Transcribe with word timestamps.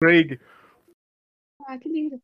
Craig. 0.00 0.40
Ah, 1.66 1.78
que 1.78 1.88
lindo. 1.88 2.20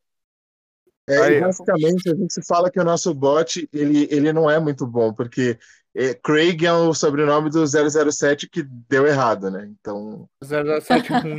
É, 1.06 1.18
Aí, 1.18 1.36
e 1.36 1.40
basicamente 1.40 2.08
a 2.10 2.14
gente 2.14 2.42
fala 2.46 2.70
que 2.70 2.80
o 2.80 2.84
nosso 2.84 3.12
bot 3.12 3.68
ele, 3.72 4.08
ele 4.10 4.32
não 4.32 4.48
é 4.48 4.58
muito 4.58 4.86
bom, 4.86 5.12
porque 5.12 5.58
é, 5.94 6.14
Craig 6.14 6.64
é 6.64 6.72
o 6.72 6.94
sobrenome 6.94 7.50
do 7.50 7.62
007 7.66 8.48
que 8.48 8.62
deu 8.62 9.06
errado, 9.06 9.50
né? 9.50 9.66
Então, 9.66 10.28
007 10.42 11.12
ruim. 11.12 11.38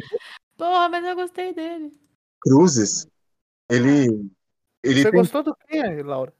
Porra, 0.55 0.87
mas 0.89 1.03
eu 1.03 1.15
gostei 1.15 1.53
dele. 1.53 1.91
Cruzes, 2.41 3.07
ele, 3.69 4.29
ele 4.83 5.01
Você 5.01 5.09
tem 5.11 5.19
gostou 5.19 5.41
do 5.41 5.55
quê, 5.55 5.81
Laura? 6.03 6.31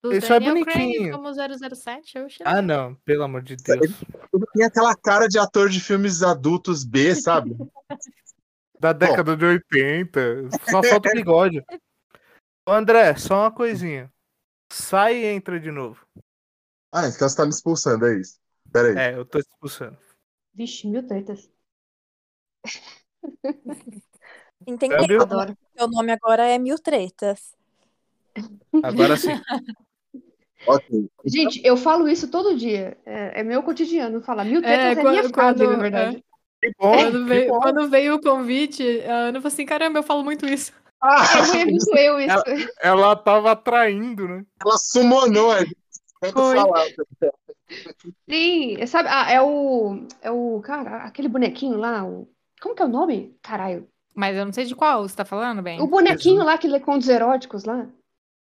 Do 0.00 0.14
Isso 0.14 0.32
é 0.32 0.38
Daniel 0.38 0.64
Craig 0.64 0.78
bonitinho. 0.78 1.12
como 1.12 1.34
007, 1.34 2.18
eu 2.18 2.26
achei 2.26 2.46
Ah, 2.46 2.62
não, 2.62 2.94
pelo 3.04 3.24
amor 3.24 3.42
de 3.42 3.56
Deus. 3.56 3.80
ele 4.32 4.46
tem 4.54 4.64
aquela 4.64 4.94
cara 4.94 5.26
de 5.26 5.40
ator 5.40 5.68
de 5.68 5.80
filmes 5.80 6.22
adultos 6.22 6.84
B, 6.84 7.16
sabe? 7.16 7.56
Da 8.78 8.92
década 8.92 9.36
de 9.36 9.44
80. 9.44 10.48
Só 10.70 10.82
falta 10.82 11.08
o 11.08 11.12
bigode. 11.12 11.64
André, 12.66 13.14
só 13.16 13.42
uma 13.42 13.50
coisinha. 13.52 14.12
Sai 14.72 15.16
e 15.18 15.24
entra 15.26 15.58
de 15.60 15.70
novo. 15.70 16.04
Ah, 16.92 17.06
então 17.08 17.28
você 17.28 17.36
tá 17.36 17.44
me 17.44 17.50
expulsando, 17.50 18.06
é 18.06 18.18
isso. 18.18 18.38
Pera 18.72 18.88
aí. 18.88 18.96
É, 19.14 19.18
eu 19.18 19.24
tô 19.24 19.38
te 19.38 19.46
expulsando. 19.48 19.96
Vixe, 20.54 20.86
mil 20.86 21.06
tretas. 21.06 21.48
Entendi. 24.66 24.94
Câmbio. 24.96 25.22
Adoro. 25.22 25.56
Seu 25.76 25.88
nome 25.88 26.12
agora 26.12 26.44
é 26.46 26.58
Mil 26.58 26.78
Tretas. 26.78 27.54
Agora 28.82 29.16
sim. 29.16 29.28
Ok. 30.66 31.08
Gente, 31.24 31.60
eu 31.64 31.76
falo 31.76 32.08
isso 32.08 32.28
todo 32.28 32.56
dia. 32.56 32.96
É, 33.06 33.40
é 33.40 33.42
meu 33.44 33.62
cotidiano 33.62 34.20
falar. 34.22 34.44
Mil 34.44 34.58
É, 34.60 34.62
tretas 34.62 34.80
é, 34.80 34.94
minha 34.94 35.20
quando- 35.22 35.34
frase, 35.34 35.58
quando- 35.58 35.70
na 35.76 35.82
verdade. 35.82 36.24
Que 36.66 36.72
bom. 36.78 36.92
Quando 36.96 37.12
que 37.12 37.24
veio, 37.28 37.48
bom. 37.48 37.60
quando 37.60 37.88
veio 37.88 38.14
o 38.16 38.20
convite, 38.20 39.00
a 39.02 39.14
Ana 39.28 39.40
falou 39.40 39.52
assim: 39.52 39.64
caramba, 39.64 40.00
eu 40.00 40.02
falo 40.02 40.24
muito 40.24 40.44
isso. 40.46 40.72
Ah, 41.00 41.24
É 41.54 42.08
eu 42.08 42.18
isso. 42.18 42.42
Ela 42.80 43.14
tava 43.14 43.52
atraindo, 43.52 44.26
né? 44.26 44.44
ela 44.60 44.76
sumonou 44.78 45.52
falar. 46.32 46.86
Sim, 48.28 48.84
sabe? 48.86 49.08
Ah, 49.12 49.30
é 49.30 49.40
o. 49.40 50.06
É 50.20 50.30
o. 50.30 50.60
Cara, 50.64 51.04
aquele 51.04 51.28
bonequinho 51.28 51.76
lá. 51.76 52.04
O, 52.04 52.28
como 52.60 52.74
que 52.74 52.82
é 52.82 52.86
o 52.86 52.88
nome? 52.88 53.36
Caralho. 53.42 53.86
Mas 54.14 54.36
eu 54.36 54.44
não 54.44 54.52
sei 54.52 54.64
de 54.64 54.74
qual 54.74 55.06
você 55.06 55.14
tá 55.14 55.24
falando, 55.24 55.62
bem. 55.62 55.80
O 55.80 55.86
bonequinho 55.86 56.42
lá 56.42 56.58
que 56.58 56.66
lê 56.66 56.80
contos 56.80 57.08
eróticos 57.08 57.64
lá. 57.64 57.86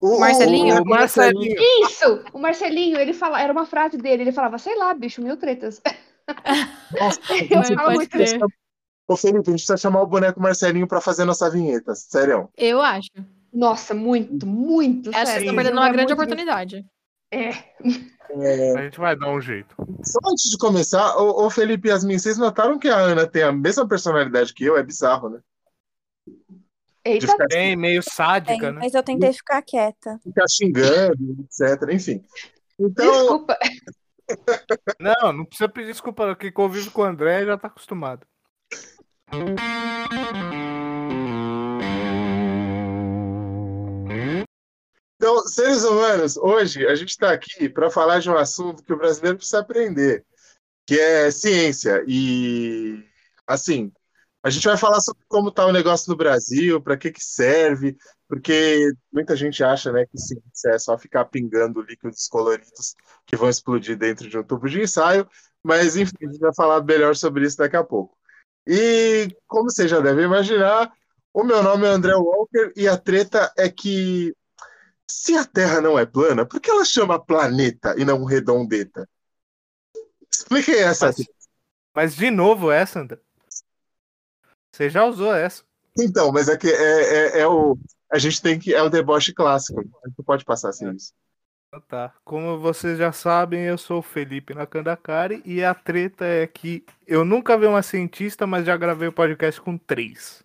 O, 0.01 0.21
Marcelinho? 0.21 0.83
O 0.83 0.85
Marcelinho. 0.85 1.57
Isso! 1.83 2.23
O 2.33 2.39
Marcelinho, 2.39 2.99
ele 2.99 3.15
fala, 3.15 3.41
era 3.41 3.53
uma 3.53 3.65
frase 3.65 3.97
dele, 3.97 4.23
ele 4.25 4.33
falava, 4.33 4.59
sei 4.59 4.77
lá, 4.77 4.93
bicho, 4.93 5.23
mil 5.23 5.37
tretas. 5.39 5.81
Nossa, 6.99 7.21
Eu 7.51 7.77
falo 7.77 7.95
muito. 7.95 8.17
Ô, 9.09 9.17
Felipe, 9.17 9.39
a 9.39 9.51
gente 9.51 9.61
precisa 9.61 9.77
chamar 9.77 10.03
o 10.03 10.07
boneco 10.07 10.41
Marcelinho 10.41 10.89
pra 10.89 11.01
fazer 11.01 11.25
nossa 11.25 11.49
vinheta. 11.49 11.95
Sério. 11.95 12.49
Eu 12.57 12.81
acho. 12.83 13.09
Nossa, 13.53 13.95
muito, 13.95 14.47
muito. 14.47 15.11
Acho 15.11 15.21
que 15.21 15.27
sério. 15.27 15.41
estão 15.43 15.55
perdendo 15.55 15.75
Não 15.77 15.83
uma 15.83 15.89
é 15.89 15.93
grande 15.93 16.13
oportunidade. 16.13 16.85
É. 17.31 17.51
É, 18.31 18.79
A 18.79 18.83
gente 18.83 18.99
vai 18.99 19.17
dar 19.17 19.31
um 19.31 19.41
jeito. 19.41 19.75
só 20.05 20.19
antes 20.29 20.51
de 20.51 20.59
começar, 20.59 21.17
ô, 21.17 21.47
ô 21.47 21.51
Felipe 21.51 21.89
e 21.89 21.91
Yasmin, 21.93 22.19
vocês 22.19 22.37
notaram 22.39 22.79
que 22.79 22.89
a 22.89 22.97
Ana 22.99 23.27
tem 23.27 23.43
a 23.45 23.53
mesma 23.53 23.87
personalidade 23.87 24.53
que 24.53 24.65
eu? 24.65 24.77
É 24.77 24.83
bizarro, 24.83 25.29
né? 25.31 25.41
De 26.27 27.13
Eita, 27.13 27.29
ficar, 27.29 27.47
Bem, 27.47 27.77
meio 27.77 28.03
Tem, 28.03 28.13
sádica, 28.13 28.73
né? 28.73 28.81
mas 28.83 28.93
eu 28.95 29.03
tentei 29.03 29.33
ficar 29.33 29.63
quieta. 29.63 30.19
ficar 30.25 30.45
xingando, 30.51 31.37
etc. 31.45 31.89
Enfim. 31.93 32.25
Então, 32.79 33.11
desculpa. 33.13 33.57
Não, 34.99 35.33
não 35.33 35.45
precisa 35.45 35.69
pedir 35.69 35.93
desculpa, 35.93 36.27
não, 36.27 36.35
que 36.35 36.51
convive 36.51 36.91
com 36.91 37.03
o 37.03 37.05
André 37.05 37.45
já 37.45 37.57
tá 37.57 37.69
acostumado. 37.69 38.27
então, 45.17 45.39
seres 45.47 45.85
humanos, 45.85 46.37
hoje 46.37 46.87
a 46.87 46.95
gente 46.95 47.11
está 47.11 47.33
aqui 47.33 47.69
para 47.69 47.91
falar 47.91 48.21
de 48.21 48.31
um 48.31 48.37
assunto 48.37 48.83
que 48.83 48.93
o 48.93 48.99
brasileiro 48.99 49.39
precisa 49.39 49.61
aprender, 49.61 50.25
que 50.87 50.99
é 50.99 51.31
ciência. 51.31 52.05
E, 52.07 53.05
assim, 53.47 53.93
a 54.47 54.51
gente 54.51 54.69
vai 54.69 54.77
falar 54.77 55.01
sobre 55.01 55.25
como 55.27 55.49
está 55.49 55.67
o 55.67 55.73
negócio 55.73 56.09
no 56.09 56.17
Brasil, 56.17 56.81
para 56.81 56.97
que 56.97 57.11
que 57.11 57.21
serve, 57.21 57.97
porque 58.29 58.93
muita 59.13 59.35
gente 59.35 59.65
acha, 59.65 59.91
né, 59.91 60.07
que 60.07 60.17
ciência 60.17 60.69
é 60.69 60.79
só 60.79 60.97
ficar 60.97 61.25
pingando 61.25 61.81
líquidos 61.81 62.29
coloridos 62.29 62.95
que 63.27 63.35
vão 63.35 63.49
explodir 63.49 63.99
dentro 63.99 64.29
de 64.29 64.39
um 64.39 64.45
tubo 64.45 64.69
de 64.69 64.81
ensaio, 64.81 65.29
mas, 65.65 65.97
enfim, 65.97 66.15
a 66.23 66.27
gente 66.27 66.39
vai 66.39 66.55
falar 66.55 66.81
melhor 66.85 67.17
sobre 67.17 67.45
isso 67.45 67.57
daqui 67.57 67.75
a 67.75 67.83
pouco. 67.83 68.17
E, 68.65 69.37
como 69.49 69.69
você 69.69 69.89
já 69.89 69.99
deve 69.99 70.23
imaginar, 70.23 70.93
o 71.35 71.43
meu 71.43 71.61
nome 71.61 71.85
é 71.85 71.89
André 71.89 72.15
Walker 72.15 72.73
e 72.77 72.87
a 72.87 72.97
treta 72.97 73.53
é 73.59 73.69
que 73.69 74.33
se 75.11 75.37
a 75.37 75.45
Terra 75.45 75.81
não 75.81 75.99
é 75.99 76.07
plana, 76.07 76.47
por 76.47 76.61
que 76.61 76.71
ela 76.71 76.85
chama 76.85 77.19
planeta 77.19 77.97
e 77.99 78.05
não 78.05 78.25
redondeta? 78.25 79.09
Explique 80.31 80.71
essa. 80.71 81.07
Mas, 81.07 81.27
mas 81.93 82.15
de 82.15 82.31
novo 82.31 82.71
essa, 82.71 83.01
André. 83.01 83.26
Você 84.77 84.91
já 84.91 85.07
usou 85.07 85.35
essa. 85.35 85.65
Então, 85.99 86.31
mas 86.31 86.51
é 86.51 86.57
que 86.59 86.69
é, 86.69 87.39
é, 87.39 87.41
é 87.41 87.49
o. 87.49 87.79
A 88.13 88.19
gente 88.19 88.43
tem 88.43 88.59
que. 88.59 88.75
É 88.75 88.83
o 88.83 88.91
deboche 88.91 89.33
clássico. 89.33 89.81
A 89.81 90.09
gente 90.09 90.19
não 90.19 90.25
pode 90.25 90.45
passar 90.45 90.71
sem 90.73 90.95
isso. 90.95 91.15
Então 91.69 91.81
Tá. 91.89 92.15
Como 92.25 92.59
vocês 92.59 92.99
já 92.99 93.11
sabem, 93.11 93.63
eu 93.63 93.79
sou 93.79 94.01
o 94.01 94.03
Felipe 94.03 94.55
Nakandakari 94.55 95.43
e 95.45 95.65
a 95.65 95.75
treta 95.75 96.27
é 96.27 96.47
que 96.47 96.85
eu 97.07 97.25
nunca 97.25 97.57
vi 97.57 97.67
uma 97.67 97.83
cientista, 97.83 98.47
mas 98.47 98.67
já 98.67 98.77
gravei 98.77 99.09
o 99.09 99.13
podcast 99.13 99.61
com 99.61 99.79
três. 99.79 100.45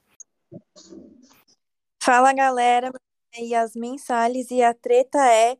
Fala, 2.01 2.33
galera. 2.33 2.91
É 3.33 3.43
Yasmin 3.43 3.97
Salles 3.97 4.49
e 4.49 4.63
a 4.63 4.73
treta 4.73 5.19
é 5.19 5.57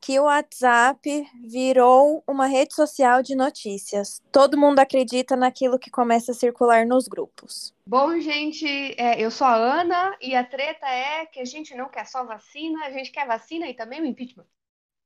que 0.00 0.18
o 0.18 0.24
WhatsApp 0.24 1.26
virou 1.44 2.22
uma 2.26 2.46
rede 2.46 2.74
social 2.74 3.22
de 3.22 3.34
notícias. 3.34 4.22
Todo 4.30 4.58
mundo 4.58 4.78
acredita 4.78 5.36
naquilo 5.36 5.78
que 5.78 5.90
começa 5.90 6.32
a 6.32 6.34
circular 6.34 6.86
nos 6.86 7.08
grupos. 7.08 7.74
Bom, 7.86 8.18
gente, 8.20 8.66
é, 8.96 9.20
eu 9.20 9.30
sou 9.30 9.46
a 9.46 9.54
Ana 9.54 10.16
e 10.20 10.34
a 10.34 10.44
treta 10.44 10.86
é 10.86 11.26
que 11.26 11.40
a 11.40 11.44
gente 11.44 11.74
não 11.74 11.88
quer 11.88 12.06
só 12.06 12.24
vacina, 12.24 12.86
a 12.86 12.90
gente 12.90 13.10
quer 13.10 13.26
vacina 13.26 13.68
e 13.68 13.74
também 13.74 14.00
o 14.00 14.06
impeachment. 14.06 14.46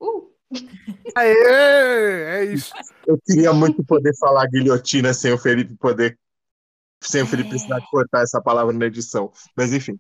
Uh! 0.00 0.30
Aê! 1.16 2.40
É 2.40 2.44
isso. 2.44 2.72
Eu 3.06 3.18
queria 3.24 3.52
muito 3.52 3.84
poder 3.84 4.16
falar 4.18 4.46
guilhotina 4.48 5.14
sem 5.14 5.32
o 5.32 5.38
Felipe 5.38 5.74
poder. 5.76 6.18
Sem 7.00 7.22
o 7.22 7.26
Felipe 7.26 7.50
precisar 7.50 7.80
cortar 7.90 8.22
essa 8.22 8.40
palavra 8.40 8.72
na 8.72 8.86
edição. 8.86 9.32
Mas 9.56 9.72
enfim. 9.72 9.98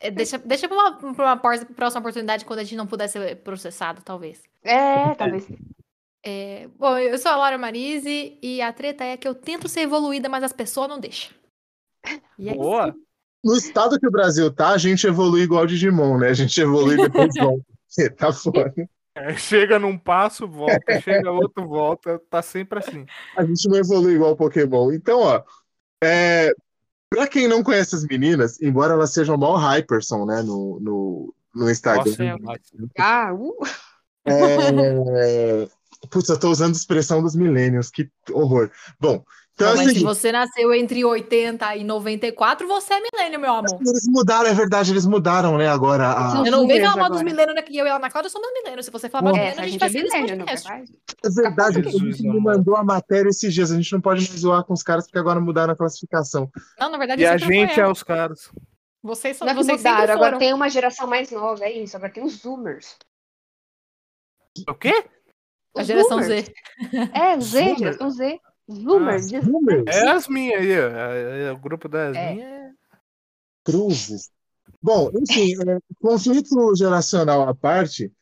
É, 0.00 0.10
Deixa, 0.10 0.38
deixa 0.38 0.68
pra 0.68 0.76
uma, 0.76 1.14
pra 1.14 1.24
uma 1.24 1.36
próxima 1.36 2.00
oportunidade 2.00 2.44
quando 2.44 2.60
a 2.60 2.64
gente 2.64 2.76
não 2.76 2.86
puder 2.86 3.08
ser 3.08 3.36
processado, 3.36 4.00
talvez. 4.02 4.40
É, 4.62 5.14
talvez. 5.14 5.46
É, 6.24 6.68
bom, 6.78 6.96
eu 6.98 7.18
sou 7.18 7.32
a 7.32 7.36
Laura 7.36 7.58
Marise 7.58 8.38
e 8.40 8.60
a 8.62 8.72
treta 8.72 9.04
é 9.04 9.16
que 9.16 9.26
eu 9.26 9.34
tento 9.34 9.68
ser 9.68 9.80
evoluída, 9.80 10.28
mas 10.28 10.44
as 10.44 10.52
pessoas 10.52 10.88
não 10.88 11.00
deixam. 11.00 11.32
E 12.38 12.48
é 12.48 12.52
isso. 12.52 12.60
Boa. 12.60 12.94
No 13.44 13.56
estado 13.56 13.98
que 13.98 14.06
o 14.06 14.10
Brasil 14.10 14.52
tá, 14.52 14.70
a 14.70 14.78
gente 14.78 15.06
evolui 15.06 15.42
igual 15.42 15.66
Digimon, 15.66 16.18
né? 16.18 16.28
A 16.28 16.34
gente 16.34 16.60
evolui 16.60 16.96
depois 16.98 17.34
volta. 17.36 17.64
Tá 18.16 18.32
foda. 18.32 18.72
É, 19.14 19.34
chega 19.36 19.78
num 19.78 19.98
passo, 19.98 20.46
volta. 20.46 21.00
Chega 21.00 21.30
outro, 21.30 21.66
volta. 21.66 22.20
Tá 22.30 22.42
sempre 22.42 22.78
assim. 22.78 23.06
A 23.36 23.44
gente 23.44 23.68
não 23.68 23.78
evolui 23.78 24.14
igual 24.14 24.36
Pokémon. 24.36 24.92
Então, 24.92 25.20
ó. 25.20 25.42
É... 26.02 26.52
Pra 27.10 27.26
quem 27.26 27.48
não 27.48 27.62
conhece 27.62 27.94
as 27.94 28.04
meninas, 28.04 28.60
embora 28.60 28.94
elas 28.94 29.12
sejam 29.12 29.36
mó 29.36 29.56
hyperson, 29.56 30.26
né? 30.26 30.42
No, 30.42 30.78
no, 30.80 31.34
no 31.54 31.70
Instagram. 31.70 32.04
Nossa, 32.04 32.24
é. 32.24 33.02
Ah, 33.02 33.32
uh! 33.32 33.54
É... 34.26 35.68
Putz, 36.10 36.28
eu 36.28 36.38
tô 36.38 36.50
usando 36.50 36.74
expressão 36.74 37.22
dos 37.22 37.34
millennials, 37.34 37.90
que 37.90 38.08
horror. 38.30 38.70
Bom, 39.00 39.24
então 39.58 39.66
Não, 39.66 39.74
é 39.74 39.76
mas 39.78 39.86
se 39.86 39.92
seguinte, 39.94 40.04
você 40.04 40.30
nasceu 40.30 40.72
entre 40.72 41.04
80 41.04 41.74
e 41.74 41.82
94, 41.82 42.68
você 42.68 42.94
é 42.94 43.00
milênio, 43.00 43.40
meu 43.40 43.52
amor. 43.52 43.76
eles 43.80 44.06
mudaram, 44.06 44.48
é 44.48 44.54
verdade, 44.54 44.92
eles 44.92 45.04
mudaram, 45.04 45.58
né, 45.58 45.66
agora 45.66 46.12
a... 46.12 46.46
Eu 46.46 46.52
não 46.52 46.64
venho 46.64 46.86
Zoomers 46.86 46.92
falar 46.92 47.08
dos 47.08 47.22
milênios 47.22 47.56
aqui, 47.56 47.76
eu 47.76 47.84
e 47.84 47.90
a 47.90 47.96
Ana 47.96 48.08
Cláudia 48.08 48.30
somos 48.30 48.48
milênios. 48.52 48.86
Se 48.86 48.92
você 48.92 49.08
falar 49.08 49.24
mais 49.24 49.36
Porra. 49.36 49.50
milênio, 49.50 49.64
a 49.64 49.68
gente 49.68 49.80
vai 49.80 49.88
é 49.88 49.92
ser 49.92 50.02
milênio, 50.04 50.36
não 50.36 50.44
é 50.44 50.54
verdade? 50.54 50.92
É 51.24 51.28
verdade, 51.28 51.78
a 51.80 51.90
gente 51.90 52.22
me 52.22 52.40
mandou 52.40 52.76
a 52.76 52.84
matéria 52.84 53.30
esses 53.30 53.52
dias, 53.52 53.72
a 53.72 53.74
gente 53.74 53.92
não 53.92 54.00
pode 54.00 54.24
mais 54.28 54.38
zoar 54.38 54.62
com 54.62 54.72
os 54.72 54.82
caras 54.84 55.06
porque 55.06 55.18
agora 55.18 55.40
mudaram 55.40 55.72
a 55.72 55.76
classificação. 55.76 56.48
Não, 56.78 56.88
na 56.88 56.96
verdade, 56.96 57.22
E 57.22 57.26
a 57.26 57.36
gente 57.36 57.80
é 57.80 57.88
os 57.88 58.04
caras. 58.04 58.48
Vocês, 59.02 59.36
são, 59.36 59.44
Não 59.44 59.52
é 59.52 59.56
que 59.56 59.64
vocês 59.64 59.80
sempre 59.80 60.00
mudaram, 60.00 60.14
agora 60.14 60.38
tem 60.38 60.54
uma 60.54 60.68
geração 60.70 61.08
mais 61.08 61.32
nova, 61.32 61.64
é 61.64 61.72
isso. 61.72 61.96
Agora 61.96 62.12
tem 62.12 62.22
os 62.22 62.34
Zoomers. 62.34 62.96
O 64.68 64.74
quê? 64.74 65.04
A 65.76 65.80
Os 65.80 65.86
geração 65.86 66.22
Zoomers. 66.22 66.46
Z. 66.46 66.54
É, 67.12 67.40
Z, 67.40 67.76
geração 67.76 68.10
Z. 68.10 68.40
Zoomer, 68.70 69.14
ah, 69.14 69.40
Zoomer. 69.40 69.84
É 69.86 70.10
as 70.10 70.28
minhas 70.28 70.60
aí, 70.60 70.78
ó. 70.78 70.88
É, 70.88 71.42
é, 71.44 71.52
o 71.52 71.58
grupo 71.58 71.88
da 71.88 72.14
é. 72.14 72.38
é 72.38 72.70
Cruzes. 73.64 74.30
Bom, 74.82 75.10
enfim, 75.14 75.54
é, 75.66 75.78
conflito 76.00 76.76
geracional 76.76 77.48
à 77.48 77.54
parte. 77.54 78.12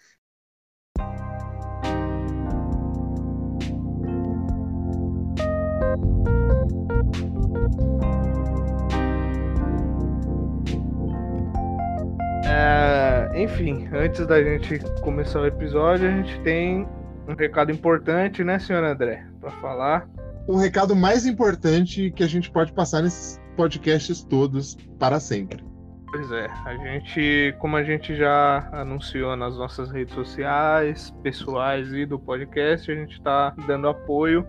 É, 12.44 13.42
enfim, 13.42 13.88
antes 13.92 14.24
da 14.26 14.40
gente 14.42 14.78
começar 15.02 15.40
o 15.40 15.46
episódio, 15.46 16.08
a 16.08 16.10
gente 16.10 16.40
tem 16.42 16.86
um 17.28 17.34
recado 17.34 17.72
importante, 17.72 18.44
né, 18.44 18.60
senhor 18.60 18.84
André, 18.84 19.26
para 19.40 19.50
falar. 19.60 20.15
O 20.48 20.56
recado 20.56 20.94
mais 20.94 21.26
importante 21.26 22.10
que 22.12 22.22
a 22.22 22.26
gente 22.26 22.50
pode 22.50 22.72
passar 22.72 23.02
nesses 23.02 23.40
podcasts 23.56 24.22
todos 24.22 24.76
para 24.98 25.18
sempre. 25.18 25.64
Pois 26.08 26.30
é, 26.30 26.46
a 26.64 26.76
gente, 26.76 27.54
como 27.58 27.76
a 27.76 27.82
gente 27.82 28.14
já 28.14 28.68
anunciou 28.72 29.36
nas 29.36 29.56
nossas 29.56 29.90
redes 29.90 30.14
sociais, 30.14 31.12
pessoais 31.22 31.92
e 31.92 32.06
do 32.06 32.18
podcast, 32.18 32.90
a 32.90 32.94
gente 32.94 33.14
está 33.14 33.50
dando 33.66 33.88
apoio 33.88 34.46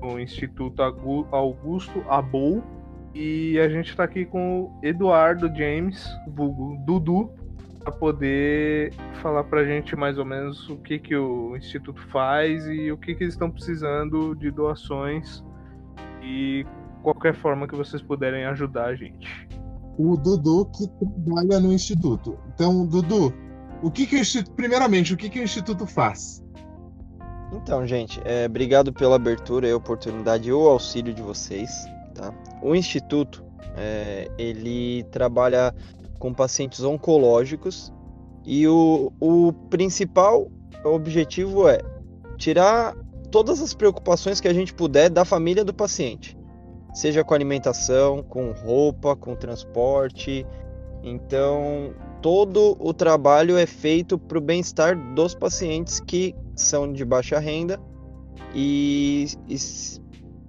no 0.00 0.20
Instituto 0.20 0.80
Augusto 1.32 2.04
Abou 2.08 2.62
e 3.12 3.58
a 3.58 3.68
gente 3.68 3.90
está 3.90 4.04
aqui 4.04 4.24
com 4.24 4.62
o 4.62 4.80
Eduardo 4.82 5.52
James, 5.54 6.08
vulgo 6.28 6.80
Dudu, 6.86 7.32
para 7.88 7.92
poder 7.92 8.92
falar 9.22 9.44
para 9.44 9.60
a 9.60 9.64
gente 9.64 9.96
mais 9.96 10.18
ou 10.18 10.24
menos 10.24 10.68
o 10.68 10.76
que, 10.76 10.98
que 10.98 11.16
o 11.16 11.56
Instituto 11.56 12.00
faz 12.08 12.66
e 12.66 12.92
o 12.92 12.98
que, 12.98 13.14
que 13.14 13.24
eles 13.24 13.34
estão 13.34 13.50
precisando 13.50 14.34
de 14.34 14.50
doações 14.50 15.42
e 16.22 16.66
qualquer 17.02 17.34
forma 17.34 17.66
que 17.66 17.74
vocês 17.74 18.02
puderem 18.02 18.44
ajudar 18.44 18.86
a 18.86 18.94
gente 18.94 19.48
o 19.98 20.16
Dudu 20.16 20.66
que 20.66 20.86
trabalha 20.86 21.58
no 21.58 21.72
Instituto. 21.72 22.38
Então, 22.54 22.86
Dudu, 22.86 23.34
o 23.82 23.90
que, 23.90 24.06
que 24.06 24.14
o 24.14 24.18
Instituto. 24.20 24.54
Primeiramente, 24.54 25.12
o 25.12 25.16
que, 25.16 25.28
que 25.28 25.40
o 25.40 25.42
Instituto 25.42 25.86
faz? 25.86 26.40
Então, 27.52 27.84
gente, 27.84 28.20
é, 28.24 28.46
obrigado 28.46 28.92
pela 28.92 29.16
abertura 29.16 29.66
e 29.66 29.72
oportunidade 29.72 30.48
e 30.48 30.52
o 30.52 30.68
auxílio 30.68 31.12
de 31.12 31.20
vocês. 31.20 31.68
Tá? 32.14 32.32
O 32.62 32.76
Instituto 32.76 33.44
é, 33.76 34.30
ele 34.38 35.02
trabalha 35.10 35.74
com 36.18 36.32
pacientes 36.32 36.82
oncológicos 36.82 37.92
e 38.44 38.66
o, 38.66 39.12
o 39.20 39.52
principal 39.70 40.50
objetivo 40.84 41.68
é 41.68 41.80
tirar 42.36 42.96
todas 43.30 43.60
as 43.60 43.74
preocupações 43.74 44.40
que 44.40 44.48
a 44.48 44.54
gente 44.54 44.72
puder 44.72 45.10
da 45.10 45.24
família 45.24 45.64
do 45.64 45.74
paciente 45.74 46.38
seja 46.92 47.22
com 47.22 47.34
alimentação, 47.34 48.22
com 48.22 48.50
roupa, 48.52 49.14
com 49.14 49.34
transporte. 49.34 50.46
Então, 51.02 51.94
todo 52.20 52.76
o 52.80 52.92
trabalho 52.92 53.56
é 53.56 53.66
feito 53.66 54.18
para 54.18 54.38
o 54.38 54.40
bem-estar 54.40 54.96
dos 55.14 55.34
pacientes 55.34 56.00
que 56.00 56.34
são 56.56 56.92
de 56.92 57.04
baixa 57.04 57.38
renda 57.38 57.80
e, 58.54 59.26
e 59.48 59.56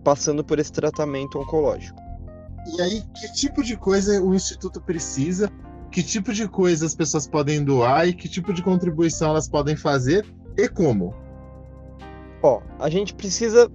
passando 0.04 0.44
por 0.44 0.57
esse 0.57 0.71
tratamento 0.71 1.39
oncológico. 1.39 2.00
E 2.66 2.82
aí, 2.82 3.04
que 3.14 3.34
tipo 3.34 3.64
de 3.64 3.76
coisa 3.78 4.22
o 4.22 4.34
Instituto 4.34 4.82
precisa? 4.82 5.52
Que 5.92 6.04
tipo 6.04 6.34
de 6.34 6.48
coisa 6.48 6.86
as 6.86 6.96
pessoas 6.96 7.28
podem 7.28 7.64
doar 7.64 8.08
e 8.08 8.14
que 8.14 8.30
tipo 8.30 8.54
de 8.54 8.62
contribuição 8.62 9.30
elas 9.30 9.48
podem 9.48 9.76
fazer 9.76 10.26
e 10.56 10.68
como? 10.68 11.14
Ó, 12.44 12.62
a 12.80 12.90
gente 12.90 13.14
precisa 13.14 13.72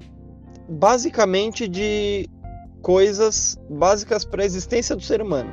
basicamente 0.69 1.67
de 1.69 2.29
coisas 2.81 3.59
básicas 3.69 4.25
para 4.25 4.43
a 4.43 4.47
existência 4.47 4.95
do 4.95 5.03
ser 5.03 5.21
humano: 5.21 5.51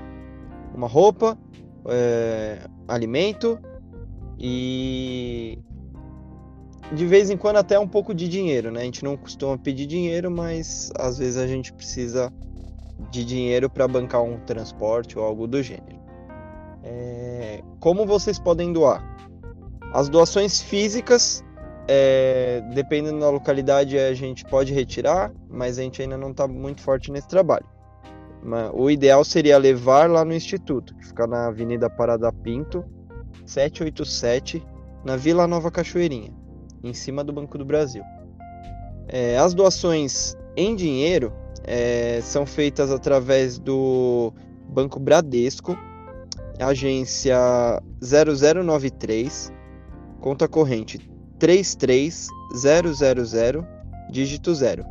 uma 0.74 0.88
roupa, 0.88 1.38
é, 1.88 2.60
alimento 2.88 3.60
e 4.38 5.60
de 6.94 7.06
vez 7.06 7.30
em 7.30 7.38
quando 7.38 7.56
até 7.56 7.80
um 7.80 7.88
pouco 7.88 8.14
de 8.14 8.28
dinheiro, 8.28 8.72
né? 8.72 8.82
A 8.82 8.84
gente 8.84 9.04
não 9.04 9.16
costuma 9.16 9.58
pedir 9.58 9.86
dinheiro, 9.86 10.30
mas 10.30 10.92
às 10.98 11.18
vezes 11.18 11.38
a 11.38 11.48
gente 11.48 11.72
precisa 11.72 12.32
de 13.10 13.26
dinheiro 13.26 13.70
para 13.70 13.88
bancar 13.88 14.22
um 14.22 14.38
transporte 14.40 15.18
ou 15.18 15.26
algo 15.26 15.48
do 15.48 15.62
gênero. 15.62 16.00
É... 16.84 17.64
Como 17.80 18.06
vocês 18.06 18.40
podem 18.40 18.72
doar? 18.72 19.04
As 19.94 20.08
doações 20.08 20.62
físicas 20.62 21.44
é, 21.88 22.62
dependendo 22.74 23.20
da 23.20 23.30
localidade, 23.30 23.98
a 23.98 24.14
gente 24.14 24.46
pode 24.46 24.74
retirar, 24.74 25.30
mas 25.50 25.78
a 25.78 25.82
gente 25.82 26.02
ainda 26.02 26.18
não 26.18 26.32
está 26.32 26.48
muito 26.48 26.82
forte 26.82 27.12
nesse 27.12 27.28
trabalho. 27.28 27.66
O 28.74 28.90
ideal 28.90 29.24
seria 29.24 29.58
levar 29.58 30.10
lá 30.10 30.24
no 30.24 30.34
Instituto, 30.34 30.96
que 30.96 31.06
fica 31.06 31.28
na 31.28 31.48
Avenida 31.48 31.90
Parada 31.90 32.32
Pinto, 32.32 32.84
787, 33.46 34.66
na 35.04 35.16
Vila 35.16 35.46
Nova 35.46 35.70
Cachoeirinha, 35.70 36.34
em 36.82 36.94
cima 36.94 37.24
do 37.24 37.34
Banco 37.34 37.58
do 37.58 37.66
Brasil. 37.66 38.04
É, 39.08 39.38
as 39.38 39.54
doações 39.54 40.36
em 40.56 40.76
dinheiro 40.76 41.34
é, 41.64 42.20
são 42.22 42.46
feitas 42.46 42.92
através 42.92 43.58
do 43.58 44.34
Banco 44.68 45.00
Bradesco, 45.00 45.78
agência 46.60 47.82
0093, 48.02 49.52
conta 50.20 50.48
corrente 50.48 51.00
33000, 51.40 53.66
dígito 54.12 54.54
0. 54.54 54.86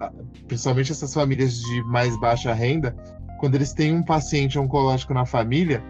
principalmente 0.46 0.92
essas 0.92 1.14
famílias 1.14 1.54
de 1.54 1.82
mais 1.84 2.14
baixa 2.20 2.52
renda, 2.52 2.94
quando 3.40 3.54
eles 3.54 3.72
têm 3.72 3.96
um 3.96 4.02
paciente 4.02 4.58
oncológico 4.58 5.14
na 5.14 5.24
família, 5.24 5.82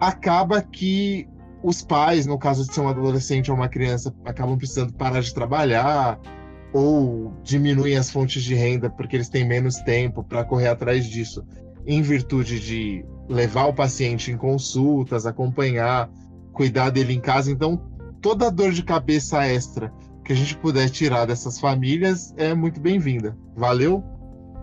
acaba 0.00 0.62
que 0.62 1.28
os 1.68 1.82
pais, 1.84 2.26
no 2.26 2.38
caso 2.38 2.66
de 2.66 2.74
ser 2.74 2.80
um 2.80 2.88
adolescente 2.88 3.50
ou 3.50 3.56
uma 3.56 3.68
criança, 3.68 4.14
acabam 4.24 4.56
precisando 4.56 4.92
parar 4.94 5.20
de 5.20 5.32
trabalhar 5.34 6.18
ou 6.72 7.34
diminuem 7.42 7.96
as 7.96 8.10
fontes 8.10 8.42
de 8.42 8.54
renda 8.54 8.90
porque 8.90 9.16
eles 9.16 9.28
têm 9.28 9.46
menos 9.46 9.76
tempo 9.76 10.24
para 10.24 10.44
correr 10.44 10.68
atrás 10.68 11.06
disso, 11.06 11.44
em 11.86 12.02
virtude 12.02 12.58
de 12.58 13.04
levar 13.28 13.66
o 13.66 13.74
paciente 13.74 14.30
em 14.30 14.36
consultas, 14.36 15.26
acompanhar, 15.26 16.10
cuidar 16.52 16.90
dele 16.90 17.14
em 17.14 17.20
casa. 17.20 17.50
Então, 17.50 17.76
toda 18.20 18.50
dor 18.50 18.72
de 18.72 18.82
cabeça 18.82 19.46
extra 19.46 19.92
que 20.24 20.32
a 20.32 20.36
gente 20.36 20.56
puder 20.56 20.90
tirar 20.90 21.26
dessas 21.26 21.58
famílias 21.58 22.34
é 22.36 22.54
muito 22.54 22.80
bem-vinda. 22.80 23.36
Valeu? 23.54 24.04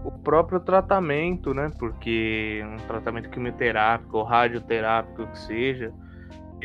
O 0.03 0.11
próprio 0.11 0.59
tratamento, 0.59 1.53
né? 1.53 1.71
Porque 1.79 2.63
um 2.63 2.77
tratamento 2.87 3.29
quimioterápico 3.29 4.17
ou 4.17 4.23
radioterápico 4.23 5.25
que 5.27 5.39
seja, 5.39 5.91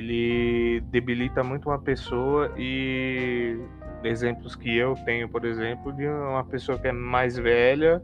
ele 0.00 0.80
debilita 0.90 1.44
muito 1.44 1.68
uma 1.68 1.78
pessoa 1.78 2.50
e 2.56 3.58
exemplos 4.02 4.56
que 4.56 4.74
eu 4.74 4.94
tenho, 5.04 5.28
por 5.28 5.44
exemplo, 5.44 5.92
de 5.92 6.08
uma 6.08 6.44
pessoa 6.44 6.78
que 6.78 6.88
é 6.88 6.92
mais 6.92 7.36
velha 7.36 8.02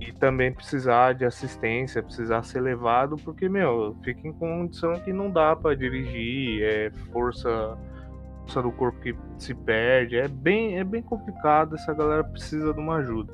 e 0.00 0.10
também 0.12 0.52
precisar 0.52 1.12
de 1.12 1.24
assistência, 1.24 2.02
precisar 2.02 2.42
ser 2.42 2.60
levado, 2.60 3.16
porque, 3.18 3.48
meu, 3.48 3.94
fica 4.02 4.26
em 4.26 4.32
condição 4.32 4.94
que 5.00 5.12
não 5.12 5.30
dá 5.30 5.54
para 5.54 5.76
dirigir, 5.76 6.62
é 6.64 6.90
força, 7.12 7.78
força 8.40 8.62
do 8.62 8.72
corpo 8.72 8.98
que 9.00 9.14
se 9.38 9.54
perde, 9.54 10.16
é 10.16 10.26
bem, 10.26 10.78
é 10.78 10.84
bem 10.84 11.02
complicado, 11.02 11.74
essa 11.74 11.92
galera 11.92 12.24
precisa 12.24 12.72
de 12.72 12.80
uma 12.80 12.96
ajuda. 12.96 13.32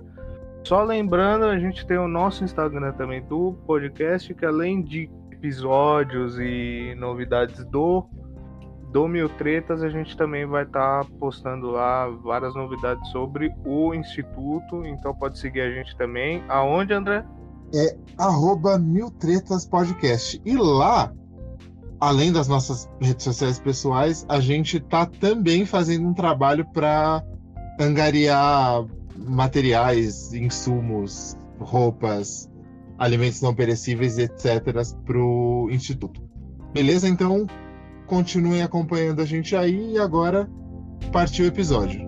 Só 0.64 0.82
lembrando, 0.82 1.46
a 1.46 1.58
gente 1.58 1.86
tem 1.86 1.96
o 1.96 2.08
nosso 2.08 2.44
Instagram 2.44 2.92
também 2.92 3.22
do 3.22 3.54
podcast, 3.66 4.34
que 4.34 4.44
além 4.44 4.82
de 4.82 5.08
episódios 5.38 6.36
e 6.38 6.94
novidades 6.96 7.64
do 7.66 8.04
do 8.90 9.06
Mil 9.06 9.28
Tretas, 9.28 9.82
a 9.82 9.90
gente 9.90 10.16
também 10.16 10.46
vai 10.46 10.64
estar 10.64 11.04
tá 11.04 11.10
postando 11.20 11.70
lá 11.70 12.08
várias 12.08 12.54
novidades 12.54 13.06
sobre 13.10 13.54
o 13.64 13.94
Instituto. 13.94 14.84
Então 14.86 15.14
pode 15.14 15.38
seguir 15.38 15.60
a 15.60 15.70
gente 15.70 15.94
também. 15.96 16.42
Aonde, 16.48 16.94
André? 16.94 17.22
É 17.74 17.96
arroba 18.16 18.78
Mil 18.78 19.10
Tretas 19.10 19.66
Podcast. 19.66 20.40
E 20.42 20.56
lá, 20.56 21.12
além 22.00 22.32
das 22.32 22.48
nossas 22.48 22.88
redes 22.98 23.24
sociais 23.24 23.60
pessoais, 23.60 24.24
a 24.26 24.40
gente 24.40 24.80
tá 24.80 25.04
também 25.04 25.66
fazendo 25.66 26.08
um 26.08 26.14
trabalho 26.14 26.64
para 26.72 27.22
angariar 27.78 28.86
materiais, 29.18 30.32
insumos, 30.32 31.36
roupas, 31.60 32.48
alimentos 32.98 33.40
não 33.40 33.54
perecíveis, 33.54 34.18
etc., 34.18 34.62
para 35.04 35.18
o 35.18 35.68
Instituto. 35.70 36.20
Beleza? 36.74 37.08
Então, 37.08 37.46
continuem 38.06 38.62
acompanhando 38.62 39.22
a 39.22 39.24
gente 39.24 39.54
aí 39.54 39.92
e 39.92 39.98
agora 39.98 40.48
partiu 41.12 41.44
o 41.44 41.48
episódio. 41.48 42.06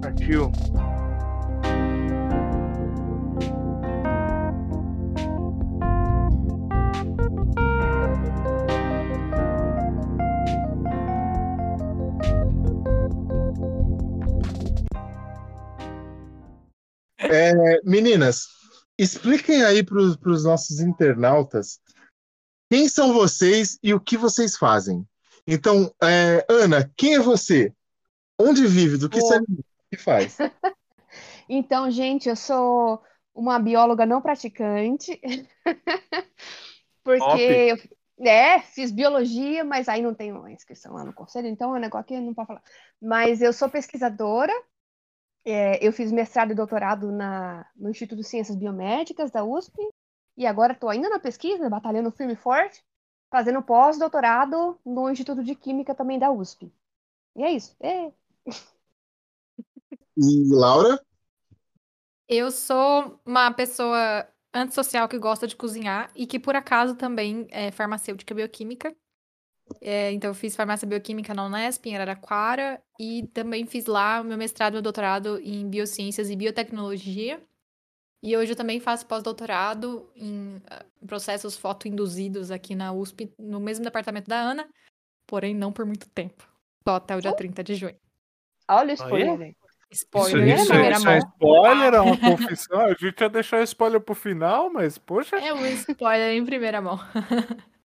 Partiu. 0.00 0.50
É, 17.30 17.80
meninas, 17.84 18.57
expliquem 18.98 19.62
aí 19.62 19.82
para 19.82 19.98
os 19.98 20.44
nossos 20.44 20.80
internautas 20.80 21.80
quem 22.70 22.88
são 22.88 23.12
vocês 23.12 23.78
e 23.82 23.94
o 23.94 24.00
que 24.00 24.16
vocês 24.16 24.56
fazem. 24.56 25.06
Então, 25.46 25.90
é, 26.02 26.44
Ana, 26.50 26.90
quem 26.96 27.14
é 27.14 27.18
você? 27.18 27.72
Onde 28.38 28.66
vive? 28.66 28.98
Do 28.98 29.08
que 29.08 29.20
você 29.20 29.40
que 29.90 29.96
faz? 29.96 30.36
então, 31.48 31.90
gente, 31.90 32.28
eu 32.28 32.36
sou 32.36 33.02
uma 33.34 33.58
bióloga 33.58 34.04
não 34.04 34.20
praticante. 34.20 35.18
porque 37.02 37.42
eu, 37.42 37.78
é, 38.26 38.60
fiz 38.60 38.90
biologia, 38.90 39.64
mas 39.64 39.88
aí 39.88 40.02
não 40.02 40.14
tenho 40.14 40.46
inscrição 40.48 40.92
lá 40.92 41.04
no 41.04 41.14
conselho, 41.14 41.48
então 41.48 41.74
é 41.74 41.78
um 41.78 41.80
negócio 41.80 42.06
que 42.06 42.20
não 42.20 42.34
pode 42.34 42.48
falar. 42.48 42.62
Mas 43.00 43.40
eu 43.40 43.52
sou 43.52 43.70
pesquisadora, 43.70 44.52
é, 45.44 45.84
eu 45.86 45.92
fiz 45.92 46.12
mestrado 46.12 46.50
e 46.50 46.54
doutorado 46.54 47.10
na, 47.10 47.66
no 47.76 47.90
Instituto 47.90 48.18
de 48.18 48.26
Ciências 48.26 48.56
Biomédicas 48.56 49.30
da 49.30 49.44
USP, 49.44 49.76
e 50.36 50.46
agora 50.46 50.72
estou 50.72 50.88
ainda 50.88 51.08
na 51.08 51.18
pesquisa, 51.18 51.68
batalhando 51.68 52.12
firme 52.12 52.34
e 52.34 52.36
forte, 52.36 52.84
fazendo 53.30 53.62
pós-doutorado 53.62 54.78
no 54.84 55.10
Instituto 55.10 55.42
de 55.42 55.54
Química 55.54 55.94
também 55.94 56.18
da 56.18 56.30
USP. 56.30 56.72
E 57.36 57.42
é 57.42 57.52
isso. 57.52 57.76
É. 57.80 58.12
E 60.16 60.48
Laura? 60.50 61.00
Eu 62.28 62.50
sou 62.50 63.20
uma 63.24 63.52
pessoa 63.52 64.28
antissocial 64.52 65.08
que 65.08 65.18
gosta 65.18 65.46
de 65.46 65.56
cozinhar 65.56 66.10
e 66.14 66.26
que, 66.26 66.38
por 66.38 66.56
acaso, 66.56 66.94
também 66.94 67.46
é 67.50 67.70
farmacêutica 67.70 68.34
bioquímica. 68.34 68.94
É, 69.80 70.12
então, 70.12 70.30
eu 70.30 70.34
fiz 70.34 70.56
farmácia 70.56 70.86
bioquímica 70.86 71.34
na 71.34 71.46
Unesp, 71.46 71.86
em 71.86 71.94
Araraquara, 71.94 72.80
e 72.98 73.26
também 73.34 73.66
fiz 73.66 73.86
lá 73.86 74.20
o 74.20 74.24
meu 74.24 74.36
mestrado 74.38 74.72
e 74.72 74.76
meu 74.76 74.82
doutorado 74.82 75.40
em 75.40 75.68
biociências 75.68 76.30
e 76.30 76.36
biotecnologia. 76.36 77.40
E 78.22 78.36
hoje 78.36 78.52
eu 78.52 78.56
também 78.56 78.80
faço 78.80 79.06
pós-doutorado 79.06 80.10
em 80.16 80.56
uh, 80.56 81.06
processos 81.06 81.56
fotoinduzidos 81.56 82.50
aqui 82.50 82.74
na 82.74 82.92
USP, 82.92 83.32
no 83.38 83.60
mesmo 83.60 83.84
departamento 83.84 84.28
da 84.28 84.36
Ana, 84.36 84.68
porém 85.26 85.54
não 85.54 85.72
por 85.72 85.86
muito 85.86 86.08
tempo. 86.08 86.48
Só 86.86 86.96
até 86.96 87.16
o 87.16 87.20
dia 87.20 87.32
30 87.32 87.62
de 87.62 87.74
junho. 87.74 87.96
Olha 88.68 88.90
o 88.90 88.94
spoiler. 88.94 89.54
Spoiler 89.90 90.58
isso, 90.58 90.68
primeira 90.68 90.96
isso 90.96 91.04
mão. 91.04 91.14
é 91.14 91.18
spoiler, 91.18 91.94
é 91.94 92.00
uma 92.00 92.16
confissão. 92.18 92.80
A 92.80 92.94
gente 92.94 93.20
ia 93.20 93.28
deixar 93.28 93.62
spoiler 93.62 94.00
pro 94.00 94.14
final, 94.14 94.70
mas 94.70 94.98
poxa. 94.98 95.36
É 95.36 95.54
um 95.54 95.64
spoiler 95.66 96.36
em 96.36 96.44
primeira 96.44 96.80
mão. 96.80 96.98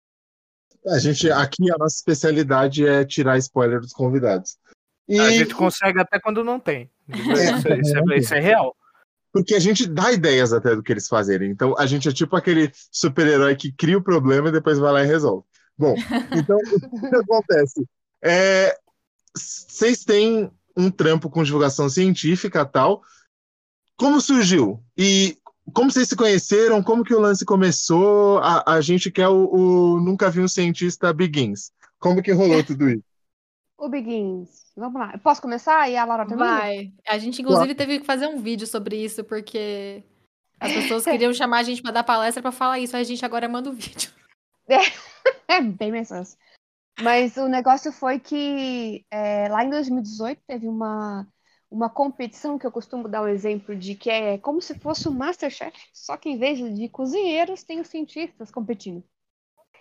A 0.87 0.99
gente, 0.99 1.31
aqui 1.31 1.71
a 1.71 1.79
nossa 1.79 1.97
especialidade 1.97 2.87
é 2.87 3.05
tirar 3.05 3.39
spoiler 3.39 3.81
dos 3.81 3.93
convidados. 3.93 4.59
E... 5.09 5.19
A 5.19 5.31
gente 5.31 5.55
consegue 5.55 6.01
até 6.01 6.19
quando 6.19 6.43
não 6.43 6.59
tem. 6.59 6.91
Isso, 7.09 7.69
é, 7.69 7.81
isso, 7.81 8.13
é, 8.13 8.19
isso 8.19 8.35
é 8.35 8.41
real. 8.41 8.77
Porque 9.33 9.55
a 9.55 9.61
gente 9.61 9.87
dá 9.87 10.13
ideias 10.13 10.53
até 10.53 10.75
do 10.75 10.83
que 10.83 10.93
eles 10.93 11.09
fazerem. 11.09 11.51
Então 11.51 11.75
a 11.79 11.87
gente 11.87 12.09
é 12.09 12.13
tipo 12.13 12.37
aquele 12.37 12.71
super-herói 12.91 13.57
que 13.57 13.73
cria 13.73 13.97
o 13.97 14.03
problema 14.03 14.49
e 14.49 14.53
depois 14.53 14.79
vai 14.79 14.93
lá 14.93 15.03
e 15.03 15.07
resolve. 15.07 15.45
Bom, 15.77 15.95
então 16.37 16.57
o 16.93 17.11
que 17.11 17.17
acontece? 17.17 17.87
É, 18.23 18.77
vocês 19.35 20.05
têm 20.05 20.51
um 20.77 20.91
trampo 20.91 21.31
com 21.31 21.43
divulgação 21.43 21.89
científica 21.89 22.65
tal. 22.65 23.03
Como 23.97 24.21
surgiu? 24.21 24.83
E 24.97 25.39
como 25.73 25.91
vocês 25.91 26.09
se 26.09 26.17
conheceram? 26.17 26.83
Como 26.83 27.05
que 27.05 27.15
o 27.15 27.21
lance 27.21 27.45
começou? 27.45 28.39
A, 28.39 28.75
a 28.75 28.81
gente 28.81 29.11
quer 29.11 29.29
o, 29.29 29.49
o 29.53 30.01
Nunca 30.01 30.31
Vi 30.31 30.41
um 30.41 30.49
Cientista 30.49 31.13
Begins. 31.13 31.73
Como 31.99 32.23
que 32.23 32.33
rolou 32.33 32.65
tudo 32.65 32.89
isso? 32.89 33.05
O 33.79 33.89
Begins. 33.89 34.63
Vamos 34.77 35.01
lá. 35.01 35.13
Eu 35.13 35.19
posso 35.19 35.43
começar 35.43 35.89
e 35.91 35.97
a 35.97 36.05
Laura 36.05 36.27
também? 36.27 36.39
Vai. 36.47 36.93
A 37.07 37.19
gente, 37.19 37.43
inclusive, 37.43 37.75
teve 37.75 38.01
que 38.01 38.07
fazer 38.07 38.27
um 38.27 38.41
vídeo 38.41 38.67
sobre 38.67 38.97
isso, 38.97 39.25
porque 39.25 40.05
as 40.59 40.73
pessoas 40.73 41.05
queriam 41.07 41.33
chamar 41.33 41.59
a 41.59 41.63
gente 41.63 41.83
para 41.83 41.91
dar 41.91 42.05
palestra 42.05 42.43
para 42.43 42.53
falar 42.53 42.79
isso. 42.79 42.97
Aí 42.97 43.03
a 43.03 43.05
gente 43.05 43.25
agora 43.25 43.49
manda 43.49 43.71
o 43.71 43.73
vídeo. 43.73 44.11
É, 44.69 44.79
é 45.57 45.61
bem 45.61 45.91
mais 45.91 46.09
fácil. 46.09 46.39
Mas 47.01 47.37
o 47.37 47.49
negócio 47.49 47.91
foi 47.93 48.21
que 48.21 49.05
é, 49.11 49.49
lá 49.49 49.65
em 49.65 49.71
2018 49.71 50.41
teve 50.47 50.69
uma 50.69 51.27
uma 51.73 51.89
competição 51.89 52.59
que 52.59 52.67
eu 52.67 52.71
costumo 52.71 53.09
dar 53.09 53.23
um 53.23 53.29
exemplo 53.29 53.75
de 53.75 53.95
que 53.95 54.11
é 54.11 54.37
como 54.37 54.61
se 54.61 54.79
fosse 54.79 55.09
um 55.09 55.13
Masterchef, 55.13 55.73
só 55.91 56.19
que 56.19 56.29
em 56.29 56.39
vez 56.39 56.59
de 56.59 56.89
cozinheiros, 56.91 57.65
tem 57.65 57.81
os 57.81 57.89
cientistas 57.89 58.51
competindo. 58.51 59.03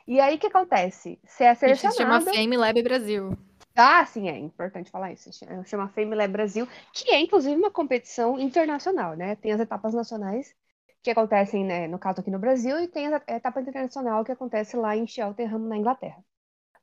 E 0.08 0.20
aí 0.20 0.36
o 0.36 0.40
que 0.40 0.48
acontece? 0.48 1.20
Você 1.24 1.44
é 1.44 1.54
selecionada... 1.54 1.96
Isso 1.96 1.98
chama 1.98 2.22
Fame 2.22 2.58
Lab 2.58 2.82
Brasil. 2.82 3.38
Ah, 3.76 4.06
sim, 4.06 4.30
é 4.30 4.38
importante 4.38 4.90
falar 4.90 5.12
isso. 5.12 5.30
Chama 5.66 5.90
Fame 5.90 6.16
Lab 6.16 6.32
Brasil, 6.32 6.68
que 6.94 7.12
é 7.12 7.20
inclusive 7.20 7.56
uma 7.56 7.70
competição 7.70 8.40
internacional, 8.40 9.16
né? 9.16 9.36
Tem 9.36 9.52
as 9.52 9.60
etapas 9.60 9.94
nacionais 9.94 10.56
que 11.04 11.12
acontecem, 11.12 11.66
né, 11.66 11.88
no 11.88 11.98
caso 11.98 12.22
aqui 12.22 12.30
no 12.30 12.38
Brasil, 12.38 12.80
e 12.80 12.88
tem 12.88 13.08
a 13.08 13.22
etapa 13.28 13.60
internacional 13.60 14.24
que 14.24 14.32
acontece 14.32 14.78
lá 14.78 14.96
em 14.96 15.08
Cheltenham, 15.08 15.60
na 15.60 15.76
Inglaterra. 15.76 16.24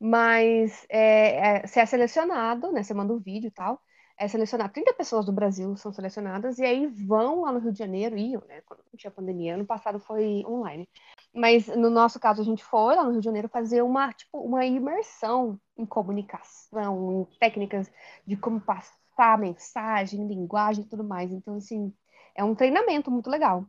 Mas 0.00 0.84
é, 0.88 1.60
é, 1.60 1.66
você 1.66 1.80
é 1.80 1.86
selecionado, 1.86 2.72
né? 2.72 2.82
Você 2.82 2.92
manda 2.92 3.12
um 3.12 3.18
vídeo 3.18 3.48
e 3.48 3.50
tal 3.50 3.80
é 4.18 4.26
selecionar 4.26 4.72
30 4.72 4.92
pessoas 4.94 5.24
do 5.24 5.32
Brasil 5.32 5.76
são 5.76 5.92
selecionadas 5.92 6.58
e 6.58 6.64
aí 6.64 6.86
vão 6.88 7.42
lá 7.42 7.52
no 7.52 7.60
Rio 7.60 7.72
de 7.72 7.78
Janeiro, 7.78 8.18
iam, 8.18 8.42
né? 8.48 8.60
Quando 8.62 8.82
tinha 8.96 9.10
pandemia, 9.12 9.54
ano 9.54 9.64
passado 9.64 10.00
foi 10.00 10.44
online. 10.44 10.88
Mas 11.32 11.68
no 11.68 11.88
nosso 11.88 12.18
caso 12.18 12.42
a 12.42 12.44
gente 12.44 12.64
foi 12.64 12.96
lá 12.96 13.04
no 13.04 13.12
Rio 13.12 13.20
de 13.20 13.24
Janeiro 13.24 13.48
fazer 13.48 13.80
uma 13.82 14.12
tipo 14.12 14.40
uma 14.40 14.66
imersão 14.66 15.58
em 15.76 15.86
comunicação, 15.86 17.28
em 17.30 17.38
técnicas 17.38 17.90
de 18.26 18.36
como 18.36 18.60
passar 18.60 19.38
mensagem, 19.38 20.26
linguagem 20.26 20.84
e 20.84 20.88
tudo 20.88 21.04
mais. 21.04 21.30
Então 21.30 21.54
assim, 21.54 21.94
é 22.34 22.42
um 22.42 22.56
treinamento 22.56 23.10
muito 23.12 23.30
legal. 23.30 23.64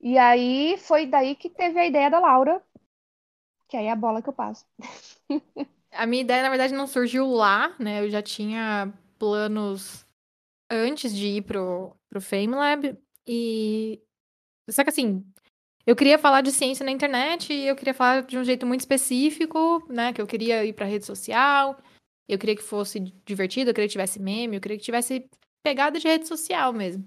E 0.00 0.16
aí 0.16 0.78
foi 0.78 1.06
daí 1.06 1.36
que 1.36 1.50
teve 1.50 1.78
a 1.78 1.86
ideia 1.86 2.10
da 2.10 2.18
Laura, 2.18 2.62
que 3.68 3.76
aí 3.76 3.86
é 3.86 3.90
a 3.90 3.96
bola 3.96 4.22
que 4.22 4.28
eu 4.28 4.32
passo. 4.32 4.64
a 5.92 6.06
minha 6.06 6.22
ideia, 6.22 6.42
na 6.42 6.50
verdade, 6.50 6.72
não 6.72 6.86
surgiu 6.86 7.26
lá, 7.26 7.74
né? 7.78 8.02
Eu 8.02 8.10
já 8.10 8.22
tinha 8.22 8.92
planos 9.18 10.04
antes 10.70 11.14
de 11.14 11.26
ir 11.26 11.42
pro, 11.42 11.96
pro 12.08 12.20
FameLab. 12.20 12.96
E. 13.26 14.00
Só 14.68 14.82
que 14.82 14.90
assim, 14.90 15.24
eu 15.86 15.94
queria 15.94 16.18
falar 16.18 16.40
de 16.40 16.50
ciência 16.52 16.84
na 16.84 16.90
internet 16.90 17.52
e 17.52 17.66
eu 17.66 17.76
queria 17.76 17.94
falar 17.94 18.22
de 18.22 18.36
um 18.36 18.44
jeito 18.44 18.66
muito 18.66 18.80
específico, 18.80 19.86
né? 19.88 20.12
Que 20.12 20.20
eu 20.20 20.26
queria 20.26 20.64
ir 20.64 20.72
pra 20.72 20.86
rede 20.86 21.06
social, 21.06 21.80
eu 22.28 22.38
queria 22.38 22.56
que 22.56 22.62
fosse 22.62 22.98
divertido, 23.24 23.70
eu 23.70 23.74
queria 23.74 23.86
que 23.88 23.92
tivesse 23.92 24.20
meme, 24.20 24.56
eu 24.56 24.60
queria 24.60 24.76
que 24.76 24.84
tivesse 24.84 25.28
pegada 25.62 25.98
de 25.98 26.08
rede 26.08 26.26
social 26.26 26.72
mesmo. 26.72 27.04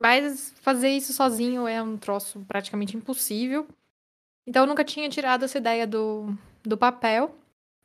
Mas 0.00 0.52
fazer 0.60 0.90
isso 0.90 1.12
sozinho 1.12 1.68
é 1.68 1.80
um 1.82 1.96
troço 1.96 2.44
praticamente 2.46 2.96
impossível. 2.96 3.66
Então 4.46 4.64
eu 4.64 4.66
nunca 4.66 4.84
tinha 4.84 5.08
tirado 5.08 5.44
essa 5.44 5.58
ideia 5.58 5.86
do, 5.86 6.36
do 6.62 6.76
papel. 6.76 7.34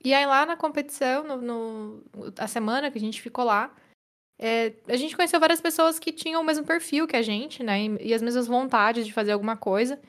E 0.04 0.14
aí 0.14 0.26
lá 0.26 0.46
na 0.46 0.56
competição, 0.56 1.24
no, 1.24 1.38
no, 1.42 2.04
a 2.38 2.48
semana 2.48 2.90
que 2.90 2.98
a 2.98 3.02
gente 3.02 3.22
ficou 3.22 3.44
lá, 3.44 3.74
é, 4.38 4.74
a 4.88 4.96
gente 4.96 5.16
conheceu 5.16 5.40
várias 5.40 5.60
pessoas 5.60 6.00
que 6.00 6.14
tinham 6.14 6.42
o 6.42 6.46
mesmo 6.46 6.66
perfil 6.66 7.06
que 7.06 7.18
a 7.18 7.22
gente, 7.22 7.62
né? 7.62 7.82
E, 7.82 8.08
e, 8.08 8.14
as 8.14 8.22
mesmas 8.22 8.48
vontades 8.48 9.06
de 9.06 9.12
fazer 9.12 9.34
alguma 9.34 9.58
coisa. 9.58 10.00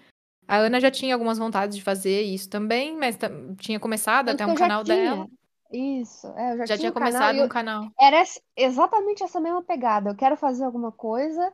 A 0.46 0.56
Ana 0.56 0.80
já 0.80 0.90
tinha 0.90 1.14
algumas 1.14 1.38
vontades 1.38 1.76
de 1.76 1.82
fazer 1.82 2.22
isso 2.22 2.48
também, 2.48 2.96
mas 2.96 3.18
tinha 3.58 3.80
começado 3.80 4.28
até 4.28 4.46
um 4.46 4.54
canal 4.54 4.84
dela. 4.84 5.26
Isso, 5.72 6.26
é, 6.36 6.52
eu 6.52 6.58
já, 6.58 6.66
já 6.66 6.76
tinha, 6.76 6.78
tinha 6.78 6.92
começado 6.92 7.40
um 7.40 7.48
canal. 7.48 7.88
Era 7.98 8.22
exatamente 8.56 9.22
essa 9.22 9.40
mesma 9.40 9.62
pegada. 9.62 10.10
Eu 10.10 10.16
quero 10.16 10.36
fazer 10.36 10.64
alguma 10.64 10.90
coisa 10.90 11.52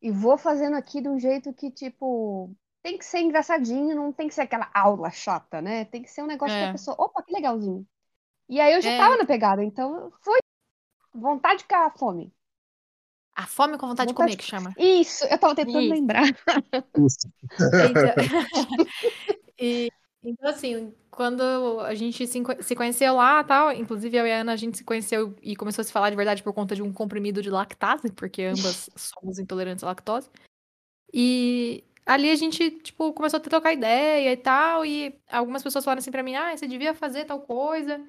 e 0.00 0.10
vou 0.10 0.38
fazendo 0.38 0.76
aqui 0.76 1.00
de 1.00 1.08
um 1.08 1.18
jeito 1.18 1.52
que, 1.52 1.70
tipo, 1.70 2.54
tem 2.86 2.96
que 2.96 3.04
ser 3.04 3.18
engraçadinho, 3.18 3.96
não 3.96 4.12
tem 4.12 4.28
que 4.28 4.34
ser 4.34 4.42
aquela 4.42 4.70
aula 4.72 5.10
chata, 5.10 5.60
né? 5.60 5.86
Tem 5.86 6.00
que 6.00 6.08
ser 6.08 6.22
um 6.22 6.26
negócio 6.26 6.54
é. 6.54 6.62
que 6.62 6.68
a 6.68 6.72
pessoa, 6.72 6.96
opa, 6.96 7.20
que 7.20 7.32
legalzinho. 7.32 7.84
E 8.48 8.60
aí 8.60 8.74
eu 8.74 8.80
já 8.80 8.92
É. 8.92 8.98
tava 8.98 9.16
na 9.16 9.26
pegada, 9.26 9.64
então 9.64 10.12
foi 10.22 10.38
vontade 11.12 11.64
com 11.64 11.74
a 11.74 11.90
fome. 11.90 12.32
A 13.34 13.44
fome 13.44 13.76
com 13.76 13.88
vontade 13.88 14.06
de 14.06 14.14
Vontade 14.14 14.36
comer, 14.36 14.36
que 14.36 14.48
chama. 14.48 14.72
Isso, 14.78 15.24
eu 15.24 15.36
tava 15.36 15.56
tentando 15.56 15.80
Isso. 15.80 15.94
lembrar. 15.94 16.22
Isso. 16.96 17.28
Então, 17.90 18.14
e, 19.58 19.90
então, 20.22 20.48
assim, 20.48 20.94
quando 21.10 21.80
a 21.80 21.94
gente 21.96 22.24
se, 22.24 22.40
se 22.60 22.76
conheceu 22.76 23.14
lá 23.16 23.42
tal, 23.42 23.72
inclusive 23.72 24.16
eu 24.16 24.28
e 24.28 24.32
a 24.32 24.42
Ana, 24.42 24.52
a 24.52 24.56
gente 24.56 24.78
se 24.78 24.84
conheceu 24.84 25.34
e 25.42 25.56
começou 25.56 25.82
a 25.82 25.84
se 25.84 25.92
falar 25.92 26.10
de 26.10 26.16
verdade 26.16 26.40
por 26.40 26.52
conta 26.52 26.76
de 26.76 26.82
um 26.82 26.92
comprimido 26.92 27.42
de 27.42 27.50
lactase, 27.50 28.12
porque 28.12 28.44
ambas 28.44 28.88
somos 28.94 29.40
intolerantes 29.40 29.82
à 29.82 29.88
lactose. 29.88 30.30
E 31.12 31.82
ali 32.06 32.30
a 32.30 32.36
gente, 32.36 32.70
tipo, 32.70 33.12
começou 33.12 33.38
a 33.38 33.40
trocar 33.40 33.72
ideia 33.72 34.32
e 34.32 34.36
tal, 34.36 34.86
e 34.86 35.18
algumas 35.28 35.62
pessoas 35.62 35.84
falaram 35.84 35.98
assim 35.98 36.12
pra 36.12 36.22
mim, 36.22 36.36
ah, 36.36 36.56
você 36.56 36.66
devia 36.66 36.94
fazer 36.94 37.24
tal 37.24 37.40
coisa, 37.40 38.00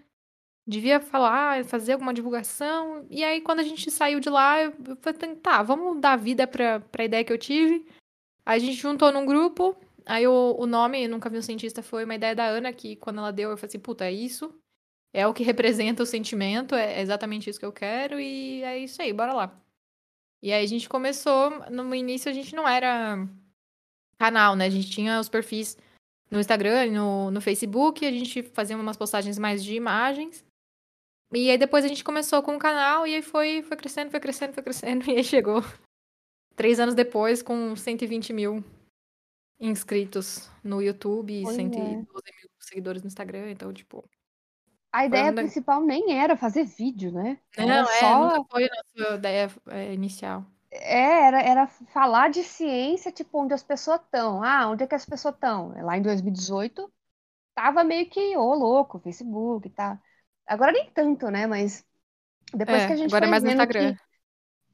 devia 0.66 1.00
falar, 1.00 1.66
fazer 1.66 1.94
alguma 1.94 2.14
divulgação. 2.14 3.08
E 3.10 3.24
aí, 3.24 3.42
quando 3.42 3.60
a 3.60 3.64
gente 3.64 3.90
saiu 3.90 4.20
de 4.20 4.30
lá, 4.30 4.62
eu 4.62 4.74
falei, 5.02 5.36
tá, 5.38 5.64
vamos 5.64 6.00
dar 6.00 6.16
vida 6.16 6.46
pra, 6.46 6.80
pra 6.80 7.06
ideia 7.06 7.24
que 7.24 7.34
eu 7.34 7.38
tive. 7.38 7.86
Aí 8.46 8.58
a 8.58 8.60
gente 8.60 8.76
juntou 8.76 9.12
num 9.12 9.26
grupo, 9.26 9.76
aí 10.06 10.28
o, 10.28 10.56
o 10.58 10.66
nome, 10.68 11.08
Nunca 11.08 11.30
Vi 11.30 11.38
um 11.38 11.42
Cientista, 11.42 11.82
foi 11.84 12.06
uma 12.06 12.16
ideia 12.16 12.36
da 12.36 12.46
Ana, 12.46 12.72
que 12.74 12.96
quando 12.98 13.20
ela 13.20 13.32
deu, 13.32 13.50
eu 13.52 13.58
falei 13.58 13.70
assim, 13.70 13.80
puta, 13.80 14.06
é 14.06 14.12
isso. 14.12 14.54
É 15.14 15.26
o 15.28 15.34
que 15.34 15.44
representa 15.44 16.04
o 16.04 16.06
sentimento, 16.06 16.76
é 16.76 17.02
exatamente 17.02 17.50
isso 17.50 17.60
que 17.60 17.66
eu 17.66 17.74
quero, 17.74 18.20
e 18.20 18.62
é 18.64 18.78
isso 18.80 19.02
aí, 19.02 19.12
bora 19.12 19.34
lá. 19.34 19.60
E 20.42 20.52
aí 20.54 20.64
a 20.64 20.68
gente 20.68 20.88
começou, 20.88 21.50
no 21.72 21.96
início 21.96 22.30
a 22.30 22.34
gente 22.34 22.56
não 22.56 22.68
era 22.68 23.28
canal, 24.20 24.56
né? 24.56 24.66
A 24.66 24.70
gente 24.70 24.90
tinha 24.90 25.20
os 25.20 25.30
perfis 25.30 25.78
no 26.30 26.40
Instagram 26.40 26.88
e 26.88 26.92
no, 26.92 27.32
no 27.32 27.42
Facebook, 27.42 28.06
a 28.06 28.12
gente 28.12 28.44
fazia 28.44 28.76
umas 28.76 28.98
postagens 28.98 29.38
mais 29.38 29.64
de 29.64 29.76
imagens. 29.76 30.46
E 31.34 31.50
aí 31.50 31.58
depois 31.58 31.84
a 31.84 31.88
gente 31.88 32.04
começou 32.04 32.42
com 32.42 32.56
o 32.56 32.60
canal 32.60 33.06
e 33.06 33.16
aí 33.16 33.22
foi, 33.22 33.62
foi 33.62 33.76
crescendo, 33.76 34.12
foi 34.12 34.20
crescendo, 34.20 34.54
foi 34.54 34.64
crescendo, 34.64 35.06
e 35.10 35.18
aí 35.18 35.24
chegou 35.24 35.62
três 36.56 36.80
anos 36.80 36.96
depois 36.96 37.42
com 37.42 37.76
120 37.76 38.34
mil 38.34 38.64
inscritos 39.60 40.50
no 40.64 40.82
YouTube 40.82 41.34
e 41.34 41.44
Pois 41.44 41.58
é. 41.58 41.62
112 41.62 42.06
mil 42.06 42.50
seguidores 42.60 43.02
no 43.02 43.08
Instagram, 43.08 43.52
então, 43.52 43.74
tipo. 43.74 44.08
A 44.92 45.06
ideia 45.06 45.34
principal 45.34 45.82
nem 45.82 46.18
era 46.18 46.38
fazer 46.38 46.64
vídeo, 46.64 47.12
né? 47.12 47.40
Não, 47.58 47.64
Era 47.66 47.82
é, 47.82 48.00
só 48.00 48.20
nunca 48.20 48.50
foi 48.50 48.66
a 48.66 48.70
nossa 48.70 49.16
ideia 49.16 49.52
é, 49.68 49.94
inicial. 49.94 50.46
É, 50.72 51.28
era, 51.28 51.42
era 51.42 51.68
falar 51.68 52.30
de 52.30 52.44
ciência, 52.44 53.12
tipo, 53.12 53.40
onde 53.42 53.54
as 53.54 53.64
pessoas 53.64 54.02
estão. 54.02 54.44
Ah, 54.44 54.68
onde 54.70 54.84
é 54.84 54.88
que 54.88 54.96
as 54.96 55.06
pessoas 55.06 55.34
estão? 55.36 55.70
Lá 55.84 55.98
em 55.98 56.02
2018, 56.02 56.92
tava 57.56 57.84
meio 57.84 58.10
que, 58.10 58.36
ô, 58.38 58.54
louco, 58.54 59.00
Facebook 59.00 59.68
e 59.68 59.72
tá. 59.72 60.00
Agora 60.46 60.72
nem 60.72 60.90
tanto, 60.92 61.30
né? 61.32 61.48
Mas 61.48 61.86
depois 62.54 62.84
É, 62.84 62.86
que 62.86 62.94
a 62.94 62.98
gente 62.98 63.16
agora 63.16 63.26
é 63.26 63.28
mais 63.28 63.44
no 63.44 63.50
Instagram. 63.50 63.96
que... 63.96 63.98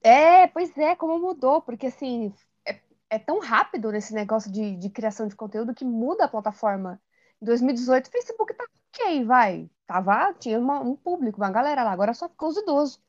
É, 0.03 0.47
pois 0.47 0.77
é, 0.77 0.95
como 0.95 1.19
mudou, 1.19 1.61
porque 1.61 1.87
assim, 1.87 2.33
é, 2.67 2.81
é 3.11 3.19
tão 3.19 3.39
rápido 3.39 3.91
nesse 3.91 4.13
negócio 4.13 4.51
de, 4.51 4.75
de 4.77 4.89
criação 4.89 5.27
de 5.27 5.35
conteúdo 5.35 5.73
que 5.75 5.85
muda 5.85 6.25
a 6.25 6.27
plataforma. 6.29 7.01
Em 7.41 7.45
2018, 7.45 8.07
o 8.07 8.11
Facebook 8.11 8.53
tava 8.55 8.69
ok, 8.93 9.25
vai. 9.25 9.69
Tava, 9.87 10.33
tinha 10.35 10.59
uma- 10.59 10.81
um 10.81 10.95
público, 10.95 11.37
uma 11.39 11.51
galera 11.51 11.83
lá, 11.83 11.91
agora 11.91 12.13
só 12.13 12.29
ficou 12.29 12.49
os 12.49 12.57
idosos. 12.57 13.01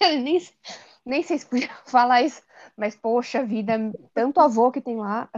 nem, 0.22 0.38
nem 1.04 1.22
sei 1.22 1.38
se 1.38 1.46
podia 1.46 1.70
falar 1.86 2.22
isso, 2.22 2.42
mas 2.76 2.96
poxa 2.96 3.44
vida, 3.44 3.74
tanto 4.14 4.40
avô 4.40 4.70
que 4.70 4.80
tem 4.80 4.96
lá. 4.96 5.28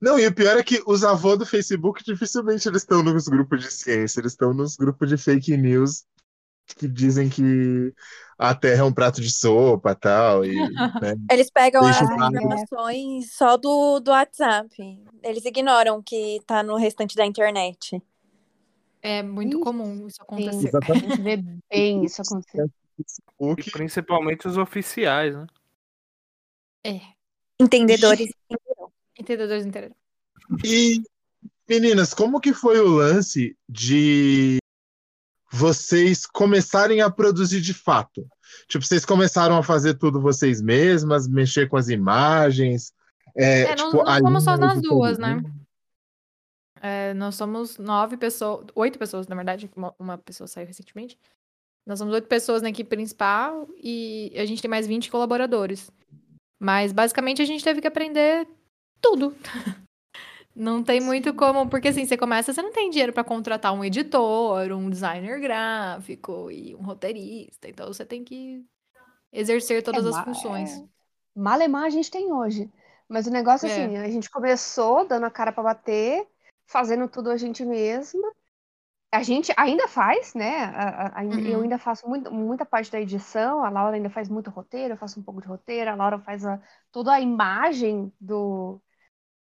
Não, 0.00 0.18
e 0.18 0.26
o 0.26 0.34
pior 0.34 0.58
é 0.58 0.64
que 0.64 0.82
os 0.86 1.04
avós 1.04 1.38
do 1.38 1.46
Facebook 1.46 2.02
dificilmente 2.04 2.68
eles 2.68 2.82
estão 2.82 3.02
nos 3.02 3.28
grupos 3.28 3.60
de 3.62 3.70
ciência, 3.70 4.20
eles 4.20 4.32
estão 4.32 4.52
nos 4.52 4.76
grupos 4.76 5.08
de 5.08 5.16
fake 5.16 5.56
news 5.56 6.04
que 6.76 6.88
dizem 6.88 7.28
que 7.28 7.92
a 8.38 8.54
Terra 8.54 8.80
é 8.80 8.84
um 8.84 8.92
prato 8.92 9.20
de 9.20 9.30
sopa 9.30 9.94
tal, 9.94 10.44
e 10.44 10.54
né, 10.54 11.14
Eles 11.30 11.50
pegam 11.50 11.84
as 11.84 12.00
informações 12.00 13.32
só 13.32 13.56
do, 13.56 14.00
do 14.00 14.10
WhatsApp. 14.10 14.68
Eles 15.22 15.44
ignoram 15.44 16.02
que 16.02 16.40
tá 16.46 16.62
no 16.62 16.76
restante 16.76 17.14
da 17.14 17.24
internet. 17.24 18.02
É 19.00 19.22
muito 19.22 19.60
comum 19.60 20.06
isso 20.06 20.16
Sim, 20.16 20.22
acontecer. 20.22 20.70
a 20.74 20.94
gente 20.94 21.22
vê 21.22 21.36
bem 21.70 22.04
isso 22.04 22.22
acontecer. 22.22 22.70
E 22.98 23.04
Facebook 23.04 23.70
principalmente 23.70 24.46
os 24.46 24.56
oficiais, 24.56 25.34
né? 25.34 25.46
É, 26.84 27.00
Entendedores. 27.62 28.28
entendedores 29.18 29.64
entenderam. 29.64 29.94
E, 30.64 31.00
meninas, 31.68 32.12
como 32.12 32.40
que 32.40 32.52
foi 32.52 32.80
o 32.80 32.88
lance 32.88 33.56
de 33.68 34.58
vocês 35.50 36.26
começarem 36.26 37.00
a 37.00 37.10
produzir 37.10 37.60
de 37.60 37.72
fato? 37.72 38.26
Tipo, 38.68 38.84
vocês 38.84 39.04
começaram 39.04 39.56
a 39.56 39.62
fazer 39.62 39.94
tudo 39.94 40.20
vocês 40.20 40.60
mesmas, 40.60 41.28
mexer 41.28 41.68
com 41.68 41.76
as 41.76 41.88
imagens? 41.88 42.92
É, 43.36 43.62
É, 43.62 43.76
não, 43.76 43.90
tipo, 43.90 44.04
não 44.04 44.20
somos 44.20 44.44
só 44.44 44.56
nós 44.56 44.82
duas, 44.82 45.18
editorial? 45.18 45.40
né? 45.42 45.52
É, 46.84 47.14
nós 47.14 47.36
somos 47.36 47.78
nove 47.78 48.16
pessoas, 48.16 48.66
oito 48.74 48.98
pessoas, 48.98 49.28
na 49.28 49.36
verdade, 49.36 49.70
uma, 49.76 49.94
uma 49.98 50.18
pessoa 50.18 50.48
saiu 50.48 50.66
recentemente. 50.66 51.16
Nós 51.86 51.98
somos 51.98 52.14
oito 52.14 52.28
pessoas 52.28 52.62
na 52.62 52.68
equipe 52.68 52.88
principal 52.88 53.68
e 53.76 54.32
a 54.36 54.44
gente 54.44 54.62
tem 54.62 54.70
mais 54.70 54.86
20 54.86 55.10
colaboradores. 55.10 55.90
Mas 56.60 56.92
basicamente 56.92 57.42
a 57.42 57.44
gente 57.44 57.64
teve 57.64 57.80
que 57.80 57.88
aprender 57.88 58.46
tudo. 59.00 59.34
Não 60.54 60.82
tem 60.84 61.00
muito 61.00 61.32
como, 61.32 61.66
porque 61.68 61.88
assim, 61.88 62.04
você 62.04 62.14
começa, 62.14 62.52
você 62.52 62.60
não 62.60 62.72
tem 62.72 62.90
dinheiro 62.90 63.10
pra 63.10 63.24
contratar 63.24 63.72
um 63.72 63.82
editor, 63.82 64.70
um 64.72 64.90
designer 64.90 65.40
gráfico 65.40 66.50
e 66.50 66.74
um 66.74 66.82
roteirista. 66.82 67.70
Então 67.70 67.86
você 67.86 68.04
tem 68.04 68.22
que 68.22 68.62
exercer 69.32 69.82
todas 69.82 70.04
É, 70.04 70.08
as 70.10 70.22
funções. 70.22 70.84
Malemar 71.34 71.84
a 71.84 71.88
gente 71.88 72.10
tem 72.10 72.30
hoje. 72.30 72.70
Mas 73.08 73.26
o 73.26 73.30
negócio 73.30 73.66
É. 73.66 73.72
assim, 73.72 73.96
a 73.96 74.10
gente 74.10 74.30
começou 74.30 75.06
dando 75.06 75.24
a 75.24 75.30
cara 75.30 75.52
pra 75.52 75.62
bater, 75.62 76.26
fazendo 76.66 77.08
tudo 77.08 77.30
a 77.30 77.36
gente 77.38 77.64
mesma. 77.64 78.30
A 79.12 79.22
gente 79.22 79.52
ainda 79.58 79.86
faz, 79.88 80.34
né? 80.34 80.64
A- 80.64 81.06
a- 81.08 81.20
ainda- 81.20 81.40
Eu 81.40 81.58
Uhum. 81.58 81.62
ainda 81.64 81.78
faço 81.78 82.08
muito- 82.08 82.32
muita 82.32 82.64
parte 82.64 82.90
da 82.90 83.00
edição, 83.00 83.62
a 83.62 83.68
Laura 83.68 83.96
ainda 83.96 84.08
faz 84.08 84.28
muito 84.28 84.50
roteiro, 84.50 84.94
eu 84.94 84.98
faço 84.98 85.20
um 85.20 85.22
pouco 85.22 85.42
de 85.42 85.46
roteiro, 85.48 85.90
a 85.90 85.94
Laura 85.94 86.18
faz 86.18 86.44
a- 86.46 86.60
toda 86.90 87.12
a 87.12 87.20
imagem 87.20 88.10
do, 88.18 88.80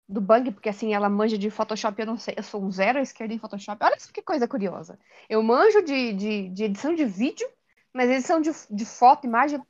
do 0.07 0.19
Bang, 0.21 0.51
porque 0.51 0.69
assim, 0.69 0.93
ela 0.93 1.07
manja 1.09 1.37
de 1.37 1.49
Photoshop, 1.51 1.99
eu 2.01 2.07
não 2.07 2.17
sei, 2.17 2.33
eu 2.37 2.43
sou 2.43 2.63
um 2.63 2.71
zero 2.71 2.99
à 2.99 3.01
esquerda 3.01 3.33
em 3.33 3.39
Photoshop. 3.39 3.83
Olha 3.85 3.95
isso 3.97 4.11
que 4.13 4.21
coisa 4.23 4.47
curiosa. 4.47 4.99
Eu 5.29 5.43
manjo 5.43 5.83
de, 5.83 6.13
de, 6.13 6.49
de 6.49 6.63
edição 6.65 6.95
de 6.95 7.05
vídeo, 7.05 7.47
mas 7.93 8.09
edição 8.09 8.41
de, 8.41 8.51
de 8.71 8.85
foto, 8.85 9.25
imagem, 9.27 9.61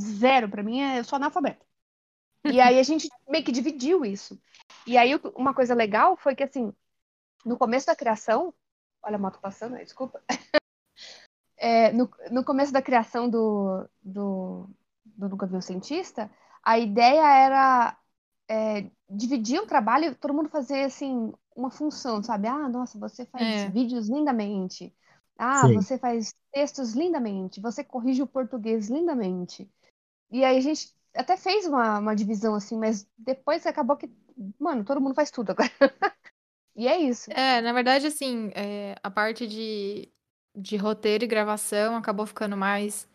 zero. 0.00 0.48
Pra 0.48 0.62
mim, 0.64 0.80
é, 0.82 0.98
eu 0.98 1.04
sou 1.04 1.16
analfabeta. 1.16 1.64
E 2.44 2.60
aí 2.60 2.78
a 2.78 2.82
gente 2.82 3.08
meio 3.28 3.44
que 3.44 3.52
dividiu 3.52 4.04
isso. 4.04 4.40
E 4.86 4.96
aí 4.98 5.12
uma 5.36 5.54
coisa 5.54 5.74
legal 5.74 6.16
foi 6.16 6.34
que, 6.34 6.42
assim, 6.42 6.72
no 7.44 7.56
começo 7.58 7.86
da 7.86 7.96
criação, 7.96 8.52
olha 9.08 9.16
a 9.16 9.18
moto 9.18 9.40
passando, 9.40 9.74
aí, 9.76 9.84
desculpa. 9.84 10.22
É, 11.60 11.92
no, 11.92 12.08
no 12.30 12.44
começo 12.44 12.72
da 12.72 12.80
criação 12.80 13.28
do, 13.28 13.84
do, 14.00 14.70
do 15.04 15.28
Nunca 15.28 15.44
Vi 15.44 15.56
um 15.56 15.60
Cientista, 15.60 16.30
a 16.62 16.78
ideia 16.78 17.20
era 17.26 17.98
é, 18.48 18.88
dividir 19.10 19.60
o 19.60 19.66
trabalho, 19.66 20.14
todo 20.14 20.34
mundo 20.34 20.48
fazer, 20.48 20.84
assim, 20.84 21.32
uma 21.56 21.70
função, 21.70 22.22
sabe? 22.22 22.46
Ah, 22.46 22.68
nossa, 22.68 22.96
você 22.98 23.26
faz 23.26 23.64
É. 23.64 23.70
vídeos 23.70 24.08
lindamente. 24.08 24.94
Ah, 25.36 25.66
Sim. 25.66 25.74
você 25.74 25.98
faz 25.98 26.32
textos 26.52 26.94
lindamente. 26.94 27.60
Você 27.60 27.82
corrige 27.82 28.22
o 28.22 28.26
português 28.26 28.88
lindamente. 28.88 29.68
E 30.30 30.44
aí 30.44 30.58
a 30.58 30.60
gente 30.60 30.94
até 31.14 31.36
fez 31.36 31.66
uma, 31.66 31.98
uma 31.98 32.14
divisão 32.14 32.54
assim, 32.54 32.78
mas 32.78 33.06
depois 33.16 33.66
acabou 33.66 33.96
que, 33.96 34.10
mano, 34.58 34.84
todo 34.84 35.00
mundo 35.00 35.14
faz 35.14 35.30
tudo 35.30 35.50
agora. 35.50 35.70
E 36.78 36.86
é 36.86 36.96
isso. 36.96 37.28
É, 37.32 37.60
na 37.60 37.72
verdade, 37.72 38.06
assim, 38.06 38.52
é, 38.54 38.94
a 39.02 39.10
parte 39.10 39.48
de, 39.48 40.08
de 40.56 40.76
roteiro 40.76 41.24
e 41.24 41.26
gravação 41.26 41.96
acabou 41.96 42.24
ficando 42.24 42.56
mais 42.56 43.08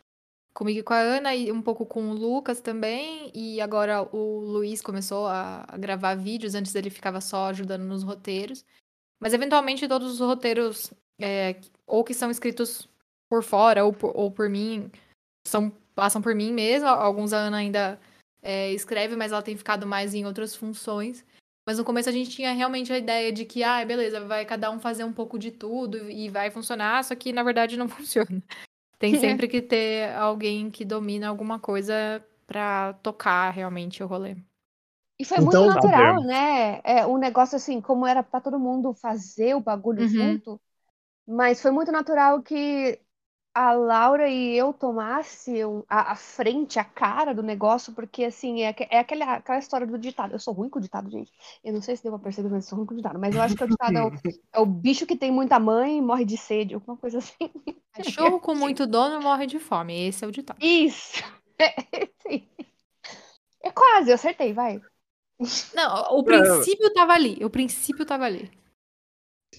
comigo 0.53 0.79
e 0.79 0.83
com 0.83 0.93
a 0.93 0.99
Ana 0.99 1.33
e 1.33 1.49
um 1.49 1.61
pouco 1.61 1.85
com 1.85 2.09
o 2.09 2.13
Lucas 2.13 2.59
também. 2.59 3.31
E 3.33 3.61
agora 3.61 4.03
o 4.13 4.41
Luiz 4.41 4.81
começou 4.81 5.27
a, 5.27 5.63
a 5.65 5.77
gravar 5.77 6.15
vídeos, 6.15 6.55
antes 6.55 6.75
ele 6.75 6.89
ficava 6.89 7.21
só 7.21 7.45
ajudando 7.47 7.83
nos 7.83 8.03
roteiros. 8.03 8.65
Mas 9.17 9.33
eventualmente 9.33 9.87
todos 9.87 10.11
os 10.11 10.19
roteiros, 10.19 10.93
é, 11.17 11.55
ou 11.87 12.03
que 12.03 12.13
são 12.13 12.29
escritos 12.29 12.89
por 13.29 13.43
fora 13.43 13.85
ou 13.85 13.93
por, 13.93 14.11
ou 14.13 14.29
por 14.29 14.49
mim, 14.49 14.91
são, 15.47 15.71
passam 15.95 16.21
por 16.21 16.35
mim 16.35 16.51
mesmo. 16.51 16.89
Alguns 16.89 17.31
a 17.31 17.37
Ana 17.37 17.57
ainda 17.59 17.97
é, 18.41 18.73
escreve, 18.73 19.15
mas 19.15 19.31
ela 19.31 19.41
tem 19.41 19.55
ficado 19.55 19.87
mais 19.87 20.13
em 20.13 20.25
outras 20.25 20.53
funções. 20.53 21.25
Mas 21.65 21.77
no 21.77 21.85
começo 21.85 22.09
a 22.09 22.11
gente 22.11 22.29
tinha 22.31 22.53
realmente 22.53 22.91
a 22.91 22.97
ideia 22.97 23.31
de 23.31 23.45
que, 23.45 23.63
ah, 23.63 23.83
beleza, 23.85 24.25
vai 24.27 24.45
cada 24.45 24.69
um 24.71 24.79
fazer 24.79 25.03
um 25.05 25.13
pouco 25.13 25.39
de 25.39 25.51
tudo 25.51 26.09
e 26.09 26.29
vai 26.29 26.51
funcionar, 26.51 27.03
só 27.03 27.15
que 27.15 27.31
na 27.33 27.43
verdade 27.43 27.77
não 27.77 27.87
funciona. 27.89 28.43
Tem 28.99 29.15
sempre 29.15 29.47
que 29.47 29.61
ter 29.61 30.13
alguém 30.15 30.71
que 30.71 30.85
domina 30.85 31.27
alguma 31.29 31.59
coisa 31.59 32.25
pra 32.47 32.93
tocar 32.95 33.51
realmente 33.51 34.03
o 34.03 34.07
rolê. 34.07 34.37
E 35.19 35.25
foi 35.25 35.39
Então, 35.39 35.61
muito 35.61 35.65
natural, 35.65 36.21
sabemos. 36.21 36.25
né? 36.25 36.81
É, 36.83 37.05
um 37.07 37.17
negócio 37.17 37.55
assim, 37.55 37.79
como 37.81 38.05
era 38.05 38.23
pra 38.23 38.41
todo 38.41 38.59
mundo 38.59 38.93
fazer 38.95 39.55
o 39.55 39.61
bagulho 39.61 40.05
Uhum. 40.05 40.41
junto, 40.45 40.59
Mas 41.27 41.61
foi 41.61 41.71
muito 41.71 41.91
natural 41.93 42.43
que 42.43 43.01
a 43.53 43.71
Laura 43.73 44.27
e 44.29 44.55
eu 44.57 44.73
tomasse 44.73 45.63
um- 45.65 45.83
a, 45.87 46.13
a 46.13 46.15
frente, 46.15 46.79
a 46.79 46.83
cara 46.83 47.33
do 47.33 47.43
negócio, 47.43 47.93
porque 47.93 48.23
assim, 48.25 48.63
é, 48.63 48.75
é 48.89 48.99
aquela, 48.99 49.35
aquela 49.35 49.59
história 49.59 49.85
do 49.87 49.97
ditado. 49.97 50.33
Eu 50.33 50.39
sou 50.39 50.53
ruim 50.53 50.69
com 50.69 50.79
o 50.79 50.81
ditado, 50.81 51.09
gente. 51.09 51.31
Eu 51.63 51.73
não 51.73 51.81
sei 51.81 51.95
se 51.95 52.03
deu 52.03 52.11
pra 52.13 52.21
perceber, 52.21 52.49
mas 52.49 52.65
eu 52.65 52.69
sou 52.69 52.77
ruim 52.79 52.87
com 52.87 52.93
o 52.93 52.97
ditado. 52.97 53.19
Mas 53.19 53.35
eu 53.35 53.41
acho 53.41 53.55
que 53.55 53.63
o 53.63 53.67
ditado 53.67 53.97
é 53.97 54.03
o, 54.03 54.11
é 54.53 54.59
o 54.59 54.65
bicho 54.65 55.05
que 55.05 55.15
tem 55.15 55.31
muita 55.31 55.59
mãe 55.59 55.97
e 55.97 56.01
morre 56.01 56.25
de 56.25 56.37
sede, 56.37 56.73
alguma 56.73 56.97
coisa 56.97 57.19
assim. 57.19 57.49
Cachorro 57.93 58.39
com 58.39 58.55
muito 58.55 58.87
dono 58.87 59.21
morre 59.21 59.45
de 59.45 59.59
fome. 59.59 60.07
Esse 60.07 60.25
é 60.25 60.27
o 60.27 60.31
ditado. 60.31 60.57
Isso! 60.61 61.21
É, 61.59 61.75
sim. 62.27 62.47
É 63.61 63.71
quase, 63.71 64.09
eu 64.09 64.15
acertei, 64.15 64.53
vai. 64.53 64.81
Não, 65.73 66.17
o 66.17 66.23
princípio 66.23 66.91
tava 66.93 67.13
ali. 67.13 67.37
O 67.45 67.49
princípio 67.49 68.05
tava 68.05 68.25
ali. 68.25 68.51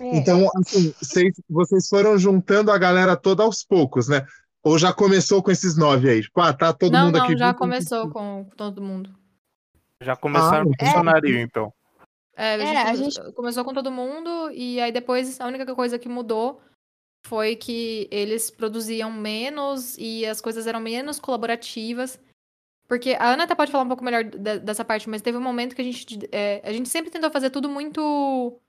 É. 0.00 0.16
Então, 0.16 0.48
assim, 0.57 0.92
vocês, 1.00 1.33
vocês 1.48 1.88
foram 1.88 2.16
juntando 2.18 2.70
a 2.70 2.78
galera 2.78 3.16
toda 3.16 3.42
aos 3.42 3.64
poucos, 3.64 4.09
né? 4.09 4.26
Ou 4.62 4.78
já 4.78 4.92
começou 4.92 5.42
com 5.42 5.50
esses 5.50 5.76
nove 5.76 6.09
aí? 6.09 6.22
Tipo, 6.22 6.40
ah, 6.40 6.52
tá 6.52 6.72
todo 6.72 6.92
não, 6.92 7.07
mundo 7.07 7.18
não, 7.18 7.24
aqui. 7.26 7.37
já 7.37 7.48
junto, 7.48 7.59
começou 7.59 8.11
com 8.11 8.44
todo 8.57 8.80
mundo. 8.83 9.14
Já 10.02 10.16
começaram 10.16 10.70
Ah, 10.70 10.76
com 10.78 10.87
funcionário, 10.87 11.38
então. 11.38 11.72
É, 12.37 12.54
a 12.54 12.59
É, 12.59 12.59
gente 12.66 12.76
a 12.76 12.85
come- 12.85 12.96
gente- 12.96 13.33
começou 13.35 13.64
com 13.64 13.72
todo 13.74 13.92
mundo 13.92 14.50
e 14.52 14.80
aí 14.80 14.90
depois 14.90 15.40
a 15.40 15.46
única 15.46 15.72
coisa 15.74 15.98
que 15.98 16.09
mudou 16.09 16.61
foi 17.26 17.57
que 17.57 18.09
eles 18.11 18.50
produziam 18.50 19.11
menos 19.12 19.96
e 19.98 20.26
as 20.26 20.40
coisas 20.40 20.66
eram 20.66 20.80
menos 20.80 21.20
colaborativas. 21.20 22.18
Porque 22.88 23.16
a 23.18 23.33
Ana 23.33 23.44
até 23.44 23.54
pode 23.54 23.70
falar 23.72 23.85
um 23.85 23.88
pouco 23.88 24.04
melhor 24.04 24.24
de- 24.24 24.59
dessa 24.59 24.85
parte, 24.85 25.09
mas 25.09 25.22
teve 25.22 25.38
um 25.38 25.42
momento 25.42 25.74
que 25.74 25.80
a 25.80 25.85
gente, 25.85 26.28
é, 26.33 26.61
a 26.64 26.72
gente 26.72 26.88
sempre 26.88 27.11
tentou 27.11 27.30
fazer 27.30 27.48
tudo 27.50 27.68
muito 27.68 28.61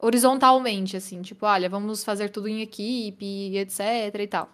horizontalmente, 0.00 0.96
assim, 0.96 1.22
tipo, 1.22 1.44
olha, 1.46 1.68
vamos 1.68 2.04
fazer 2.04 2.28
tudo 2.30 2.48
em 2.48 2.60
equipe, 2.62 3.56
etc 3.56 3.80
e 4.20 4.26
tal. 4.26 4.48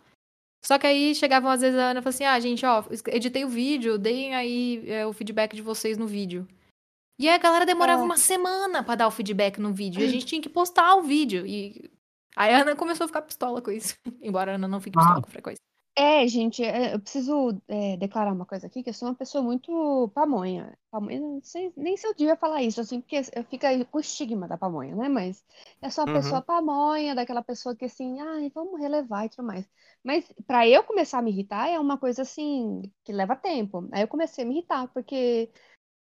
Só 0.64 0.78
que 0.78 0.86
aí 0.86 1.14
chegavam 1.14 1.50
às 1.50 1.60
vezes 1.60 1.78
a 1.78 1.90
Ana 1.90 2.00
e 2.00 2.02
falava 2.02 2.08
assim, 2.08 2.24
ah, 2.24 2.40
gente, 2.40 2.64
ó, 2.64 2.82
editei 3.08 3.44
o 3.44 3.48
vídeo, 3.48 3.98
deem 3.98 4.34
aí 4.34 4.82
é, 4.90 5.06
o 5.06 5.12
feedback 5.12 5.54
de 5.54 5.60
vocês 5.60 5.98
no 5.98 6.06
vídeo. 6.06 6.48
E 7.20 7.28
aí 7.28 7.34
a 7.34 7.38
galera 7.38 7.66
demorava 7.66 8.00
É. 8.00 8.04
uma 8.04 8.16
semana 8.16 8.82
pra 8.82 8.94
dar 8.94 9.06
o 9.06 9.10
feedback 9.10 9.58
no 9.60 9.72
vídeo. 9.72 10.00
E 10.00 10.04
a 10.04 10.08
gente 10.08 10.24
tinha 10.26 10.40
que 10.40 10.48
postar 10.48 10.96
o 10.96 11.02
vídeo. 11.02 11.46
E 11.46 11.90
aí 12.34 12.52
a 12.52 12.62
Ana 12.62 12.74
começou 12.74 13.04
a 13.04 13.08
ficar 13.08 13.22
pistola 13.22 13.60
com 13.60 13.70
isso. 13.70 13.94
Embora 14.22 14.52
a 14.52 14.54
Ana 14.54 14.66
não 14.66 14.80
fique 14.80 14.96
pistola 14.96 15.20
com 15.22 15.30
frequência. 15.30 15.60
É, 15.96 16.26
gente, 16.26 16.60
é, 16.64 16.92
eu 16.94 17.00
preciso 17.00 17.62
é, 17.68 17.96
declarar 17.96 18.32
uma 18.32 18.44
coisa 18.44 18.66
aqui, 18.66 18.82
que 18.82 18.90
eu 18.90 18.94
sou 18.94 19.08
uma 19.08 19.14
pessoa 19.14 19.44
muito 19.44 20.10
pamonha. 20.12 20.76
Pamonha, 20.90 21.20
não 21.20 21.40
sei, 21.40 21.72
nem 21.76 21.96
se 21.96 22.04
eu 22.04 22.12
devia 22.14 22.36
falar 22.36 22.62
isso, 22.62 22.80
assim, 22.80 23.00
porque 23.00 23.22
fica 23.48 23.68
aí 23.68 23.84
com 23.84 23.98
o 23.98 24.00
estigma 24.00 24.48
da 24.48 24.58
pamonha, 24.58 24.96
né? 24.96 25.08
Mas 25.08 25.44
eu 25.80 25.90
sou 25.92 26.02
uma 26.04 26.08
Uhum. 26.08 26.10
pessoa 26.10 26.42
pamonha, 26.42 27.14
daquela 27.14 27.42
pessoa 27.44 27.76
que 27.76 27.84
assim, 27.84 28.20
ai, 28.20 28.50
vamos 28.52 28.80
relevar 28.80 29.26
e 29.26 29.28
tudo 29.28 29.46
mais. 29.46 29.68
Mas 30.02 30.26
pra 30.48 30.66
eu 30.66 30.82
começar 30.82 31.18
a 31.18 31.22
me 31.22 31.30
irritar 31.30 31.68
é 31.68 31.78
uma 31.78 31.96
coisa 31.96 32.22
assim, 32.22 32.82
que 33.04 33.12
leva 33.12 33.36
tempo. 33.36 33.88
Aí 33.92 34.02
eu 34.02 34.08
comecei 34.08 34.42
a 34.44 34.46
me 34.48 34.54
irritar, 34.54 34.88
porque 34.92 35.48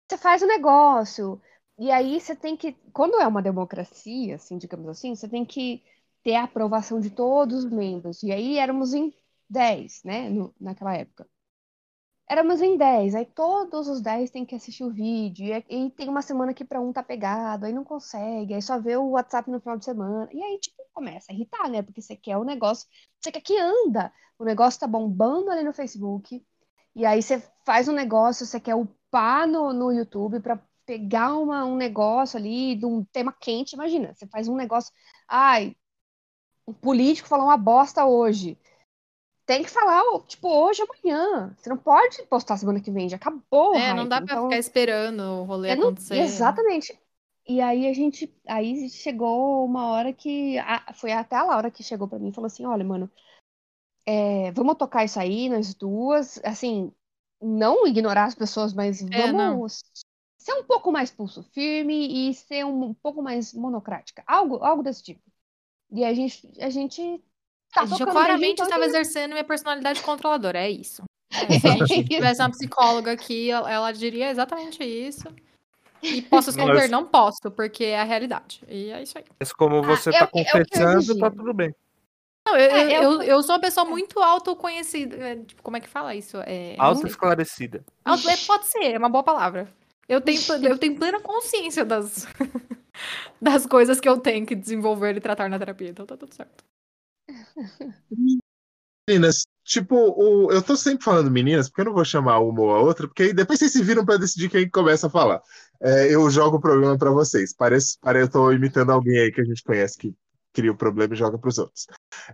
você 0.09 0.19
faz 0.19 0.43
o 0.43 0.47
negócio, 0.47 1.41
e 1.79 1.91
aí 1.91 2.21
você 2.21 2.35
tem 2.37 2.57
que, 2.57 2.73
quando 2.93 3.21
é 3.21 3.27
uma 3.27 3.43
democracia, 3.43 4.35
assim, 4.37 4.59
digamos 4.59 4.89
assim, 4.89 5.15
você 5.15 5.29
tem 5.29 5.45
que 5.45 5.83
ter 6.23 6.35
a 6.35 6.45
aprovação 6.45 7.01
de 7.01 7.11
todos 7.11 7.65
os 7.65 7.71
membros. 7.71 8.23
E 8.23 8.33
aí 8.33 8.59
éramos 8.59 8.93
em 8.93 9.13
10, 9.51 10.03
né, 10.05 10.29
no- 10.31 10.55
naquela 10.61 10.95
época. 10.97 11.29
Éramos 12.29 12.61
em 12.63 12.77
10, 12.77 13.15
aí 13.17 13.27
todos 13.27 13.89
os 13.89 14.01
10 14.01 14.31
têm 14.31 14.47
que 14.47 14.55
assistir 14.55 14.85
o 14.85 14.91
vídeo, 14.93 15.47
e, 15.69 15.87
e 15.87 15.91
tem 15.91 16.09
uma 16.09 16.23
semana 16.23 16.55
que 16.55 16.65
para 16.65 16.81
um 16.81 16.93
tá 16.93 17.03
pegado, 17.03 17.67
aí 17.67 17.73
não 17.73 17.83
consegue, 17.85 18.55
aí 18.55 18.63
só 18.63 18.79
vê 18.81 18.97
o 18.97 19.11
WhatsApp 19.11 19.51
no 19.51 19.61
final 19.61 19.77
de 19.77 19.85
semana. 19.85 20.29
E 20.33 20.41
aí, 20.43 20.59
tipo, 20.61 20.81
começa 20.95 21.33
a 21.33 21.35
irritar, 21.35 21.69
né? 21.69 21.83
Porque 21.83 22.01
você 22.01 22.15
quer 22.17 22.37
o 22.37 22.45
negócio, 22.45 22.87
você 23.21 23.33
quer 23.33 23.41
que 23.41 23.59
anda. 23.59 24.13
O 24.39 24.45
negócio 24.45 24.79
tá 24.81 24.87
bombando 24.87 25.51
ali 25.51 25.65
no 25.65 25.73
Facebook, 25.73 26.45
e 26.95 27.05
aí 27.05 27.21
você 27.23 27.43
faz 27.67 27.89
um 27.89 27.93
negócio, 27.93 28.47
você 28.47 28.61
quer 28.61 28.77
upar 28.77 29.47
no, 29.49 29.73
no 29.73 29.91
YouTube 29.93 30.41
para 30.41 30.61
pegar 30.87 31.35
uma, 31.37 31.65
um 31.65 31.77
negócio 31.77 32.39
ali 32.39 32.77
de 32.77 32.87
um 32.87 33.05
tema 33.05 33.33
quente. 33.33 33.73
Imagina, 33.75 34.15
você 34.15 34.27
faz 34.29 34.47
um 34.49 34.55
negócio. 34.57 34.93
Ai, 35.29 35.75
o 36.67 36.73
político 36.73 37.29
falou 37.29 37.47
uma 37.47 37.57
bosta 37.57 38.05
hoje. 38.07 38.59
Tem 39.51 39.65
que 39.65 39.69
falar, 39.71 40.01
tipo, 40.29 40.49
hoje, 40.49 40.81
amanhã. 40.81 41.53
Você 41.59 41.69
não 41.69 41.77
pode 41.77 42.23
postar 42.27 42.57
semana 42.57 42.81
que 42.81 42.89
vem, 42.89 43.09
já 43.09 43.17
acabou 43.17 43.75
É, 43.75 43.93
não 43.93 44.07
dá 44.09 44.19
pra 44.23 44.25
Então, 44.35 44.45
ficar 44.45 44.59
esperando 44.59 45.21
o 45.21 45.43
rolê 45.43 45.73
eu 45.73 45.77
não- 45.77 45.87
acontecer. 45.89 46.19
Exatamente. 46.19 46.97
E 47.49 47.61
aí 47.61 47.89
a 47.89 47.93
gente, 47.93 48.33
aí 48.47 48.89
chegou 48.89 49.65
uma 49.65 49.89
hora 49.89 50.13
que 50.13 50.57
a- 50.61 50.93
foi 50.95 51.11
até 51.11 51.35
a 51.35 51.43
Laura 51.43 51.69
que 51.69 51.83
chegou 51.83 52.07
pra 52.07 52.21
mim 52.21 52.29
e 52.29 52.33
falou 52.33 52.47
assim, 52.47 52.65
olha, 52.65 52.85
mano, 52.85 53.11
é, 54.07 54.53
vamos 54.53 54.77
tocar 54.77 55.05
isso 55.05 55.19
aí, 55.19 55.49
nós 55.49 55.75
duas, 55.75 56.41
assim, 56.45 56.93
não 57.43 57.89
ignorar 57.89 58.27
as 58.27 58.37
pessoas, 58.37 58.73
mas 58.73 59.03
É, 59.03 59.33
vamos 59.33 59.83
ser 60.39 60.53
um 60.55 60.63
pouco 60.63 60.93
mais 60.93 61.11
pulso 61.11 61.43
firme 61.43 62.29
e 62.31 62.35
ser 62.35 62.65
um, 62.65 62.95
pouco 62.95 63.21
mais 63.21 63.53
monocrática, 63.53 64.23
algo, 64.29 64.63
algo 64.63 64.85
desse 64.85 65.03
tipo. 65.03 65.23
E 65.91 66.05
a 66.05 66.15
gente, 66.15 66.49
a 66.63 66.71
gente 66.71 67.21
tá 67.73 67.85
eu 67.85 68.07
claramente 68.07 68.53
então 68.53 68.67
estava 68.67 68.85
exercendo 68.85 69.33
minha 69.33 69.45
personalidade 69.45 70.01
controladora, 70.03 70.59
é 70.59 70.71
isso. 70.71 71.03
É, 71.49 71.59
se 71.61 71.69
a 71.69 71.87
gente 71.87 72.09
tivesse 72.09 72.43
uma 72.43 72.51
psicóloga 72.51 73.13
aqui, 73.13 73.51
ela 73.51 73.93
diria 73.93 74.31
exatamente 74.31 74.83
isso. 74.83 75.29
E 76.03 76.23
posso 76.23 76.51
esconder? 76.51 76.75
Mas- 76.75 76.91
Não 76.91 77.07
posso, 77.07 77.51
porque 77.55 77.85
é 77.85 78.01
a 78.01 78.05
realidade. 78.05 78.63
E 78.69 78.91
é 78.91 79.01
isso 79.03 79.17
aí. 79.17 79.25
Mas 79.39 79.53
como 79.53 79.81
você 79.83 80.11
é 80.11 80.13
tá 80.13 80.19
é 80.19 80.25
o 80.25 80.29
que 80.29 80.39
eu 80.41 80.45
confessando, 80.45 80.99
exigi. 80.99 81.21
tá 81.21 81.31
tudo 81.31 81.55
bem. 81.55 81.73
Não, 82.49 82.57
eu, 82.57 82.71
É, 82.71 82.97
eu, 82.97 83.03
eu- 83.03 83.23
eu, 83.23 83.43
sou 83.45 83.55
uma 83.55 83.61
pessoa 83.61 83.85
muito 83.87 84.19
autoconhecida. 84.19 85.17
é, 85.17 85.37
Tipo, 85.37 85.63
como 85.63 85.77
é 85.77 85.81
que 85.81 85.89
fala 85.89 86.15
isso? 86.15 86.37
É. 86.47 86.75
Autoesclarecida. 86.79 87.85
Auto- 88.05 88.29
é, 88.29 88.37
pode 88.39 88.67
ser, 88.67 88.95
é 88.95 88.99
uma 88.99 89.09
boa 89.09 89.23
palavra. 89.23 89.69
Eu 90.09 90.21
tenho, 90.21 90.41
eu 90.65 90.77
tenho 90.79 90.97
plena 90.97 91.21
consciência 91.21 91.85
das, 91.85 92.27
das 93.41 93.67
coisas 93.67 94.01
que 94.01 94.09
eu 94.09 94.19
tenho 94.19 94.45
que 94.45 94.57
desenvolver 94.57 95.17
e 95.17 95.21
tratar 95.21 95.49
na 95.49 95.59
terapia, 95.59 95.91
então 95.91 96.05
tá 96.05 96.17
tudo 96.17 96.35
certo. 96.35 96.65
Meninas, 99.09 99.47
tipo, 99.65 99.97
o- 99.97 100.53
eu 100.53 100.63
tô 100.63 100.77
sempre 100.77 101.05
falando 101.05 101.31
meninas, 101.31 101.69
porque 101.69 101.81
eu 101.83 101.87
não 101.87 101.95
vou 101.95 102.05
chamar 102.05 102.39
uma 102.41 102.61
ou 102.61 102.71
a 102.75 102.81
outra, 102.81 103.09
porque 103.09 103.25
aí 103.25 103.33
depois 103.33 103.59
vocês 103.59 103.73
se 103.73 103.83
viram 103.83 104.05
pra 104.05 104.17
decidir 104.17 104.49
quem 104.49 104.69
começa 104.71 105.07
a 105.09 105.11
falar. 105.11 105.41
É, 105.81 106.15
eu 106.15 106.29
jogo 106.31 106.57
o 106.59 106.61
problema 106.61 106.97
pra 106.97 107.11
vocês. 107.11 107.55
Parece, 107.55 107.99
parece 108.01 108.27
eu 108.27 108.31
tô 108.31 108.53
imitando 108.53 108.91
alguém 108.93 109.19
aí 109.19 109.33
que 109.33 109.41
a 109.41 109.45
gente 109.45 109.63
conhece 109.65 109.99
que 109.99 110.15
cria 110.53 110.71
o 110.71 110.77
problema 110.77 111.15
e 111.15 111.17
joga 111.17 111.39
pros 111.39 111.59
outros. 111.59 111.87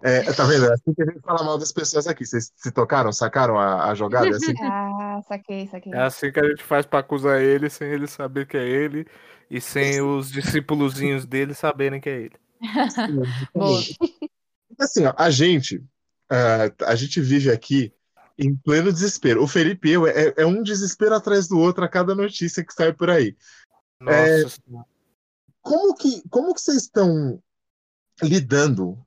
É, 0.02 0.22
tá 0.32 0.44
vendo? 0.44 0.66
É 0.66 0.72
assim 0.74 0.94
que 0.94 1.02
a 1.02 1.06
gente 1.06 1.20
fala 1.20 1.44
mal 1.44 1.58
das 1.58 1.72
pessoas 1.72 2.06
aqui. 2.06 2.24
Vocês 2.26 2.50
se 2.56 2.70
tocaram, 2.72 3.12
sacaram 3.12 3.58
a, 3.58 3.90
a 3.90 3.94
jogada? 3.94 4.28
É 4.28 4.30
assim 4.30 4.54
que 4.54 4.62
Ah, 4.64 5.20
saquei, 5.26 5.66
saquei. 5.66 5.92
É 5.94 6.00
assim 6.02 6.32
que 6.32 6.40
a 6.40 6.48
gente 6.48 6.62
faz 6.62 6.84
pra 6.84 6.98
acusar 6.98 7.40
ele 7.40 7.70
sem 7.70 7.88
ele 7.88 8.06
saber 8.06 8.46
que 8.46 8.56
é 8.56 8.66
ele 8.66 9.06
e 9.50 9.60
sem 9.60 10.00
os 10.02 10.30
discípulozinhos 10.30 11.24
dele 11.24 11.54
saberem 11.54 12.00
que 12.00 12.08
é 12.08 12.20
ele. 12.22 12.36
Boa. 13.54 13.80
Assim, 14.78 15.04
ó, 15.04 15.14
a 15.16 15.30
gente, 15.30 15.82
ah, 16.30 16.72
a 16.86 16.94
gente 16.94 17.20
vive 17.20 17.50
aqui 17.50 17.92
em 18.38 18.54
pleno 18.54 18.92
desespero. 18.92 19.42
O 19.42 19.48
Felipe 19.48 19.88
e 19.88 19.92
eu 19.92 20.06
é, 20.06 20.34
é 20.36 20.46
um 20.46 20.62
desespero 20.62 21.14
atrás 21.14 21.48
do 21.48 21.58
outro 21.58 21.84
a 21.84 21.88
cada 21.88 22.14
notícia 22.14 22.64
que 22.64 22.74
sai 22.74 22.92
por 22.92 23.10
aí. 23.10 23.36
Nossa 24.00 24.48
Senhora. 24.48 24.86
Como 25.62 25.94
que, 25.96 26.22
como 26.28 26.54
que 26.54 26.60
vocês 26.60 26.82
estão 26.82 27.42
lidando? 28.22 29.04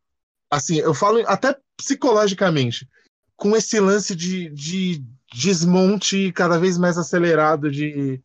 Assim, 0.52 0.78
eu 0.78 0.94
falo 0.94 1.24
até 1.28 1.58
psicologicamente, 1.78 2.90
com 3.38 3.56
esse 3.56 3.80
lance 3.80 4.14
de, 4.14 4.50
de 4.50 5.06
desmonte 5.34 6.34
cada 6.34 6.60
vez 6.60 6.78
mais 6.78 6.98
acelerado 6.98 7.72
de, 7.72 8.22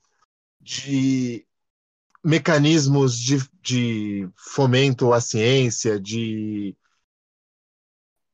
de 0.60 1.46
mecanismos 2.24 3.16
de, 3.16 3.38
de 3.62 4.28
fomento 4.36 5.12
à 5.12 5.20
ciência, 5.20 6.00
de 6.00 6.76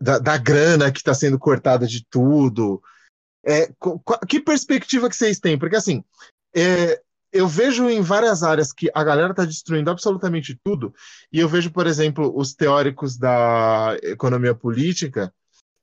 da, 0.00 0.18
da 0.18 0.38
grana 0.38 0.90
que 0.90 0.98
está 0.98 1.12
sendo 1.12 1.38
cortada 1.38 1.86
de 1.86 2.04
tudo. 2.08 2.82
É, 3.44 3.72
que 4.28 4.40
perspectiva 4.40 5.08
que 5.08 5.16
vocês 5.16 5.38
têm? 5.38 5.58
Porque 5.58 5.76
assim, 5.76 6.04
é, 6.54 7.00
eu 7.32 7.46
vejo 7.46 7.88
em 7.88 8.00
várias 8.00 8.42
áreas 8.42 8.72
que 8.72 8.90
a 8.94 9.04
galera 9.04 9.30
está 9.30 9.44
destruindo 9.44 9.90
absolutamente 9.90 10.58
tudo, 10.64 10.92
e 11.32 11.38
eu 11.38 11.48
vejo, 11.48 11.70
por 11.70 11.86
exemplo, 11.86 12.32
os 12.36 12.54
teóricos 12.54 13.16
da 13.16 13.96
economia 14.02 14.54
política, 14.54 15.32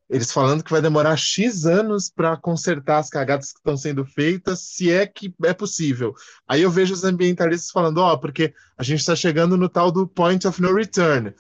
eles 0.09 0.31
falando 0.31 0.63
que 0.63 0.71
vai 0.71 0.81
demorar 0.81 1.17
X 1.17 1.65
anos 1.65 2.09
para 2.09 2.37
consertar 2.37 2.99
as 2.99 3.09
cagadas 3.09 3.51
que 3.51 3.59
estão 3.59 3.75
sendo 3.75 4.05
feitas, 4.05 4.59
se 4.61 4.91
é 4.91 5.05
que 5.05 5.33
é 5.43 5.53
possível. 5.53 6.13
Aí 6.47 6.61
eu 6.61 6.71
vejo 6.71 6.93
os 6.93 7.03
ambientalistas 7.03 7.71
falando, 7.71 7.97
ó, 7.97 8.15
porque 8.15 8.53
a 8.77 8.83
gente 8.83 8.99
está 8.99 9.15
chegando 9.15 9.57
no 9.57 9.67
tal 9.67 9.91
do 9.91 10.07
point 10.07 10.47
of 10.47 10.61
no 10.61 10.73
return. 10.73 11.33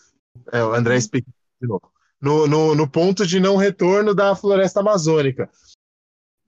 É, 0.51 0.63
o 0.63 0.73
André 0.73 0.97
explica 0.97 1.31
de 1.61 1.67
novo. 1.67 1.89
No, 2.19 2.47
no, 2.47 2.73
no 2.73 2.89
ponto 2.89 3.25
de 3.25 3.39
não 3.39 3.57
retorno 3.57 4.15
da 4.15 4.35
floresta 4.35 4.79
amazônica. 4.79 5.49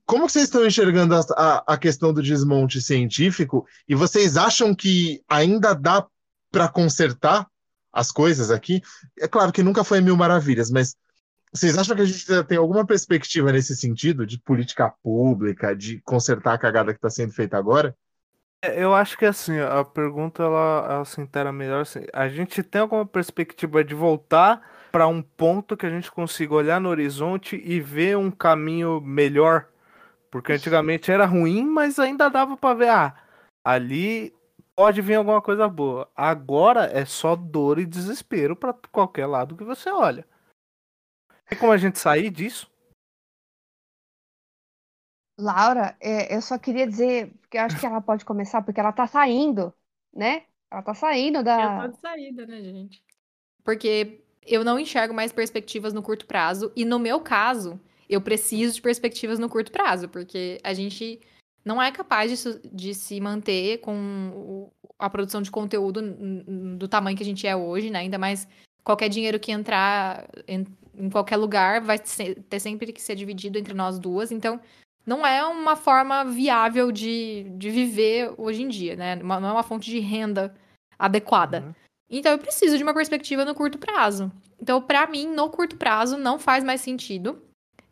Como 0.04 0.28
vocês 0.28 0.46
estão 0.46 0.66
enxergando 0.66 1.14
a, 1.14 1.20
a, 1.36 1.74
a 1.74 1.78
questão 1.78 2.12
do 2.12 2.22
desmonte 2.22 2.82
científico? 2.82 3.64
E 3.88 3.94
vocês 3.94 4.36
acham 4.36 4.74
que 4.74 5.22
ainda 5.28 5.72
dá 5.72 6.04
para 6.50 6.68
consertar? 6.68 7.46
as 7.92 8.10
coisas 8.10 8.50
aqui. 8.50 8.82
É 9.18 9.28
claro 9.28 9.52
que 9.52 9.62
nunca 9.62 9.84
foi 9.84 10.00
mil 10.00 10.16
maravilhas, 10.16 10.70
mas 10.70 10.96
vocês 11.52 11.76
acham 11.76 11.96
que 11.96 12.02
a 12.02 12.06
gente 12.06 12.44
tem 12.44 12.58
alguma 12.58 12.86
perspectiva 12.86 13.50
nesse 13.50 13.76
sentido, 13.76 14.24
de 14.24 14.38
política 14.38 14.92
pública, 15.02 15.74
de 15.74 16.00
consertar 16.02 16.54
a 16.54 16.58
cagada 16.58 16.92
que 16.92 16.98
está 16.98 17.10
sendo 17.10 17.32
feita 17.32 17.58
agora? 17.58 17.94
É, 18.62 18.82
Eu 18.82 18.94
acho 18.94 19.18
que 19.18 19.24
assim, 19.24 19.58
a 19.58 19.84
pergunta 19.84 20.42
ela, 20.42 20.86
ela 20.88 21.04
se 21.04 21.20
inteira 21.20 21.52
melhor 21.52 21.82
assim. 21.82 22.04
A 22.12 22.28
gente 22.28 22.62
tem 22.62 22.80
alguma 22.80 23.04
perspectiva 23.04 23.82
de 23.82 23.94
voltar 23.94 24.62
para 24.90 25.06
um 25.06 25.22
ponto 25.22 25.76
que 25.76 25.86
a 25.86 25.90
gente 25.90 26.10
consiga 26.10 26.54
olhar 26.54 26.80
no 26.80 26.88
horizonte 26.88 27.60
e 27.64 27.80
ver 27.80 28.16
um 28.16 28.30
caminho 28.30 29.00
melhor? 29.00 29.68
Porque 30.30 30.52
antigamente 30.52 31.10
era 31.10 31.26
ruim, 31.26 31.64
mas 31.64 31.98
ainda 31.98 32.28
dava 32.28 32.56
para 32.56 32.74
ver, 32.74 32.88
ah, 32.88 33.16
ali 33.64 34.34
pode 34.74 35.02
vir 35.02 35.14
alguma 35.14 35.42
coisa 35.42 35.68
boa. 35.68 36.10
Agora 36.14 36.84
é 36.86 37.04
só 37.04 37.34
dor 37.36 37.78
e 37.78 37.86
desespero 37.86 38.54
para 38.56 38.74
qualquer 38.90 39.26
lado 39.26 39.56
que 39.56 39.64
você 39.64 39.90
olha. 39.90 40.26
Tem 41.48 41.58
como 41.58 41.72
a 41.72 41.76
gente 41.76 41.98
sair 41.98 42.30
disso? 42.30 42.70
Laura, 45.38 45.96
é, 46.00 46.34
eu 46.34 46.42
só 46.42 46.58
queria 46.58 46.86
dizer, 46.86 47.32
porque 47.40 47.56
eu 47.56 47.62
acho 47.62 47.80
que 47.80 47.86
ela 47.86 48.00
pode 48.00 48.24
começar, 48.24 48.62
porque 48.62 48.78
ela 48.78 48.92
tá 48.92 49.06
saindo, 49.06 49.74
né? 50.14 50.44
Ela 50.70 50.82
tá 50.82 50.94
saindo 50.94 51.38
Eu 51.38 51.44
tô 51.44 51.44
da. 51.44 51.86
de 51.86 51.96
saída, 51.98 52.46
né, 52.46 52.62
gente? 52.62 53.02
Porque 53.64 54.22
eu 54.46 54.64
não 54.64 54.78
enxergo 54.78 55.14
mais 55.14 55.32
perspectivas 55.32 55.92
no 55.92 56.02
curto 56.02 56.26
prazo. 56.26 56.72
E 56.74 56.84
no 56.84 56.98
meu 56.98 57.20
caso, 57.20 57.80
eu 58.08 58.20
preciso 58.20 58.74
de 58.74 58.82
perspectivas 58.82 59.38
no 59.38 59.48
curto 59.48 59.70
prazo, 59.70 60.08
porque 60.08 60.58
a 60.62 60.72
gente 60.74 61.20
não 61.64 61.80
é 61.80 61.92
capaz 61.92 62.42
de, 62.42 62.70
de 62.72 62.94
se 62.94 63.20
manter 63.20 63.78
com 63.78 64.70
a 64.98 65.10
produção 65.10 65.42
de 65.42 65.50
conteúdo 65.50 66.00
do 66.76 66.88
tamanho 66.88 67.16
que 67.16 67.22
a 67.22 67.26
gente 67.26 67.46
é 67.46 67.54
hoje, 67.54 67.90
né? 67.90 68.00
Ainda 68.00 68.18
mais 68.18 68.48
qualquer 68.82 69.08
dinheiro 69.08 69.38
que 69.38 69.52
entrar 69.52 70.26
em, 70.48 70.66
em 70.94 71.10
qualquer 71.10 71.36
lugar 71.36 71.80
vai 71.80 71.98
ser- 72.02 72.42
ter 72.48 72.60
sempre 72.60 72.92
que 72.92 73.00
ser 73.00 73.14
dividido 73.14 73.58
entre 73.58 73.74
nós 73.74 73.98
duas. 73.98 74.32
Então, 74.32 74.58
não 75.06 75.26
é 75.26 75.44
uma 75.44 75.76
forma 75.76 76.24
viável 76.24 76.90
de, 76.90 77.44
de 77.56 77.70
viver 77.70 78.32
hoje 78.36 78.62
em 78.62 78.68
dia, 78.68 78.96
né? 78.96 79.16
Não 79.16 79.34
é 79.34 79.52
uma 79.52 79.62
fonte 79.62 79.90
de 79.90 79.98
renda 79.98 80.54
adequada. 80.98 81.60
Uhum. 81.60 81.74
Então, 82.10 82.32
eu 82.32 82.38
preciso 82.38 82.76
de 82.76 82.82
uma 82.82 82.92
perspectiva 82.92 83.44
no 83.44 83.54
curto 83.54 83.78
prazo. 83.78 84.32
Então, 84.60 84.82
pra 84.82 85.06
mim, 85.06 85.28
no 85.28 85.48
curto 85.48 85.76
prazo, 85.76 86.16
não 86.16 86.38
faz 86.38 86.64
mais 86.64 86.80
sentido. 86.80 87.40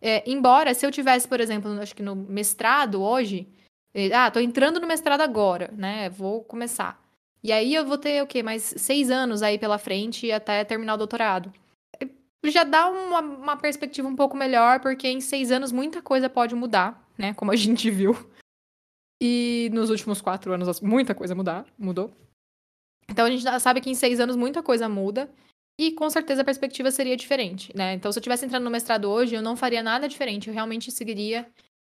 É, 0.01 0.29
embora, 0.31 0.75
se 0.75 0.85
eu 0.85 0.91
tivesse, 0.91 1.27
por 1.27 1.41
exemplo, 1.41 1.71
acho 1.81 1.95
que 1.95 2.03
no 2.03 2.15
mestrado 2.17 3.03
hoje, 3.03 3.49
eh, 3.95 4.13
ah, 4.13 4.31
tô 4.31 4.41
entrando 4.41 4.81
no 4.81 4.87
mestrado 4.87 5.21
agora, 5.21 5.73
né? 5.77 6.09
Vou 6.11 6.43
começar. 6.45 7.01
E 7.43 7.53
aí 7.53 7.75
eu 7.75 7.85
vou 7.85 7.99
ter 7.99 8.23
o 8.23 8.27
quê? 8.27 8.43
Mais 8.43 8.75
seis 8.77 9.11
anos 9.11 9.43
aí 9.43 9.59
pela 9.59 9.79
frente 9.79 10.31
até 10.31 10.65
terminar 10.65 10.95
o 10.95 10.99
doutorado. 10.99 11.53
Eh, 12.01 12.09
Já 12.45 12.65
dá 12.65 12.89
uma, 12.89 13.21
uma 13.21 13.57
perspectiva 13.57 14.09
um 14.09 14.17
pouco 14.17 14.37
melhor, 14.37 14.81
porque 14.81 15.09
em 15.09 15.21
seis 15.21 15.51
anos 15.51 15.73
muita 15.73 16.03
coisa 16.03 16.29
pode 16.29 16.55
mudar, 16.55 17.09
né? 17.17 17.35
Como 17.35 17.51
a 17.51 17.57
gente 17.57 17.91
viu. 17.91 18.17
E 19.21 19.69
nos 19.73 19.91
últimos 19.91 20.21
quatro 20.21 20.53
anos 20.53 20.81
muita 20.81 21.15
coisa 21.15 21.35
mudar, 21.35 21.67
mudou. 21.77 22.13
Então 23.11 23.27
a 23.27 23.31
gente 23.31 23.45
sabe 23.61 23.81
que 23.81 23.91
em 23.91 23.95
seis 23.95 24.21
anos 24.21 24.37
muita 24.37 24.63
coisa 24.63 24.89
muda. 24.89 25.31
E 25.81 25.93
com 25.93 26.11
certeza 26.11 26.43
a 26.43 26.45
perspectiva 26.45 26.91
seria 26.91 27.17
diferente, 27.17 27.75
né? 27.77 27.95
Então, 27.95 28.11
se 28.11 28.19
eu 28.19 28.23
tivesse 28.23 28.45
entrando 28.45 28.65
no 28.65 28.71
mestrado 28.71 29.05
hoje, 29.09 29.37
eu 29.37 29.43
não 29.43 29.57
faria 29.57 29.81
nada 29.81 30.09
diferente. 30.09 30.49
Eu 30.49 30.55
realmente 30.55 30.91
seguiria 30.91 31.47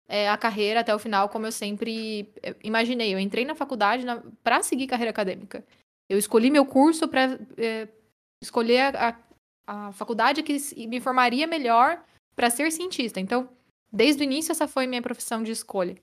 é, 0.07 0.29
a 0.29 0.37
carreira 0.37 0.81
até 0.81 0.93
o 0.93 0.99
final, 0.99 1.27
como 1.27 1.47
eu 1.47 1.51
sempre 1.51 2.31
é, 2.43 2.55
imaginei. 2.63 3.11
Eu 3.11 3.19
entrei 3.19 3.45
na 3.45 3.55
faculdade 3.55 4.05
na, 4.05 4.21
para 4.43 4.61
seguir 4.61 4.85
carreira 4.85 5.09
acadêmica. 5.09 5.65
Eu 6.07 6.19
escolhi 6.19 6.51
meu 6.51 6.67
curso 6.67 7.07
para 7.07 7.39
é, 7.57 7.87
escolher 8.43 8.95
a, 8.95 9.19
a, 9.65 9.91
faculdade 9.91 10.43
que 10.43 10.55
me 10.87 11.01
formaria 11.01 11.47
melhor 11.47 12.03
para 12.35 12.51
ser 12.51 12.71
cientista. 12.71 13.19
Então, 13.19 13.49
desde 13.91 14.21
o 14.21 14.23
início, 14.23 14.51
essa 14.51 14.67
foi 14.67 14.85
minha 14.85 15.01
profissão 15.01 15.41
de 15.41 15.51
escolha. 15.51 15.95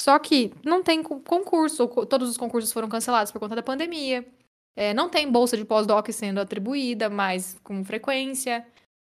Só 0.00 0.18
que 0.18 0.52
não 0.64 0.82
tem 0.82 1.04
co- 1.04 1.20
concurso, 1.20 1.86
co- 1.86 2.04
todos 2.04 2.28
os 2.28 2.36
concursos 2.36 2.72
foram 2.72 2.88
cancelados 2.88 3.30
por 3.30 3.38
conta 3.38 3.54
da 3.54 3.62
pandemia. 3.62 4.26
É, 4.74 4.94
não 4.94 5.08
tem 5.08 5.30
bolsa 5.30 5.56
de 5.56 5.64
pós-doc 5.64 6.08
sendo 6.10 6.40
atribuída 6.40 7.10
mais 7.10 7.58
com 7.62 7.84
frequência. 7.84 8.66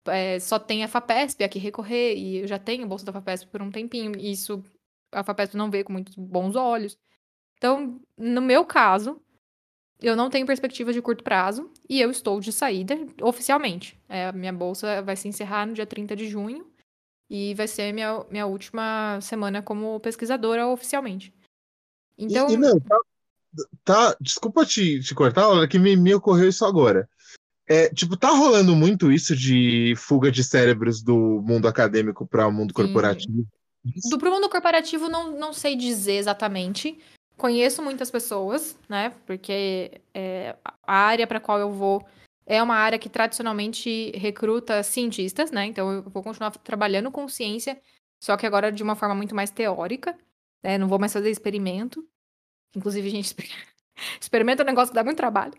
É, 0.05 0.39
só 0.39 0.57
tem 0.57 0.83
a 0.83 0.87
FAPESP 0.87 1.43
a 1.43 1.49
que 1.49 1.59
recorrer, 1.59 2.15
e 2.15 2.37
eu 2.37 2.47
já 2.47 2.57
tenho 2.57 2.87
bolsa 2.87 3.05
da 3.05 3.13
FAPESP 3.13 3.47
por 3.51 3.61
um 3.61 3.69
tempinho, 3.69 4.13
e 4.17 4.31
isso 4.31 4.63
a 5.11 5.23
FAPESP 5.23 5.55
não 5.55 5.69
vê 5.69 5.83
com 5.83 5.93
muitos 5.93 6.15
bons 6.15 6.55
olhos. 6.55 6.97
Então, 7.57 8.01
no 8.17 8.41
meu 8.41 8.65
caso, 8.65 9.21
eu 10.01 10.15
não 10.15 10.31
tenho 10.31 10.47
perspectiva 10.47 10.91
de 10.91 11.01
curto 11.01 11.23
prazo, 11.23 11.71
e 11.87 12.01
eu 12.01 12.09
estou 12.09 12.39
de 12.39 12.51
saída 12.51 12.97
oficialmente. 13.21 13.99
É, 14.09 14.25
a 14.27 14.31
minha 14.31 14.51
bolsa 14.51 15.03
vai 15.03 15.15
se 15.15 15.27
encerrar 15.27 15.67
no 15.67 15.73
dia 15.73 15.85
30 15.85 16.15
de 16.15 16.27
junho, 16.27 16.65
e 17.29 17.53
vai 17.53 17.67
ser 17.67 17.93
minha, 17.93 18.25
minha 18.31 18.47
última 18.47 19.19
semana 19.21 19.61
como 19.61 19.99
pesquisadora 19.99 20.67
oficialmente. 20.67 21.31
E- 22.17 22.25
Então, 22.25 22.49
e, 22.49 22.57
não, 22.57 23.01
tá, 23.83 24.15
desculpa 24.19 24.65
te, 24.65 24.99
te 25.01 25.13
cortar, 25.15 25.47
Laura, 25.47 25.67
que 25.67 25.79
me, 25.79 25.95
me 25.95 26.13
ocorreu 26.13 26.49
isso 26.49 26.65
agora. 26.65 27.09
É, 27.67 27.89
tipo, 27.89 28.17
tá 28.17 28.29
rolando 28.29 28.75
muito 28.75 29.11
isso 29.11 29.35
de 29.35 29.93
fuga 29.95 30.31
de 30.31 30.43
cérebros 30.43 31.01
do 31.01 31.41
mundo 31.41 31.67
acadêmico 31.67 32.27
para 32.27 32.47
o 32.47 32.51
mundo 32.51 32.73
corporativo. 32.73 33.45
Do 34.09 34.17
pro 34.17 34.31
mundo 34.31 34.49
corporativo, 34.49 35.07
não, 35.07 35.37
não 35.37 35.53
sei 35.53 35.75
dizer 35.75 36.15
exatamente. 36.15 36.99
Conheço 37.37 37.81
muitas 37.81 38.11
pessoas, 38.11 38.77
né? 38.89 39.13
Porque 39.25 40.01
é, 40.13 40.55
a 40.85 40.93
área 40.93 41.25
para 41.25 41.39
qual 41.39 41.59
eu 41.59 41.71
vou 41.71 42.05
é 42.45 42.61
uma 42.61 42.75
área 42.75 42.99
que 42.99 43.09
tradicionalmente 43.09 44.11
recruta 44.17 44.83
cientistas, 44.83 45.51
né? 45.51 45.65
Então 45.65 45.91
eu 45.91 46.03
vou 46.03 46.21
continuar 46.21 46.51
trabalhando 46.51 47.09
com 47.09 47.27
ciência, 47.27 47.81
só 48.21 48.35
que 48.35 48.45
agora 48.45 48.71
de 48.71 48.83
uma 48.83 48.95
forma 48.95 49.15
muito 49.15 49.33
mais 49.33 49.49
teórica, 49.49 50.17
né? 50.61 50.77
Não 50.77 50.87
vou 50.87 50.99
mais 50.99 51.13
fazer 51.13 51.29
experimento. 51.29 52.05
Inclusive, 52.75 53.07
a 53.07 53.11
gente 53.11 53.25
exper- 53.25 53.49
experimenta 54.19 54.63
um 54.63 54.65
negócio 54.65 54.89
que 54.91 54.95
dá 54.95 55.03
muito 55.03 55.17
trabalho. 55.17 55.53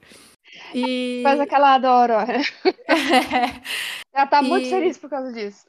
E 0.75 1.21
Faz 1.23 1.41
aquela 1.41 1.75
adoro. 1.75 2.15
Ela 4.15 4.27
tá 4.27 4.43
muito 4.43 4.67
E- 4.67 4.71
feliz 4.71 4.99
por 4.99 5.09
causa 5.09 5.33
disso. 5.33 5.67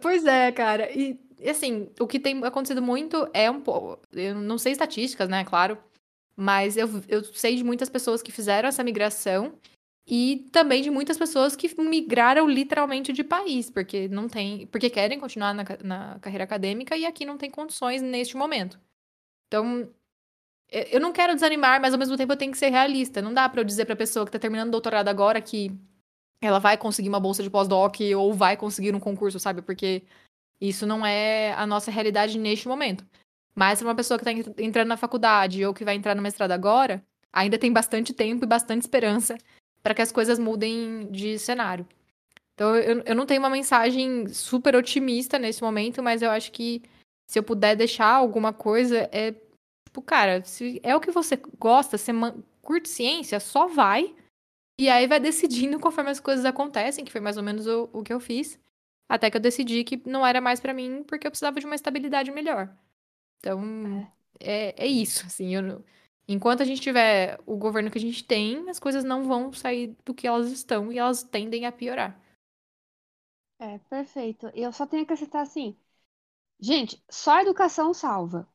Pois 0.00 0.24
é, 0.24 0.50
cara. 0.52 0.90
E, 0.90 1.18
assim, 1.48 1.88
o 2.00 2.06
que 2.06 2.18
tem 2.18 2.44
acontecido 2.44 2.82
muito 2.82 3.28
é 3.32 3.50
um 3.50 3.60
pouco. 3.60 4.00
Eu 4.12 4.34
não 4.34 4.58
sei 4.58 4.72
estatísticas, 4.72 5.28
né? 5.28 5.44
Claro. 5.44 5.78
Mas 6.36 6.76
eu, 6.76 6.88
eu 7.08 7.24
sei 7.24 7.56
de 7.56 7.64
muitas 7.64 7.88
pessoas 7.88 8.22
que 8.22 8.30
fizeram 8.32 8.68
essa 8.68 8.84
migração 8.84 9.54
e 10.08 10.48
também 10.52 10.82
de 10.82 10.90
muitas 10.90 11.16
pessoas 11.16 11.56
que 11.56 11.80
migraram 11.80 12.46
literalmente 12.48 13.12
de 13.12 13.24
país, 13.24 13.70
porque 13.70 14.06
não 14.08 14.28
tem. 14.28 14.66
Porque 14.66 14.90
querem 14.90 15.18
continuar 15.20 15.54
na, 15.54 15.64
na 15.82 16.18
carreira 16.20 16.44
acadêmica 16.44 16.96
e 16.96 17.06
aqui 17.06 17.24
não 17.24 17.38
tem 17.38 17.50
condições 17.50 18.02
neste 18.02 18.36
momento. 18.36 18.78
Então. 19.46 19.88
Eu- 20.70 21.00
não 21.00 21.12
quero 21.12 21.34
desanimar, 21.34 21.80
mas 21.80 21.92
ao 21.92 21.98
mesmo 21.98 22.16
tempo 22.16 22.32
eu 22.32 22.36
tenho 22.36 22.52
que 22.52 22.58
ser 22.58 22.68
realista. 22.70 23.22
Não 23.22 23.32
dá 23.32 23.48
pra 23.48 23.60
eu 23.60 23.64
dizer 23.64 23.84
pra 23.84 23.96
pessoa 23.96 24.24
que 24.26 24.32
tá 24.32 24.38
terminando 24.38 24.68
o 24.68 24.72
doutorado 24.72 25.08
agora 25.08 25.40
que 25.40 25.70
ela 26.40 26.58
vai 26.58 26.76
conseguir 26.76 27.08
uma 27.08 27.20
bolsa 27.20 27.42
de 27.42 27.50
pós-doc 27.50 27.96
ou 28.16 28.34
vai 28.34 28.56
conseguir 28.56 28.94
um 28.94 29.00
concurso, 29.00 29.38
sabe? 29.38 29.62
Porque 29.62 30.02
isso 30.60 30.86
não 30.86 31.04
é 31.04 31.52
a 31.54 31.66
nossa 31.66 31.90
realidade 31.90 32.38
neste 32.38 32.68
momento. 32.68 33.04
Mas 33.54 33.78
para 33.78 33.88
uma 33.88 33.94
pessoa 33.94 34.18
que 34.18 34.28
está 34.28 34.62
entrando 34.62 34.88
na 34.88 34.96
faculdade 34.96 35.64
ou 35.64 35.72
que 35.72 35.84
vai 35.84 35.94
entrar 35.94 36.14
no 36.14 36.22
mestrado 36.22 36.52
agora, 36.52 37.02
ainda 37.32 37.58
tem 37.58 37.72
bastante 37.72 38.12
tempo 38.12 38.44
e 38.44 38.48
bastante 38.48 38.82
esperança 38.82 39.36
para 39.82 39.94
que 39.94 40.02
as 40.02 40.12
coisas 40.12 40.38
mudem 40.38 41.08
de 41.10 41.38
cenário. 41.38 41.86
Então, 42.54 42.74
eu, 42.76 43.02
eu 43.04 43.14
não 43.14 43.26
tenho 43.26 43.40
uma 43.40 43.50
mensagem 43.50 44.26
super 44.28 44.74
otimista 44.74 45.38
nesse 45.38 45.62
momento, 45.62 46.02
mas 46.02 46.22
eu 46.22 46.30
acho 46.30 46.50
que 46.52 46.82
se 47.26 47.38
eu 47.38 47.42
puder 47.42 47.76
deixar 47.76 48.12
alguma 48.12 48.52
coisa, 48.52 49.08
é 49.12 49.34
tipo, 49.96 50.02
cara, 50.02 50.42
se 50.44 50.80
é 50.82 50.94
o 50.94 51.00
que 51.00 51.10
você 51.10 51.36
gosta, 51.58 51.96
você 51.98 52.12
curte 52.62 52.88
ciência, 52.88 53.40
só 53.40 53.66
vai. 53.66 54.14
E 54.78 54.88
aí 54.90 55.06
vai 55.06 55.20
decidindo 55.20 55.80
conforme 55.80 56.10
as 56.10 56.20
coisas 56.20 56.44
acontecem, 56.44 57.04
que 57.04 57.12
foi 57.12 57.20
mais 57.20 57.36
ou 57.36 57.42
menos 57.42 57.66
o, 57.66 57.90
o 57.92 58.02
que 58.02 58.12
eu 58.12 58.20
fiz. 58.20 58.58
Até 59.08 59.30
que 59.30 59.36
eu 59.36 59.40
decidi 59.42 59.84
que 59.84 60.02
não 60.08 60.26
era 60.26 60.40
mais 60.40 60.60
pra 60.60 60.74
mim, 60.74 61.04
porque 61.04 61.26
eu 61.26 61.32
precisava 61.32 61.60
de 61.60 61.66
uma 61.66 61.74
estabilidade 61.76 62.30
melhor. 62.32 62.70
Então, 63.40 64.06
é, 64.40 64.74
é 64.84 64.86
isso, 64.86 65.26
assim. 65.26 65.54
eu 65.54 65.62
não- 65.62 65.84
enquanto 66.28 66.62
a 66.62 66.66
gente 66.66 66.80
tiver 66.82 67.38
o 67.46 67.56
governo 67.56 67.90
que 67.90 67.98
a 67.98 68.02
gente 68.02 68.24
tem, 68.24 68.68
as 68.70 68.78
coisas 68.80 69.04
não 69.04 69.24
vão 69.24 69.52
sair 69.52 69.96
do 70.04 70.14
que 70.14 70.26
elas 70.26 70.50
estão 70.52 70.92
e 70.92 70.98
elas 70.98 71.22
tendem 71.24 71.66
a 71.66 71.72
piorar. 71.72 72.20
É, 73.58 73.78
perfeito. 73.80 74.50
Eu 74.54 74.72
só 74.72 74.86
tenho 74.86 75.04
que 75.06 75.12
acrescentar 75.12 75.42
assim. 75.42 75.76
Gente, 76.60 77.02
só 77.10 77.32
a 77.32 77.42
educação 77.42 77.94
salva. 77.94 78.48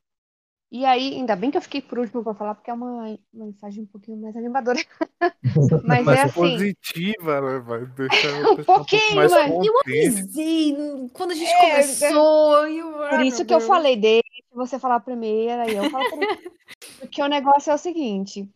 E 0.71 0.85
aí, 0.85 1.15
ainda 1.15 1.35
bem 1.35 1.51
que 1.51 1.57
eu 1.57 1.61
fiquei 1.61 1.81
por 1.81 1.99
último 1.99 2.23
pra 2.23 2.33
falar, 2.33 2.55
porque 2.55 2.71
é 2.71 2.73
uma 2.73 3.17
uma 3.33 3.45
mensagem 3.45 3.83
um 3.83 3.87
pouquinho 3.87 4.17
mais 4.17 4.35
animadora. 4.37 4.79
Mas 5.83 6.05
Mais 6.05 6.07
é 6.07 6.21
assim. 6.23 6.33
positiva, 6.33 7.41
né? 7.41 7.59
Vai 7.59 7.85
deixar 7.87 8.33
Um 8.47 8.53
o 8.53 8.55
pessoal 8.55 8.77
um 8.81 8.85
pouco 8.85 8.89
pouquinho, 8.89 9.15
mais 9.15 9.31
mas- 9.31 9.51
Eu 9.65 9.79
avisei 9.79 11.09
quando 11.13 11.31
a 11.31 11.35
gente 11.35 11.49
É, 11.51 11.59
começou. 11.59 12.67
e 12.67 12.77
eu- 12.77 12.91
Por 12.91 13.03
ah, 13.19 13.25
isso 13.25 13.45
que 13.45 13.53
eu 13.53 13.59
falei, 13.61 13.97
deixa 13.97 14.23
você 14.53 14.79
falar 14.79 14.99
primeiro, 15.01 15.61
aí 15.61 15.75
eu 15.75 15.89
falo 15.89 16.05
primeiro. 16.05 16.31
Porque 16.99 17.21
o 17.21 17.27
negócio 17.27 17.71
é 17.71 17.75
o 17.75 17.77
seguinte: 17.77 18.49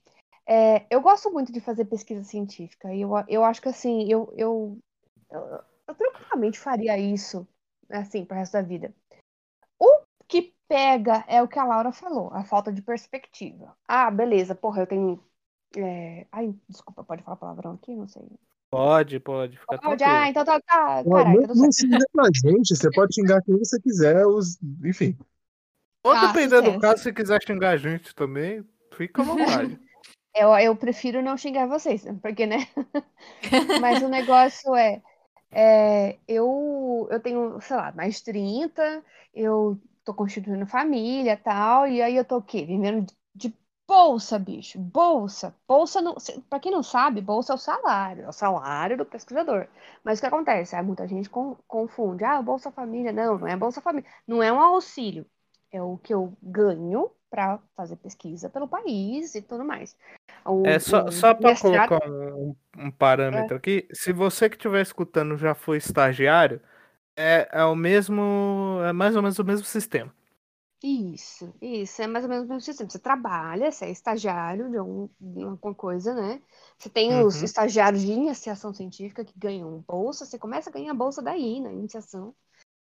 É, 0.48 0.86
eu 0.90 1.02
gosto 1.02 1.32
muito 1.32 1.52
de 1.52 1.60
fazer 1.60 1.86
pesquisa 1.86 2.24
científica. 2.24 2.94
E 2.94 3.02
eu, 3.02 3.12
eu 3.28 3.44
acho 3.44 3.62
que 3.62 3.70
assim, 3.70 4.12
eu, 4.12 4.32
eu, 4.38 4.78
eu, 5.32 5.42
eu 5.88 5.96
tranquilamente 5.96 6.60
faria 6.60 6.98
isso 6.98 7.48
assim 7.90 8.26
para 8.26 8.36
o 8.38 8.40
resto 8.40 8.54
da 8.54 8.62
vida. 8.62 8.94
Pega 10.68 11.24
é 11.28 11.42
o 11.44 11.48
que 11.48 11.60
a 11.60 11.64
Laura 11.64 11.92
falou, 11.92 12.30
a 12.34 12.44
falta 12.44 12.72
de 12.72 12.82
perspectiva. 12.82 13.76
Ah, 13.88 14.10
beleza, 14.10 14.56
porra, 14.56 14.82
eu 14.82 14.88
tenho. 14.88 15.24
é, 15.78 16.26
Ai, 16.32 16.54
desculpa, 16.68 17.04
pode 17.04 17.24
falar 17.24 17.38
palavrão 17.38 17.74
aqui? 17.74 17.96
Não 17.96 18.08
sei. 18.08 18.24
Pode, 18.70 19.20
pode. 19.20 19.58
Fica 19.58 19.78
Pode, 19.78 19.98
tranquilo. 19.98 20.20
ah, 20.20 20.30
então 20.30 20.44
tá, 20.44 20.60
tá 20.60 21.04
não, 21.06 21.34
não 21.34 21.72
certo. 21.72 21.74
xinga 21.74 22.06
com 22.12 22.22
a 22.22 22.30
gente, 22.34 22.76
você 22.76 22.92
pode 22.92 23.16
xingar 23.16 23.42
quem 23.44 23.58
você 23.58 23.80
quiser, 23.80 24.26
os... 24.26 24.58
enfim. 24.84 25.16
Ou 26.04 26.12
Ah, 26.12 26.28
dependendo 26.28 26.72
do 26.74 26.80
caso, 26.80 27.02
se 27.02 27.14
quiser 27.14 27.42
xingar 27.42 27.72
a 27.72 27.78
gente 27.78 28.14
também, 28.14 28.64
fica 28.94 29.22
à 29.22 29.26
vontade. 29.26 29.80
Eu, 30.38 30.50
eu 30.58 30.76
prefiro 30.76 31.22
não 31.22 31.38
xingar 31.38 31.66
vocês, 31.66 32.04
porque, 32.22 32.46
né? 32.46 32.68
Mas 33.82 34.04
o 34.04 34.10
negócio 34.10 34.76
é, 34.76 35.02
é, 35.50 36.18
eu, 36.28 37.08
eu 37.10 37.22
tenho, 37.22 37.58
sei 37.62 37.78
lá, 37.78 37.94
mais 37.94 38.16
de 38.16 38.26
30, 38.26 39.02
eu 39.34 39.80
tô 40.06 40.14
constituindo 40.14 40.66
família 40.68 41.34
e 41.34 41.38
tal, 41.38 41.88
e 41.88 42.02
aí 42.02 42.16
eu 42.16 42.24
tô 42.24 42.38
o 42.38 42.42
quê? 42.42 42.64
Vivendo 42.66 43.12
de 43.34 43.54
bolsa, 43.88 44.38
bicho, 44.40 44.80
bolsa. 44.80 45.54
Bolsa, 45.68 46.02
não, 46.02 46.16
pra 46.50 46.60
quem 46.60 46.72
não 46.72 46.84
sabe, 46.84 47.22
bolsa 47.22 47.54
é 47.54 47.56
o 47.56 47.58
salário, 47.58 48.24
é 48.24 48.30
o 48.30 48.32
salário 48.32 48.98
do 48.98 49.06
pesquisador. 49.06 49.68
Mas 50.04 50.20
o 50.20 50.22
que 50.22 50.28
acontece? 50.28 50.76
Ah, 50.76 50.84
muita 50.84 51.08
gente 51.08 51.30
con- 51.30 51.58
confunde, 51.68 52.24
ah, 52.24 52.42
Bolsa 52.42 52.72
Família. 52.72 53.12
Não, 53.12 53.38
não 53.40 53.48
é 53.48 53.56
Bolsa 53.58 53.82
Família, 53.82 54.10
não 54.28 54.42
é 54.42 54.52
um 54.54 54.60
auxílio, 54.62 55.26
é 55.72 55.82
o 55.82 55.98
que 55.98 56.14
eu 56.14 56.38
ganho 56.42 57.12
para 57.30 57.60
fazer 57.76 57.96
pesquisa 57.98 58.50
pelo 58.50 58.68
país 58.68 59.36
e 59.36 59.42
tudo 59.42 59.66
mais. 59.66 59.96
O- 60.46 60.66
É 60.66 60.80
só, 60.80 61.10
só 61.12 61.34
para 61.34 61.50
mestrado- 61.50 61.90
colocar 61.90 62.10
um, 62.10 62.56
um 62.78 62.92
parâmetro 62.92 63.58
aqui, 63.58 63.88
se 63.92 64.14
você 64.14 64.50
que 64.50 64.56
estiver 64.56 64.82
escutando 64.82 65.38
já 65.38 65.54
foi 65.54 65.78
estagiário, 65.78 66.62
é, 67.16 67.48
é 67.52 67.64
o 67.66 67.76
mesmo, 67.76 68.80
é 68.86 68.94
mais 68.94 69.16
ou 69.16 69.22
menos 69.22 69.40
o 69.40 69.44
mesmo 69.46 69.66
sistema. 69.66 70.14
Isso, 70.88 71.52
isso, 71.62 72.02
é 72.04 72.06
mais 72.08 72.24
ou 72.26 72.30
menos 72.30 72.46
o 72.46 72.50
mesmo 72.50 72.62
sistema. 72.62 72.90
Você 72.90 73.00
trabalha, 73.00 73.72
você 73.72 73.86
é 73.86 73.90
estagiário 73.92 74.70
de, 74.70 74.78
algum, 74.78 75.10
de 75.20 75.44
alguma 75.44 75.74
coisa, 75.74 76.14
né? 76.14 76.40
Você 76.78 76.90
tem 76.90 77.16
os 77.24 77.42
Uhum. 77.42 77.42
estagiários 77.42 78.04
de 78.04 78.12
iniciação 78.12 78.72
científica 78.74 79.26
que 79.26 79.34
ganham 79.38 79.80
bolsa, 79.88 80.26
você 80.26 80.38
começa 80.38 80.70
a 80.70 80.74
ganhar 80.74 80.94
bolsa 80.94 81.24
daí, 81.24 81.60
na 81.60 81.72
iniciação. 81.74 82.36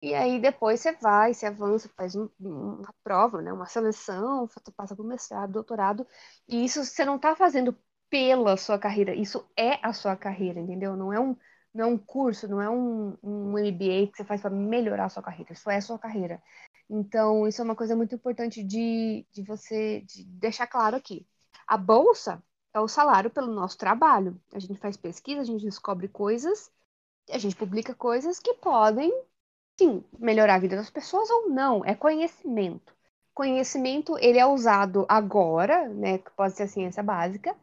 E 0.01 0.13
aí 0.15 0.39
depois 0.41 0.82
você 0.82 0.93
vai, 0.97 1.34
você 1.34 1.47
avança, 1.47 1.89
faz 1.97 2.15
um- 2.15 2.30
uma 2.39 2.93
prova, 3.03 3.41
né? 3.41 3.53
Uma 3.53 3.67
seleção, 3.67 4.47
passa 4.77 4.95
por 4.95 5.06
mestrado, 5.06 5.51
doutorado. 5.53 6.08
E 6.47 6.65
isso 6.65 6.84
você 6.86 7.06
não 7.06 7.17
está 7.17 7.36
fazendo 7.36 7.77
pela 8.10 8.58
sua 8.58 8.80
carreira, 8.80 9.15
isso 9.15 9.47
é 9.58 9.80
a 9.86 9.93
sua 9.93 10.15
carreira, 10.17 10.60
entendeu? 10.62 10.95
Não 10.97 11.13
é 11.13 11.19
um, 11.19 11.36
não 11.77 11.85
é 11.85 11.87
um 11.87 11.97
curso, 11.97 12.47
não 12.47 12.59
é 12.59 12.67
um, 12.67 13.15
um 13.23 13.51
MBA 13.51 14.07
que 14.07 14.17
você 14.17 14.23
faz 14.23 14.41
para 14.41 14.49
melhorar 14.49 15.05
a 15.05 15.09
sua 15.09 15.21
carreira, 15.21 15.53
isso 15.53 15.69
é 15.69 15.77
a 15.77 15.81
sua 15.81 15.99
carreira. 15.99 16.41
Então, 16.89 17.47
isso 17.47 17.61
é 17.61 17.63
uma 17.63 17.75
coisa 17.75 17.95
muito 17.95 18.15
importante 18.15 18.63
de, 18.63 19.25
de 19.31 19.43
você 19.43 20.01
de 20.01 20.23
deixar 20.23 20.65
claro 20.65 20.95
aqui. 20.95 21.27
A 21.67 21.77
bolsa 21.77 22.41
é 22.73 22.79
o 22.79 22.87
salário 22.87 23.29
pelo 23.29 23.53
nosso 23.53 23.77
trabalho. 23.77 24.41
A 24.53 24.59
gente 24.59 24.79
faz 24.79 24.97
pesquisa, 24.97 25.41
a 25.41 25.45
gente 25.45 25.63
descobre 25.63 26.07
coisas, 26.07 26.71
a 27.29 27.37
gente 27.37 27.55
publica 27.55 27.93
coisas 27.93 28.39
que 28.39 28.55
podem, 28.55 29.13
sim, 29.77 30.03
melhorar 30.17 30.55
a 30.55 30.59
vida 30.59 30.75
das 30.75 30.89
pessoas 30.89 31.29
ou 31.29 31.49
não. 31.49 31.85
É 31.85 31.93
conhecimento. 31.93 32.91
Conhecimento, 33.35 34.17
ele 34.17 34.39
é 34.39 34.45
usado 34.47 35.05
agora, 35.07 35.87
né, 35.89 36.17
que 36.17 36.31
pode 36.31 36.55
ser 36.55 36.63
a 36.63 36.67
ciência 36.67 37.03
básica, 37.03 37.55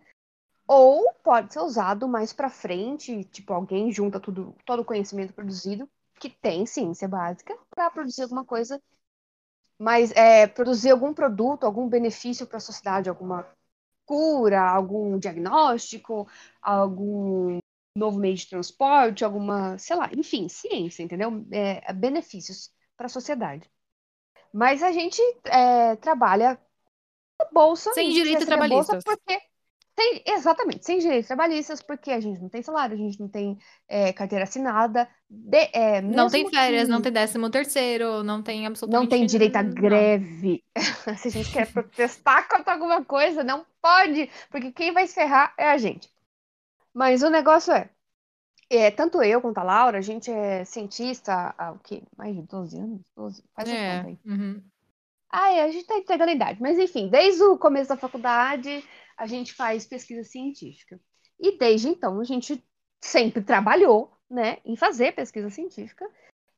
ou 0.66 1.12
pode 1.22 1.52
ser 1.52 1.60
usado 1.60 2.08
mais 2.08 2.32
para 2.32 2.48
frente, 2.48 3.24
tipo, 3.24 3.52
alguém 3.52 3.92
junta 3.92 4.18
tudo, 4.20 4.54
todo 4.64 4.80
o 4.80 4.84
conhecimento 4.84 5.32
produzido, 5.32 5.88
que 6.18 6.30
tem 6.30 6.64
ciência 6.66 7.08
básica, 7.08 7.56
para 7.70 7.90
produzir 7.90 8.22
alguma 8.22 8.44
coisa 8.44 8.80
mas 9.78 10.12
é, 10.12 10.46
produzir 10.46 10.90
algum 10.90 11.12
produto, 11.12 11.64
algum 11.64 11.88
benefício 11.88 12.46
para 12.46 12.58
a 12.58 12.60
sociedade, 12.60 13.08
alguma 13.08 13.46
cura, 14.06 14.60
algum 14.62 15.18
diagnóstico, 15.18 16.28
algum 16.60 17.58
novo 17.96 18.18
meio 18.18 18.34
de 18.34 18.48
transporte, 18.48 19.24
alguma, 19.24 19.78
sei 19.78 19.96
lá, 19.96 20.10
enfim, 20.16 20.48
ciência, 20.48 21.02
entendeu? 21.02 21.44
É, 21.50 21.92
benefícios 21.92 22.72
para 22.96 23.06
a 23.06 23.10
sociedade. 23.10 23.70
Mas 24.52 24.82
a 24.82 24.92
gente 24.92 25.20
é, 25.44 25.96
trabalha 25.96 26.60
bolsa, 27.52 27.92
Sem 27.92 28.08
a 28.08 28.10
gente 28.10 28.22
direitos 28.22 28.46
recebe 28.46 28.64
a 28.64 28.68
bolsa 28.68 28.98
porque 29.04 29.40
sem- 29.98 30.22
exatamente, 30.26 30.84
sem 30.84 30.98
direitos 30.98 31.26
trabalhistas, 31.28 31.82
porque 31.82 32.10
a 32.10 32.20
gente 32.20 32.40
não 32.40 32.48
tem 32.48 32.62
salário, 32.62 32.94
a 32.94 32.98
gente 32.98 33.18
não 33.20 33.28
tem 33.28 33.58
é, 33.88 34.12
carteira 34.12 34.44
assinada, 34.44 35.08
de- 35.28 35.70
é, 35.72 36.00
Não 36.00 36.28
tem 36.28 36.48
férias, 36.50 36.84
que- 36.84 36.90
não 36.90 37.00
tem 37.02 37.12
décimo 37.12 37.50
terceiro, 37.50 38.22
não 38.22 38.42
tem 38.42 38.66
absolutamente 38.66 39.10
não 39.10 39.18
tem 39.18 39.26
direito 39.26 39.56
à 39.56 39.62
greve. 39.62 40.64
Se 41.18 41.28
a 41.28 41.30
gente 41.30 41.52
quer 41.52 41.70
protestar 41.72 42.48
contra 42.48 42.72
alguma 42.74 43.04
coisa, 43.04 43.44
não 43.44 43.64
pode, 43.80 44.30
porque 44.50 44.72
quem 44.72 44.92
vai 44.92 45.06
se 45.06 45.14
ferrar 45.14 45.54
é 45.58 45.68
a 45.70 45.78
gente. 45.78 46.08
Mas 46.92 47.22
o 47.22 47.30
negócio 47.30 47.72
é, 47.72 47.90
é 48.70 48.90
tanto 48.90 49.22
eu 49.22 49.40
quanto 49.40 49.58
a 49.58 49.62
Laura, 49.62 49.98
a 49.98 50.02
gente 50.02 50.30
é 50.30 50.64
cientista 50.64 51.54
há 51.58 51.72
o 51.72 51.78
quê? 51.78 52.02
Mais 52.16 52.34
de 52.34 52.42
12 52.42 52.78
anos? 52.78 53.00
12? 53.16 53.42
Faz 53.54 53.68
É. 53.68 53.96
conta 53.98 54.08
aí. 54.08 54.18
uhum. 54.26 54.62
Ah, 55.30 55.64
a 55.64 55.70
gente 55.70 55.86
tá 55.86 55.96
entregando 55.96 56.30
a 56.30 56.34
idade. 56.34 56.62
Mas 56.62 56.78
enfim, 56.78 57.08
desde 57.08 57.42
o 57.42 57.58
começo 57.58 57.88
da 57.88 57.96
faculdade, 57.96 58.84
a 59.16 59.26
gente 59.26 59.52
faz 59.52 59.86
pesquisa 59.86 60.22
científica. 60.24 61.00
E 61.38 61.58
desde 61.58 61.88
então, 61.88 62.20
a 62.20 62.24
gente 62.24 62.62
sempre 63.02 63.42
trabalhou, 63.42 64.12
né, 64.30 64.58
em 64.64 64.76
fazer 64.76 65.14
pesquisa 65.14 65.50
científica. 65.50 66.08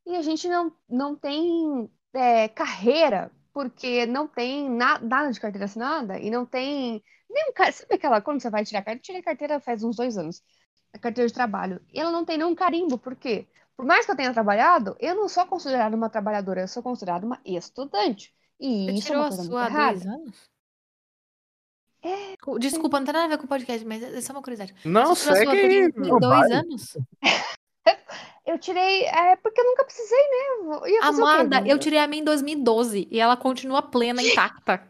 E 0.05 0.15
a 0.15 0.21
gente 0.21 0.47
não, 0.47 0.71
não 0.87 1.15
tem 1.15 1.89
é, 2.13 2.47
carreira, 2.47 3.31
porque 3.53 4.05
não 4.05 4.27
tem 4.27 4.69
na- 4.69 4.99
nada 4.99 5.31
de 5.31 5.39
carteira 5.39 5.65
assinada 5.65 6.17
e 6.19 6.29
não 6.29 6.45
tem 6.45 7.03
um 7.29 7.53
ca- 7.53 7.71
Sabe 7.71 7.95
aquela, 7.95 8.21
quando 8.21 8.41
você 8.41 8.49
vai 8.49 8.63
tirar 8.63 8.79
carteira? 8.81 8.99
Eu 8.99 9.03
tirei 9.03 9.21
carteira 9.21 9.59
faz 9.59 9.83
uns 9.83 9.95
dois 9.97 10.17
anos. 10.17 10.41
A 10.93 10.97
carteira 10.97 11.27
de 11.27 11.33
trabalho. 11.33 11.81
E 11.93 11.99
ela 11.99 12.11
não 12.11 12.23
tem 12.23 12.37
nenhum 12.37 12.55
carimbo, 12.55 12.97
por 12.97 13.15
quê? 13.15 13.45
Por 13.75 13.85
mais 13.85 14.05
que 14.05 14.11
eu 14.11 14.15
tenha 14.15 14.33
trabalhado, 14.33 14.95
eu 14.99 15.13
não 15.13 15.27
sou 15.27 15.45
considerada 15.45 15.95
uma 15.95 16.09
trabalhadora, 16.09 16.61
eu 16.61 16.67
sou 16.67 16.81
considerada 16.81 17.25
uma 17.25 17.39
estudante. 17.45 18.33
E 18.59 18.85
Você 18.85 18.91
isso 18.93 19.03
é 19.03 19.05
tirou 19.07 19.21
uma 19.21 19.25
a 19.25 19.29
coisa 19.29 19.43
sua 19.43 19.65
há 19.65 19.69
dois 19.69 20.07
anos? 20.07 20.49
Desculpa, 22.59 22.99
não 22.99 23.05
tem 23.05 23.13
nada 23.13 23.25
a 23.25 23.29
ver 23.29 23.37
com 23.37 23.45
o 23.45 23.47
podcast, 23.49 23.85
mas 23.85 24.01
é 24.03 24.21
só 24.21 24.33
uma 24.33 24.41
curiosidade. 24.41 24.73
Não, 24.85 25.15
Você 25.15 25.33
segue 25.35 25.51
aí. 25.51 25.91
dois 25.91 26.19
vai. 26.21 26.51
anos? 26.53 26.97
Eu 28.45 28.57
tirei, 28.57 29.03
é 29.03 29.35
porque 29.35 29.59
eu 29.59 29.65
nunca 29.65 29.83
precisei, 29.83 30.17
né? 30.17 30.77
Eu 30.85 31.01
o? 31.01 31.03
Amada, 31.03 31.63
eu 31.67 31.77
tirei 31.77 31.99
a 31.99 32.07
minha 32.07 32.21
em 32.21 32.23
2012 32.23 33.05
e 33.11 33.19
ela 33.19 33.35
continua 33.35 33.81
plena, 33.81 34.21
intacta. 34.23 34.81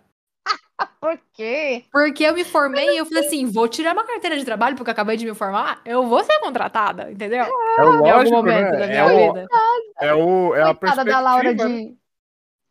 Por 1.02 1.20
quê? 1.34 1.84
Porque 1.92 2.24
eu 2.24 2.36
me 2.36 2.44
formei 2.44 2.88
e 2.92 2.98
eu 2.98 3.06
falei 3.08 3.26
assim, 3.26 3.48
vou 3.48 3.68
tirar 3.68 3.94
uma 3.94 4.04
carteira 4.04 4.38
de 4.38 4.46
trabalho 4.46 4.76
porque 4.76 4.92
eu 4.92 4.94
acabei 4.94 5.18
de 5.18 5.26
me 5.26 5.34
formar, 5.34 5.82
eu 5.86 6.06
vou 6.06 6.24
ser 6.24 6.40
contratada, 6.40 7.12
entendeu? 7.12 7.46
É 7.46 7.82
o 7.84 7.88
algum 7.94 8.04
lógico, 8.04 8.36
momento 8.38 8.72
né? 8.74 8.78
da 8.78 8.86
É, 8.94 9.04
o, 9.06 9.34
vida. 9.34 9.48
é, 10.02 10.14
o, 10.14 10.56
é 10.56 10.62
a 10.62 10.76
Coitada 10.76 11.04
da 11.04 11.20
Laura 11.20 11.44
perspectiva. 11.46 11.70
né? 11.70 11.86
de, 11.86 11.98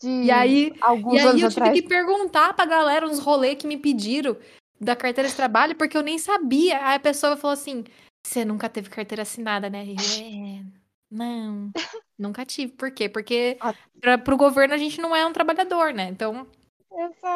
de 0.00 0.08
E 0.24 0.30
aí, 0.30 0.72
alguns 0.80 1.14
E 1.14 1.18
aí 1.18 1.40
eu 1.40 1.48
tive 1.48 1.60
atrás. 1.60 1.72
que 1.80 1.82
perguntar 1.88 2.54
pra 2.54 2.64
galera 2.66 3.06
uns 3.06 3.18
rolês 3.18 3.56
que 3.58 3.66
me 3.66 3.76
pediram 3.76 4.36
da 4.80 4.94
carteira 4.94 5.28
de 5.28 5.34
trabalho, 5.34 5.74
porque 5.76 5.96
eu 5.96 6.02
nem 6.02 6.18
sabia. 6.18 6.84
Aí 6.86 6.96
a 6.96 7.00
pessoa 7.00 7.36
falou 7.36 7.54
assim: 7.54 7.84
você 8.26 8.44
nunca 8.44 8.68
teve 8.68 8.90
carteira 8.90 9.22
assinada, 9.22 9.70
né? 9.70 9.84
Eu, 9.86 9.94
é, 9.94 10.64
não, 11.10 11.70
nunca 12.18 12.44
tive. 12.44 12.72
Por 12.72 12.90
quê? 12.90 13.08
Porque 13.08 13.56
Ah. 13.60 13.74
pra, 14.00 14.18
pro 14.18 14.36
governo 14.36 14.74
a 14.74 14.78
gente 14.78 15.00
não 15.00 15.14
é 15.14 15.24
um 15.26 15.32
trabalhador, 15.32 15.92
né? 15.94 16.08
Então, 16.08 16.46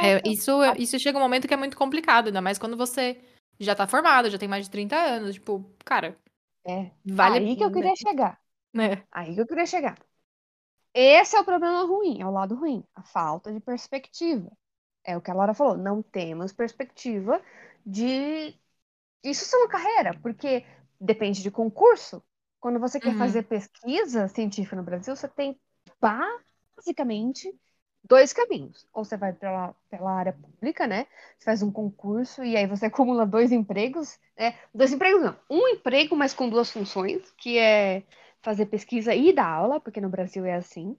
é, 0.00 0.20
isso, 0.28 0.52
isso 0.78 0.98
chega 0.98 1.18
um 1.18 1.22
momento 1.22 1.46
que 1.48 1.54
é 1.54 1.56
muito 1.56 1.76
complicado, 1.76 2.26
ainda 2.28 2.40
mais 2.40 2.58
quando 2.58 2.76
você 2.76 3.18
já 3.58 3.74
tá 3.74 3.86
formado, 3.86 4.30
já 4.30 4.38
tem 4.38 4.48
mais 4.48 4.64
de 4.64 4.70
30 4.70 4.96
anos. 4.96 5.34
Tipo, 5.34 5.64
cara, 5.84 6.16
É. 6.66 6.90
vale 7.04 7.38
Aí 7.38 7.56
que 7.56 7.64
eu 7.64 7.70
queria 7.72 7.94
chegar. 7.96 8.38
né? 8.74 9.02
Aí 9.12 9.34
que 9.34 9.40
eu 9.40 9.46
queria 9.46 9.66
chegar. 9.66 9.96
Esse 10.94 11.36
é 11.36 11.40
o 11.40 11.44
problema 11.44 11.84
ruim, 11.84 12.20
é 12.20 12.26
o 12.26 12.30
lado 12.30 12.54
ruim, 12.56 12.84
a 12.94 13.02
falta 13.02 13.52
de 13.52 13.60
perspectiva. 13.60 14.50
É 15.04 15.16
o 15.16 15.20
que 15.22 15.30
a 15.30 15.34
Laura 15.34 15.54
falou, 15.54 15.76
não 15.76 16.02
temos 16.02 16.52
perspectiva 16.52 17.42
de 17.86 18.54
isso 19.24 19.44
ser 19.44 19.56
uma 19.56 19.68
carreira, 19.68 20.14
porque 20.22 20.64
depende 21.00 21.42
de 21.42 21.50
concurso. 21.50 22.22
Quando 22.60 22.80
você 22.80 23.00
quer 23.00 23.12
Uhum. 23.12 23.14
fazer 23.14 23.44
pesquisa 23.44 24.28
científica 24.28 24.76
no 24.76 24.82
Brasil, 24.82 25.16
você 25.16 25.28
tem 25.28 25.60
basicamente 26.00 27.54
dois 28.02 28.32
caminhos. 28.32 28.86
Ou 28.92 29.04
você 29.04 29.16
vai 29.16 29.32
pela, 29.32 29.74
pela 29.88 30.12
área 30.12 30.32
pública, 30.32 30.86
né? 30.86 31.06
Você 31.38 31.44
faz 31.44 31.62
um 31.62 31.70
concurso 31.72 32.42
e 32.44 32.56
aí 32.56 32.66
você 32.66 32.86
acumula 32.88 33.26
dois 33.26 33.52
empregos, 33.52 34.18
né? 34.38 34.58
Dois 34.74 34.92
empregos 34.92 35.22
não, 35.22 35.36
um 35.50 35.68
emprego, 35.68 36.16
mas 36.16 36.34
com 36.34 36.48
duas 36.48 36.70
funções, 36.70 37.30
que 37.38 37.58
é 37.58 38.02
fazer 38.42 38.66
pesquisa 38.66 39.14
e 39.14 39.32
dar 39.32 39.46
aula, 39.48 39.80
porque 39.80 40.00
no 40.00 40.08
Brasil 40.10 40.44
é 40.44 40.54
assim. 40.54 40.96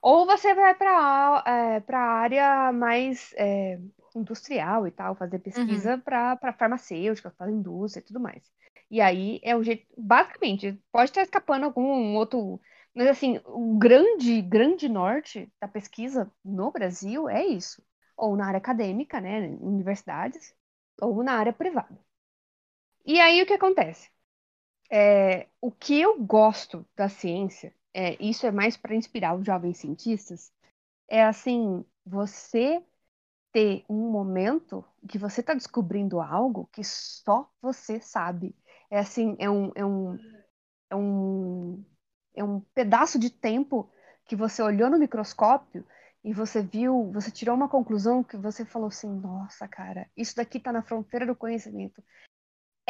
Ou 0.00 0.26
você 0.26 0.54
vai 0.54 0.74
para 0.74 1.44
é, 1.46 1.94
a 1.94 1.98
área 2.00 2.72
mais 2.72 3.32
é, 3.36 3.78
industrial 4.14 4.86
e 4.86 4.90
tal, 4.90 5.14
fazer 5.16 5.38
pesquisa 5.40 5.98
Uhum. 5.98 5.98
para 5.98 6.52
farmacêutica, 6.58 7.30
para 7.30 7.50
indústria 7.50 8.00
e 8.02 8.04
tudo 8.06 8.20
mais. 8.20 8.42
E 8.90 9.00
aí 9.00 9.40
é 9.42 9.56
o 9.56 9.62
jeito, 9.62 9.86
basicamente, 9.96 10.80
pode 10.92 11.10
estar 11.10 11.22
escapando 11.22 11.64
algum 11.64 12.14
outro, 12.16 12.60
mas 12.94 13.06
assim, 13.08 13.40
o 13.44 13.76
grande, 13.78 14.40
grande 14.42 14.88
norte 14.88 15.52
da 15.60 15.68
pesquisa 15.68 16.30
no 16.44 16.70
Brasil 16.72 17.28
é 17.28 17.44
isso. 17.46 17.82
Ou 18.16 18.36
na 18.36 18.46
área 18.46 18.58
acadêmica, 18.58 19.20
né, 19.20 19.40
universidades, 19.60 20.54
ou 21.00 21.22
na 21.22 21.34
área 21.34 21.52
privada. 21.52 21.98
E 23.04 23.14
aí 23.20 23.42
o 23.42 23.46
que 23.46 23.54
acontece? 23.54 24.08
É, 24.90 25.46
o 25.60 25.70
que 25.70 26.00
eu 26.00 26.18
gosto 26.22 26.86
da 26.96 27.08
ciência, 27.08 27.74
é, 27.92 28.16
isso 28.22 28.46
é 28.46 28.50
mais 28.50 28.76
para 28.76 28.94
inspirar 28.94 29.34
os 29.36 29.44
jovens 29.44 29.78
cientistas, 29.78 30.52
é 31.08 31.24
assim, 31.24 31.84
você 32.06 32.82
ter 33.52 33.84
um 33.88 34.10
momento 34.10 34.84
que 35.08 35.18
você 35.18 35.40
está 35.40 35.54
descobrindo 35.54 36.20
algo 36.20 36.68
que 36.72 36.84
só 36.84 37.50
você 37.60 38.00
sabe. 38.00 38.54
É 38.90 38.98
assim, 38.98 39.36
é 39.38 39.50
um, 39.50 39.72
é 39.74 39.84
um, 39.84 40.18
é 40.90 40.96
um, 40.96 41.84
é 42.34 42.44
um 42.44 42.60
pedaço 42.74 43.18
de 43.18 43.30
tempo 43.30 43.90
que 44.26 44.36
você 44.36 44.62
olhou 44.62 44.90
no 44.90 44.98
microscópio 44.98 45.86
e 46.24 46.32
você 46.32 46.62
viu, 46.62 47.10
você 47.12 47.30
tirou 47.30 47.54
uma 47.54 47.68
conclusão 47.68 48.22
que 48.22 48.36
você 48.36 48.64
falou 48.64 48.88
assim, 48.88 49.08
nossa, 49.08 49.66
cara, 49.68 50.08
isso 50.16 50.36
daqui 50.36 50.58
está 50.58 50.72
na 50.72 50.82
fronteira 50.82 51.26
do 51.26 51.36
conhecimento. 51.36 52.02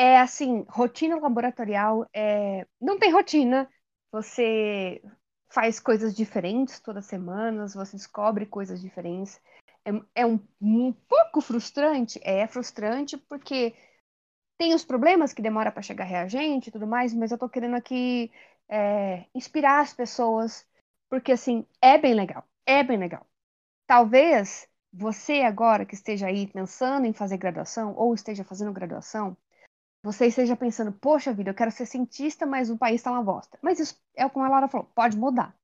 É 0.01 0.21
assim, 0.21 0.65
rotina 0.69 1.17
laboratorial, 1.19 2.07
é... 2.15 2.65
não 2.81 3.01
tem 3.01 3.13
rotina, 3.13 3.69
você 4.13 5.03
faz 5.49 5.81
coisas 5.81 6.15
diferentes 6.15 6.79
todas 6.79 7.05
as 7.05 7.11
semanas, 7.11 7.75
você 7.75 7.97
descobre 7.97 8.47
coisas 8.47 8.81
diferentes. 8.81 9.41
É, 9.85 10.23
é 10.23 10.27
um, 10.27 10.39
um 10.61 10.93
pouco 10.93 11.41
frustrante, 11.41 12.21
é 12.23 12.47
frustrante 12.47 13.17
porque 13.17 13.75
tem 14.59 14.73
os 14.73 14.85
problemas 14.85 15.33
que 15.33 15.43
demora 15.43 15.73
para 15.73 15.83
chegar 15.83 16.05
reagente 16.05 16.69
e 16.69 16.73
tudo 16.73 16.87
mais, 16.87 17.13
mas 17.13 17.33
eu 17.33 17.39
tô 17.39 17.49
querendo 17.49 17.75
aqui 17.77 18.31
é, 18.69 19.25
inspirar 19.35 19.81
as 19.81 19.93
pessoas, 19.93 20.65
porque 21.11 21.33
assim, 21.33 21.67
é 21.83 21.99
bem 21.99 22.15
legal, 22.15 22.45
é 22.65 22.85
bem 22.85 22.99
legal. 22.99 23.27
Talvez 23.87 24.69
você 24.93 25.43
agora 25.43 25.87
que 25.87 25.95
esteja 25.95 26.29
aí 26.29 26.47
pensando 26.47 27.07
em 27.07 27.13
fazer 27.13 27.37
graduação 27.39 27.95
ou 27.97 28.15
esteja 28.15 28.45
fazendo 28.45 28.73
graduação, 28.73 29.37
você 30.03 30.27
esteja 30.27 30.57
pensando, 30.57 30.93
poxa 30.93 31.33
vida, 31.33 31.51
eu 31.51 31.55
quero 31.55 31.71
ser 31.71 31.87
cientista, 31.87 32.47
mas 32.47 32.71
o 32.71 32.79
país 32.79 32.97
está 32.97 33.11
uma 33.11 33.23
bosta. 33.23 33.59
Mas 33.63 33.81
isso 33.81 34.01
é 34.17 34.29
como 34.29 34.45
a 34.45 34.49
Laura 34.49 34.69
falou, 34.69 34.91
pode 34.95 35.17
mudar. 35.17 35.55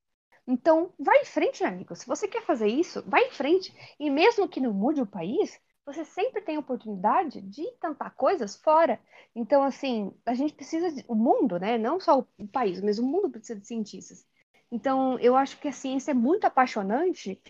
Então, 0.46 0.92
vai 0.98 1.20
em 1.20 1.24
frente, 1.24 1.62
meu 1.62 1.72
amigo. 1.72 1.96
Se 1.96 2.06
você 2.06 2.28
quer 2.28 2.42
fazer 2.42 2.68
isso, 2.68 3.02
vai 3.06 3.22
em 3.28 3.30
frente. 3.30 3.74
E 3.98 4.10
mesmo 4.10 4.48
que 4.48 4.60
não 4.60 4.72
mude 4.72 5.00
o 5.00 5.06
país, 5.06 5.58
você 5.86 6.04
sempre 6.04 6.42
tem 6.42 6.56
a 6.56 6.60
oportunidade 6.60 7.40
de 7.40 7.64
tentar 7.80 8.10
coisas 8.10 8.56
fora. 8.56 9.00
Então, 9.34 9.62
assim, 9.62 10.12
a 10.26 10.34
gente 10.34 10.54
precisa, 10.54 10.92
de, 10.92 11.04
o 11.08 11.14
mundo, 11.14 11.58
né? 11.58 11.78
Não 11.78 11.98
só 12.00 12.20
o 12.38 12.48
país, 12.48 12.80
mas 12.80 12.98
o 12.98 13.06
mundo 13.06 13.30
precisa 13.30 13.58
de 13.58 13.66
cientistas. 13.66 14.26
Então, 14.70 15.18
eu 15.20 15.36
acho 15.36 15.58
que 15.58 15.68
a 15.68 15.72
ciência 15.72 16.10
é 16.10 16.14
muito 16.14 16.46
apaixonante 16.46 17.40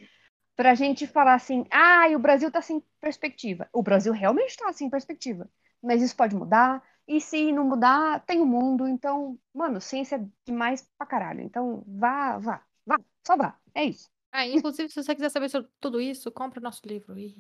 para 0.57 0.71
a 0.73 0.75
gente 0.75 1.07
falar 1.07 1.35
assim, 1.35 1.65
ah, 1.71 2.07
o 2.15 2.19
Brasil 2.19 2.49
está 2.49 2.61
sem 2.61 2.83
perspectiva. 3.01 3.69
O 3.73 3.83
Brasil 3.83 4.13
realmente 4.13 4.51
está 4.51 4.73
sem 4.73 4.91
perspectiva, 4.91 5.49
mas 5.85 6.03
isso 6.03 6.17
pode 6.17 6.35
mudar. 6.35 6.83
E 7.07 7.21
se 7.21 7.53
não 7.53 7.65
mudar, 7.65 8.25
tem 8.25 8.41
o 8.41 8.47
mundo. 8.47 8.89
Então, 8.89 9.39
mano, 9.53 9.81
ciência 9.81 10.17
é 10.17 10.27
demais 10.47 10.89
pra 10.97 11.07
caralho. 11.07 11.43
Então, 11.43 11.85
vá, 11.87 12.39
vá, 12.39 12.63
vá, 12.87 12.99
só 13.27 13.37
vá. 13.37 13.57
É 13.75 13.85
isso. 13.85 14.09
Ah, 14.33 14.47
inclusive, 14.47 14.89
se 14.89 15.03
você 15.03 15.15
quiser 15.15 15.31
saber 15.31 15.49
sobre 15.49 15.69
tudo 15.81 16.01
isso, 16.01 16.33
compra 16.33 16.59
o 16.59 16.63
nosso 16.63 16.81
livro. 16.85 17.17
Ih. 17.19 17.37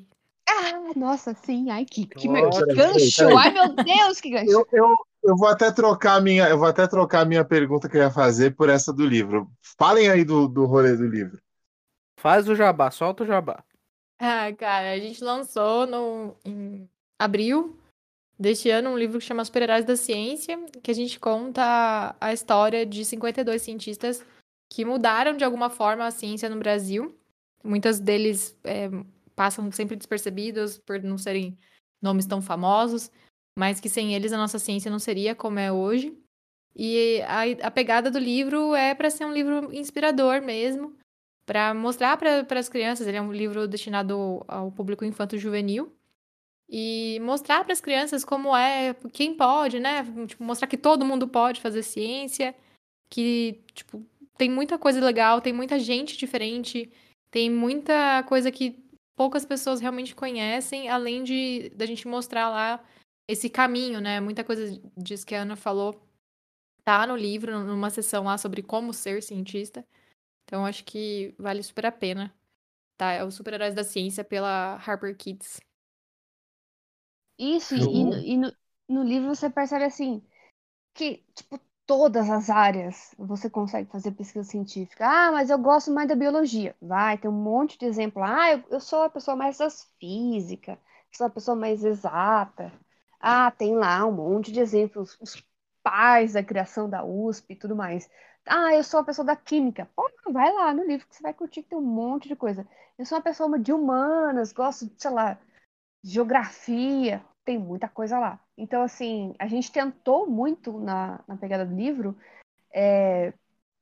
Ah, 0.48 0.92
nossa, 0.94 1.34
sim. 1.34 1.70
Ai, 1.70 1.84
que, 1.84 2.06
que, 2.06 2.28
Nossa, 2.28 2.66
gancho! 2.66 3.36
Ai, 3.36 3.52
meu 3.52 3.74
Deus, 3.74 4.20
que 4.20 4.30
gancho! 4.30 4.50
Eu, 4.50 4.68
eu, 4.70 4.94
eu 5.22 5.36
vou 5.36 5.48
até 5.48 5.72
trocar 5.72 6.16
a 6.16 6.20
minha, 6.20 6.48
eu 6.48 6.58
vou 6.58 6.68
até 6.68 6.86
trocar 6.86 7.22
a 7.22 7.24
minha 7.24 7.44
pergunta 7.44 7.88
que 7.88 7.96
eu 7.96 8.02
ia 8.02 8.10
fazer 8.10 8.54
por 8.54 8.68
essa 8.68 8.92
do 8.92 9.06
livro. 9.06 9.50
Falem 9.78 10.08
aí 10.08 10.24
do, 10.24 10.46
do 10.46 10.66
rolê 10.66 10.94
do 10.94 11.06
livro. 11.06 11.40
Faz 12.20 12.48
o 12.48 12.54
jabá, 12.54 12.90
solta 12.90 13.24
o 13.24 13.26
jabá. 13.26 13.64
Ah, 14.18 14.52
cara, 14.56 14.92
a 14.92 14.98
gente 14.98 15.24
lançou 15.24 15.86
no, 15.86 16.36
em 16.44 16.88
abril 17.18 17.76
deste 18.38 18.70
ano 18.70 18.90
um 18.90 18.98
livro 18.98 19.18
que 19.18 19.24
chama 19.24 19.44
Super-Heróis 19.44 19.84
da 19.84 19.96
Ciência, 19.96 20.58
que 20.82 20.90
a 20.90 20.94
gente 20.94 21.18
conta 21.18 22.16
a 22.20 22.32
história 22.32 22.84
de 22.84 23.04
52 23.04 23.62
cientistas 23.62 24.24
que 24.70 24.84
mudaram 24.84 25.36
de 25.36 25.44
alguma 25.44 25.70
forma 25.70 26.06
a 26.06 26.10
ciência 26.10 26.48
no 26.48 26.58
Brasil. 26.58 27.16
Muitos 27.62 28.00
deles 28.00 28.56
é, 28.64 28.90
passam 29.34 29.70
sempre 29.70 29.96
despercebidos 29.96 30.78
por 30.78 31.02
não 31.02 31.16
serem 31.16 31.56
nomes 32.02 32.26
tão 32.26 32.42
famosos, 32.42 33.10
mas 33.58 33.80
que 33.80 33.88
sem 33.88 34.14
eles 34.14 34.32
a 34.32 34.36
nossa 34.36 34.58
ciência 34.58 34.90
não 34.90 34.98
seria 34.98 35.34
como 35.34 35.58
é 35.58 35.72
hoje. 35.72 36.16
E 36.76 37.22
a, 37.22 37.68
a 37.68 37.70
pegada 37.70 38.10
do 38.10 38.18
livro 38.18 38.74
é 38.74 38.94
para 38.94 39.10
ser 39.10 39.24
um 39.24 39.32
livro 39.32 39.72
inspirador 39.72 40.42
mesmo, 40.42 40.96
para 41.46 41.72
mostrar 41.72 42.16
para 42.16 42.58
as 42.58 42.68
crianças. 42.68 43.06
Ele 43.06 43.16
é 43.16 43.22
um 43.22 43.32
livro 43.32 43.68
destinado 43.68 44.44
ao 44.48 44.72
público 44.72 45.04
infanto-juvenil. 45.04 45.92
E 46.76 47.20
mostrar 47.20 47.62
para 47.62 47.72
as 47.72 47.80
crianças 47.80 48.24
como 48.24 48.56
é, 48.56 48.94
quem 49.12 49.36
pode, 49.36 49.78
né? 49.78 50.02
Tipo, 50.26 50.42
mostrar 50.42 50.66
que 50.66 50.76
todo 50.76 51.04
mundo 51.04 51.28
pode 51.28 51.60
fazer 51.60 51.84
ciência, 51.84 52.52
que, 53.08 53.62
tipo, 53.72 54.04
tem 54.36 54.50
muita 54.50 54.76
coisa 54.76 55.00
legal, 55.00 55.40
tem 55.40 55.52
muita 55.52 55.78
gente 55.78 56.16
diferente, 56.16 56.90
tem 57.30 57.48
muita 57.48 58.24
coisa 58.24 58.50
que 58.50 58.84
poucas 59.14 59.46
pessoas 59.46 59.80
realmente 59.80 60.16
conhecem, 60.16 60.88
além 60.88 61.22
de 61.22 61.70
da 61.76 61.86
gente 61.86 62.08
mostrar 62.08 62.50
lá 62.50 62.84
esse 63.28 63.48
caminho, 63.48 64.00
né? 64.00 64.18
Muita 64.18 64.42
coisa 64.42 64.76
disso 64.96 65.24
que 65.24 65.36
a 65.36 65.42
Ana 65.42 65.54
falou 65.54 65.94
tá 66.82 67.06
no 67.06 67.14
livro, 67.14 67.56
numa 67.62 67.88
sessão 67.88 68.24
lá 68.24 68.36
sobre 68.36 68.64
como 68.64 68.92
ser 68.92 69.22
cientista. 69.22 69.86
Então 70.42 70.66
acho 70.66 70.84
que 70.84 71.36
vale 71.38 71.62
super 71.62 71.86
a 71.86 71.92
pena. 71.92 72.34
Tá, 72.96 73.12
é 73.12 73.22
o 73.22 73.30
Super-Heróis 73.30 73.74
da 73.74 73.84
Ciência 73.84 74.24
pela 74.24 74.74
Harper 74.84 75.16
Kids. 75.16 75.60
Isso, 77.38 77.74
e, 77.74 78.00
e 78.00 78.04
no, 78.04 78.16
e 78.22 78.36
no- 78.36 78.52
no 78.88 79.02
livro 79.02 79.28
você 79.34 79.48
percebe 79.50 79.84
assim 79.84 80.22
que, 80.94 81.24
tipo, 81.34 81.60
todas 81.86 82.30
as 82.30 82.50
áreas 82.50 83.14
você 83.18 83.50
consegue 83.50 83.90
fazer 83.90 84.12
pesquisa 84.12 84.44
científica. 84.48 85.06
Ah, 85.06 85.32
mas 85.32 85.50
eu 85.50 85.58
gosto 85.58 85.92
mais 85.92 86.08
da 86.08 86.16
biologia. 86.16 86.76
Vai, 86.82 87.18
tem 87.18 87.30
um 87.30 87.34
monte 87.34 87.78
de 87.78 87.86
exemplo. 87.86 88.22
Ah, 88.24 88.52
eu, 88.52 88.64
eu 88.70 88.80
sou 88.80 89.02
a 89.04 89.10
pessoa 89.10 89.36
mais 89.36 89.58
das 89.58 89.84
física, 90.00 90.78
sou 91.12 91.26
a 91.26 91.30
pessoa 91.30 91.56
mais 91.56 91.84
exata. 91.84 92.72
Ah, 93.20 93.50
tem 93.50 93.74
lá 93.76 94.06
um 94.06 94.12
monte 94.12 94.52
de 94.52 94.60
exemplos, 94.60 95.16
os 95.20 95.42
pais 95.82 96.32
da 96.34 96.42
criação 96.42 96.88
da 96.88 97.04
USP 97.04 97.52
e 97.54 97.56
tudo 97.56 97.74
mais. 97.76 98.08
Ah, 98.46 98.74
eu 98.74 98.84
sou 98.84 99.00
a 99.00 99.04
pessoa 99.04 99.24
da 99.24 99.36
química. 99.36 99.88
Pô, 99.96 100.08
vai 100.30 100.52
lá 100.52 100.72
no 100.74 100.84
livro 100.84 101.06
que 101.06 101.14
você 101.16 101.22
vai 101.22 101.34
curtir, 101.34 101.62
que 101.62 101.70
tem 101.70 101.78
um 101.78 101.82
monte 101.82 102.28
de 102.28 102.36
coisa. 102.36 102.66
Eu 102.98 103.06
sou 103.06 103.16
uma 103.18 103.24
pessoa 103.24 103.58
de 103.58 103.72
humanas, 103.72 104.52
gosto, 104.52 104.90
sei 104.98 105.10
lá, 105.10 105.38
geografia, 106.04 107.24
tem 107.44 107.58
muita 107.58 107.88
coisa 107.88 108.18
lá. 108.18 108.38
Então, 108.58 108.82
assim, 108.82 109.34
a 109.38 109.46
gente 109.46 109.72
tentou 109.72 110.28
muito 110.28 110.78
na, 110.78 111.24
na 111.26 111.36
pegada 111.36 111.64
do 111.64 111.74
livro 111.74 112.16
é, 112.72 113.32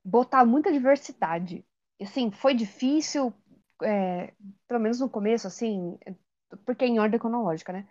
botar 0.05 0.45
muita 0.45 0.73
diversidade. 0.73 1.65
Assim, 2.01 2.31
foi 2.31 2.55
difícil, 2.55 3.35
é, 3.83 4.33
pelo 4.69 4.81
menos 4.81 5.01
no 5.01 5.11
começo, 5.11 5.49
assim, 5.49 5.99
porque 6.65 6.85
é 6.85 6.89
em 6.89 7.01
ordem 7.01 7.19
cronológica, 7.19 7.73
né? 7.73 7.89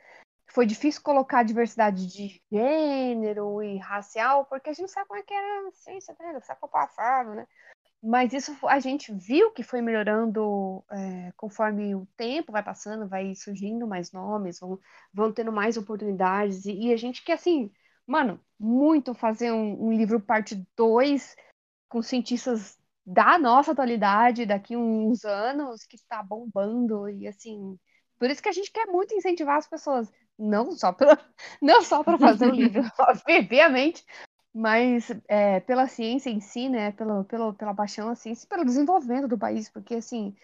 Foi 0.48 0.66
difícil 0.66 1.02
colocar 1.02 1.44
diversidade 1.44 2.08
de 2.08 2.42
gênero 2.52 3.62
e 3.62 3.78
racial, 3.78 4.46
porque 4.46 4.70
a 4.70 4.74
gente 4.74 4.92
sabe 4.92 5.08
como 5.08 5.20
é 5.20 5.24
que 5.24 5.34
era 5.34 5.68
a 5.68 5.72
ciência, 5.72 6.16
né? 6.20 6.34
Do 6.34 6.46
século 6.46 6.72
passado, 6.72 7.34
né? 7.34 7.48
Mas 8.04 8.34
isso 8.34 8.58
a 8.68 8.80
gente 8.80 9.14
viu 9.14 9.52
que 9.52 9.62
foi 9.62 9.80
melhorando 9.82 10.84
é, 10.90 11.32
conforme 11.38 11.94
o 11.94 12.08
tempo 12.18 12.52
vai 12.52 12.64
passando, 12.64 13.08
vai 13.08 13.36
surgindo 13.36 13.88
mais 13.88 14.12
nomes, 14.12 14.60
vão, 14.60 14.80
vão 15.14 15.32
tendo 15.32 15.52
mais 15.52 15.78
oportunidades. 15.78 16.66
E, 16.66 16.88
e 16.88 16.94
a 16.94 16.98
gente 16.98 17.24
quer, 17.24 17.34
assim, 17.34 17.72
mano, 18.08 18.40
muito 18.60 19.14
fazer 19.14 19.52
um, 19.52 19.88
um 19.88 19.94
livro 19.94 20.20
parte 20.20 20.68
2 20.76 21.36
com 21.88 22.02
cientistas 22.02 22.78
da 23.06 23.38
nossa 23.38 23.72
atualidade, 23.72 24.46
daqui 24.46 24.76
uns 24.76 25.24
anos, 25.26 25.84
que 25.84 25.96
está 25.96 26.24
bombando. 26.24 27.10
E 27.10 27.28
assim, 27.28 27.78
por 28.18 28.30
isso 28.30 28.42
que 28.42 28.50
a 28.50 28.54
gente 28.54 28.72
quer 28.72 28.88
muito 28.88 29.14
incentivar 29.14 29.58
as 29.58 29.68
pessoas, 29.68 30.12
não 30.38 30.72
só 30.72 30.92
para 30.92 31.18
não 31.62 31.82
só 31.84 32.04
para 32.04 32.18
fazer 32.18 32.48
o 32.48 32.56
livro, 32.56 32.84
obviamente, 33.00 34.04
mas 34.54 35.12
é, 35.28 35.60
pela 35.62 35.88
ciência 35.88 36.30
em 36.30 36.40
si, 36.40 36.70
né, 36.70 36.92
pelo, 36.92 37.24
pelo, 37.26 37.54
pela 37.54 37.74
paixão 37.74 38.10
da 38.10 38.16
ciência 38.16 38.46
e 38.46 38.50
pelo 38.50 38.66
desenvolvimento 38.66 39.28
do 39.28 39.38
país, 39.38 39.70
porque, 39.70 39.96
assim, 39.96 40.36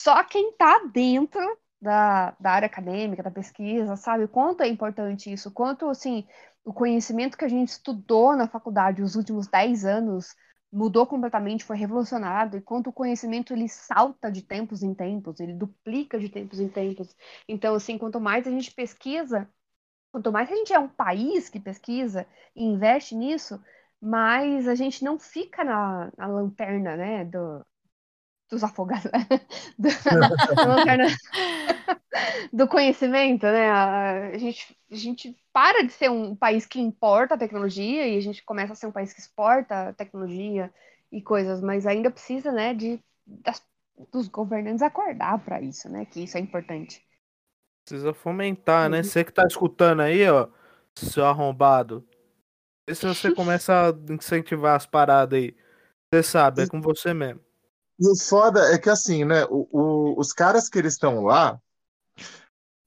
só 0.00 0.22
quem 0.24 0.50
está 0.50 0.80
dentro 0.92 1.40
da, 1.80 2.34
da 2.40 2.52
área 2.52 2.66
acadêmica, 2.66 3.22
da 3.22 3.30
pesquisa, 3.30 3.96
sabe 3.96 4.24
o 4.24 4.28
quanto 4.28 4.62
é 4.62 4.68
importante 4.68 5.32
isso, 5.32 5.50
quanto, 5.50 5.88
assim, 5.88 6.26
o 6.64 6.72
conhecimento 6.72 7.36
que 7.36 7.44
a 7.44 7.48
gente 7.48 7.68
estudou 7.68 8.36
na 8.36 8.48
faculdade 8.48 9.02
os 9.02 9.16
últimos 9.16 9.48
10 9.48 9.84
anos 9.84 10.34
mudou 10.72 11.06
completamente, 11.06 11.64
foi 11.64 11.76
revolucionado, 11.76 12.56
enquanto 12.56 12.86
o 12.86 12.92
conhecimento 12.92 13.52
ele 13.52 13.68
salta 13.68 14.32
de 14.32 14.40
tempos 14.40 14.82
em 14.82 14.94
tempos, 14.94 15.38
ele 15.38 15.52
duplica 15.52 16.18
de 16.18 16.30
tempos 16.30 16.58
em 16.58 16.68
tempos. 16.68 17.14
Então, 17.46 17.74
assim, 17.74 17.98
quanto 17.98 18.18
mais 18.18 18.46
a 18.46 18.50
gente 18.50 18.72
pesquisa, 18.74 19.46
quanto 20.12 20.30
mais 20.30 20.50
a 20.50 20.54
gente 20.54 20.72
é 20.72 20.78
um 20.78 20.88
país 20.88 21.48
que 21.48 21.58
pesquisa 21.58 22.26
e 22.54 22.62
investe 22.62 23.14
nisso, 23.14 23.60
mais 24.00 24.68
a 24.68 24.74
gente 24.74 25.02
não 25.02 25.18
fica 25.18 25.64
na, 25.64 26.12
na 26.16 26.26
lanterna, 26.26 26.96
né, 26.96 27.24
do, 27.24 27.64
dos 28.50 28.62
afogados, 28.62 29.10
do, 29.78 29.88
na 30.54 30.76
lanterna 30.76 31.06
do 32.52 32.68
conhecimento, 32.68 33.44
né? 33.46 33.70
A 33.70 34.38
gente, 34.38 34.76
a 34.90 34.94
gente 34.94 35.36
para 35.52 35.82
de 35.82 35.92
ser 35.92 36.10
um 36.10 36.36
país 36.36 36.66
que 36.66 36.80
importa 36.80 37.34
a 37.34 37.38
tecnologia 37.38 38.06
e 38.06 38.16
a 38.16 38.20
gente 38.20 38.44
começa 38.44 38.74
a 38.74 38.76
ser 38.76 38.86
um 38.86 38.92
país 38.92 39.12
que 39.12 39.20
exporta 39.20 39.94
tecnologia 39.94 40.72
e 41.10 41.22
coisas, 41.22 41.60
mas 41.62 41.86
ainda 41.86 42.10
precisa, 42.10 42.52
né, 42.52 42.74
de 42.74 43.00
das, 43.26 43.64
dos 44.12 44.28
governantes 44.28 44.82
acordar 44.82 45.38
para 45.44 45.60
isso, 45.60 45.88
né? 45.88 46.04
Que 46.04 46.24
isso 46.24 46.36
é 46.36 46.40
importante. 46.40 47.02
Precisa 47.84 48.14
fomentar, 48.14 48.88
né? 48.88 49.02
Você 49.02 49.24
que 49.24 49.32
tá 49.32 49.44
escutando 49.46 50.00
aí, 50.00 50.28
ó, 50.28 50.48
seu 50.94 51.24
arrombado. 51.24 52.06
E 52.88 52.94
se 52.94 53.06
você 53.06 53.34
começa 53.34 53.90
a 53.90 54.12
incentivar 54.12 54.76
as 54.76 54.86
paradas 54.86 55.38
aí, 55.38 55.56
você 56.12 56.22
sabe, 56.22 56.62
é 56.62 56.66
com 56.66 56.80
você 56.80 57.14
mesmo. 57.14 57.40
E 57.98 58.08
o 58.08 58.16
foda 58.16 58.72
é 58.72 58.78
que 58.78 58.90
assim, 58.90 59.24
né? 59.24 59.44
O, 59.46 59.68
o, 59.70 60.20
os 60.20 60.32
caras 60.32 60.68
que 60.68 60.78
eles 60.78 60.94
estão 60.94 61.22
lá, 61.22 61.60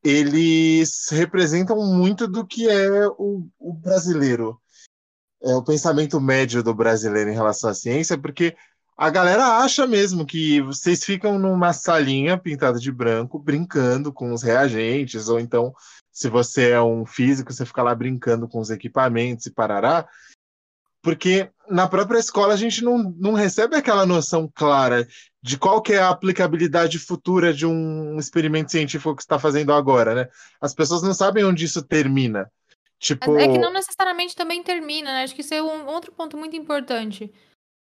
eles 0.03 1.07
representam 1.09 1.77
muito 1.77 2.27
do 2.27 2.45
que 2.45 2.69
é 2.69 3.07
o, 3.07 3.47
o 3.57 3.73
brasileiro. 3.73 4.61
É 5.41 5.53
o 5.55 5.63
pensamento 5.63 6.19
médio 6.19 6.63
do 6.63 6.73
brasileiro 6.73 7.29
em 7.29 7.33
relação 7.33 7.69
à 7.69 7.73
ciência, 7.73 8.17
porque 8.17 8.55
a 8.97 9.09
galera 9.09 9.57
acha 9.57 9.85
mesmo 9.85 10.25
que 10.25 10.61
vocês 10.61 11.03
ficam 11.03 11.37
numa 11.37 11.73
salinha 11.73 12.37
pintada 12.37 12.79
de 12.79 12.91
branco, 12.91 13.37
brincando 13.37 14.11
com 14.11 14.31
os 14.33 14.41
reagentes, 14.41 15.27
ou 15.27 15.39
então, 15.39 15.73
se 16.11 16.29
você 16.29 16.69
é 16.69 16.81
um 16.81 17.05
físico, 17.05 17.51
você 17.51 17.65
fica 17.65 17.83
lá 17.83 17.93
brincando 17.93 18.47
com 18.47 18.59
os 18.59 18.69
equipamentos 18.69 19.45
e 19.45 19.51
parará. 19.51 20.07
Porque 21.01 21.51
na 21.69 21.87
própria 21.87 22.17
escola 22.17 22.53
a 22.53 22.57
gente 22.57 22.83
não, 22.83 22.97
não 23.17 23.33
recebe 23.33 23.75
aquela 23.75 24.05
noção 24.05 24.49
clara 24.51 25.07
de 25.41 25.57
qual 25.57 25.81
que 25.81 25.93
é 25.93 25.99
a 25.99 26.09
aplicabilidade 26.09 26.97
futura 26.97 27.53
de 27.53 27.65
um 27.65 28.17
experimento 28.17 28.71
científico 28.71 29.15
que 29.15 29.21
está 29.21 29.37
fazendo 29.37 29.73
agora, 29.73 30.15
né? 30.15 30.29
As 30.59 30.73
pessoas 30.73 31.03
não 31.03 31.13
sabem 31.13 31.43
onde 31.43 31.65
isso 31.65 31.83
termina. 31.83 32.49
Tipo... 32.97 33.37
É 33.37 33.47
que 33.47 33.59
não 33.59 33.71
necessariamente 33.73 34.35
também 34.35 34.63
termina, 34.63 35.11
né? 35.11 35.23
Acho 35.23 35.35
que 35.35 35.41
isso 35.41 35.53
é 35.53 35.61
um 35.61 35.85
outro 35.85 36.11
ponto 36.11 36.37
muito 36.37 36.55
importante. 36.55 37.31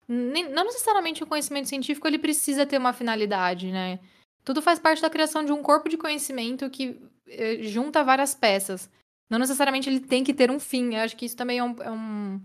Não 0.09 0.63
necessariamente 0.65 1.23
o 1.23 1.27
conhecimento 1.27 1.69
científico 1.69 2.07
ele 2.07 2.17
precisa 2.17 2.65
ter 2.65 2.79
uma 2.79 2.93
finalidade, 2.93 3.71
né? 3.71 3.99
Tudo 4.43 4.61
faz 4.61 4.79
parte 4.79 5.01
da 5.01 5.09
criação 5.09 5.45
de 5.45 5.51
um 5.51 5.61
corpo 5.61 5.87
de 5.87 5.97
conhecimento 5.97 6.67
que 6.69 6.99
eh, 7.27 7.59
junta 7.61 8.03
várias 8.03 8.33
peças. 8.33 8.89
Não 9.29 9.37
necessariamente 9.37 9.87
ele 9.87 9.99
tem 9.99 10.23
que 10.23 10.33
ter 10.33 10.49
um 10.49 10.59
fim. 10.59 10.95
Eu 10.95 11.01
acho 11.01 11.15
que 11.15 11.25
isso 11.27 11.35
também 11.35 11.59
é 11.59 11.63
um, 11.63 11.75
é 11.79 11.91
um 11.91 12.41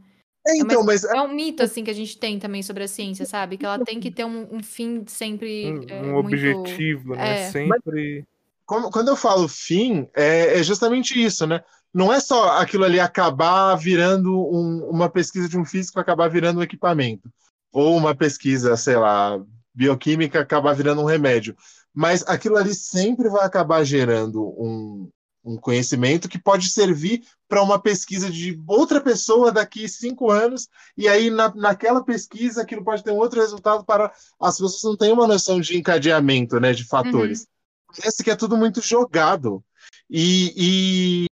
é, 0.46 0.58
então, 0.58 0.82
é, 0.82 0.84
mas... 0.84 1.04
é 1.04 1.20
um 1.22 1.32
mito, 1.34 1.62
assim, 1.62 1.82
que 1.82 1.90
a 1.90 1.94
gente 1.94 2.18
tem 2.18 2.38
também 2.38 2.62
sobre 2.62 2.84
a 2.84 2.88
ciência, 2.88 3.24
sabe? 3.24 3.56
Que 3.56 3.64
ela 3.64 3.82
tem 3.82 3.98
que 3.98 4.10
ter 4.10 4.26
um, 4.26 4.56
um 4.56 4.62
fim 4.62 5.02
sempre. 5.06 5.72
Um, 5.72 5.84
é, 5.88 6.02
um 6.02 6.12
muito... 6.12 6.26
objetivo, 6.26 7.14
né? 7.14 7.44
É. 7.44 7.50
Sempre. 7.50 8.26
Como- 8.66 8.90
Quando 8.90 9.08
eu 9.08 9.16
falo 9.16 9.48
fim, 9.48 10.06
é, 10.14 10.58
é 10.58 10.62
justamente 10.62 11.18
isso, 11.22 11.46
né? 11.46 11.64
Não 11.94 12.12
é 12.12 12.20
só 12.20 12.58
aquilo 12.58 12.84
ali 12.84 13.00
acabar 13.00 13.74
virando 13.76 14.36
um- 14.36 14.90
uma 14.90 15.08
pesquisa 15.08 15.48
de 15.48 15.56
um 15.56 15.64
físico 15.64 15.98
acabar 15.98 16.28
virando 16.28 16.60
um 16.60 16.62
equipamento. 16.62 17.30
Ou 17.74 17.96
uma 17.96 18.14
pesquisa, 18.14 18.76
sei 18.76 18.94
lá, 18.94 19.36
bioquímica 19.74 20.40
acabar 20.40 20.74
virando 20.74 21.02
um 21.02 21.06
remédio. 21.06 21.56
Mas 21.92 22.22
aquilo 22.26 22.56
ali 22.56 22.72
sempre 22.72 23.28
vai 23.28 23.44
acabar 23.44 23.82
gerando 23.82 24.44
um, 24.56 25.10
um 25.44 25.56
conhecimento 25.56 26.28
que 26.28 26.38
pode 26.38 26.70
servir 26.70 27.24
para 27.48 27.62
uma 27.62 27.76
pesquisa 27.76 28.30
de 28.30 28.62
outra 28.64 29.00
pessoa 29.00 29.50
daqui 29.50 29.88
cinco 29.88 30.30
anos, 30.30 30.68
e 30.96 31.08
aí 31.08 31.30
na, 31.30 31.52
naquela 31.52 32.04
pesquisa 32.04 32.62
aquilo 32.62 32.84
pode 32.84 33.02
ter 33.02 33.10
um 33.10 33.18
outro 33.18 33.40
resultado 33.40 33.84
para 33.84 34.12
as 34.40 34.54
pessoas 34.58 34.82
não 34.84 34.96
têm 34.96 35.12
uma 35.12 35.26
noção 35.26 35.60
de 35.60 35.76
encadeamento, 35.76 36.60
né, 36.60 36.72
de 36.72 36.84
fatores. 36.84 37.46
Parece 37.88 38.22
que 38.22 38.30
é 38.30 38.36
tudo 38.36 38.56
muito 38.56 38.80
jogado. 38.80 39.64
E 40.08 41.26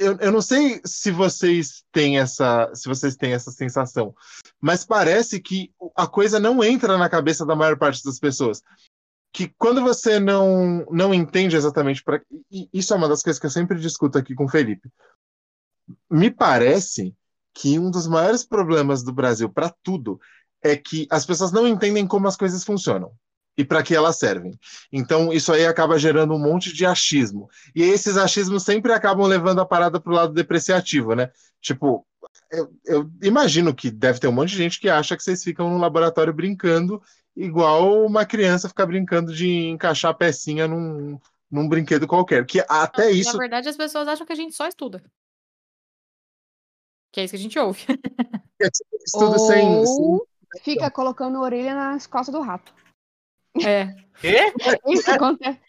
eu, 0.00 0.16
eu 0.18 0.32
não 0.32 0.40
sei 0.40 0.80
se 0.84 1.10
vocês 1.10 1.84
têm 1.92 2.18
essa, 2.18 2.70
se 2.74 2.88
vocês 2.88 3.14
têm 3.14 3.34
essa 3.34 3.50
sensação, 3.50 4.14
mas 4.58 4.84
parece 4.84 5.38
que 5.38 5.70
a 5.94 6.06
coisa 6.06 6.40
não 6.40 6.64
entra 6.64 6.96
na 6.96 7.08
cabeça 7.08 7.44
da 7.44 7.54
maior 7.54 7.76
parte 7.76 8.02
das 8.02 8.18
pessoas 8.18 8.62
que 9.32 9.46
quando 9.58 9.82
você 9.82 10.18
não, 10.18 10.84
não 10.90 11.14
entende 11.14 11.54
exatamente 11.54 12.02
para 12.02 12.20
isso 12.50 12.92
é 12.92 12.96
uma 12.96 13.08
das 13.08 13.22
coisas 13.22 13.38
que 13.38 13.46
eu 13.46 13.50
sempre 13.50 13.78
discuto 13.78 14.18
aqui 14.18 14.34
com 14.34 14.46
o 14.46 14.48
Felipe. 14.48 14.90
Me 16.10 16.30
parece 16.30 17.14
que 17.54 17.78
um 17.78 17.90
dos 17.90 18.08
maiores 18.08 18.44
problemas 18.44 19.02
do 19.02 19.12
Brasil 19.12 19.48
para 19.48 19.72
tudo 19.82 20.18
é 20.62 20.76
que 20.76 21.06
as 21.10 21.24
pessoas 21.26 21.52
não 21.52 21.68
entendem 21.68 22.06
como 22.06 22.26
as 22.26 22.36
coisas 22.36 22.64
funcionam 22.64 23.12
e 23.56 23.64
para 23.64 23.82
que 23.82 23.94
elas 23.94 24.18
servem. 24.18 24.58
Então 24.92 25.32
isso 25.32 25.52
aí 25.52 25.66
acaba 25.66 25.98
gerando 25.98 26.34
um 26.34 26.38
monte 26.38 26.72
de 26.72 26.86
achismo. 26.86 27.48
E 27.74 27.82
esses 27.82 28.16
achismos 28.16 28.62
sempre 28.62 28.92
acabam 28.92 29.26
levando 29.26 29.60
a 29.60 29.66
parada 29.66 30.00
para 30.00 30.12
o 30.12 30.14
lado 30.16 30.32
depreciativo, 30.32 31.14
né? 31.14 31.30
Tipo, 31.60 32.06
eu, 32.50 32.72
eu 32.86 33.10
imagino 33.22 33.74
que 33.74 33.90
deve 33.90 34.18
ter 34.18 34.28
um 34.28 34.32
monte 34.32 34.50
de 34.50 34.56
gente 34.56 34.80
que 34.80 34.88
acha 34.88 35.16
que 35.16 35.22
vocês 35.22 35.42
ficam 35.44 35.68
no 35.68 35.78
laboratório 35.78 36.32
brincando 36.32 37.02
igual 37.36 38.04
uma 38.04 38.24
criança 38.26 38.68
ficar 38.68 38.86
brincando 38.86 39.34
de 39.34 39.48
encaixar 39.68 40.14
pecinha 40.16 40.66
num, 40.66 41.18
num 41.50 41.68
brinquedo 41.68 42.06
qualquer. 42.06 42.44
Que 42.46 42.64
até 42.68 43.04
Na 43.06 43.10
isso. 43.10 43.36
verdade, 43.36 43.68
as 43.68 43.76
pessoas 43.76 44.08
acham 44.08 44.26
que 44.26 44.32
a 44.32 44.36
gente 44.36 44.54
só 44.54 44.66
estuda. 44.66 45.02
Que 47.12 47.20
é 47.20 47.24
isso 47.24 47.32
que 47.32 47.36
a 47.36 47.40
gente 47.40 47.58
ouve. 47.58 47.84
Estudo 49.04 49.38
sem, 49.38 49.84
sem- 49.84 50.04
Ou 50.04 50.26
fica 50.62 50.90
colocando 50.90 51.38
a 51.38 51.40
orelha 51.40 51.74
nas 51.74 52.06
costas 52.06 52.32
do 52.34 52.40
rato. 52.40 52.72
É. 53.64 53.86
Quê? 54.20 54.52
Isso 54.88 55.10
acontece. 55.10 55.60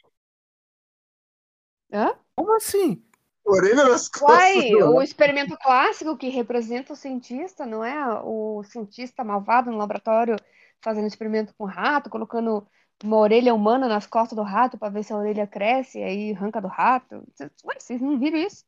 Hã? 1.92 2.14
Como 2.36 2.56
assim? 2.56 3.04
orelha 3.44 3.84
nas 3.86 4.08
costas. 4.08 4.30
Uai, 4.38 4.74
o 4.76 4.92
rato. 4.92 5.02
experimento 5.04 5.58
clássico 5.58 6.16
que 6.16 6.30
representa 6.30 6.94
o 6.94 6.96
cientista, 6.96 7.66
não 7.66 7.84
é? 7.84 8.22
O 8.24 8.64
cientista 8.64 9.24
malvado 9.24 9.72
no 9.72 9.78
laboratório 9.78 10.36
fazendo 10.82 11.08
experimento 11.08 11.54
com 11.58 11.66
rato, 11.66 12.10
colocando 12.10 12.66
uma 13.04 13.18
orelha 13.18 13.54
humana 13.54 13.88
nas 13.88 14.06
costas 14.08 14.36
do 14.38 14.44
rato 14.44 14.78
para 14.78 14.90
ver 14.90 15.04
se 15.04 15.12
a 15.12 15.18
orelha 15.18 15.46
cresce 15.48 16.00
e 16.00 16.04
aí 16.04 16.32
arranca 16.34 16.62
do 16.62 16.68
rato. 16.68 17.24
Ué, 17.66 17.76
vocês 17.80 18.00
não 18.00 18.18
viram 18.18 18.38
isso? 18.38 18.64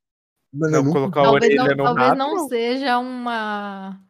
Não, 0.51 0.69
nunca- 0.83 0.91
colocar 0.99 1.21
a 1.21 1.23
Talvez, 1.23 1.43
orelha 1.45 1.63
não, 1.63 1.75
no 1.77 1.83
talvez 1.83 2.07
rato. 2.09 2.17
não 2.17 2.47
seja 2.49 2.97
uma, 2.99 4.01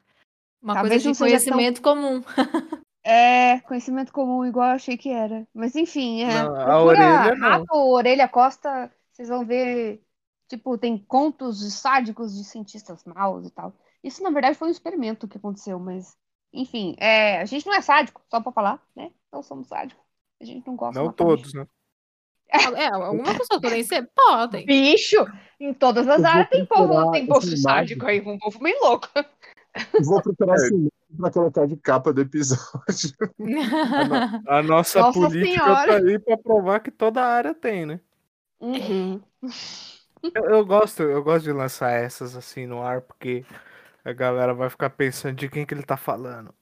uma 0.62 0.74
Talvez 0.74 1.04
coisa 1.04 1.06
não 1.06 1.12
de 1.12 1.18
seja 1.18 1.45
tão- 1.45 1.54
conhecimento 1.58 1.82
comum. 1.82 2.24
É, 3.04 3.60
conhecimento 3.62 4.14
comum, 4.14 4.45
igual 4.45 4.70
eu 4.70 4.76
achei 4.76 4.97
que 4.97 5.10
era. 5.10 5.45
Mas 5.54 5.76
enfim, 5.76 6.24
é. 6.24 6.43
Não, 6.43 6.56
a 6.56 6.84
orelha 6.84 7.36
não. 7.36 7.49
rato, 7.49 7.74
orelha, 7.74 8.28
costa, 8.30 8.91
vocês 9.12 9.28
vão 9.28 9.45
ver. 9.45 10.01
Tipo, 10.47 10.78
tem 10.78 10.97
contos 10.97 11.60
de 11.60 11.72
sádicos 11.72 12.36
de 12.36 12.43
cientistas 12.43 13.04
maus 13.06 13.45
e 13.45 13.51
tal. 13.51 13.74
Isso, 14.04 14.24
na 14.24 14.30
verdade, 14.30 14.58
foi 14.58 14.70
um 14.70 14.72
experimento 14.72 15.28
que 15.28 15.38
aconteceu, 15.38 15.80
mas. 15.80 16.16
Enfim, 16.54 16.95
é, 16.99 17.41
a 17.41 17.45
gente 17.45 17.66
não 17.66 17.74
é 17.74 17.82
sádico, 17.82 18.22
só 18.30 18.39
pra 18.39 18.51
falar, 18.51 18.82
né? 18.95 19.12
Não 19.32 19.41
somos 19.41 19.68
sádicos. 19.68 20.04
A 20.39 20.45
gente 20.45 20.66
não 20.68 20.76
gosta 20.76 20.99
de 20.99 21.06
Não 21.06 21.12
todos, 21.12 21.54
né? 21.54 21.68
É, 22.76 22.86
algumas 22.88 23.36
pessoas 23.36 23.60
podem 23.60 23.84
ser? 23.84 24.08
Podem. 24.14 24.66
Bicho! 24.66 25.26
Em 25.60 25.74
todas 25.74 26.08
as 26.08 26.24
áreas 26.24 26.49
tem 26.49 26.64
povo, 26.66 27.12
tem 27.12 27.26
povo 27.26 27.58
sádico 27.58 28.06
aí, 28.06 28.22
um 28.22 28.38
povo 28.38 28.62
meio 28.62 28.80
louco. 28.80 29.10
Vou 30.04 30.22
procurar 30.22 30.56
esse 30.56 30.89
pra 31.18 31.32
colocar 31.32 31.66
de 31.68 31.76
capa 31.78 32.14
do 32.14 32.22
episódio. 32.22 33.14
A 34.47 34.61
nossa, 34.64 34.99
Nossa 34.99 35.20
política 35.20 35.64
Senhora. 35.64 35.88
tá 35.88 35.97
aí 35.97 36.20
pra 36.20 36.38
provar 36.38 36.80
que 36.80 36.91
toda 36.91 37.24
área 37.24 37.53
tem, 37.53 37.86
né? 37.86 37.99
Uhum. 38.59 39.22
Eu, 40.36 40.43
eu 40.45 40.66
gosto, 40.66 41.03
eu 41.03 41.24
gosto 41.24 41.43
de 41.43 41.51
lançar 41.51 41.91
essas 41.91 42.36
assim 42.36 42.66
no 42.66 42.82
ar, 42.82 43.01
porque 43.01 43.45
a 44.05 44.14
galera 44.14 44.53
vai 44.53 44.70
ficar 44.70 44.89
pensando 44.89 45.36
de 45.36 45.49
quem 45.49 45.66
que 45.66 45.74
ele 45.74 45.84
tá 45.84 45.97
falando. 45.97 46.53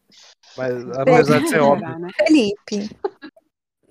Mas 0.57 0.89
apesar 0.97 1.39
de 1.39 1.49
ser 1.49 1.59
óbvio. 1.59 1.99
né? 1.99 2.09
Felipe. 2.17 2.95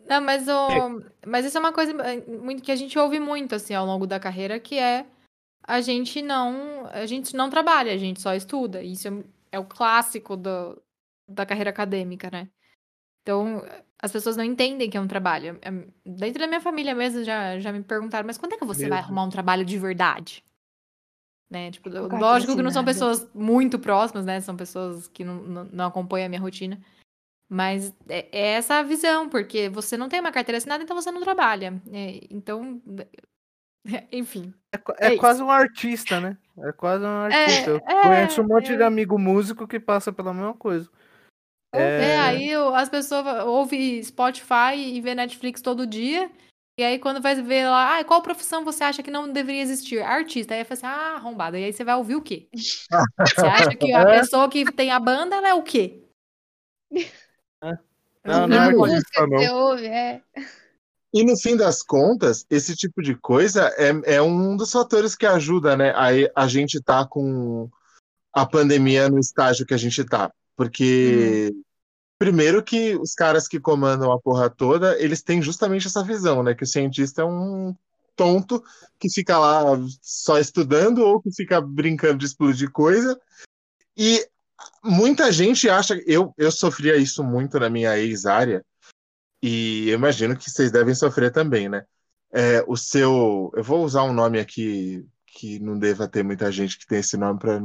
Não, 0.09 0.21
mas, 0.21 0.49
o... 0.49 1.03
mas 1.25 1.47
isso 1.47 1.57
é 1.57 1.61
uma 1.61 1.73
coisa 1.73 1.93
eh, 2.03 2.25
muito 2.27 2.63
que 2.63 2.73
a 2.73 2.77
gente 2.77 2.99
ouve 2.99 3.21
muito 3.21 3.55
assim 3.55 3.75
ao 3.75 3.87
longo 3.87 4.07
da 4.09 4.19
carreira, 4.19 4.59
que 4.59 4.77
é 4.77 5.07
a 5.63 5.81
gente 5.81 6.21
não, 6.21 6.89
a 6.93 7.07
gente 7.07 7.37
não 7.37 7.49
trabalha, 7.49 7.93
a 7.93 7.97
gente 7.97 8.21
só 8.21 8.35
estuda. 8.35 8.83
Isso 8.83 9.07
é, 9.53 9.57
é 9.57 9.59
o 9.59 9.65
clássico 9.65 10.37
do, 10.37 10.81
da 11.29 11.45
carreira 11.47 11.71
acadêmica, 11.71 12.29
né? 12.31 12.49
Então, 13.23 13.63
as 14.01 14.11
pessoas 14.11 14.37
não 14.37 14.45
entendem 14.45 14.89
que 14.89 14.97
é 14.97 15.01
um 15.01 15.07
trabalho. 15.07 15.59
É- 15.63 15.71
Dentro 16.11 16.41
da 16.41 16.47
minha 16.47 16.61
família 16.61 16.95
mesmo 16.95 17.23
já, 17.23 17.59
já 17.59 17.73
me 17.73 17.83
perguntaram, 17.83 18.27
mas 18.27 18.39
quando 18.39 18.55
é 18.55 18.57
que 18.57 18.65
você 18.65 18.89
vai 18.89 18.99
arrumar 18.99 19.25
um 19.25 19.31
trabalho 19.31 19.65
de 19.65 19.79
verdade? 19.79 20.45
Né? 21.51 21.71
Tipo, 21.71 21.91
Colocar 21.91 22.19
lógico 22.19 22.55
que 22.57 22.63
não 22.63 22.71
são 22.71 22.85
patrocinado. 22.85 23.19
pessoas 23.19 23.35
muito 23.35 23.79
próximas, 23.79 24.25
né? 24.25 24.41
São 24.41 24.57
pessoas 24.57 25.09
que 25.09 25.25
não, 25.25 25.43
não, 25.43 25.65
não 25.65 25.87
acompanham 25.87 26.27
a 26.27 26.29
minha 26.29 26.41
rotina. 26.41 26.81
Mas 27.49 27.93
é, 28.09 28.29
é 28.31 28.47
essa 28.53 28.77
a 28.77 28.83
visão, 28.83 29.29
porque 29.29 29.69
você 29.69 29.97
não 29.97 30.09
tem 30.09 30.21
uma 30.21 30.31
carteira 30.31 30.59
assinada, 30.59 30.85
então 30.85 30.95
você 30.95 31.11
não 31.11 31.21
trabalha. 31.21 31.83
É, 31.93 32.21
então, 32.31 32.81
enfim. 34.13 34.55
É, 34.73 35.07
É 35.07 35.15
é 35.15 35.19
quase 35.19 35.43
um 35.43 35.51
artista, 35.51 36.21
né? 36.21 36.39
É 36.63 36.73
quase 36.73 37.05
um 37.05 37.09
artista. 37.09 37.71
Eu 37.71 37.77
é, 37.79 38.03
conheço 38.03 38.43
um 38.43 38.47
monte 38.47 38.73
é. 38.73 38.77
de 38.77 38.83
amigo 38.83 39.19
músico 39.19 39.67
que 39.67 39.81
passa 39.81 40.13
pela 40.13 40.35
mesma 40.35 40.55
coisa. 40.55 40.89
É, 41.73 42.19
aí 42.19 42.57
o- 42.57 42.75
as 42.75 42.89
pessoas 42.89 43.45
ouvem 43.45 44.03
Spotify 44.03 44.75
e 44.77 45.01
vê 45.01 45.15
Netflix 45.15 45.63
todo 45.63 45.87
dia. 45.87 46.31
E 46.79 46.83
aí, 46.83 46.99
quando 46.99 47.21
vai 47.21 47.35
ver 47.35 47.67
lá, 47.69 47.99
ah, 47.99 48.05
qual 48.05 48.23
profissão 48.23 48.65
você 48.65 48.83
acha 48.83 49.03
que 49.03 49.11
não 49.11 49.31
deveria 49.31 49.61
existir? 49.61 50.01
Artista. 50.03 50.55
Aí 50.55 50.65
fala 50.65 50.73
assim, 50.79 50.87
ah, 50.87 51.15
arrombada. 51.17 51.59
E 51.59 51.65
aí 51.65 51.73
você 51.73 51.85
vai 51.85 51.95
ouvir 51.95 52.17
o 52.17 52.23
quê? 52.23 52.49
Você 53.37 53.47
acha 53.47 53.77
que 53.77 53.93
a 53.93 54.01
É. 54.01 54.21
pessoa 54.21 54.49
que 54.49 54.65
tem 54.73 54.91
a 54.91 54.99
banda, 54.99 55.37
ela 55.37 55.49
é 55.49 55.55
o 55.55 55.63
quê? 55.63 56.03
Não, 57.63 58.45
A 58.45 58.47
não 58.47 58.57
é 58.57 58.61
artista, 58.61 59.11
que 59.13 59.27
não. 59.27 59.39
você 59.39 59.51
ouve, 59.51 59.87
é. 59.87 60.23
E 61.13 61.25
no 61.25 61.37
fim 61.37 61.57
das 61.57 61.83
contas, 61.83 62.47
esse 62.49 62.77
tipo 62.77 63.03
de 63.03 63.17
coisa 63.17 63.67
é, 63.77 64.15
é 64.17 64.23
um 64.23 64.57
dos 64.57 64.71
fatores 64.71 65.17
que 65.17 65.27
ajuda, 65.27 65.77
né, 65.77 65.91
a, 65.91 66.45
a 66.45 66.47
gente 66.47 66.81
tá 66.81 67.05
com 67.05 67.69
a 68.33 68.47
pandemia 68.47 69.09
no 69.09 69.19
estágio 69.19 69.67
que 69.67 69.75
a 69.75 69.79
gente 69.79 70.05
tá. 70.05 70.33
Porque, 70.57 71.53
primeiro 72.17 72.63
que 72.63 72.95
os 72.97 73.15
caras 73.15 73.49
que 73.49 73.59
comandam 73.59 74.13
a 74.13 74.21
porra 74.21 74.49
toda, 74.49 74.97
eles 75.03 75.21
têm 75.21 75.43
justamente 75.43 75.89
essa 75.89 76.05
visão, 76.05 76.43
né, 76.45 76.55
que 76.55 76.63
o 76.63 76.67
cientista 76.67 77.23
é 77.23 77.25
um 77.25 77.75
tonto 78.15 78.63
que 78.99 79.11
fica 79.11 79.39
lá 79.39 79.63
só 80.01 80.39
estudando 80.39 80.99
ou 80.99 81.21
que 81.21 81.33
fica 81.33 81.61
brincando 81.61 82.19
de 82.19 82.27
explodir 82.27 82.71
coisa. 82.71 83.19
E 83.97 84.25
muita 84.85 85.33
gente 85.33 85.69
acha, 85.69 86.01
eu, 86.07 86.33
eu 86.37 86.53
sofria 86.53 86.97
isso 86.97 87.25
muito 87.25 87.59
na 87.59 87.69
minha 87.69 87.99
ex-área, 87.99 88.65
e 89.43 89.89
eu 89.89 89.95
imagino 89.95 90.37
que 90.37 90.51
vocês 90.51 90.71
devem 90.71 90.95
sofrer 90.95 91.31
também, 91.33 91.69
né? 91.69 91.85
É, 92.33 92.65
o 92.67 92.77
seu. 92.77 93.51
Eu 93.55 93.65
vou 93.65 93.85
usar 93.85 94.05
um 94.05 94.13
nome 94.13 94.39
aqui 94.39 95.05
que 95.27 95.59
não 95.59 95.79
deva 95.79 96.09
ter 96.09 96.23
muita 96.23 96.51
gente 96.53 96.79
que 96.79 96.87
tem 96.87 96.99
esse 96.99 97.17
nome 97.17 97.39
para 97.39 97.61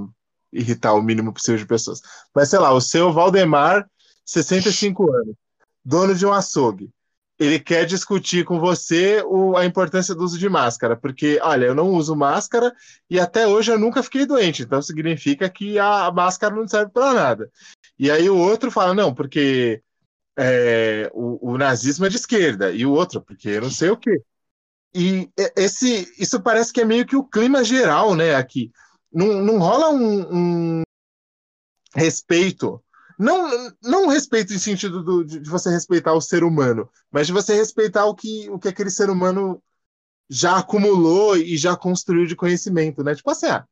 irritar 0.52 0.94
o 0.94 1.02
mínimo 1.02 1.34
possível 1.34 1.58
de 1.60 1.66
pessoas. 1.66 2.00
Mas 2.34 2.50
sei 2.50 2.60
lá, 2.60 2.72
o 2.72 2.82
seu 2.82 3.12
Valdemar, 3.12 3.88
65 4.26 5.12
anos, 5.12 5.36
dono 5.84 6.16
de 6.16 6.26
um 6.26 6.34
açougue. 6.34 6.90
Ele 7.38 7.60
quer 7.60 7.86
discutir 7.86 8.46
com 8.46 8.60
você 8.60 9.22
o- 9.28 9.58
a 9.58 9.66
importância 9.66 10.16
do 10.16 10.24
uso 10.24 10.38
de 10.40 10.48
máscara, 10.48 10.96
porque, 10.96 11.38
olha, 11.44 11.66
eu 11.66 11.76
não 11.76 11.90
uso 11.90 12.16
máscara 12.16 12.74
e 13.10 13.20
até 13.20 13.46
hoje 13.46 13.72
eu 13.74 13.78
nunca 13.78 14.02
fiquei 14.02 14.26
doente, 14.26 14.64
então 14.64 14.82
significa 14.82 15.50
que 15.50 15.78
a, 15.78 16.06
a 16.06 16.12
máscara 16.14 16.56
não 16.56 16.66
serve 16.66 16.92
para 16.94 17.14
nada. 17.14 17.52
E 18.00 18.10
aí 18.10 18.30
o 18.30 18.38
outro 18.38 18.72
fala, 18.72 18.94
não, 18.94 19.14
porque 19.14 19.82
é, 20.38 21.10
o, 21.14 21.54
o 21.54 21.58
nazismo 21.58 22.06
é 22.06 22.10
de 22.10 22.18
esquerda, 22.18 22.72
e 22.72 22.86
o 22.86 22.92
outro, 22.92 23.22
porque 23.22 23.60
não 23.60 23.70
sei 23.70 23.90
o 23.90 23.98
quê. 23.98 24.22
E 24.96 25.30
esse, 25.56 26.14
isso 26.20 26.42
parece 26.42 26.74
que 26.74 26.82
é 26.82 26.86
meio 26.86 27.06
que 27.06 27.16
o 27.16 27.24
clima 27.24 27.64
geral, 27.64 28.16
né, 28.16 28.36
aqui. 28.36 28.72
Não, 29.12 29.42
não 29.42 29.60
rola 29.60 29.90
um, 29.92 30.80
um 30.80 30.84
respeito, 31.94 32.82
não, 33.18 33.50
não 33.82 34.08
respeito 34.08 34.54
em 34.54 34.60
sentido 34.60 35.04
do- 35.04 35.24
de, 35.24 35.40
de 35.40 35.50
você 35.50 35.70
respeitar 35.70 36.14
o 36.14 36.22
ser 36.22 36.44
humano, 36.44 36.90
mas 37.12 37.28
de 37.28 37.34
você 37.34 37.56
respeitar 37.56 38.06
o 38.06 38.16
que, 38.16 38.50
o 38.50 38.60
que 38.60 38.68
aquele 38.68 38.90
ser 38.90 39.10
humano 39.10 39.62
já 40.30 40.58
acumulou 40.58 41.38
e 41.38 41.58
já 41.58 41.76
construiu 41.76 42.26
de 42.26 42.36
conhecimento, 42.36 43.04
né? 43.04 43.16
Tipo 43.16 43.32
assim, 43.32 43.48
ah, 43.48 43.66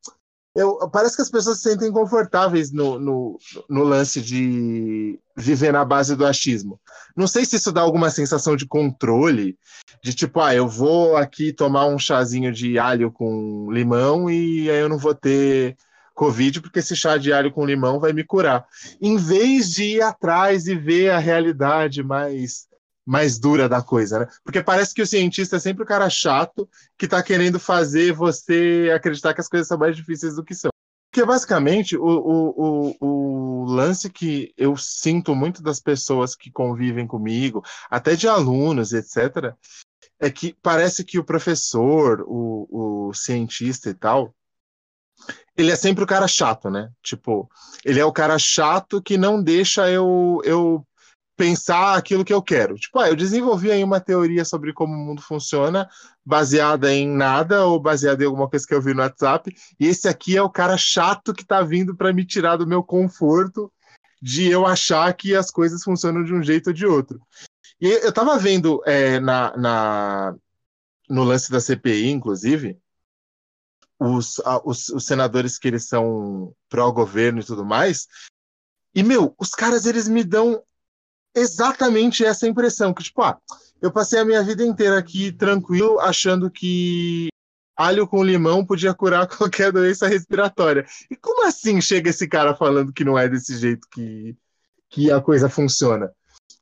eu, 0.56 0.88
parece 0.90 1.16
que 1.16 1.22
as 1.22 1.30
pessoas 1.30 1.58
se 1.58 1.70
sentem 1.70 1.92
confortáveis 1.92 2.72
no, 2.72 3.00
no, 3.00 3.40
no 3.68 3.84
lance 3.84 4.22
de 4.22 5.20
viver 5.36 5.74
na 5.74 5.84
base 5.84 6.16
do 6.16 6.26
achismo. 6.26 6.80
Não 7.16 7.26
sei 7.26 7.44
se 7.44 7.56
isso 7.56 7.72
dá 7.72 7.82
alguma 7.82 8.12
sensação 8.12 8.56
de 8.56 8.68
controle, 8.68 9.58
de 10.04 10.14
tipo, 10.14 10.40
ah, 10.40 10.54
eu 10.54 10.68
vou 10.68 11.18
aqui 11.18 11.52
tomar 11.52 11.88
um 11.88 11.98
chazinho 11.98 12.52
de 12.52 12.78
alho 12.78 13.12
com 13.12 13.72
limão 13.72 14.30
e 14.30 14.70
aí 14.70 14.80
eu 14.80 14.90
não 14.90 14.98
vou 14.98 15.16
ter 15.16 15.76
Covid, 16.14 16.62
porque 16.62 16.80
esse 16.80 16.96
chá 16.96 17.18
de 17.18 17.34
alho 17.34 17.52
com 17.52 17.66
limão 17.66 18.00
vai 18.00 18.14
me 18.14 18.24
curar. 18.24 18.66
Em 19.02 19.18
vez 19.18 19.72
de 19.72 19.96
ir 19.96 20.02
atrás 20.02 20.68
e 20.68 20.76
ver 20.76 21.10
a 21.10 21.18
realidade 21.18 22.04
mais, 22.04 22.68
mais 23.06 23.38
dura 23.38 23.68
da 23.68 23.82
coisa, 23.82 24.20
né? 24.20 24.28
Porque 24.44 24.64
parece 24.64 24.94
que 24.94 25.02
o 25.02 25.08
cientista 25.08 25.58
é 25.58 25.60
sempre 25.60 25.84
o 25.84 25.88
cara 25.88 26.10
chato 26.10 26.70
que 26.98 27.06
está 27.06 27.22
querendo 27.22 27.60
fazer 27.60 28.14
você 28.14 28.92
acreditar 28.96 29.34
que 29.34 29.42
as 29.42 29.50
coisas 29.50 29.68
são 29.68 29.78
mais 29.78 29.96
difíceis 29.96 30.36
do 30.36 30.44
que 30.44 30.56
são. 30.56 30.72
Porque 31.12 31.26
basicamente 31.26 31.96
o, 31.96 32.04
o, 32.04 32.96
o, 33.00 33.64
o 33.64 33.66
lance 33.66 34.10
que 34.10 34.52
eu 34.58 34.76
sinto 34.76 35.36
muito 35.36 35.62
das 35.62 35.80
pessoas 35.80 36.36
que 36.36 36.52
convivem 36.52 37.06
comigo, 37.06 37.64
até 37.90 38.16
de 38.16 38.28
alunos, 38.28 38.94
etc., 38.94 39.54
é 40.20 40.32
que 40.32 40.56
parece 40.62 41.04
que 41.04 41.20
o 41.20 41.24
professor, 41.24 42.24
o, 42.26 43.10
o 43.10 43.14
cientista 43.14 43.90
e 43.90 43.94
tal, 43.94 44.34
ele 45.56 45.72
é 45.72 45.76
sempre 45.76 46.04
o 46.04 46.08
cara 46.08 46.28
chato, 46.28 46.70
né? 46.70 46.90
Tipo, 47.04 47.50
ele 47.86 48.00
é 48.00 48.06
o 48.06 48.12
cara 48.12 48.40
chato 48.40 49.02
que 49.02 49.18
não 49.18 49.42
deixa 49.42 49.90
eu, 49.90 50.42
eu 50.44 50.86
pensar 51.36 51.96
aquilo 51.96 52.24
que 52.24 52.34
eu 52.34 52.42
quero. 52.42 52.76
Tipo, 52.76 53.00
ah, 53.00 53.10
eu 53.10 53.16
desenvolvi 53.16 53.72
aí 53.72 53.84
uma 53.84 54.00
teoria 54.00 54.46
sobre 54.46 54.72
como 54.74 54.94
o 54.94 54.98
mundo 54.98 55.22
funciona, 55.22 55.90
baseada 56.26 56.94
em 56.94 57.08
nada 57.08 57.66
ou 57.66 57.80
baseada 57.80 58.24
em 58.24 58.28
alguma 58.28 58.50
coisa 58.50 58.66
que 58.68 58.74
eu 58.74 58.82
vi 58.82 58.94
no 58.94 59.02
WhatsApp, 59.02 59.56
e 59.80 59.88
esse 59.88 60.08
aqui 60.08 60.38
é 60.38 60.42
o 60.42 60.50
cara 60.50 60.78
chato 60.78 61.34
que 61.34 61.46
tá 61.46 61.62
vindo 61.62 61.96
para 61.96 62.14
me 62.14 62.26
tirar 62.26 62.58
do 62.58 62.68
meu 62.68 62.84
conforto 62.84 63.72
de 64.22 64.50
eu 64.50 64.66
achar 64.66 65.12
que 65.14 65.36
as 65.36 65.52
coisas 65.52 65.84
funcionam 65.84 66.24
de 66.24 66.34
um 66.34 66.42
jeito 66.42 66.68
ou 66.68 66.74
de 66.74 66.86
outro. 66.86 67.22
E 67.82 67.88
eu 67.88 68.14
tava 68.14 68.38
vendo 68.38 68.82
é, 68.86 69.20
na, 69.20 69.58
na, 69.58 70.36
no 71.10 71.24
lance 71.24 71.52
da 71.52 71.60
CPI, 71.60 72.10
inclusive, 72.10 72.78
os, 74.00 74.40
a- 74.46 74.62
os, 74.64 74.90
os 74.90 75.06
senadores 75.06 75.58
que 75.58 75.68
eles 75.68 75.88
são 75.88 76.56
pró-governo 76.70 77.42
e 77.42 77.44
tudo 77.44 77.66
mais, 77.66 78.08
e, 78.96 79.02
meu, 79.02 79.34
os 79.40 79.50
caras, 79.50 79.86
eles 79.86 80.08
me 80.08 80.24
dão 80.24 80.64
exatamente 81.36 82.24
essa 82.24 82.48
impressão, 82.48 82.94
que 82.94 83.04
tipo, 83.04 83.22
ah, 83.22 83.38
eu 83.82 83.92
passei 83.92 84.20
a 84.20 84.26
minha 84.26 84.44
vida 84.44 84.64
inteira 84.64 84.98
aqui 84.98 85.32
tranquilo, 85.32 86.00
achando 86.00 86.50
que 86.50 87.28
alho 87.76 88.08
com 88.08 88.24
limão 88.24 88.66
podia 88.66 88.94
curar 88.94 89.28
qualquer 89.28 89.72
doença 89.72 90.08
respiratória. 90.08 90.86
E 91.10 91.16
como 91.16 91.46
assim 91.46 91.82
chega 91.82 92.10
esse 92.10 92.28
cara 92.28 92.56
falando 92.56 92.94
que 92.94 93.04
não 93.04 93.18
é 93.18 93.28
desse 93.28 93.58
jeito 93.58 93.88
que, 93.92 94.36
que 94.90 95.12
a 95.12 95.20
coisa 95.22 95.50
funciona? 95.50 96.12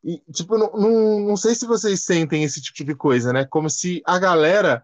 E, 0.03 0.17
tipo, 0.31 0.57
não, 0.57 0.71
não, 0.73 1.19
não 1.19 1.37
sei 1.37 1.53
se 1.53 1.65
vocês 1.65 2.03
sentem 2.03 2.43
esse 2.43 2.61
tipo 2.61 2.83
de 2.83 2.95
coisa, 2.95 3.31
né? 3.31 3.45
Como 3.45 3.69
se 3.69 4.01
a 4.05 4.17
galera 4.17 4.83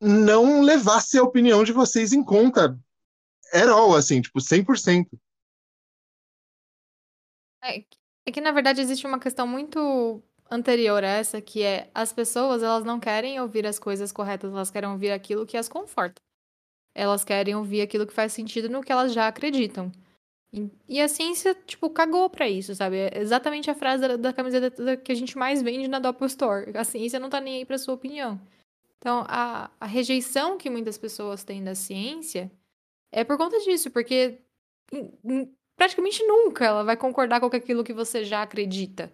não 0.00 0.60
levasse 0.60 1.18
a 1.18 1.22
opinião 1.22 1.64
de 1.64 1.72
vocês 1.72 2.12
em 2.12 2.22
conta 2.22 2.78
at 3.52 3.68
all, 3.68 3.96
assim, 3.96 4.20
tipo, 4.20 4.40
100%. 4.40 5.08
É, 7.64 7.80
que- 7.80 7.98
é 8.26 8.32
que, 8.32 8.40
na 8.40 8.52
verdade, 8.52 8.80
existe 8.80 9.06
uma 9.06 9.18
questão 9.18 9.46
muito 9.46 10.22
anterior 10.50 11.02
a 11.02 11.08
essa, 11.08 11.40
que 11.40 11.62
é 11.62 11.90
as 11.94 12.12
pessoas, 12.12 12.62
elas 12.62 12.84
não 12.84 13.00
querem 13.00 13.40
ouvir 13.40 13.66
as 13.66 13.78
coisas 13.78 14.12
corretas, 14.12 14.52
elas 14.52 14.70
querem 14.70 14.90
ouvir 14.90 15.10
aquilo 15.10 15.46
que 15.46 15.56
as 15.56 15.68
conforta. 15.68 16.20
Elas 16.94 17.24
querem 17.24 17.54
ouvir 17.56 17.80
aquilo 17.80 18.06
que 18.06 18.12
faz 18.12 18.32
sentido 18.32 18.68
no 18.68 18.82
que 18.82 18.92
elas 18.92 19.12
já 19.12 19.26
acreditam. 19.26 19.90
E, 20.52 20.70
e 20.88 21.00
a 21.00 21.08
ciência, 21.08 21.54
tipo, 21.66 21.90
cagou 21.90 22.30
pra 22.30 22.48
isso, 22.48 22.74
sabe? 22.74 22.96
É 22.96 23.18
exatamente 23.18 23.70
a 23.70 23.74
frase 23.74 24.06
da, 24.06 24.16
da 24.16 24.32
camiseta 24.32 24.70
da- 24.84 24.96
que 24.96 25.10
a 25.10 25.14
gente 25.14 25.36
mais 25.36 25.60
vende 25.62 25.88
na 25.88 25.98
Doppel 25.98 26.26
Store. 26.28 26.76
A 26.76 26.84
ciência 26.84 27.18
não 27.18 27.28
tá 27.30 27.40
nem 27.40 27.56
aí 27.56 27.64
pra 27.64 27.78
sua 27.78 27.94
opinião. 27.94 28.40
Então, 28.98 29.24
a, 29.28 29.70
a 29.80 29.86
rejeição 29.86 30.56
que 30.56 30.70
muitas 30.70 30.96
pessoas 30.96 31.42
têm 31.42 31.64
da 31.64 31.74
ciência 31.74 32.50
é 33.12 33.24
por 33.24 33.36
conta 33.36 33.58
disso, 33.60 33.90
porque 33.90 34.38
em- 34.92 35.12
em- 35.24 35.56
praticamente 35.76 36.22
nunca 36.24 36.64
ela 36.64 36.84
vai 36.84 36.96
concordar 36.96 37.40
com 37.40 37.46
aquilo 37.46 37.84
que 37.84 37.92
você 37.92 38.24
já 38.24 38.42
acredita. 38.42 39.12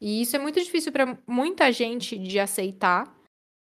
E 0.00 0.20
isso 0.22 0.36
é 0.36 0.38
muito 0.38 0.60
difícil 0.62 0.92
para 0.92 1.18
muita 1.26 1.72
gente 1.72 2.18
de 2.18 2.38
aceitar, 2.38 3.12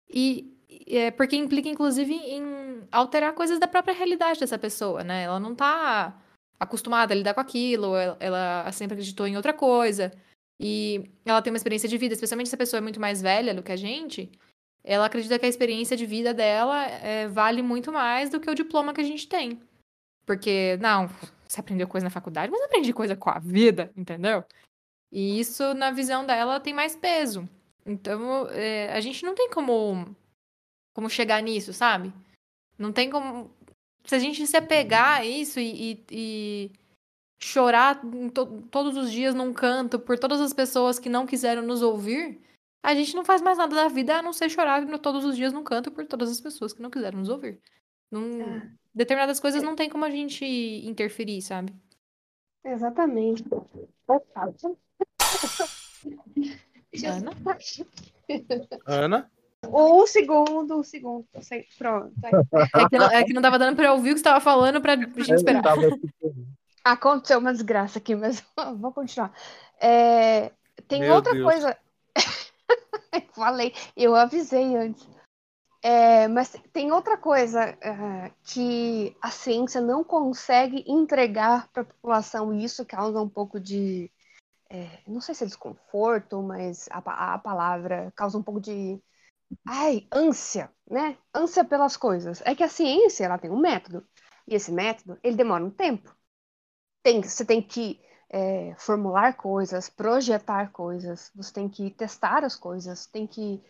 e 0.09 0.55
é 0.87 1.11
porque 1.11 1.35
implica, 1.35 1.67
inclusive, 1.67 2.13
em 2.13 2.87
alterar 2.91 3.33
coisas 3.33 3.59
da 3.59 3.67
própria 3.67 3.93
realidade 3.93 4.39
dessa 4.39 4.57
pessoa, 4.57 5.03
né? 5.03 5.23
Ela 5.23 5.39
não 5.39 5.53
tá 5.53 6.17
acostumada 6.59 7.13
a 7.13 7.17
lidar 7.17 7.33
com 7.33 7.41
aquilo, 7.41 7.95
ela, 7.95 8.17
ela 8.19 8.71
sempre 8.71 8.93
acreditou 8.93 9.27
em 9.27 9.35
outra 9.35 9.53
coisa, 9.53 10.11
e 10.59 11.09
ela 11.25 11.41
tem 11.41 11.51
uma 11.51 11.57
experiência 11.57 11.87
de 11.87 11.97
vida, 11.97 12.13
especialmente 12.13 12.49
se 12.49 12.55
a 12.55 12.57
pessoa 12.57 12.79
é 12.79 12.81
muito 12.81 12.99
mais 12.99 13.21
velha 13.21 13.53
do 13.53 13.63
que 13.63 13.71
a 13.71 13.77
gente, 13.77 14.29
ela 14.83 15.05
acredita 15.05 15.37
que 15.37 15.45
a 15.45 15.49
experiência 15.49 15.95
de 15.95 16.05
vida 16.05 16.33
dela 16.33 16.85
é, 16.85 17.27
vale 17.27 17.61
muito 17.61 17.91
mais 17.91 18.29
do 18.29 18.39
que 18.39 18.49
o 18.49 18.55
diploma 18.55 18.93
que 18.93 19.01
a 19.01 19.05
gente 19.05 19.27
tem. 19.27 19.59
Porque, 20.25 20.77
não, 20.81 21.09
você 21.49 21.59
aprendeu 21.59 21.87
coisa 21.87 22.05
na 22.05 22.11
faculdade, 22.11 22.51
mas 22.51 22.61
aprendi 22.61 22.93
coisa 22.93 23.15
com 23.15 23.29
a 23.29 23.39
vida, 23.39 23.91
entendeu? 23.97 24.43
E 25.11 25.39
isso, 25.39 25.73
na 25.73 25.89
visão 25.91 26.25
dela, 26.25 26.59
tem 26.59 26.73
mais 26.73 26.95
peso. 26.95 27.49
Então, 27.85 28.47
é, 28.49 28.93
a 28.93 28.99
gente 29.01 29.25
não 29.25 29.33
tem 29.33 29.49
como, 29.49 30.15
como 30.93 31.09
chegar 31.09 31.41
nisso, 31.41 31.73
sabe? 31.73 32.13
Não 32.77 32.93
tem 32.93 33.09
como. 33.09 33.49
Se 34.05 34.13
a 34.13 34.19
gente 34.19 34.45
se 34.45 34.55
apegar 34.55 35.21
a 35.21 35.25
isso 35.25 35.59
e, 35.59 35.93
e- 35.93 36.05
e 36.11 36.71
chorar 37.41 37.99
to- 38.33 38.61
todos 38.69 38.95
os 38.95 39.11
dias 39.11 39.33
num 39.33 39.51
canto 39.51 39.99
por 39.99 40.19
todas 40.19 40.39
as 40.39 40.53
pessoas 40.53 40.99
que 40.99 41.09
não 41.09 41.25
quiseram 41.25 41.63
nos 41.63 41.81
ouvir, 41.81 42.39
a 42.83 42.93
gente 42.93 43.15
não 43.15 43.25
faz 43.25 43.41
mais 43.41 43.57
nada 43.57 43.75
da 43.75 43.87
vida 43.87 44.17
a 44.17 44.21
não 44.21 44.31
ser 44.33 44.49
chorar 44.49 44.85
todos 44.99 45.25
os 45.25 45.35
dias 45.35 45.51
num 45.51 45.63
canto 45.63 45.89
por 45.91 46.05
todas 46.05 46.29
as 46.29 46.39
pessoas 46.39 46.73
que 46.73 46.81
não 46.81 46.89
quiseram 46.91 47.19
nos 47.19 47.29
ouvir. 47.29 47.59
Não- 48.11 48.41
É. 48.41 48.71
Determinadas 48.93 49.39
coisas 49.39 49.61
não 49.61 49.75
tem 49.75 49.89
como 49.89 50.05
a 50.05 50.09
gente 50.09 50.45
interferir, 50.85 51.41
sabe? 51.41 51.73
Exatamente. 52.63 53.43
Ana? 57.05 57.31
Ana? 58.85 59.31
Um 59.67 60.07
segundo, 60.07 60.79
um 60.79 60.83
segundo. 60.83 61.27
Pronto. 61.77 62.13
É 62.23 62.89
que, 62.89 62.97
não, 62.97 63.11
é 63.11 63.23
que 63.23 63.33
não 63.33 63.41
tava 63.41 63.59
dando 63.59 63.75
pra 63.75 63.93
ouvir 63.93 64.11
o 64.11 64.13
que 64.13 64.19
você 64.19 64.23
tava 64.23 64.39
falando 64.39 64.81
pra 64.81 64.95
gente 64.95 65.33
esperar. 65.33 65.61
Tava. 65.61 65.81
Aconteceu 66.83 67.39
uma 67.39 67.51
desgraça 67.51 67.99
aqui, 67.99 68.15
mas 68.15 68.43
vou 68.77 68.91
continuar. 68.91 69.33
É, 69.79 70.51
tem 70.87 71.01
Meu 71.01 71.15
outra 71.15 71.33
Deus. 71.33 71.45
coisa. 71.45 71.77
Falei, 73.33 73.73
eu 73.95 74.15
avisei 74.15 74.75
antes. 74.75 75.07
É, 75.81 76.27
mas 76.27 76.51
tem 76.73 76.91
outra 76.91 77.17
coisa 77.17 77.61
é, 77.61 78.31
que 78.43 79.15
a 79.21 79.31
ciência 79.31 79.79
não 79.79 80.03
consegue 80.03 80.83
entregar 80.87 81.69
para 81.71 81.83
a 81.83 81.85
população, 81.85 82.53
e 82.53 82.63
isso 82.63 82.85
causa 82.85 83.21
um 83.21 83.29
pouco 83.29 83.59
de. 83.59 84.11
é, 84.69 85.01
não 85.07 85.21
sei 85.21 85.35
se 85.35 85.43
é 85.45 85.47
desconforto, 85.47 86.41
mas 86.43 86.87
a, 86.91 87.35
a 87.35 87.37
palavra 87.39 88.11
causa 88.15 88.37
um 88.37 88.43
pouco 88.43 88.59
de. 88.61 89.01
Ai, 89.67 90.07
ânsia, 90.13 90.71
né? 90.89 91.17
Ânsia 91.33 91.65
pelas 91.65 91.97
coisas. 91.97 92.41
É 92.45 92.55
que 92.55 92.63
a 92.63 92.69
ciência 92.69 93.25
ela 93.25 93.37
tem 93.39 93.51
um 93.51 93.59
método, 93.59 94.05
e 94.47 94.55
esse 94.55 94.71
método 94.71 95.19
ele 95.23 95.37
demora 95.37 95.63
um 95.63 95.71
tempo 95.71 96.13
tem, 97.03 97.21
você 97.21 97.45
tem 97.45 97.61
que 97.61 97.99
é, 98.29 98.75
formular 98.77 99.33
coisas, 99.35 99.89
projetar 99.89 100.71
coisas, 100.71 101.31
você 101.35 101.53
tem 101.53 101.69
que 101.69 101.89
testar 101.91 102.43
as 102.43 102.55
coisas, 102.55 103.05
tem 103.07 103.25
que 103.25 103.61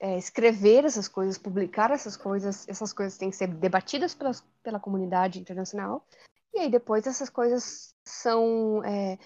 é, 0.00 0.16
escrever 0.16 0.84
essas 0.84 1.08
coisas, 1.08 1.38
publicar 1.38 1.90
essas 1.90 2.16
coisas, 2.16 2.68
essas 2.68 2.92
coisas 2.92 3.18
têm 3.18 3.30
que 3.30 3.36
ser 3.36 3.48
debatidas 3.48 4.14
pelas, 4.14 4.44
pela 4.62 4.80
comunidade 4.80 5.40
internacional, 5.40 6.06
e 6.54 6.60
aí 6.60 6.70
depois 6.70 7.06
essas 7.06 7.28
coisas 7.28 7.94
são 8.04 8.82
é, 8.84 9.18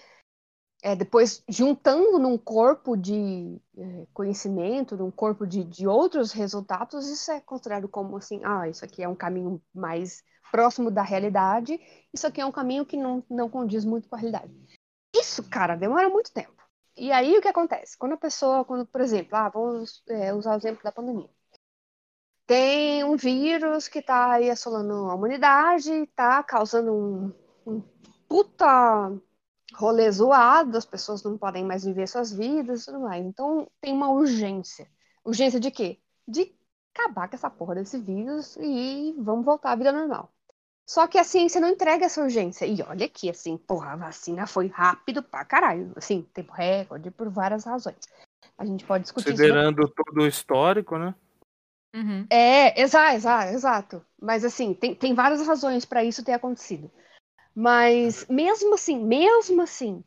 é, 0.83 0.95
depois 0.95 1.43
juntando 1.47 2.19
num 2.19 2.37
corpo 2.37 2.97
de 2.97 3.57
é, 3.77 4.07
conhecimento, 4.13 4.97
num 4.97 5.09
corpo 5.09 5.47
de, 5.47 5.63
de 5.63 5.87
outros 5.87 6.33
resultados, 6.33 7.07
isso 7.09 7.31
é 7.31 7.39
considerado 7.39 7.87
como 7.87 8.17
assim, 8.17 8.41
ah, 8.43 8.67
isso 8.67 8.83
aqui 8.83 9.01
é 9.01 9.07
um 9.07 9.15
caminho 9.15 9.61
mais 9.73 10.21
próximo 10.51 10.91
da 10.91 11.01
realidade, 11.01 11.79
isso 12.13 12.27
aqui 12.27 12.41
é 12.41 12.45
um 12.45 12.51
caminho 12.51 12.85
que 12.85 12.97
não, 12.97 13.23
não 13.29 13.49
condiz 13.49 13.85
muito 13.85 14.09
com 14.09 14.15
a 14.15 14.19
realidade. 14.19 14.53
Isso, 15.15 15.41
cara, 15.49 15.75
demora 15.75 16.09
muito 16.09 16.31
tempo. 16.33 16.62
E 16.95 17.11
aí 17.11 17.37
o 17.37 17.41
que 17.41 17.47
acontece? 17.47 17.97
Quando 17.97 18.13
a 18.13 18.17
pessoa, 18.17 18.65
quando, 18.65 18.85
por 18.85 19.01
exemplo, 19.01 19.35
ah, 19.35 19.49
vamos 19.49 20.03
é, 20.09 20.33
usar 20.33 20.53
o 20.53 20.57
exemplo 20.57 20.83
da 20.83 20.91
pandemia. 20.91 21.29
Tem 22.45 23.03
um 23.03 23.15
vírus 23.15 23.87
que 23.87 23.99
está 23.99 24.33
aí 24.33 24.49
assolando 24.49 25.09
a 25.09 25.15
humanidade, 25.15 25.91
está 25.91 26.43
causando 26.43 26.93
um, 26.93 27.33
um 27.65 27.81
puta 28.27 29.11
rolê 29.75 30.11
zoado, 30.11 30.77
as 30.77 30.85
pessoas 30.85 31.23
não 31.23 31.37
podem 31.37 31.63
mais 31.65 31.83
viver 31.83 32.07
suas 32.07 32.31
vidas 32.33 32.83
e 32.83 32.85
tudo 32.85 33.01
mais. 33.01 33.25
Então 33.25 33.69
tem 33.81 33.93
uma 33.93 34.09
urgência. 34.11 34.87
Urgência 35.23 35.59
de 35.59 35.71
quê? 35.71 35.99
De 36.27 36.55
acabar 36.93 37.29
com 37.29 37.35
essa 37.35 37.49
porra 37.49 37.75
desse 37.75 37.99
vírus 37.99 38.55
e 38.57 39.15
vamos 39.19 39.45
voltar 39.45 39.71
à 39.71 39.75
vida 39.75 39.91
normal. 39.91 40.32
Só 40.85 41.07
que 41.07 41.17
a 41.17 41.23
ciência 41.23 41.61
não 41.61 41.69
entrega 41.69 42.05
essa 42.05 42.21
urgência. 42.21 42.65
E 42.65 42.81
olha 42.81 43.05
aqui, 43.05 43.29
assim, 43.29 43.57
porra, 43.57 43.93
a 43.93 43.95
vacina 43.95 44.45
foi 44.45 44.67
rápido 44.67 45.23
pra 45.23 45.45
caralho. 45.45 45.93
Assim, 45.95 46.21
tempo 46.33 46.51
recorde 46.51 47.09
por 47.09 47.29
várias 47.29 47.63
razões. 47.63 47.99
A 48.57 48.65
gente 48.65 48.85
pode 48.85 49.03
discutir 49.03 49.29
isso. 49.29 49.37
Considerando 49.37 49.87
todo 49.87 50.21
o 50.21 50.27
histórico, 50.27 50.97
né? 50.97 51.15
Uhum. 51.95 52.25
É, 52.29 52.81
exato, 52.81 53.15
exato, 53.15 53.53
exato. 53.53 54.05
Mas 54.21 54.43
assim, 54.43 54.73
tem, 54.73 54.95
tem 54.95 55.13
várias 55.13 55.45
razões 55.45 55.85
para 55.85 56.03
isso 56.03 56.23
ter 56.23 56.33
acontecido. 56.33 56.91
Mas 57.55 58.25
mesmo 58.27 58.73
assim, 58.73 59.03
mesmo 59.03 59.61
assim, 59.61 60.03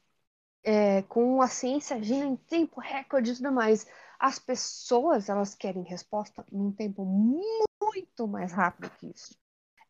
é, 0.65 1.03
com 1.03 1.41
a 1.41 1.49
ciência 1.49 1.97
agindo 1.97 2.25
em 2.25 2.37
tempo 2.37 2.81
recorde 2.81 3.31
e 3.31 3.37
tudo 3.37 3.53
mais, 3.53 3.87
as 4.19 4.39
pessoas 4.39 5.29
elas 5.29 5.55
querem 5.55 5.85
resposta 5.85 6.45
num 6.51 6.73
tempo 6.73 7.05
muito 7.05 8.27
mais 8.27 8.53
rápido 8.53 8.91
que 8.99 9.07
isso. 9.07 9.37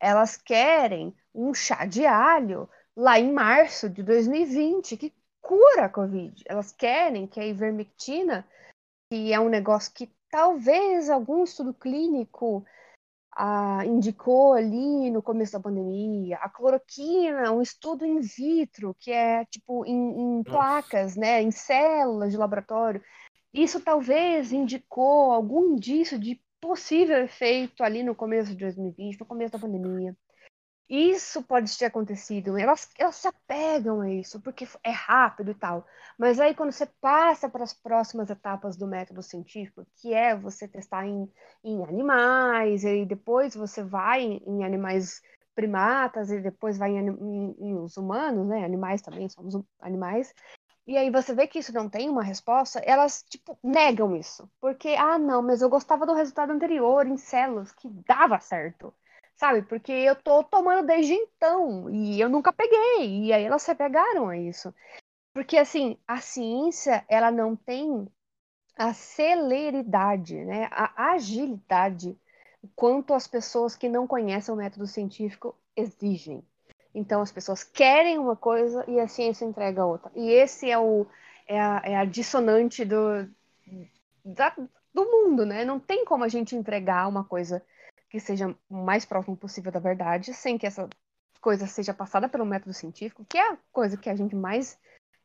Elas 0.06 0.36
querem 0.36 1.12
um 1.34 1.52
chá 1.52 1.84
de 1.84 2.06
alho 2.06 2.70
lá 2.96 3.18
em 3.18 3.32
março 3.32 3.90
de 3.90 4.04
2020 4.04 4.96
que 4.96 5.12
cura 5.42 5.86
a 5.86 5.88
Covid. 5.88 6.44
Elas 6.46 6.70
querem 6.70 7.26
que 7.26 7.40
a 7.40 7.44
ivermectina, 7.44 8.46
que 9.10 9.32
é 9.32 9.40
um 9.40 9.48
negócio 9.48 9.92
que 9.92 10.08
talvez 10.30 11.10
algum 11.10 11.42
estudo 11.42 11.74
clínico 11.74 12.64
ah, 13.36 13.84
indicou 13.84 14.52
ali 14.52 15.10
no 15.10 15.20
começo 15.20 15.54
da 15.54 15.60
pandemia, 15.60 16.36
a 16.36 16.48
cloroquina, 16.48 17.50
um 17.50 17.60
estudo 17.60 18.06
in 18.06 18.20
vitro, 18.20 18.94
que 19.00 19.10
é 19.10 19.44
tipo 19.46 19.84
em, 19.84 20.38
em 20.38 20.42
placas, 20.44 21.16
né, 21.16 21.42
em 21.42 21.50
células 21.50 22.30
de 22.30 22.36
laboratório. 22.36 23.02
Isso 23.52 23.80
talvez 23.80 24.52
indicou 24.52 25.32
algum 25.32 25.74
indício 25.74 26.16
de 26.16 26.40
possível 26.60 27.18
efeito 27.24 27.82
ali 27.82 28.02
no 28.02 28.14
começo 28.14 28.50
de 28.50 28.56
2020, 28.56 29.20
no 29.20 29.26
começo 29.26 29.52
da 29.52 29.58
pandemia. 29.58 30.16
Isso 30.88 31.42
pode 31.42 31.76
ter 31.78 31.86
acontecido. 31.86 32.56
Elas, 32.58 32.88
elas 32.98 33.16
se 33.16 33.28
apegam 33.28 34.00
a 34.02 34.10
isso, 34.12 34.40
porque 34.40 34.68
é 34.84 34.90
rápido 34.90 35.50
e 35.50 35.54
tal. 35.54 35.86
Mas 36.18 36.38
aí, 36.40 36.54
quando 36.54 36.72
você 36.72 36.86
passa 37.00 37.48
para 37.48 37.64
as 37.64 37.74
próximas 37.74 38.30
etapas 38.30 38.76
do 38.76 38.86
método 38.86 39.22
científico, 39.22 39.86
que 39.96 40.14
é 40.14 40.36
você 40.36 40.68
testar 40.68 41.06
em, 41.06 41.30
em 41.64 41.82
animais, 41.84 42.84
e 42.84 43.04
depois 43.04 43.54
você 43.56 43.82
vai 43.82 44.22
em, 44.22 44.42
em 44.46 44.64
animais 44.64 45.20
primatas, 45.56 46.30
e 46.30 46.40
depois 46.40 46.78
vai 46.78 46.90
em, 46.92 47.08
em- 47.08 47.56
em 47.58 47.74
os 47.78 47.96
humanos, 47.96 48.46
né? 48.46 48.64
Animais 48.64 49.02
também, 49.02 49.28
somos 49.28 49.54
hum- 49.56 49.64
animais. 49.80 50.32
E 50.86 50.96
aí 50.96 51.10
você 51.10 51.34
vê 51.34 51.46
que 51.46 51.58
isso 51.58 51.72
não 51.72 51.88
tem 51.88 52.08
uma 52.08 52.22
resposta, 52.22 52.78
elas, 52.80 53.22
tipo, 53.24 53.58
negam 53.62 54.14
isso. 54.16 54.48
Porque, 54.60 54.90
ah, 54.90 55.18
não, 55.18 55.42
mas 55.42 55.60
eu 55.62 55.68
gostava 55.68 56.06
do 56.06 56.14
resultado 56.14 56.52
anterior 56.52 57.06
em 57.06 57.16
células, 57.16 57.72
que 57.72 57.88
dava 58.06 58.38
certo. 58.40 58.94
Sabe? 59.34 59.62
Porque 59.62 59.92
eu 59.92 60.14
tô 60.16 60.44
tomando 60.44 60.86
desde 60.86 61.12
então, 61.12 61.90
e 61.90 62.20
eu 62.20 62.28
nunca 62.28 62.52
peguei. 62.52 63.24
E 63.26 63.32
aí 63.32 63.44
elas 63.44 63.62
se 63.62 63.70
apegaram 63.70 64.28
a 64.28 64.36
isso. 64.38 64.72
Porque, 65.34 65.58
assim, 65.58 65.98
a 66.06 66.18
ciência, 66.20 67.04
ela 67.08 67.30
não 67.30 67.56
tem 67.56 68.08
a 68.76 68.92
celeridade, 68.94 70.36
né? 70.44 70.68
A 70.70 71.12
agilidade 71.12 72.18
quanto 72.74 73.14
as 73.14 73.26
pessoas 73.26 73.76
que 73.76 73.88
não 73.88 74.06
conhecem 74.06 74.52
o 74.54 74.56
método 74.56 74.86
científico 74.86 75.56
exigem. 75.76 76.42
Então, 76.96 77.20
as 77.20 77.30
pessoas 77.30 77.62
querem 77.62 78.18
uma 78.18 78.34
coisa 78.34 78.82
e 78.88 78.98
a 78.98 79.06
ciência 79.06 79.44
entrega 79.44 79.84
outra. 79.84 80.10
E 80.14 80.30
esse 80.30 80.70
é, 80.70 80.78
o, 80.78 81.06
é, 81.46 81.60
a, 81.60 81.82
é 81.84 81.96
a 81.96 82.04
dissonante 82.06 82.86
do, 82.86 83.28
da- 84.24 84.56
do 84.94 85.04
mundo, 85.04 85.44
né? 85.44 85.62
Não 85.62 85.78
tem 85.78 86.06
como 86.06 86.24
a 86.24 86.28
gente 86.28 86.56
entregar 86.56 87.06
uma 87.06 87.22
coisa 87.22 87.62
que 88.08 88.18
seja 88.18 88.54
o 88.70 88.76
mais 88.76 89.04
próximo 89.04 89.36
possível 89.36 89.70
da 89.70 89.78
verdade, 89.78 90.32
sem 90.32 90.56
que 90.56 90.66
essa 90.66 90.88
coisa 91.40 91.66
seja 91.66 91.92
passada 91.92 92.30
pelo 92.30 92.46
método 92.46 92.72
científico, 92.72 93.26
que 93.28 93.36
é 93.36 93.52
a 93.52 93.58
coisa 93.70 93.98
que 93.98 94.08
a 94.08 94.16
gente 94.16 94.34
mais 94.34 94.78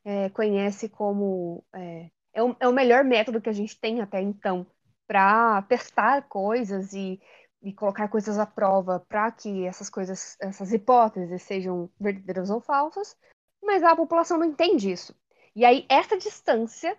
é, 0.04 0.30
conhece 0.30 0.90
como. 0.90 1.64
É, 1.74 2.10
é, 2.34 2.44
o, 2.44 2.56
é 2.60 2.68
o 2.68 2.74
melhor 2.74 3.04
método 3.06 3.40
que 3.40 3.50
a 3.50 3.54
gente 3.54 3.80
tem 3.80 4.02
até 4.02 4.22
então 4.22 4.68
para 5.08 5.62
testar 5.64 6.22
coisas 6.24 6.94
e, 6.94 7.20
e 7.62 7.74
colocar 7.74 8.08
coisas 8.08 8.40
à 8.40 8.46
prova 8.46 9.00
para 9.08 9.32
que 9.32 9.66
essas 9.66 9.90
coisas, 9.90 10.38
essas 10.40 10.74
hipóteses 10.74 11.42
sejam 11.44 11.90
verdadeiras 12.00 12.50
ou 12.50 12.60
falsas, 12.60 13.16
mas 13.62 13.84
a 13.84 13.96
população 13.96 14.38
não 14.38 14.46
entende 14.46 14.92
isso. 14.92 15.16
E 15.56 15.66
aí, 15.66 15.86
essa 15.90 16.18
distância 16.18 16.98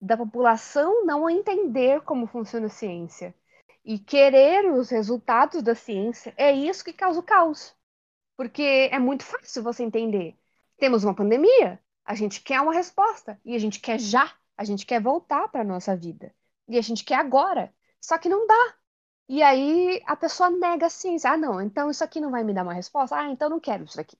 da 0.00 0.16
população 0.16 1.04
não 1.06 1.30
entender 1.30 2.02
como 2.02 2.26
funciona 2.26 2.66
a 2.66 2.70
ciência 2.70 3.34
e 3.84 3.98
querer 3.98 4.70
os 4.72 4.90
resultados 4.90 5.62
da 5.62 5.74
ciência 5.74 6.34
é 6.36 6.52
isso 6.52 6.84
que 6.84 6.92
causa 6.92 7.20
o 7.20 7.22
caos. 7.22 7.74
Porque 8.36 8.88
é 8.90 8.98
muito 8.98 9.24
fácil 9.24 9.62
você 9.62 9.82
entender. 9.82 10.36
Temos 10.78 11.04
uma 11.04 11.14
pandemia, 11.14 11.80
a 12.04 12.14
gente 12.14 12.40
quer 12.40 12.60
uma 12.60 12.72
resposta 12.72 13.40
e 13.44 13.54
a 13.54 13.58
gente 13.58 13.80
quer 13.80 13.98
já, 14.00 14.32
a 14.56 14.64
gente 14.64 14.84
quer 14.84 15.00
voltar 15.00 15.48
para 15.48 15.62
nossa 15.62 15.96
vida. 15.96 16.34
E 16.68 16.78
a 16.78 16.82
gente 16.82 17.04
quer 17.04 17.16
agora. 17.16 17.72
Só 18.00 18.18
que 18.18 18.28
não 18.28 18.46
dá. 18.46 18.74
E 19.28 19.42
aí 19.42 20.02
a 20.06 20.16
pessoa 20.16 20.50
nega 20.50 20.86
a 20.86 20.90
ciência. 20.90 21.30
Ah, 21.30 21.36
não, 21.36 21.60
então 21.60 21.90
isso 21.90 22.04
aqui 22.04 22.20
não 22.20 22.30
vai 22.30 22.44
me 22.44 22.54
dar 22.54 22.62
uma 22.62 22.74
resposta? 22.74 23.16
Ah, 23.16 23.30
então 23.30 23.48
não 23.50 23.60
quero 23.60 23.84
isso 23.84 24.00
aqui. 24.00 24.16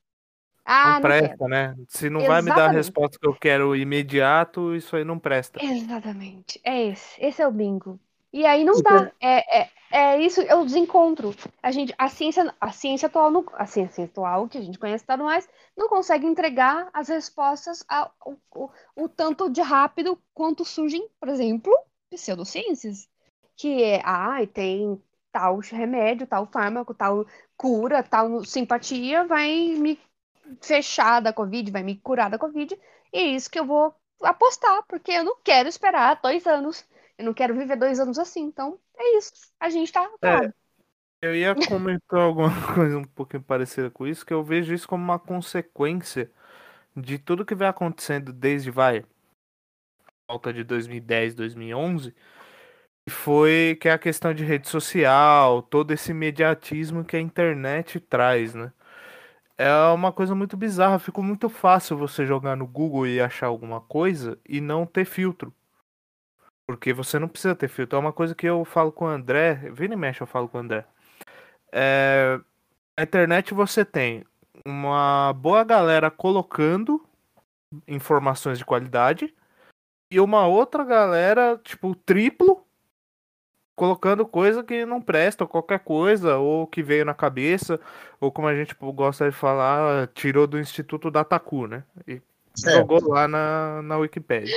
Ah, 0.64 0.98
não 0.98 1.00
não 1.00 1.12
presta, 1.12 1.48
quero. 1.48 1.48
né? 1.48 1.74
Se 1.88 2.08
não 2.10 2.24
vai 2.24 2.42
me 2.42 2.52
dar 2.52 2.66
a 2.66 2.68
Exatamente. 2.68 2.74
resposta 2.74 3.18
que 3.18 3.26
eu 3.26 3.34
quero 3.34 3.74
imediato, 3.76 4.74
isso 4.74 4.96
aí 4.96 5.04
não 5.04 5.18
presta. 5.18 5.60
Exatamente. 5.60 6.60
É 6.64 6.82
esse. 6.88 7.20
Esse 7.24 7.42
é 7.42 7.46
o 7.46 7.52
bingo. 7.52 7.98
E 8.32 8.44
aí 8.44 8.64
não 8.64 8.82
dá. 8.82 9.12
É, 9.20 9.62
é, 9.62 9.70
é 9.92 10.20
isso, 10.22 10.40
é 10.40 10.54
o 10.54 10.64
desencontro. 10.64 11.32
A 11.62 11.70
gente, 11.70 11.94
a 11.96 12.08
ciência, 12.08 12.52
a 12.60 12.72
ciência 12.72 13.06
atual, 13.06 13.30
não- 13.30 13.44
a 13.54 13.64
ciência 13.66 14.04
atual 14.04 14.48
que 14.48 14.58
a 14.58 14.60
gente 14.62 14.78
conhece 14.78 15.04
tá 15.04 15.16
mais, 15.16 15.48
não 15.76 15.88
consegue 15.88 16.26
entregar 16.26 16.90
as 16.92 17.08
respostas 17.08 17.84
ao, 17.88 18.12
o, 18.54 18.70
o 18.96 19.08
tanto 19.08 19.48
de 19.48 19.60
rápido 19.60 20.20
quanto 20.34 20.64
surgem, 20.64 21.08
por 21.20 21.28
exemplo, 21.28 21.72
pseudociências, 22.10 23.08
que 23.56 23.82
é, 23.82 24.00
ai, 24.04 24.46
tem 24.46 25.00
tal 25.32 25.58
remédio, 25.58 26.26
tal 26.26 26.46
fármaco, 26.46 26.94
tal 26.94 27.26
cura, 27.56 28.02
tal 28.02 28.44
simpatia, 28.44 29.24
vai 29.24 29.74
me 29.76 29.98
fechar 30.60 31.20
da 31.20 31.32
Covid, 31.32 31.70
vai 31.70 31.82
me 31.82 31.96
curar 31.96 32.30
da 32.30 32.38
Covid, 32.38 32.78
e 33.12 33.18
é 33.18 33.22
isso 33.22 33.50
que 33.50 33.58
eu 33.58 33.66
vou 33.66 33.94
apostar, 34.22 34.82
porque 34.88 35.12
eu 35.12 35.24
não 35.24 35.36
quero 35.42 35.68
esperar 35.68 36.20
dois 36.22 36.46
anos, 36.46 36.86
eu 37.18 37.24
não 37.24 37.34
quero 37.34 37.54
viver 37.54 37.76
dois 37.76 37.98
anos 37.98 38.18
assim, 38.18 38.42
então 38.42 38.78
é 38.96 39.18
isso, 39.18 39.32
a 39.58 39.68
gente 39.68 39.92
tá 39.92 40.08
ferrado. 40.20 40.54
Eu 41.20 41.34
ia 41.34 41.54
comentar 41.66 42.20
alguma 42.20 42.50
coisa 42.74 42.98
um 42.98 43.04
pouquinho 43.04 43.42
parecida 43.42 43.90
com 43.90 44.06
isso, 44.06 44.24
que 44.24 44.32
eu 44.32 44.42
vejo 44.42 44.74
isso 44.74 44.86
como 44.86 45.02
uma 45.02 45.18
consequência 45.18 46.30
de 46.96 47.18
tudo 47.18 47.44
que 47.44 47.54
vem 47.54 47.66
acontecendo 47.66 48.32
desde, 48.32 48.70
vai, 48.70 49.04
volta 50.28 50.52
de 50.52 50.62
2010, 50.62 51.34
2011, 51.34 52.12
que 52.12 52.18
foi 53.08 53.76
que 53.80 53.88
é 53.88 53.92
a 53.92 53.98
questão 53.98 54.32
de 54.34 54.44
rede 54.44 54.68
social, 54.68 55.62
todo 55.62 55.92
esse 55.92 56.10
imediatismo 56.10 57.04
que 57.04 57.16
a 57.16 57.20
internet 57.20 58.00
traz, 58.00 58.54
né? 58.54 58.72
É 59.56 59.72
uma 59.94 60.12
coisa 60.12 60.34
muito 60.34 60.56
bizarra, 60.56 60.98
ficou 60.98 61.22
muito 61.22 61.48
fácil 61.48 61.96
você 61.96 62.26
jogar 62.26 62.56
no 62.56 62.66
Google 62.66 63.06
e 63.06 63.20
achar 63.20 63.46
alguma 63.46 63.80
coisa 63.80 64.38
e 64.48 64.60
não 64.60 64.84
ter 64.84 65.04
filtro. 65.04 65.54
Porque 66.66 66.92
você 66.92 67.18
não 67.18 67.28
precisa 67.28 67.54
ter 67.54 67.68
filtro. 67.68 67.96
É 67.96 68.00
uma 68.00 68.12
coisa 68.12 68.34
que 68.34 68.46
eu 68.46 68.64
falo 68.64 68.90
com 68.90 69.04
o 69.04 69.08
André, 69.08 69.54
vira 69.72 69.94
e 69.94 69.96
mexe 69.96 70.20
eu 70.22 70.26
falo 70.26 70.48
com 70.48 70.58
o 70.58 70.60
André. 70.60 70.84
É, 71.72 72.40
na 72.98 73.04
internet 73.04 73.54
você 73.54 73.84
tem 73.84 74.24
uma 74.66 75.32
boa 75.34 75.62
galera 75.62 76.10
colocando 76.10 77.04
informações 77.86 78.58
de 78.58 78.64
qualidade 78.64 79.34
e 80.10 80.20
uma 80.20 80.46
outra 80.46 80.84
galera, 80.84 81.60
tipo, 81.62 81.94
triplo, 81.94 82.63
colocando 83.76 84.26
coisa 84.26 84.62
que 84.62 84.84
não 84.86 85.00
presta, 85.00 85.44
ou 85.44 85.48
qualquer 85.48 85.80
coisa, 85.80 86.36
ou 86.36 86.66
que 86.66 86.82
veio 86.82 87.04
na 87.04 87.14
cabeça, 87.14 87.80
ou 88.20 88.30
como 88.30 88.46
a 88.48 88.54
gente 88.54 88.68
tipo, 88.68 88.92
gosta 88.92 89.28
de 89.30 89.36
falar, 89.36 90.08
tirou 90.08 90.46
do 90.46 90.58
Instituto 90.58 91.10
Dataku, 91.10 91.66
né? 91.66 91.84
E 92.06 92.20
É. 92.66 92.70
jogou 92.70 93.08
lá 93.08 93.26
na, 93.26 93.82
na 93.82 93.96
Wikipédia. 93.98 94.54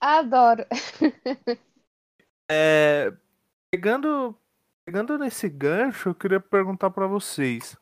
Adoro. 0.00 0.64
É, 2.50 3.12
pegando, 3.70 4.34
pegando 4.86 5.18
nesse 5.18 5.50
gancho, 5.50 6.08
eu 6.08 6.14
queria 6.14 6.40
perguntar 6.40 6.88
pra 6.88 7.06
vocês. 7.06 7.76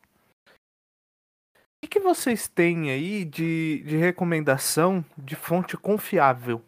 O 1.55 1.79
que, 1.81 1.87
que 1.87 1.99
vocês 2.01 2.49
têm 2.49 2.91
aí 2.91 3.23
de, 3.23 3.81
de 3.85 3.95
recomendação 3.95 5.05
de 5.17 5.37
fonte 5.37 5.77
confiável? 5.77 6.61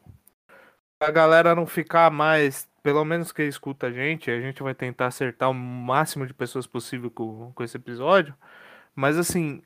A 1.02 1.12
galera 1.12 1.54
não 1.54 1.68
ficar 1.68 2.10
mais, 2.10 2.70
pelo 2.84 3.04
menos 3.06 3.32
que 3.32 3.44
escuta 3.44 3.88
a 3.88 3.92
gente, 3.92 4.32
a 4.32 4.40
gente 4.42 4.64
vai 4.64 4.74
tentar 4.76 5.08
acertar 5.08 5.50
o 5.50 5.54
máximo 5.54 6.26
de 6.26 6.34
pessoas 6.34 6.68
possível 6.68 7.12
com, 7.12 7.52
com 7.54 7.64
esse 7.64 7.78
episódio. 7.78 8.36
Mas 8.96 9.18
assim, 9.18 9.62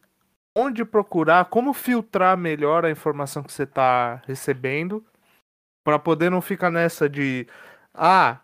onde 0.55 0.85
procurar, 0.85 1.45
como 1.45 1.73
filtrar 1.73 2.37
melhor 2.37 2.85
a 2.85 2.91
informação 2.91 3.43
que 3.43 3.51
você 3.53 3.63
está 3.63 4.21
recebendo, 4.27 5.05
para 5.83 5.99
poder 5.99 6.29
não 6.31 6.41
ficar 6.41 6.71
nessa 6.71 7.09
de 7.09 7.47
ah, 7.93 8.39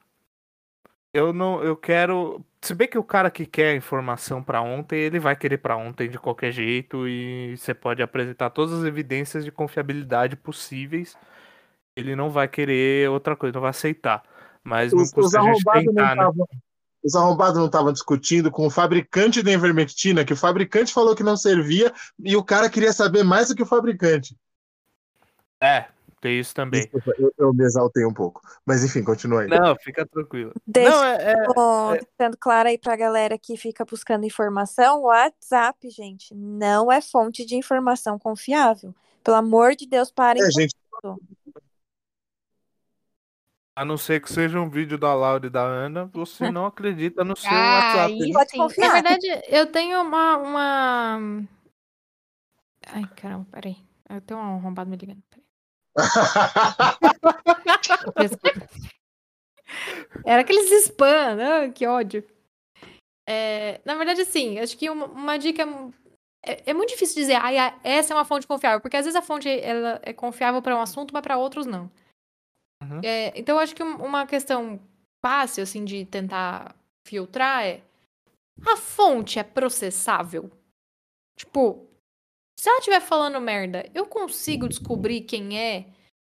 eu 1.14 1.34
não, 1.34 1.64
eu 1.64 1.76
quero. 1.76 2.44
Se 2.62 2.74
bem 2.76 2.88
que 2.88 2.98
o 2.98 3.04
cara 3.04 3.32
que 3.32 3.46
quer 3.46 3.72
a 3.72 3.76
informação 3.76 4.44
pra 4.44 4.62
ontem, 4.62 5.00
ele 5.00 5.20
vai 5.20 5.36
querer 5.36 5.58
pra 5.58 5.76
ontem 5.78 6.10
de 6.10 6.20
qualquer 6.20 6.52
jeito 6.52 7.08
e 7.08 7.56
você 7.58 7.74
pode 7.74 8.02
apresentar 8.02 8.50
todas 8.52 8.74
as 8.80 8.86
evidências 8.86 9.46
de 9.46 9.52
confiabilidade 9.52 10.36
possíveis. 10.36 11.18
Ele 11.96 12.16
não 12.16 12.30
vai 12.30 12.48
querer 12.48 13.10
outra 13.10 13.36
coisa, 13.36 13.54
não 13.54 13.62
vai 13.62 13.72
aceitar. 13.72 14.24
Mas 14.64 14.94
não 14.94 15.02
Os, 15.02 15.10
os 15.10 15.14
custa 15.14 15.40
a 15.40 15.42
gente 15.42 15.68
arrombados 15.68 15.86
não 15.86 15.94
tentar, 15.94 16.16
né? 16.16 16.22
estavam. 16.22 16.48
Os 17.02 17.16
arrombados 17.16 17.58
não 17.58 17.66
estavam 17.68 17.94
discutindo 17.94 18.52
com 18.52 18.68
o 18.68 18.70
fabricante 18.70 19.42
da 19.42 19.52
ivermectina, 19.52 20.26
que 20.26 20.34
o 20.34 20.38
fabricante 20.38 20.94
falou 20.94 21.16
que 21.16 21.24
não 21.24 21.38
servia, 21.38 21.94
e 22.20 22.36
o 22.36 22.44
cara 22.44 22.70
queria 22.70 22.92
saber 22.92 23.24
mais 23.24 23.48
do 23.48 23.56
que 23.56 23.64
o 23.64 23.66
fabricante. 23.66 24.36
É, 25.62 25.88
tem 26.22 26.40
isso 26.40 26.54
também. 26.54 26.82
Desculpa, 26.82 27.14
eu, 27.18 27.32
eu 27.38 27.54
me 27.54 27.64
exaltei 27.64 28.06
um 28.06 28.14
pouco. 28.14 28.42
Mas 28.66 28.84
enfim, 28.84 29.04
continua 29.04 29.42
aí. 29.42 29.48
Não, 29.48 29.76
fica 29.78 30.06
tranquilo. 30.06 30.54
Deixa 30.68 30.90
Não, 30.90 31.04
é, 31.04 31.16
é- 31.16 31.32
é- 31.32 32.06
deixando 32.18 32.38
claro 32.38 32.68
aí 32.68 32.78
pra 32.78 32.96
galera 32.98 33.38
que 33.38 33.56
fica 33.56 33.86
buscando 33.86 34.26
informação, 34.26 35.02
o 35.02 35.06
WhatsApp, 35.06 35.90
gente, 35.90 36.36
não 36.36 36.92
é 36.92 37.00
fonte 37.00 37.46
de 37.46 37.56
informação 37.56 38.20
confiável. 38.20 38.94
Pelo 39.24 39.38
amor 39.38 39.76
de 39.76 39.88
Deus, 39.88 40.12
parem 40.12 40.44
É, 40.44 40.52
gente, 40.52 40.76
isso. 41.04 41.20
A 43.80 43.86
não 43.86 43.98
ser 43.98 44.22
que 44.22 44.30
seja 44.30 44.60
um 44.60 44.70
vídeo 44.70 44.98
da 44.98 45.14
Laura 45.14 45.48
e 45.48 45.50
da 45.50 45.62
Ana, 45.62 46.04
você 46.08 46.52
não 46.52 46.66
acredita 46.66 47.24
no 47.24 47.34
seu 47.34 47.50
Ah, 47.50 47.76
WhatsApp. 47.76 48.20
isso 48.20 48.34
Pode 48.34 48.52
confiar. 48.52 48.88
Na 48.88 48.94
verdade, 48.94 49.26
eu 49.48 49.66
tenho 49.68 50.02
uma, 50.02 50.36
uma. 50.36 51.18
Ai, 52.88 53.04
caramba, 53.16 53.48
peraí. 53.50 53.78
Eu 54.10 54.20
tenho 54.20 54.38
um 54.38 54.58
arrombado 54.58 54.90
me 54.90 54.98
ligando. 54.98 55.24
Era 60.26 60.42
aqueles 60.42 60.70
spam, 60.84 61.36
né? 61.36 61.70
Que 61.70 61.88
ódio. 61.88 62.22
É, 63.26 63.80
na 63.86 63.96
verdade, 63.96 64.20
assim, 64.20 64.60
acho 64.60 64.78
que 64.78 64.90
uma, 64.90 65.06
uma 65.06 65.40
dica. 65.40 65.66
É, 66.46 66.72
é 66.72 66.74
muito 66.74 66.90
difícil 66.90 67.16
dizer, 67.16 67.36
ah, 67.36 67.80
essa 67.82 68.14
é 68.14 68.18
uma 68.18 68.26
fonte 68.26 68.46
confiável, 68.46 68.82
porque 68.82 68.98
às 68.98 69.06
vezes 69.06 69.16
a 69.16 69.22
fonte 69.22 69.48
ela 69.48 70.02
é 70.04 70.12
confiável 70.12 70.62
para 70.62 70.76
um 70.76 70.82
assunto, 70.82 71.14
mas 71.14 71.24
para 71.24 71.38
outros 71.38 71.66
não. 71.66 71.90
Uhum. 72.82 73.02
É, 73.04 73.38
então, 73.40 73.60
acho 73.60 73.76
que 73.76 73.84
um- 73.84 73.98
uma 74.04 74.26
questão 74.26 74.80
fácil, 75.22 75.64
assim, 75.64 75.84
de 75.84 76.06
tentar 76.06 76.76
filtrar 77.06 77.64
é: 77.66 77.82
a 78.68 78.78
fonte 78.78 79.40
é 79.40 79.44
processável? 79.44 80.50
Tipo, 81.38 81.88
se 82.60 82.70
ela 82.70 82.80
estiver 82.80 83.02
falando 83.02 83.40
merda, 83.42 83.90
eu 83.94 84.06
consigo 84.06 84.68
descobrir 84.68 85.22
quem 85.22 85.58
é 85.60 85.86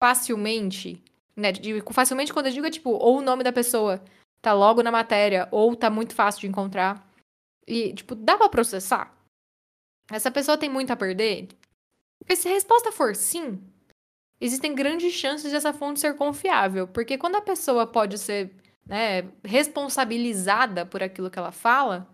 facilmente, 0.02 1.04
né? 1.36 1.52
facilmente 1.92 2.34
quando 2.34 2.48
eu 2.48 2.52
digo 2.54 2.66
é 2.66 2.72
tipo, 2.72 2.92
ou 2.92 3.20
o 3.20 3.22
nome 3.22 3.44
da 3.44 3.52
pessoa 3.54 4.04
tá 4.42 4.54
logo 4.54 4.84
na 4.84 4.92
matéria, 4.92 5.48
ou 5.52 5.76
tá 5.76 5.90
muito 5.90 6.14
fácil 6.16 6.42
de 6.42 6.48
encontrar. 6.48 7.08
E, 7.68 7.94
tipo, 7.94 8.16
dá 8.16 8.38
pra 8.38 8.50
processar? 8.50 9.14
Essa 10.12 10.32
pessoa 10.32 10.58
tem 10.58 10.70
muito 10.70 10.92
a 10.92 10.96
perder? 10.96 11.48
Porque 12.20 12.36
se 12.36 12.48
a 12.48 12.52
resposta 12.52 12.92
for 12.92 13.16
sim, 13.16 13.62
existem 14.40 14.76
grandes 14.76 15.14
chances 15.14 15.52
dessa 15.52 15.74
fonte 15.74 16.00
ser 16.00 16.16
confiável. 16.16 16.88
Porque 16.88 17.18
quando 17.18 17.36
a 17.36 17.42
pessoa 17.42 17.88
pode 17.88 18.18
ser 18.18 18.56
né, 18.86 19.24
responsabilizada 19.44 20.86
por 20.86 21.02
aquilo 21.02 21.30
que 21.30 21.40
ela 21.40 21.52
fala, 21.52 22.08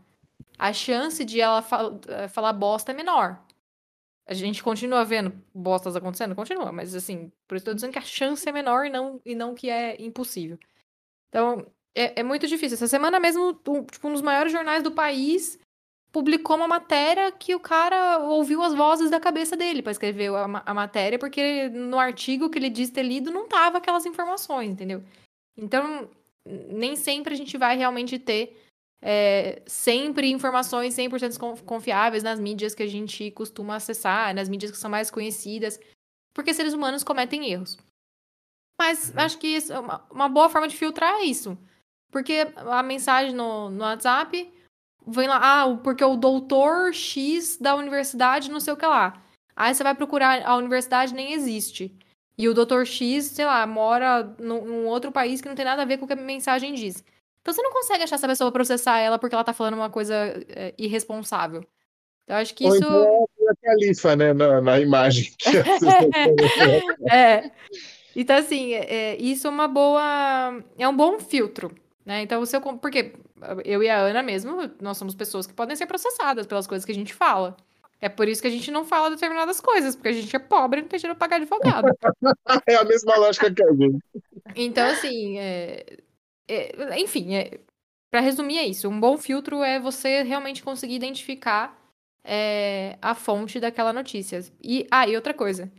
a 0.57 0.71
chance 0.73 1.23
de 1.25 1.41
ela 1.41 1.61
fal- 1.61 1.99
eh, 2.07 2.27
falar 2.27 2.53
bosta 2.53 2.91
é 2.91 2.95
menor. 2.95 3.39
A 4.27 4.33
gente 4.33 4.61
continua 4.61 5.03
vendo 5.03 5.33
bostas 5.53 5.95
acontecendo? 5.95 6.35
Continua, 6.35 6.71
mas 6.71 6.93
assim, 6.93 7.31
por 7.47 7.55
isso 7.55 7.63
eu 7.63 7.71
tô 7.71 7.75
dizendo 7.75 7.93
que 7.93 7.97
a 7.99 8.03
chance 8.03 8.47
é 8.47 8.51
menor 8.51 8.85
e 8.85 8.89
não, 8.89 9.19
e 9.25 9.33
não 9.33 9.55
que 9.55 9.69
é 9.69 9.99
impossível. 9.99 10.59
Então, 11.29 11.65
é, 11.95 12.19
é 12.19 12.23
muito 12.23 12.45
difícil. 12.45 12.75
Essa 12.75 12.87
semana 12.87 13.19
mesmo, 13.19 13.53
tipo, 13.53 14.07
um 14.07 14.13
dos 14.13 14.21
maiores 14.21 14.51
jornais 14.51 14.83
do 14.83 14.91
país 14.91 15.57
publicou 16.11 16.55
uma 16.55 16.67
matéria 16.67 17.31
que 17.31 17.53
o 17.53 17.59
cara 17.59 18.19
ouviu 18.19 18.63
as 18.63 18.73
vozes 18.73 19.11
da 19.11 19.19
cabeça 19.19 19.55
dele 19.55 19.81
para 19.81 19.91
escrever 19.91 20.33
a, 20.35 20.47
ma- 20.47 20.63
a 20.65 20.73
matéria, 20.73 21.19
porque 21.19 21.69
no 21.69 21.99
artigo 21.99 22.49
que 22.49 22.57
ele 22.57 22.69
disse 22.69 22.91
ter 22.91 23.03
lido 23.03 23.29
não 23.31 23.47
tava 23.47 23.77
aquelas 23.77 24.05
informações, 24.05 24.71
entendeu? 24.71 25.03
Então, 25.57 26.09
nem 26.45 26.95
sempre 26.95 27.33
a 27.33 27.37
gente 27.37 27.57
vai 27.57 27.77
realmente 27.77 28.17
ter 28.17 28.59
é, 29.01 29.61
sempre 29.67 30.31
informações 30.31 30.95
100% 30.95 31.37
con- 31.37 31.57
confiáveis 31.57 32.23
nas 32.23 32.39
mídias 32.39 32.73
que 32.73 32.83
a 32.83 32.87
gente 32.87 33.29
costuma 33.31 33.75
acessar, 33.75 34.33
nas 34.33 34.49
mídias 34.49 34.71
que 34.71 34.77
são 34.77 34.89
mais 34.89 35.11
conhecidas, 35.11 35.79
porque 36.33 36.53
seres 36.53 36.73
humanos 36.73 37.03
cometem 37.03 37.51
erros. 37.51 37.77
Mas 38.79 39.15
acho 39.15 39.37
que 39.37 39.47
isso 39.47 39.73
é 39.73 39.79
uma, 39.79 40.03
uma 40.09 40.29
boa 40.29 40.49
forma 40.49 40.67
de 40.67 40.75
filtrar 40.77 41.15
é 41.15 41.25
isso. 41.25 41.57
Porque 42.11 42.47
a 42.55 42.81
mensagem 42.81 43.35
no, 43.35 43.69
no 43.69 43.83
WhatsApp 43.83 44.51
vem 45.11 45.27
lá, 45.27 45.39
ah, 45.63 45.77
porque 45.83 46.03
o 46.03 46.15
doutor 46.15 46.93
X 46.93 47.57
da 47.57 47.75
universidade, 47.75 48.51
não 48.51 48.59
sei 48.59 48.73
o 48.73 48.77
que 48.77 48.85
lá. 48.85 49.21
Aí 49.55 49.73
você 49.73 49.83
vai 49.83 49.93
procurar, 49.93 50.41
a 50.45 50.55
universidade 50.55 51.13
nem 51.13 51.33
existe. 51.33 51.93
E 52.37 52.47
o 52.47 52.53
doutor 52.53 52.85
X, 52.85 53.25
sei 53.25 53.45
lá, 53.45 53.67
mora 53.67 54.23
num, 54.39 54.63
num 54.63 54.85
outro 54.87 55.11
país 55.11 55.41
que 55.41 55.49
não 55.49 55.55
tem 55.55 55.65
nada 55.65 55.81
a 55.81 55.85
ver 55.85 55.97
com 55.97 56.05
o 56.05 56.07
que 56.07 56.13
a 56.13 56.15
mensagem 56.15 56.73
diz. 56.73 57.03
Então 57.41 57.53
você 57.53 57.61
não 57.61 57.71
consegue 57.71 58.03
achar 58.03 58.15
essa 58.15 58.27
pessoa 58.27 58.51
processar 58.51 58.99
ela 58.99 59.19
porque 59.19 59.35
ela 59.35 59.43
tá 59.43 59.53
falando 59.53 59.73
uma 59.73 59.89
coisa 59.89 60.13
é, 60.49 60.73
irresponsável. 60.77 61.65
Então 62.23 62.37
eu 62.37 62.41
acho 62.41 62.53
que 62.55 62.63
Ou 62.65 62.75
isso. 62.75 62.83
então 62.83 63.27
é 63.41 63.51
a 63.51 63.55
califa, 63.55 64.15
né, 64.15 64.33
na, 64.33 64.61
na 64.61 64.79
imagem. 64.79 65.33
É. 67.11 67.51
Então, 68.15 68.35
assim, 68.37 68.73
é- 68.73 68.93
é, 68.93 69.17
isso 69.17 69.47
é 69.47 69.49
uma 69.49 69.67
boa. 69.67 70.63
É 70.77 70.87
um 70.87 70.95
bom 70.95 71.19
filtro, 71.19 71.73
Né? 72.05 72.21
Então, 72.21 72.45
se 72.45 72.55
eu. 72.55 72.61
Porque 72.61 73.13
eu 73.65 73.81
e 73.83 73.89
a 73.89 73.97
Ana 73.99 74.21
mesmo, 74.23 74.69
nós 74.81 74.97
somos 74.97 75.15
pessoas 75.15 75.45
que 75.47 75.53
podem 75.53 75.75
ser 75.75 75.85
processadas 75.85 76.45
pelas 76.47 76.67
coisas 76.67 76.85
que 76.85 76.91
a 76.91 76.95
gente 76.95 77.13
fala. 77.13 77.55
É 78.01 78.07
por 78.07 78.27
isso 78.29 78.41
que 78.41 78.47
a 78.47 78.51
gente 78.51 78.71
não 78.71 78.85
fala 78.85 79.09
determinadas 79.09 79.59
coisas, 79.59 79.95
porque 79.95 80.07
a 80.09 80.13
gente 80.13 80.33
é 80.33 80.39
pobre 80.39 80.79
e 80.79 80.81
não 80.83 80.89
tem 80.89 80.99
dinheiro 80.99 81.17
pra 81.17 81.27
pagar 81.27 81.41
advogado. 81.41 81.85
É 82.65 82.75
a 82.75 82.83
mesma 82.85 83.15
lógica 83.17 83.53
que 83.53 83.63
a 83.63 83.73
gente. 83.73 83.99
Então, 84.55 84.87
assim, 84.87 85.37
é- 85.37 85.85
é- 86.47 86.99
enfim, 86.99 87.35
é, 87.35 87.59
para 88.09 88.21
resumir, 88.21 88.57
é 88.57 88.65
isso. 88.65 88.87
Um 88.87 88.99
bom 88.99 89.17
filtro 89.17 89.61
é 89.63 89.79
você 89.79 90.23
realmente 90.23 90.63
conseguir 90.63 90.95
identificar 90.95 91.77
é, 92.23 92.97
a 93.01 93.15
fonte 93.15 93.59
daquela 93.59 93.91
notícia. 93.93 94.43
E, 94.61 94.85
ah, 94.91 95.07
e 95.07 95.15
outra 95.15 95.33
coisa. 95.33 95.71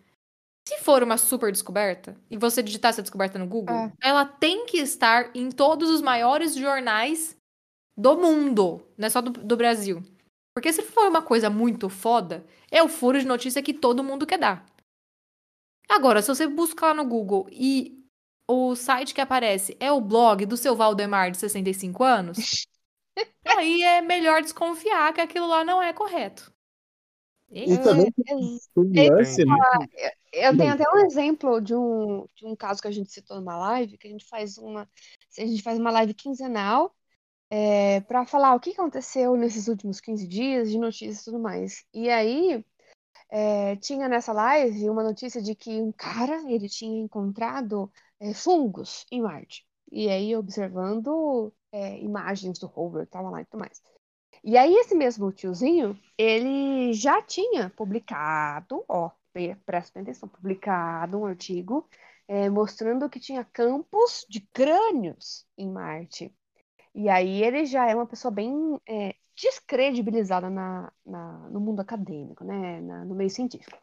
Se 0.69 0.79
for 0.79 1.03
uma 1.03 1.17
super 1.17 1.51
descoberta, 1.53 2.17
e 2.31 2.37
você 2.37 2.63
digitar 2.63 2.91
essa 2.91 3.03
descoberta 3.03 3.39
no 3.39 3.47
Google, 3.47 3.75
É. 3.75 3.93
ela 4.03 4.25
tem 4.25 4.67
que 4.67 4.79
estar 4.79 5.31
em 5.35 5.51
todos 5.51 5.89
os 5.91 6.01
maiores 6.03 6.55
jornais 6.55 7.37
do 8.01 8.17
mundo, 8.17 8.83
não 8.97 9.07
é 9.07 9.11
só 9.11 9.21
do, 9.21 9.31
do 9.31 9.57
Brasil. 9.57 10.03
Porque 10.55 10.73
se 10.73 10.83
for 10.83 11.09
uma 11.09 11.23
coisa 11.23 11.49
muito 11.51 11.89
foda, 11.89 12.45
é 12.71 12.83
o 12.83 12.89
furo 12.89 13.19
de 13.19 13.27
notícia 13.27 13.63
que 13.63 13.75
todo 13.75 14.05
mundo 14.05 14.27
quer 14.27 14.39
dar. 14.39 14.67
Agora, 15.89 16.23
se 16.23 16.29
você 16.29 16.47
buscar 16.47 16.89
lá 16.89 16.95
no 16.95 17.05
Google 17.05 17.49
e 17.51 17.99
o 18.49 18.75
site 18.75 19.15
que 19.15 19.21
aparece 19.21 19.77
é 19.81 19.91
o 19.93 20.01
blog 20.01 20.47
do 20.47 20.57
seu 20.57 20.75
Valdemar 20.77 21.31
de 21.31 21.39
65 21.39 22.05
anos, 22.05 22.67
aí 23.47 23.83
é 23.83 24.01
melhor 24.03 24.43
desconfiar 24.43 25.13
que 25.13 25.21
aquilo 25.21 25.47
lá 25.47 25.65
não 25.65 25.83
é 25.83 25.93
correto. 25.93 26.53
E 27.51 27.77
também 27.79 28.13
É, 28.29 28.35
um 28.35 29.09
lance, 29.17 29.45
né? 29.45 29.57
Eu 30.33 30.57
tenho 30.57 30.73
até 30.73 30.85
um 30.89 31.05
exemplo 31.05 31.61
de 31.61 31.75
um, 31.75 32.25
de 32.37 32.47
um 32.47 32.55
caso 32.55 32.81
que 32.81 32.87
a 32.87 32.93
gente 32.93 33.11
citou 33.11 33.37
numa 33.39 33.57
live, 33.57 33.99
que 33.99 34.07
a 34.07 34.11
gente 34.11 34.25
faz 34.27 34.57
uma, 34.57 34.89
a 35.37 35.41
gente 35.41 35.63
faz 35.63 35.79
uma 35.79 35.91
live 35.91 36.15
quinzenal 36.15 36.95
é, 37.51 38.01
para 38.03 38.25
falar 38.25 38.55
o 38.55 38.61
que 38.61 38.71
aconteceu 38.71 39.37
nesses 39.37 39.69
últimos 39.69 40.01
15 40.01 40.27
dias 40.27 40.71
de 40.71 40.79
notícias 40.79 41.23
e 41.23 41.25
tudo 41.25 41.39
mais. 41.41 41.85
E 41.93 42.09
aí 42.09 42.65
é, 43.31 43.77
tinha 43.77 44.09
nessa 44.09 44.33
live 44.33 44.89
uma 44.91 45.03
notícia 45.03 45.43
de 45.43 45.55
que 45.55 45.81
um 45.81 45.93
cara 45.93 46.43
ele 46.51 46.69
tinha 46.69 47.03
encontrado 47.03 47.91
é, 48.21 48.33
fungos 48.35 49.07
em 49.11 49.23
Marte. 49.23 49.67
E 49.91 50.09
aí 50.09 50.35
observando 50.37 51.53
é, 51.73 51.99
imagens 52.01 52.59
do 52.59 52.67
rover, 52.67 53.07
tava 53.09 53.31
lá 53.31 53.41
e 53.43 53.45
tudo 53.45 53.61
mais. 53.61 53.83
E 54.43 54.57
aí 54.57 54.75
esse 54.75 54.95
mesmo 54.95 55.31
tiozinho, 55.33 55.99
ele 56.17 56.93
já 56.93 57.21
tinha 57.23 57.69
publicado, 57.71 58.85
ó, 58.89 59.11
pre- 59.33 59.57
presta 59.67 60.01
atenção, 60.01 60.29
publicado 60.29 61.19
um 61.19 61.27
artigo 61.27 61.87
é, 62.27 62.49
mostrando 62.49 63.11
que 63.11 63.21
tinha 63.21 63.45
campos 63.45 64.25
de 64.29 64.41
crânios 64.53 65.47
em 65.59 65.69
Marte. 65.71 66.33
E 66.95 67.09
aí 67.09 67.43
ele 67.43 67.67
já 67.67 67.87
é 67.89 67.95
uma 67.95 68.07
pessoa 68.07 68.33
bem 68.33 68.81
é, 68.89 69.15
descredibilizada 69.37 70.51
na, 70.51 70.93
na- 71.07 71.49
no 71.51 71.61
mundo 71.61 71.81
acadêmico, 71.81 72.45
né, 72.45 72.81
na- 72.81 73.05
no 73.05 73.15
meio 73.15 73.31
científico. 73.31 73.79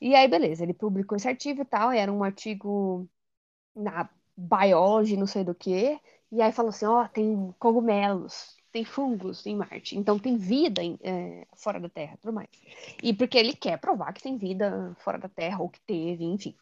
E 0.00 0.14
aí, 0.14 0.28
beleza, 0.28 0.62
ele 0.64 0.74
publicou 0.74 1.16
esse 1.16 1.28
artigo 1.28 1.62
e 1.62 1.64
tal, 1.64 1.92
era 1.92 2.12
um 2.12 2.24
artigo 2.24 3.08
na 3.74 4.08
Biology, 4.36 5.16
não 5.16 5.26
sei 5.26 5.44
do 5.44 5.54
que, 5.54 6.00
e 6.32 6.42
aí 6.42 6.52
falou 6.52 6.70
assim, 6.70 6.86
ó, 6.86 7.06
tem 7.08 7.54
cogumelos, 7.58 8.56
tem 8.72 8.84
fungos 8.84 9.46
em 9.46 9.56
Marte, 9.56 9.96
então 9.98 10.18
tem 10.18 10.36
vida 10.36 10.82
em- 10.82 10.98
é, 11.02 11.46
fora 11.56 11.80
da 11.80 11.88
Terra, 11.88 12.16
tudo 12.20 12.32
mais. 12.32 12.48
E 13.02 13.14
porque 13.14 13.38
ele 13.38 13.54
quer 13.54 13.78
provar 13.80 14.12
que 14.12 14.22
tem 14.22 14.36
vida 14.38 14.94
fora 15.00 15.18
da 15.18 15.28
Terra, 15.28 15.60
ou 15.62 15.68
que 15.70 15.80
teve, 15.82 16.24
enfim. 16.24 16.54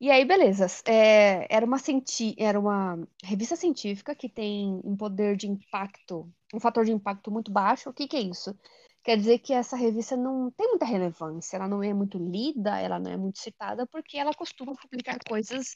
E 0.00 0.10
aí, 0.10 0.24
beleza. 0.24 0.66
é, 0.86 1.46
era 1.54 1.64
uma, 1.66 1.78
cienti- 1.78 2.34
era 2.38 2.58
uma 2.58 2.98
revista 3.22 3.54
científica 3.56 4.14
que 4.14 4.28
tem 4.28 4.80
um 4.84 4.96
poder 4.96 5.36
de 5.36 5.46
impacto, 5.46 6.32
um 6.54 6.58
fator 6.60 6.84
de 6.84 6.92
impacto 6.92 7.30
muito 7.30 7.52
baixo. 7.52 7.90
O 7.90 7.92
que 7.92 8.08
que 8.08 8.16
é 8.16 8.20
isso? 8.20 8.56
Quer 9.04 9.16
dizer 9.18 9.38
que 9.40 9.52
essa 9.52 9.76
revista 9.76 10.16
não 10.16 10.50
tem 10.52 10.68
muita 10.68 10.84
relevância, 10.86 11.56
ela 11.56 11.68
não 11.68 11.82
é 11.82 11.92
muito 11.94 12.18
lida, 12.18 12.78
ela 12.80 12.98
não 12.98 13.10
é 13.10 13.16
muito 13.16 13.38
citada, 13.38 13.86
porque 13.86 14.16
ela 14.18 14.32
costuma 14.34 14.74
publicar 14.74 15.18
coisas 15.28 15.74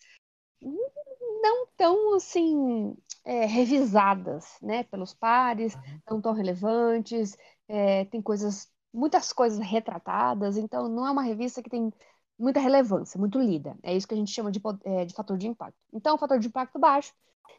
não 1.42 1.66
tão 1.76 2.14
assim 2.16 2.96
é, 3.24 3.46
revisadas, 3.46 4.58
né, 4.62 4.84
pelos 4.84 5.14
pares, 5.14 5.76
não 6.08 6.20
tão 6.20 6.32
relevantes, 6.32 7.36
é, 7.68 8.04
tem 8.06 8.20
coisas, 8.22 8.70
muitas 8.92 9.32
coisas 9.32 9.58
retratadas, 9.58 10.56
então 10.56 10.88
não 10.88 11.06
é 11.06 11.10
uma 11.10 11.22
revista 11.22 11.62
que 11.62 11.70
tem 11.70 11.92
muita 12.38 12.60
relevância, 12.60 13.18
muito 13.18 13.38
lida. 13.38 13.76
É 13.82 13.94
isso 13.94 14.06
que 14.06 14.14
a 14.14 14.16
gente 14.16 14.32
chama 14.32 14.50
de, 14.50 14.60
é, 14.84 15.04
de 15.04 15.14
fator 15.14 15.36
de 15.36 15.46
impacto. 15.46 15.78
Então, 15.92 16.18
fator 16.18 16.38
de 16.38 16.48
impacto 16.48 16.78
baixo. 16.78 17.12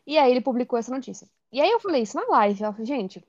E 0.05 0.17
aí 0.17 0.31
ele 0.31 0.41
publicou 0.41 0.77
essa 0.77 0.91
notícia. 0.91 1.27
E 1.51 1.61
aí 1.61 1.69
eu 1.69 1.79
falei 1.79 2.01
isso 2.01 2.17
na 2.17 2.27
live, 2.27 2.61
eu 2.61 2.71
falei, 2.71 2.85
gente, 2.85 3.25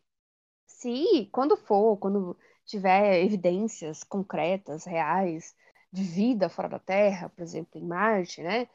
se 0.66 1.28
quando 1.32 1.56
for, 1.56 1.96
quando 1.96 2.36
tiver 2.64 3.22
evidências 3.22 4.02
concretas, 4.04 4.84
reais, 4.84 5.54
de 5.92 6.02
vida 6.02 6.48
fora 6.48 6.68
da 6.68 6.78
Terra, 6.78 7.28
por 7.30 7.42
exemplo, 7.42 7.80
em 7.80 7.86
Marte, 7.86 8.42
né? 8.42 8.68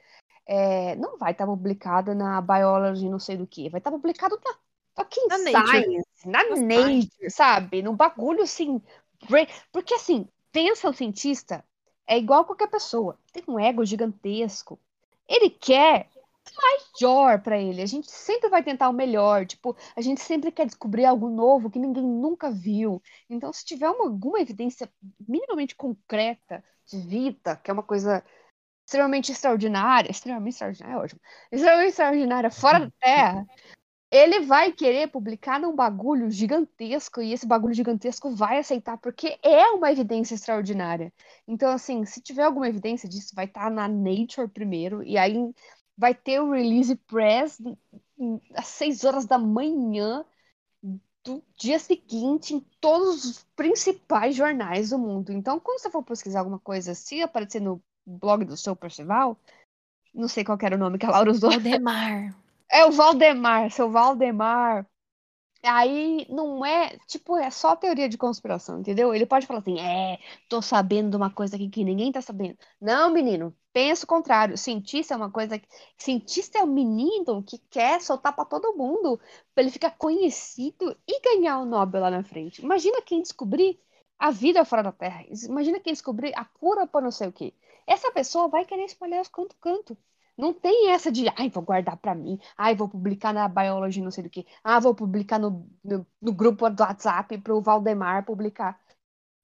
é, 0.45 0.95
não 0.95 1.17
vai 1.17 1.31
estar 1.31 1.45
publicado 1.45 2.13
na 2.15 2.41
Biology, 2.41 3.09
não 3.09 3.19
sei 3.19 3.37
do 3.37 3.47
que, 3.47 3.69
vai 3.69 3.79
estar 3.79 3.91
publicado 3.91 4.39
na 4.43 4.53
fucking 4.95 5.27
Na 5.27 5.37
Nature. 5.37 5.67
Science, 5.67 6.27
na 6.29 6.43
Na 6.43 6.55
Nature, 6.57 7.29
sabe? 7.29 7.81
Num 7.81 7.95
bagulho 7.95 8.43
assim. 8.43 8.81
Porque 9.71 9.93
assim, 9.93 10.27
pensa 10.51 10.89
o 10.89 10.93
cientista, 10.93 11.63
é 12.11 12.17
igual 12.17 12.43
qualquer 12.43 12.67
pessoa, 12.67 13.17
tem 13.31 13.41
um 13.47 13.57
ego 13.57 13.85
gigantesco. 13.85 14.77
Ele 15.25 15.49
quer 15.49 16.09
melhor 16.99 17.39
para 17.41 17.57
ele. 17.57 17.81
A 17.81 17.85
gente 17.85 18.11
sempre 18.11 18.49
vai 18.49 18.61
tentar 18.61 18.89
o 18.89 18.93
melhor. 18.93 19.45
Tipo, 19.45 19.77
a 19.95 20.01
gente 20.01 20.19
sempre 20.19 20.51
quer 20.51 20.65
descobrir 20.65 21.05
algo 21.05 21.29
novo 21.29 21.69
que 21.69 21.79
ninguém 21.79 22.03
nunca 22.03 22.51
viu. 22.51 23.01
Então, 23.29 23.53
se 23.53 23.63
tiver 23.63 23.89
uma- 23.89 24.07
alguma 24.07 24.41
evidência 24.41 24.91
minimamente 25.25 25.73
concreta 25.73 26.61
de 26.85 26.97
vida, 26.97 27.55
que 27.55 27.71
é 27.71 27.73
uma 27.73 27.83
coisa 27.83 28.21
extremamente 28.85 29.31
extraordinária, 29.31 30.11
extremamente 30.11 30.55
extraordinária, 30.55 30.95
é 30.95 30.97
ótimo, 30.97 31.21
extremamente 31.49 31.89
extraordinária 31.91 32.51
fora 32.51 32.79
da 32.81 32.91
Terra, 32.99 33.47
ele 34.11 34.41
vai 34.41 34.73
querer 34.73 35.07
publicar 35.07 35.59
num 35.59 35.73
bagulho 35.73 36.29
gigantesco 36.29 37.21
e 37.21 37.31
esse 37.31 37.47
bagulho 37.47 37.73
gigantesco 37.73 38.35
vai 38.35 38.59
aceitar 38.59 38.97
porque 38.97 39.39
é 39.41 39.67
uma 39.67 39.89
evidência 39.89 40.35
extraordinária. 40.35 41.13
Então, 41.47 41.71
assim, 41.71 42.03
se 42.05 42.21
tiver 42.21 42.43
alguma 42.43 42.67
evidência 42.67 43.07
disso, 43.07 43.33
vai 43.33 43.45
estar 43.45 43.71
na 43.71 43.87
Nature 43.87 44.49
primeiro 44.49 45.01
e 45.01 45.17
aí 45.17 45.37
vai 45.97 46.13
ter 46.13 46.41
o 46.41 46.51
release 46.51 46.93
press 47.07 47.57
às 48.55 48.67
6 48.67 49.05
horas 49.05 49.25
da 49.25 49.37
manhã 49.37 50.25
do 51.23 51.41
dia 51.57 51.79
seguinte 51.79 52.55
em 52.55 52.59
todos 52.81 53.23
os 53.23 53.43
principais 53.55 54.35
jornais 54.35 54.89
do 54.89 54.99
mundo. 54.99 55.31
Então, 55.31 55.59
quando 55.59 55.79
você 55.79 55.89
for 55.89 56.03
pesquisar 56.03 56.39
alguma 56.39 56.59
coisa, 56.59 56.93
se 56.93 57.21
aparecer 57.21 57.61
no 57.61 57.81
blog 58.05 58.43
do 58.43 58.57
seu 58.57 58.75
Percival, 58.75 59.37
não 60.13 60.27
sei 60.27 60.43
qual 60.43 60.57
era 60.61 60.75
o 60.75 60.79
nome 60.79 60.97
que 60.97 61.05
a 61.05 61.11
Laura 61.11 61.31
usou. 61.31 61.51
Valdemar. 61.51 62.35
É 62.71 62.85
o 62.85 62.91
Valdemar, 62.91 63.69
seu 63.71 63.89
Valdemar. 63.91 64.87
Aí 65.63 66.25
não 66.29 66.65
é, 66.65 66.97
tipo, 67.07 67.37
é 67.37 67.51
só 67.51 67.75
teoria 67.75 68.09
de 68.09 68.17
conspiração, 68.17 68.79
entendeu? 68.79 69.13
Ele 69.13 69.25
pode 69.27 69.47
falar 69.47 69.59
assim, 69.59 69.79
é, 69.79 70.19
tô 70.49 70.61
sabendo 70.61 71.11
de 71.11 71.17
uma 71.17 71.31
coisa 71.31 71.55
aqui 71.55 71.69
que 71.69 71.83
ninguém 71.83 72.11
tá 72.11 72.21
sabendo. 72.21 72.57
Não, 72.81 73.11
menino, 73.11 73.55
pensa 73.73 74.05
o 74.05 74.07
contrário. 74.07 74.57
Cientista 74.57 75.13
é 75.13 75.17
uma 75.17 75.31
coisa 75.31 75.59
que. 75.59 75.67
Cientista 75.97 76.59
é 76.59 76.63
um 76.63 76.67
menino 76.67 77.43
que 77.43 77.59
quer 77.69 78.01
soltar 78.01 78.35
pra 78.35 78.45
todo 78.45 78.75
mundo, 78.77 79.19
pra 79.55 79.63
ele 79.63 79.71
ficar 79.71 79.91
conhecido 79.91 80.97
e 81.07 81.21
ganhar 81.21 81.59
o 81.59 81.65
Nobel 81.65 82.01
lá 82.01 82.11
na 82.11 82.23
frente. 82.23 82.61
Imagina 82.63 83.01
quem 83.03 83.21
descobrir 83.21 83.79
a 84.19 84.31
vida 84.31 84.65
fora 84.65 84.83
da 84.83 84.91
Terra. 84.91 85.25
Imagina 85.47 85.79
quem 85.79 85.93
descobrir 85.93 86.33
a 86.35 86.45
cura 86.45 86.87
pra 86.87 87.01
não 87.01 87.11
sei 87.11 87.27
o 87.27 87.33
quê. 87.33 87.53
Essa 87.87 88.11
pessoa 88.11 88.47
vai 88.47 88.65
querer 88.65 88.85
espalhar 88.85 89.21
os 89.21 89.27
canto-canto. 89.27 89.97
Não 90.41 90.53
tem 90.53 90.89
essa 90.91 91.11
de, 91.11 91.27
ai, 91.37 91.49
vou 91.49 91.63
guardar 91.63 91.97
pra 91.97 92.15
mim, 92.15 92.39
ai, 92.57 92.75
vou 92.75 92.89
publicar 92.89 93.33
na 93.33 93.47
Biology, 93.47 94.01
não 94.01 94.11
sei 94.11 94.23
do 94.25 94.29
que, 94.31 94.45
ah, 94.63 94.79
vou 94.79 94.95
publicar 94.95 95.39
no, 95.39 95.69
no, 95.83 96.05
no 96.21 96.33
grupo 96.33 96.69
do 96.69 96.81
WhatsApp 96.83 97.37
pro 97.39 97.61
Valdemar 97.61 98.25
publicar 98.25 98.79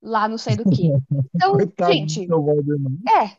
lá 0.01 0.27
não 0.27 0.37
sei 0.39 0.55
do 0.57 0.65
que. 0.65 0.87
Então, 1.35 1.51
Coitado 1.57 1.93
do 1.93 1.93
gente, 1.93 2.25
seu 2.25 2.43
Valdemar. 2.43 2.91
é. 3.07 3.37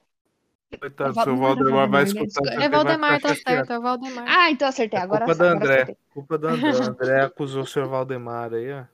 Coitado, 0.81 1.15
Val- 1.15 1.25
seu 1.25 1.37
Valdemar 1.37 1.91
vai 1.91 2.05
escutar. 2.05 2.63
É 2.63 2.69
Valdemar, 2.69 3.21
tá 3.21 3.35
certo, 3.35 3.73
é 3.73 3.81
Valdemar. 3.81 4.25
Ah, 4.29 4.51
então 4.51 4.69
acertei, 4.69 4.99
É 4.99 5.03
agora, 5.03 5.25
culpa 5.25 5.35
do 5.35 5.43
agora 5.43 5.57
André. 5.57 5.85
acertei. 5.85 5.97
Culpa 6.15 6.39
do 6.39 6.49
André. 6.49 6.71
O 6.73 6.83
André 6.85 7.21
acusou 7.25 7.63
o 7.63 7.67
senhor 7.67 7.89
Valdemar 7.89 8.53
aí, 8.55 8.73
ó. 8.73 8.85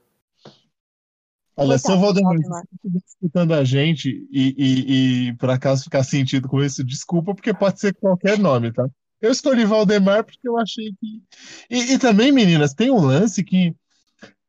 Olha, 1.57 1.77
se 1.77 1.87
Valdemar. 1.87 2.35
estiver 2.35 2.99
escutando 3.07 3.53
a 3.53 3.63
gente 3.63 4.27
e, 4.31 4.55
e, 4.57 5.27
e 5.29 5.33
por 5.37 5.49
acaso 5.49 5.85
ficar 5.85 6.03
sentido 6.03 6.49
com 6.49 6.61
isso, 6.63 6.83
desculpa, 6.83 7.33
porque 7.33 7.53
pode 7.53 7.79
ser 7.79 7.93
qualquer 7.95 8.37
nome, 8.37 8.73
tá? 8.73 8.87
Eu 9.21 9.31
escolhi 9.31 9.65
Valdemar 9.65 10.23
porque 10.25 10.47
eu 10.47 10.57
achei 10.57 10.93
que. 10.99 11.23
E, 11.69 11.93
e 11.93 11.99
também, 11.99 12.31
meninas, 12.31 12.73
tem 12.73 12.91
um 12.91 12.99
lance 12.99 13.43
que 13.43 13.73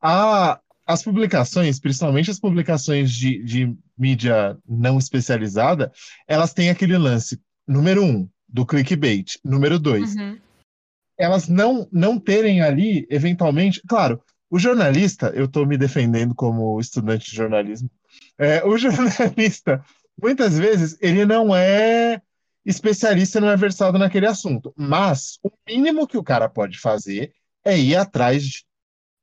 a, 0.03 0.61
as 0.85 1.03
publicações, 1.03 1.79
principalmente 1.79 2.31
as 2.31 2.41
publicações 2.41 3.13
de, 3.13 3.43
de 3.43 3.77
mídia 3.97 4.59
não 4.69 4.99
especializada, 4.99 5.93
elas 6.27 6.53
têm 6.53 6.71
aquele 6.71 6.99
lance, 6.99 7.41
número 7.67 8.05
um, 8.05 8.29
do 8.49 8.67
clickbait, 8.67 9.37
número 9.45 9.79
dois, 9.79 10.15
Uhum. 10.15 10.39
elas 11.19 11.49
não, 11.49 11.89
não 11.91 12.19
terem 12.19 12.61
ali, 12.61 13.07
eventualmente, 13.09 13.81
claro, 13.87 14.21
o 14.51 14.59
jornalista, 14.59 15.33
eu 15.35 15.47
estou 15.47 15.67
me 15.67 15.77
defendendo 15.77 16.35
como 16.35 16.79
estudante 16.81 17.31
de 17.31 17.37
jornalismo, 17.37 17.91
é, 18.39 18.65
o 18.65 18.77
jornalista, 18.79 19.85
muitas 20.21 20.59
vezes, 20.59 20.97
ele 21.01 21.25
não 21.25 21.55
é 21.55 22.21
especialista, 22.65 23.41
não 23.41 23.49
é 23.49 23.57
versado 23.57 23.99
naquele 23.99 24.27
assunto, 24.27 24.73
mas 24.77 25.39
o 25.43 25.51
mínimo 25.69 26.07
que 26.07 26.19
o 26.19 26.23
cara 26.23 26.49
pode 26.49 26.79
fazer 26.79 27.33
é 27.65 27.79
ir 27.79 27.97
atrás 27.97 28.45
de 28.45 28.67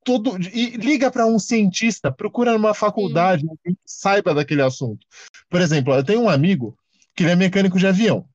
tudo, 0.03 0.37
e 0.53 0.71
liga 0.77 1.09
para 1.09 1.25
um 1.25 1.39
cientista, 1.39 2.11
procura 2.11 2.53
numa 2.53 2.73
faculdade 2.73 3.45
que 3.63 3.75
saiba 3.85 4.33
daquele 4.33 4.61
assunto. 4.61 5.05
Por 5.49 5.61
exemplo, 5.61 5.93
eu 5.93 6.03
tenho 6.03 6.21
um 6.21 6.29
amigo 6.29 6.77
que 7.15 7.23
ele 7.23 7.31
é 7.31 7.35
mecânico 7.35 7.79
de 7.79 7.87
avião. 7.87 8.25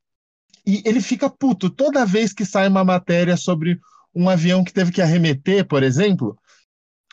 E 0.67 0.83
ele 0.85 1.01
fica 1.01 1.31
puto 1.31 1.71
toda 1.71 2.07
vez 2.07 2.33
que 2.33 2.45
sai 2.45 2.69
uma 2.69 2.85
matéria 2.85 3.37
sobre 3.37 3.79
um 4.15 4.29
avião 4.29 4.65
que 4.65 4.73
teve 4.73 4.93
que 4.93 5.03
arremeter, 5.03 5.67
por 5.67 5.83
exemplo. 5.83 6.37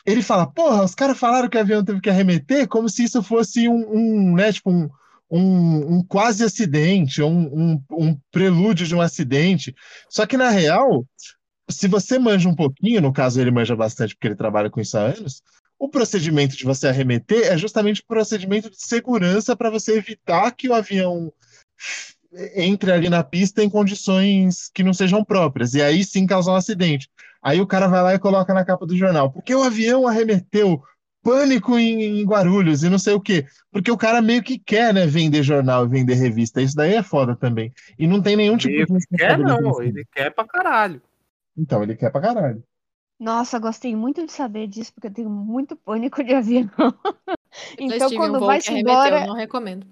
Ele 0.06 0.22
fala, 0.22 0.46
porra, 0.46 0.84
os 0.84 0.94
caras 0.94 1.18
falaram 1.18 1.48
que 1.48 1.56
o 1.56 1.60
avião 1.60 1.84
teve 1.84 2.00
que 2.00 2.08
arremeter 2.08 2.68
como 2.68 2.88
se 2.88 3.04
isso 3.04 3.22
fosse 3.22 3.68
um, 3.68 3.92
um 3.92 4.34
né, 4.36 4.52
tipo, 4.52 4.70
um, 4.70 4.88
um, 5.30 5.96
um 5.96 6.04
quase 6.04 6.44
acidente, 6.44 7.20
um, 7.22 7.82
um, 7.90 8.18
prelúdio 8.30 8.86
de 8.86 8.94
um 8.94 9.00
acidente. 9.00 9.74
Só 10.08 10.24
que, 10.24 10.36
na 10.36 10.48
real, 10.48 11.04
se 11.68 11.88
você 11.88 12.18
manja 12.18 12.48
um 12.48 12.54
pouquinho, 12.54 13.00
no 13.00 13.12
caso 13.12 13.40
ele 13.40 13.50
manja 13.50 13.74
bastante 13.74 14.14
porque 14.14 14.28
ele 14.28 14.36
trabalha 14.36 14.70
com 14.70 14.80
isso 14.80 14.96
há 14.96 15.02
anos, 15.02 15.42
o 15.78 15.88
procedimento 15.88 16.56
de 16.56 16.64
você 16.64 16.86
arremeter 16.86 17.52
é 17.52 17.58
justamente 17.58 18.00
o 18.00 18.06
procedimento 18.06 18.70
de 18.70 18.80
segurança 18.80 19.56
para 19.56 19.70
você 19.70 19.98
evitar 19.98 20.52
que 20.52 20.68
o 20.68 20.74
avião 20.74 21.32
entre 22.54 22.92
ali 22.92 23.08
na 23.08 23.24
pista 23.24 23.62
em 23.62 23.70
condições 23.70 24.70
que 24.72 24.82
não 24.82 24.92
sejam 24.92 25.24
próprias, 25.24 25.74
e 25.74 25.82
aí 25.82 26.04
sim 26.04 26.26
causar 26.26 26.52
um 26.52 26.56
acidente. 26.56 27.08
Aí 27.46 27.60
o 27.60 27.66
cara 27.66 27.86
vai 27.88 28.02
lá 28.02 28.14
e 28.14 28.18
coloca 28.18 28.52
na 28.54 28.64
capa 28.64 28.86
do 28.86 28.96
jornal, 28.96 29.30
porque 29.32 29.54
o 29.54 29.62
avião 29.62 30.06
arremeteu, 30.08 30.82
pânico 31.22 31.78
em, 31.78 32.20
em 32.20 32.24
Guarulhos 32.24 32.82
e 32.82 32.88
não 32.90 32.98
sei 32.98 33.14
o 33.14 33.20
quê. 33.20 33.46
Porque 33.70 33.90
o 33.90 33.96
cara 33.96 34.20
meio 34.22 34.42
que 34.42 34.58
quer, 34.58 34.92
né, 34.94 35.06
vender 35.06 35.42
jornal 35.42 35.84
e 35.86 35.88
vender 35.88 36.14
revista. 36.14 36.60
Isso 36.62 36.74
daí 36.76 36.94
é 36.94 37.02
foda 37.02 37.36
também. 37.36 37.72
E 37.98 38.06
não 38.06 38.22
tem 38.22 38.36
nenhum 38.36 38.56
tipo 38.56 38.72
Ele 38.72 38.84
de 38.84 38.92
quer 39.16 39.38
não, 39.38 39.78
responsabilidade. 39.78 39.80
ele 39.80 40.04
quer 40.12 40.30
pra 40.34 40.46
caralho. 40.46 41.00
Então, 41.56 41.82
ele 41.82 41.96
quer 41.96 42.10
pra 42.10 42.20
caralho. 42.20 42.62
Nossa, 43.18 43.58
gostei 43.58 43.94
muito 43.96 44.24
de 44.26 44.32
saber 44.32 44.66
disso, 44.68 44.92
porque 44.94 45.08
eu 45.08 45.12
tenho 45.12 45.30
muito 45.30 45.76
pânico 45.76 46.22
de 46.24 46.34
avião. 46.34 46.70
Eu 46.78 46.92
Então, 47.78 48.10
um 48.12 48.14
quando 48.14 48.38
voo 48.38 48.48
vai 48.48 48.58
que 48.58 48.64
se 48.64 48.72
arremeteu, 48.72 48.82
embora, 48.82 49.20
não 49.20 49.34
recomendo. 49.34 49.86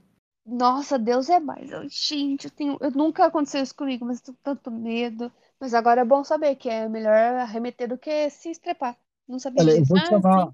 nossa, 0.46 0.98
Deus 0.98 1.28
é 1.30 1.40
mais. 1.40 1.70
Eu, 1.70 1.88
gente, 1.88 2.46
eu 2.46 2.50
tenho, 2.50 2.78
eu 2.80 2.90
nunca 2.90 3.26
aconteceu 3.26 3.62
isso 3.62 3.74
comigo, 3.74 4.04
mas 4.04 4.18
eu 4.20 4.24
tenho 4.26 4.38
tanto 4.42 4.70
medo. 4.70 5.32
Mas 5.60 5.74
agora 5.74 6.02
é 6.02 6.04
bom 6.04 6.22
saber 6.24 6.56
que 6.56 6.68
é 6.68 6.88
melhor 6.88 7.14
arremeter 7.36 7.88
do 7.88 7.98
que 7.98 8.28
se 8.30 8.50
estrepar. 8.50 8.96
Não 9.28 9.38
sabia 9.38 9.62
Olha, 9.62 9.72
eu 9.72 9.78
disso. 9.80 9.88
vou 9.88 9.98
te 10.00 10.06
Ah, 10.06 10.08
chamar. 10.08 10.52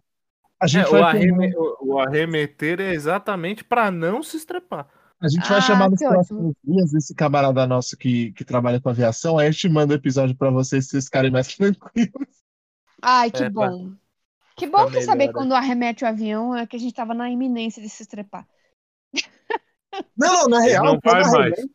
A 0.61 0.67
gente, 0.67 0.87
É, 0.87 0.91
vai 0.91 1.03
o, 1.03 1.05
chamar, 1.05 1.09
arreme- 1.09 1.57
o- 1.57 1.77
o 1.95 2.01
arremeter 2.01 2.81
é 2.81 2.93
exatamente 2.95 3.65
pra 3.65 3.91
não 3.91 4.23
se 4.23 4.37
estrepar. 4.37 4.89
a 5.23 5.29
gente 5.29 5.49
vai 5.49 5.59
Ah, 5.59 5.61
chamar 5.61 5.91
nos 5.91 6.01
próximos 6.01 6.55
dias 6.65 6.95
esse 6.95 7.15
camarada 7.15 7.67
nosso 7.67 7.97
que, 7.97 8.33
que 8.33 8.45
trabalha 8.45 8.81
com 8.81 8.89
aviação. 8.91 9.39
Aí 9.39 9.49
a 9.49 9.51
gente 9.51 9.69
manda 9.69 9.95
o 9.95 9.97
episódio 9.97 10.37
pra 10.37 10.51
vocês, 10.51 10.85
se 10.87 10.91
vocês 10.93 11.05
ficarem 11.07 11.31
mais 11.31 11.49
tranquilos. 11.57 12.41
Ai, 13.03 13.31
que 13.31 13.45
É, 13.45 13.51
bom. 13.51 13.95
Que 14.57 14.67
bom 14.69 14.87
ficar 14.87 14.91
que 14.91 15.03
saber 15.03 15.29
melhor, 15.29 15.35
né? 15.35 15.41
quando 15.41 15.55
arremete 15.55 16.05
o 16.05 16.09
avião 16.09 16.57
é 16.57 16.67
que 16.67 16.77
a 16.77 16.81
gente 16.81 16.95
tava 16.95 17.15
na 17.15 17.31
iminência 17.31 17.83
de 17.83 17.89
se 17.91 18.03
estrepar. 18.03 18.47
Não, 20.17 20.33
não, 20.43 20.49
na 20.49 20.61
real, 20.61 20.85
não 20.85 21.01
quando 21.01 21.23
arremete, 21.25 21.71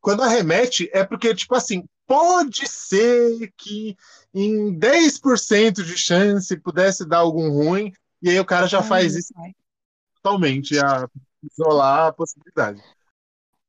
quando 0.00 0.22
arremete 0.22 0.90
é 0.92 1.04
porque, 1.04 1.34
tipo 1.34 1.54
assim, 1.54 1.84
pode 2.06 2.68
ser 2.68 3.52
que 3.56 3.96
em 4.34 4.72
10% 4.78 5.82
de 5.84 5.96
chance 5.96 6.56
pudesse 6.58 7.06
dar 7.06 7.18
algum 7.18 7.50
ruim, 7.50 7.92
e 8.22 8.30
aí 8.30 8.40
o 8.40 8.44
cara 8.44 8.66
já 8.66 8.82
faz 8.82 9.14
isso 9.16 9.32
totalmente, 10.22 10.78
a 10.78 11.08
isolar 11.52 12.08
a 12.08 12.12
possibilidade. 12.12 12.82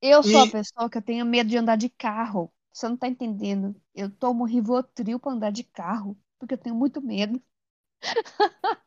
Eu 0.01 0.23
sou 0.23 0.41
a 0.41 0.47
E- 0.47 0.47
pessoa 0.47 0.89
que 0.89 0.97
eu 0.97 1.01
tenho 1.01 1.25
medo 1.25 1.49
de 1.49 1.57
andar 1.57 1.75
de 1.77 1.89
carro. 1.89 2.51
Você 2.73 2.88
não 2.88 2.97
tá 2.97 3.07
entendendo. 3.07 3.79
Eu 3.93 4.09
tomo 4.11 4.45
Rivotril 4.45 5.19
pra 5.19 5.31
andar 5.31 5.51
de 5.51 5.63
carro, 5.63 6.17
porque 6.39 6.53
eu 6.53 6.57
tenho 6.57 6.75
muito 6.75 7.01
medo. 7.01 7.41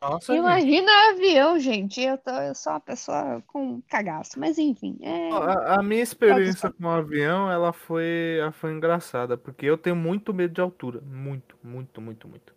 Nossa, 0.00 0.32
gente. 0.32 0.42
Imagina 0.42 1.10
avião, 1.10 1.58
gente. 1.58 2.00
Eu, 2.00 2.16
tô, 2.18 2.30
eu 2.30 2.54
sou 2.54 2.72
uma 2.72 2.80
pessoa 2.80 3.42
com 3.46 3.82
cagaço. 3.82 4.38
Mas 4.38 4.58
enfim, 4.58 4.98
é. 5.02 5.30
A, 5.32 5.80
a 5.80 5.82
minha 5.82 6.02
experiência 6.02 6.70
com 6.70 6.84
o 6.84 6.88
avião, 6.88 7.50
ela 7.50 7.72
foi, 7.72 8.38
ela 8.40 8.52
foi 8.52 8.72
engraçada, 8.72 9.36
porque 9.36 9.66
eu 9.66 9.76
tenho 9.76 9.96
muito 9.96 10.32
medo 10.32 10.54
de 10.54 10.60
altura. 10.60 11.00
Muito, 11.00 11.56
muito, 11.62 12.00
muito, 12.00 12.28
muito. 12.28 12.54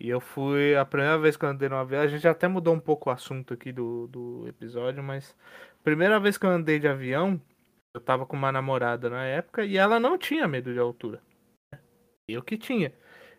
E 0.00 0.08
eu 0.08 0.20
fui, 0.20 0.76
a 0.76 0.84
primeira 0.84 1.18
vez 1.18 1.36
que 1.36 1.44
eu 1.44 1.48
andei 1.48 1.68
no 1.68 1.76
avião, 1.76 2.02
a 2.02 2.06
gente 2.06 2.26
até 2.28 2.46
mudou 2.46 2.72
um 2.72 2.80
pouco 2.80 3.10
o 3.10 3.12
assunto 3.12 3.52
aqui 3.54 3.72
do, 3.72 4.06
do 4.06 4.46
episódio, 4.46 5.02
mas 5.02 5.34
primeira 5.82 6.20
vez 6.20 6.38
que 6.38 6.46
eu 6.46 6.50
andei 6.50 6.78
de 6.78 6.86
avião, 6.86 7.40
eu 7.92 8.00
tava 8.00 8.24
com 8.24 8.36
uma 8.36 8.52
namorada 8.52 9.10
na 9.10 9.24
época 9.24 9.64
e 9.64 9.76
ela 9.76 9.98
não 9.98 10.16
tinha 10.16 10.46
medo 10.46 10.72
de 10.72 10.78
altura. 10.78 11.20
Eu 12.28 12.42
que 12.42 12.56
tinha. 12.56 12.92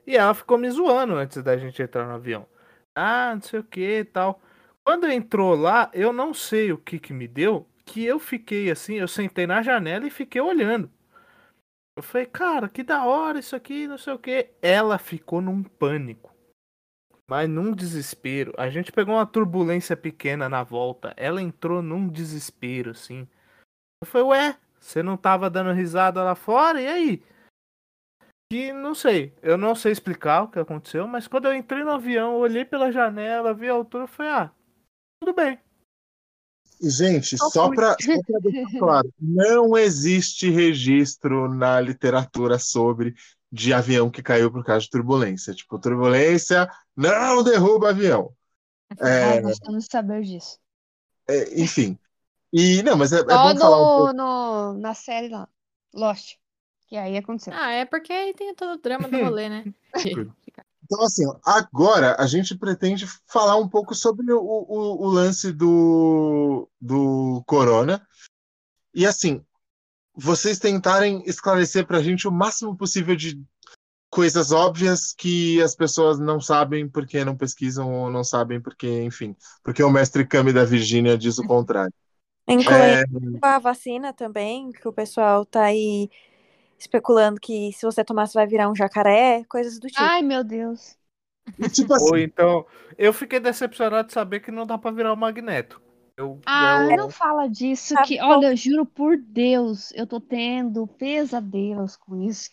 E 0.10 0.18
ela 0.18 0.34
ficou 0.34 0.58
me 0.58 0.68
zoando 0.72 1.14
antes 1.14 1.44
da 1.44 1.56
gente 1.56 1.80
entrar 1.84 2.08
no 2.08 2.16
avião. 2.16 2.48
Ah, 2.96 3.32
não 3.36 3.42
sei 3.44 3.60
o 3.60 3.64
que 3.64 4.00
e 4.00 4.04
tal. 4.04 4.42
Quando 4.84 5.08
entrou 5.08 5.54
lá, 5.54 5.92
eu 5.94 6.12
não 6.12 6.34
sei 6.34 6.72
o 6.72 6.80
que 6.80 6.98
que 6.98 7.14
me 7.14 7.28
deu, 7.28 7.68
que 7.86 8.04
eu 8.04 8.18
fiquei 8.18 8.72
assim, 8.72 8.96
eu 8.96 9.08
sentei 9.08 9.46
na 9.46 9.62
janela 9.62 10.08
e 10.08 10.10
fiquei 10.10 10.42
olhando. 10.42 10.90
Eu 11.96 12.02
falei, 12.02 12.26
cara, 12.26 12.68
que 12.68 12.82
da 12.82 13.06
hora 13.06 13.38
isso 13.38 13.56
aqui, 13.56 13.86
não 13.86 14.00
sei 14.00 14.14
o 14.14 14.18
que. 14.18 14.50
Ela 14.64 14.98
ficou 14.98 15.42
num 15.42 15.62
pânico. 15.62 16.34
Mas 17.30 17.48
num 17.48 17.72
desespero. 17.72 18.52
A 18.58 18.68
gente 18.68 18.92
pegou 18.92 19.14
uma 19.14 19.28
turbulência 19.28 19.96
pequena 19.96 20.50
na 20.50 20.64
volta. 20.64 21.14
Ela 21.18 21.40
entrou 21.40 21.84
num 21.84 22.08
desespero, 22.08 22.90
assim. 22.90 23.28
Eu 24.02 24.08
falei, 24.08 24.28
ué, 24.30 24.58
você 24.80 25.04
não 25.04 25.16
tava 25.16 25.52
dando 25.52 25.72
risada 25.72 26.24
lá 26.24 26.34
fora? 26.34 26.82
E 26.82 26.88
aí? 26.88 27.24
E 28.52 28.74
não 28.74 28.96
sei, 28.96 29.32
eu 29.44 29.58
não 29.58 29.76
sei 29.76 29.92
explicar 29.92 30.44
o 30.44 30.48
que 30.48 30.58
aconteceu, 30.58 31.08
mas 31.08 31.28
quando 31.28 31.46
eu 31.46 31.54
entrei 31.54 31.84
no 31.84 31.92
avião, 31.92 32.36
olhei 32.36 32.66
pela 32.66 32.92
janela, 32.92 33.54
vi 33.54 33.70
a 33.70 33.74
altura, 33.74 34.06
eu 34.06 34.08
falei, 34.08 34.32
ah, 34.32 34.52
tudo 35.22 35.36
bem. 35.36 35.60
Gente, 36.82 37.38
Só 37.38 37.70
para 37.70 37.96
deixar 38.42 38.80
claro, 38.80 39.14
não 39.20 39.78
existe 39.78 40.50
registro 40.50 41.54
na 41.54 41.80
literatura 41.80 42.58
sobre 42.58 43.14
de 43.52 43.74
avião 43.74 44.10
que 44.10 44.24
caiu 44.24 44.52
por 44.52 44.64
causa 44.64 44.86
de 44.86 44.90
turbulência. 44.90 45.54
Tipo, 45.54 45.78
turbulência 45.78 46.68
não 46.96 47.44
derruba 47.44 47.90
avião. 47.90 48.34
É, 49.00 49.24
Ai, 49.24 49.42
gostamos 49.42 49.86
de 49.86 49.92
saber 49.92 50.24
disso. 50.24 50.58
é, 51.28 51.62
enfim. 51.62 52.00
E 52.52 52.82
não, 52.82 52.98
mas 52.98 53.14
é, 53.14 53.20
é 53.20 53.20
Só 53.20 53.54
bom 53.54 53.60
falar 53.60 53.78
um 53.78 53.98
pouco. 53.98 54.14
no, 54.14 54.74
no, 54.74 54.80
na 54.80 54.94
série 54.96 55.30
lá, 55.30 55.48
Lost. 55.94 56.38
Que 56.90 56.98
aí 56.98 57.16
aconteceu. 57.18 57.54
Ah, 57.56 57.72
é 57.72 57.86
porque 57.86 58.12
aí 58.12 58.34
tem 58.34 58.54
todo 58.56 58.74
o 58.74 58.82
drama 58.82 59.08
do 59.08 59.18
rolê, 59.24 59.48
né? 59.48 59.64
Então, 60.92 61.04
assim, 61.04 61.24
agora 61.46 62.16
a 62.18 62.26
gente 62.26 62.58
pretende 62.58 63.06
falar 63.28 63.58
um 63.58 63.70
pouco 63.70 63.94
sobre 63.94 64.34
o, 64.34 64.42
o, 64.42 65.06
o 65.06 65.08
lance 65.08 65.52
do, 65.52 66.68
do 66.82 67.44
Corona. 67.46 68.02
E, 68.92 69.06
assim, 69.06 69.46
vocês 70.16 70.58
tentarem 70.58 71.22
esclarecer 71.28 71.86
para 71.86 72.00
a 72.00 72.02
gente 72.02 72.28
o 72.28 72.32
máximo 72.32 72.76
possível 72.76 73.16
de 73.16 73.40
coisas 74.10 74.52
óbvias 74.52 75.14
que 75.14 75.62
as 75.62 75.76
pessoas 75.76 76.18
não 76.18 76.42
sabem 76.42 76.90
porque 76.90 77.24
não 77.24 77.38
pesquisam 77.38 77.94
ou 77.94 78.10
não 78.10 78.24
sabem 78.24 78.60
porque, 78.60 79.04
enfim, 79.04 79.36
porque 79.64 79.84
o 79.84 79.92
mestre 79.92 80.26
Kami 80.26 80.52
da 80.52 80.66
Virgínia 80.66 81.16
diz 81.16 81.38
o 81.38 81.46
contrário. 81.46 81.94
Incluindo 82.50 83.38
a 83.44 83.60
vacina 83.60 84.12
também, 84.12 84.72
que 84.72 84.88
o 84.88 84.94
pessoal 84.94 85.46
tá 85.46 85.66
aí 85.66 86.10
especulando 86.80 87.40
que 87.40 87.72
se 87.74 87.86
você 87.86 88.04
tomar, 88.04 88.28
você 88.28 88.34
vai 88.38 88.48
virar 88.48 88.70
um 88.70 88.76
jacaré, 88.76 89.44
coisas 89.46 89.80
do 89.80 89.88
tipo. 89.88 90.10
Ai, 90.10 90.22
meu 90.24 90.44
Deus. 90.44 90.98
Tipo 91.74 91.94
Ou 91.96 92.18
assim, 92.18 92.24
então, 92.24 92.66
eu 92.98 93.14
fiquei 93.14 93.40
decepcionado 93.40 94.08
de 94.08 94.14
saber 94.14 94.40
que 94.40 94.52
não 94.52 94.66
dá 94.66 94.78
pra 94.78 94.92
virar 94.92 95.14
o 95.14 95.18
magneto. 95.18 95.82
Eu, 96.18 96.40
Ah, 96.46 96.84
eu- 96.90 96.98
não 96.98 97.10
fala 97.10 97.48
disso, 97.48 97.94
Tá 97.94 98.04
que, 98.04 98.20
olha, 98.22 98.48
eu 98.48 98.56
juro 98.58 98.86
por 98.86 99.16
Deus, 99.18 99.92
eu 99.94 100.06
tô 100.08 100.20
tendo 100.20 100.86
pesadelos 100.88 101.96
com 101.96 102.22
isso. 102.24 102.50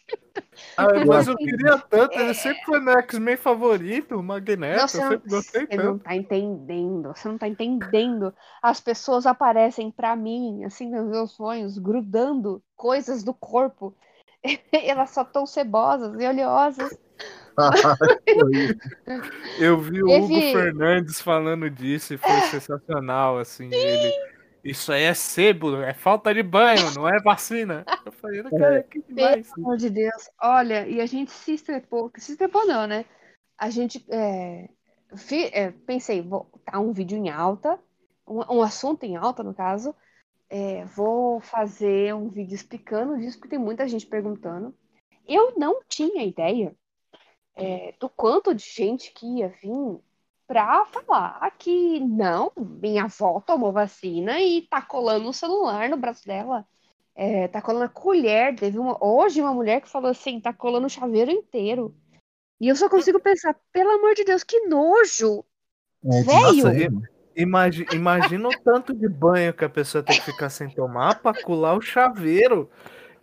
Ah, 0.76 1.00
mas 1.06 1.26
eu 1.26 1.36
queria 1.38 1.78
tanto, 1.78 2.18
ele 2.18 2.34
sempre 2.34 2.64
foi 2.64 2.80
meu 2.80 2.98
X-Men 3.00 3.36
favorito, 3.36 4.16
o 4.16 4.22
Magneto, 4.22 4.86
Não, 4.86 4.88
você 4.88 5.00
eu 5.00 5.02
não, 5.04 5.12
sempre 5.12 5.28
gostei 5.28 5.66
você 5.68 5.76
não 5.78 5.98
tanto. 5.98 5.98
tá 5.98 6.14
entendendo, 6.16 7.08
você 7.14 7.28
não 7.28 7.38
tá 7.38 7.48
entendendo. 7.48 8.34
As 8.62 8.80
pessoas 8.80 9.26
aparecem 9.26 9.90
pra 9.90 10.14
mim, 10.16 10.64
assim, 10.64 10.88
nos 10.90 11.08
meus 11.08 11.32
sonhos, 11.32 11.78
grudando 11.78 12.62
coisas 12.76 13.22
do 13.24 13.32
corpo. 13.34 13.96
Elas 14.72 15.10
só 15.10 15.24
tão 15.24 15.46
cebosas 15.46 16.20
e 16.20 16.26
oleosas. 16.26 16.96
Eu 19.58 19.80
vi 19.80 20.02
o 20.02 20.10
Hugo 20.10 20.40
Fernandes 20.40 21.20
falando 21.20 21.70
disso 21.70 22.14
e 22.14 22.18
foi 22.18 22.40
sensacional, 22.50 23.38
assim, 23.38 23.70
ele, 23.72 24.12
isso 24.62 24.92
aí 24.92 25.04
é 25.04 25.14
sebo, 25.14 25.80
é 25.80 25.94
falta 25.94 26.34
de 26.34 26.42
banho, 26.42 26.92
não 26.94 27.08
é 27.08 27.18
vacina. 27.20 27.84
Eu 28.04 28.12
falei, 28.12 28.42
cara, 28.42 28.82
que 28.82 29.00
demais. 29.00 29.50
Pelo 29.50 29.66
amor 29.66 29.76
de 29.76 29.88
Deus. 29.88 30.30
Olha, 30.42 30.86
e 30.86 31.00
a 31.00 31.06
gente 31.06 31.30
se 31.30 31.54
estrepou, 31.54 32.10
se 32.18 32.32
estrepou 32.32 32.66
não, 32.66 32.86
né? 32.86 33.04
A 33.56 33.70
gente, 33.70 34.04
é, 34.10 34.68
é, 35.52 35.70
pensei, 35.70 36.20
vou 36.20 36.50
tá 36.64 36.78
um 36.78 36.92
vídeo 36.92 37.16
em 37.16 37.30
alta, 37.30 37.78
um, 38.26 38.56
um 38.56 38.62
assunto 38.62 39.04
em 39.04 39.16
alta, 39.16 39.42
no 39.42 39.54
caso. 39.54 39.94
É, 40.48 40.84
vou 40.84 41.40
fazer 41.40 42.14
um 42.14 42.28
vídeo 42.28 42.54
explicando 42.54 43.18
disso, 43.18 43.38
porque 43.38 43.56
tem 43.56 43.58
muita 43.58 43.86
gente 43.88 44.06
perguntando. 44.06 44.74
Eu 45.26 45.54
não 45.56 45.80
tinha 45.88 46.24
ideia 46.24 46.74
é, 47.56 47.94
do 47.98 48.08
quanto 48.08 48.54
de 48.54 48.64
gente 48.64 49.12
que 49.12 49.26
ia 49.38 49.48
vir 49.48 49.98
pra 50.46 50.86
falar 50.86 51.50
que 51.58 51.98
não, 52.00 52.52
minha 52.56 53.04
avó 53.04 53.40
tomou 53.40 53.72
vacina 53.72 54.40
e 54.40 54.62
tá 54.62 54.80
colando 54.80 55.28
o 55.28 55.32
celular 55.32 55.88
no 55.88 55.96
braço 55.96 56.24
dela. 56.24 56.64
É, 57.14 57.48
tá 57.48 57.62
colando 57.62 57.86
a 57.86 57.88
colher. 57.88 58.54
Teve 58.54 58.78
uma, 58.78 59.02
hoje 59.02 59.40
uma 59.40 59.54
mulher 59.54 59.80
que 59.80 59.88
falou 59.88 60.10
assim, 60.10 60.38
tá 60.38 60.52
colando 60.52 60.86
o 60.86 60.90
chaveiro 60.90 61.30
inteiro. 61.30 61.96
E 62.60 62.68
eu 62.68 62.76
só 62.76 62.88
consigo 62.88 63.18
pensar, 63.20 63.56
pelo 63.72 63.90
amor 63.90 64.14
de 64.14 64.24
Deus, 64.24 64.44
que 64.44 64.66
nojo! 64.66 65.44
É, 66.04 66.22
Velho! 66.22 67.02
Nossa, 67.36 67.40
im- 67.40 67.42
imagi- 67.42 67.86
imagina 67.92 68.48
o 68.48 68.58
tanto 68.64 68.94
de 68.94 69.08
banho 69.08 69.52
que 69.52 69.64
a 69.64 69.68
pessoa 69.68 70.02
tem 70.02 70.16
que 70.16 70.24
ficar 70.24 70.48
sem 70.48 70.68
tomar 70.68 71.20
pra 71.20 71.34
colar 71.42 71.74
o 71.76 71.80
chaveiro. 71.80 72.70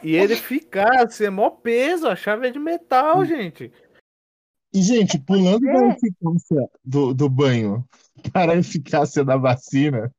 E 0.03 0.15
ele 0.15 0.35
ficar, 0.35 1.09
ser 1.09 1.31
mó 1.31 1.49
peso, 1.49 2.07
a 2.07 2.15
chave 2.15 2.47
é 2.47 2.51
de 2.51 2.59
metal, 2.59 3.25
gente. 3.25 3.71
E, 4.73 4.81
gente, 4.81 5.17
pulando 5.19 5.67
é. 5.67 5.73
da 5.73 5.87
eficácia 5.87 6.69
do, 6.83 7.13
do 7.13 7.29
banho 7.29 7.85
para 8.33 8.53
a 8.53 8.57
eficácia 8.57 9.23
da 9.23 9.37
vacina, 9.37 10.11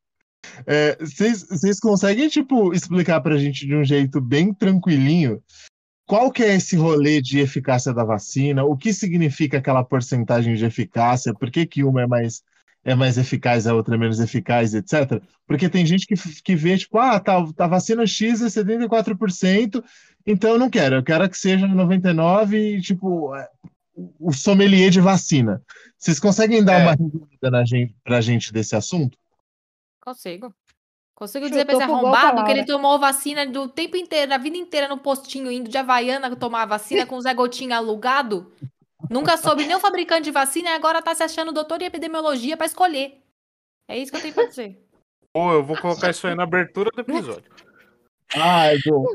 é, 0.66 0.96
vocês 0.96 1.46
vocês 1.48 1.80
conseguem, 1.80 2.28
tipo, 2.28 2.72
explicar 2.72 3.20
pra 3.20 3.36
gente 3.36 3.66
de 3.66 3.74
um 3.74 3.84
jeito 3.84 4.20
bem 4.20 4.54
tranquilinho 4.54 5.42
qual 6.06 6.30
que 6.30 6.42
é 6.42 6.54
esse 6.54 6.76
rolê 6.76 7.20
de 7.20 7.40
eficácia 7.40 7.92
da 7.92 8.04
vacina? 8.04 8.62
O 8.64 8.76
que 8.76 8.92
significa 8.92 9.58
aquela 9.58 9.82
porcentagem 9.82 10.54
de 10.54 10.64
eficácia? 10.64 11.32
Por 11.32 11.50
que 11.50 11.66
que 11.66 11.82
uma 11.82 12.02
é 12.02 12.06
mais, 12.06 12.42
é 12.84 12.94
mais 12.94 13.16
eficaz, 13.16 13.66
a 13.66 13.74
outra 13.74 13.94
é 13.94 13.98
menos 13.98 14.20
eficaz, 14.20 14.74
etc. 14.74 15.22
Porque 15.46 15.68
tem 15.68 15.86
gente 15.86 16.06
que, 16.06 16.14
que 16.42 16.54
vê, 16.54 16.76
tipo, 16.76 16.98
ah, 16.98 17.18
tá, 17.18 17.34
tá 17.56 17.66
vacina 17.66 18.06
X 18.06 18.42
é 18.42 18.46
74%, 18.46 19.82
então 20.26 20.50
eu 20.50 20.58
não 20.58 20.68
quero, 20.68 20.96
eu 20.96 21.02
quero 21.02 21.28
que 21.28 21.38
seja 21.38 21.66
99% 21.66 22.52
e, 22.52 22.80
tipo, 22.80 23.34
é, 23.34 23.48
o 24.20 24.32
sommelier 24.32 24.90
de 24.90 25.00
vacina. 25.00 25.62
Vocês 25.98 26.20
conseguem 26.20 26.62
dar 26.62 26.80
É. 26.80 26.82
uma 26.82 26.90
resumida 26.92 27.50
na 27.50 27.64
gente, 27.64 27.94
pra 28.04 28.20
gente 28.20 28.52
desse 28.52 28.76
assunto? 28.76 29.16
Consigo. 30.00 30.54
Consigo 31.14 31.48
dizer 31.48 31.64
pra 31.64 31.74
esse 31.74 31.82
arrombado 31.82 32.44
que 32.44 32.50
ele 32.50 32.64
tomou 32.64 32.98
vacina 32.98 33.46
do 33.46 33.68
tempo 33.68 33.96
inteiro, 33.96 34.34
a 34.34 34.38
vida 34.38 34.56
inteira 34.56 34.88
no 34.88 34.98
postinho, 34.98 35.50
indo 35.50 35.70
de 35.70 35.78
Havaiana 35.78 36.34
tomar 36.34 36.62
a 36.62 36.66
vacina 36.66 37.06
com 37.06 37.16
o 37.16 37.20
Zé 37.20 37.32
Gotinha 37.32 37.76
alugado. 37.76 38.52
Nunca 39.10 39.36
soube 39.36 39.66
nem 39.66 39.76
o 39.76 39.80
fabricante 39.80 40.24
de 40.24 40.30
vacina 40.30 40.70
e 40.70 40.74
agora 40.74 41.02
tá 41.02 41.14
se 41.14 41.22
achando 41.22 41.52
doutor 41.52 41.80
em 41.82 41.86
epidemiologia 41.86 42.56
pra 42.56 42.66
escolher. 42.66 43.20
É 43.88 43.98
isso 43.98 44.10
que 44.10 44.16
eu 44.16 44.22
tenho 44.22 44.34
pra 44.34 44.46
dizer. 44.46 44.82
Pô, 45.32 45.52
eu 45.52 45.64
vou 45.64 45.76
colocar 45.76 46.10
isso 46.10 46.26
aí 46.26 46.34
na 46.34 46.44
abertura 46.44 46.90
do 46.90 47.00
episódio. 47.00 47.50
Ai, 48.34 48.76
bom. 48.86 49.06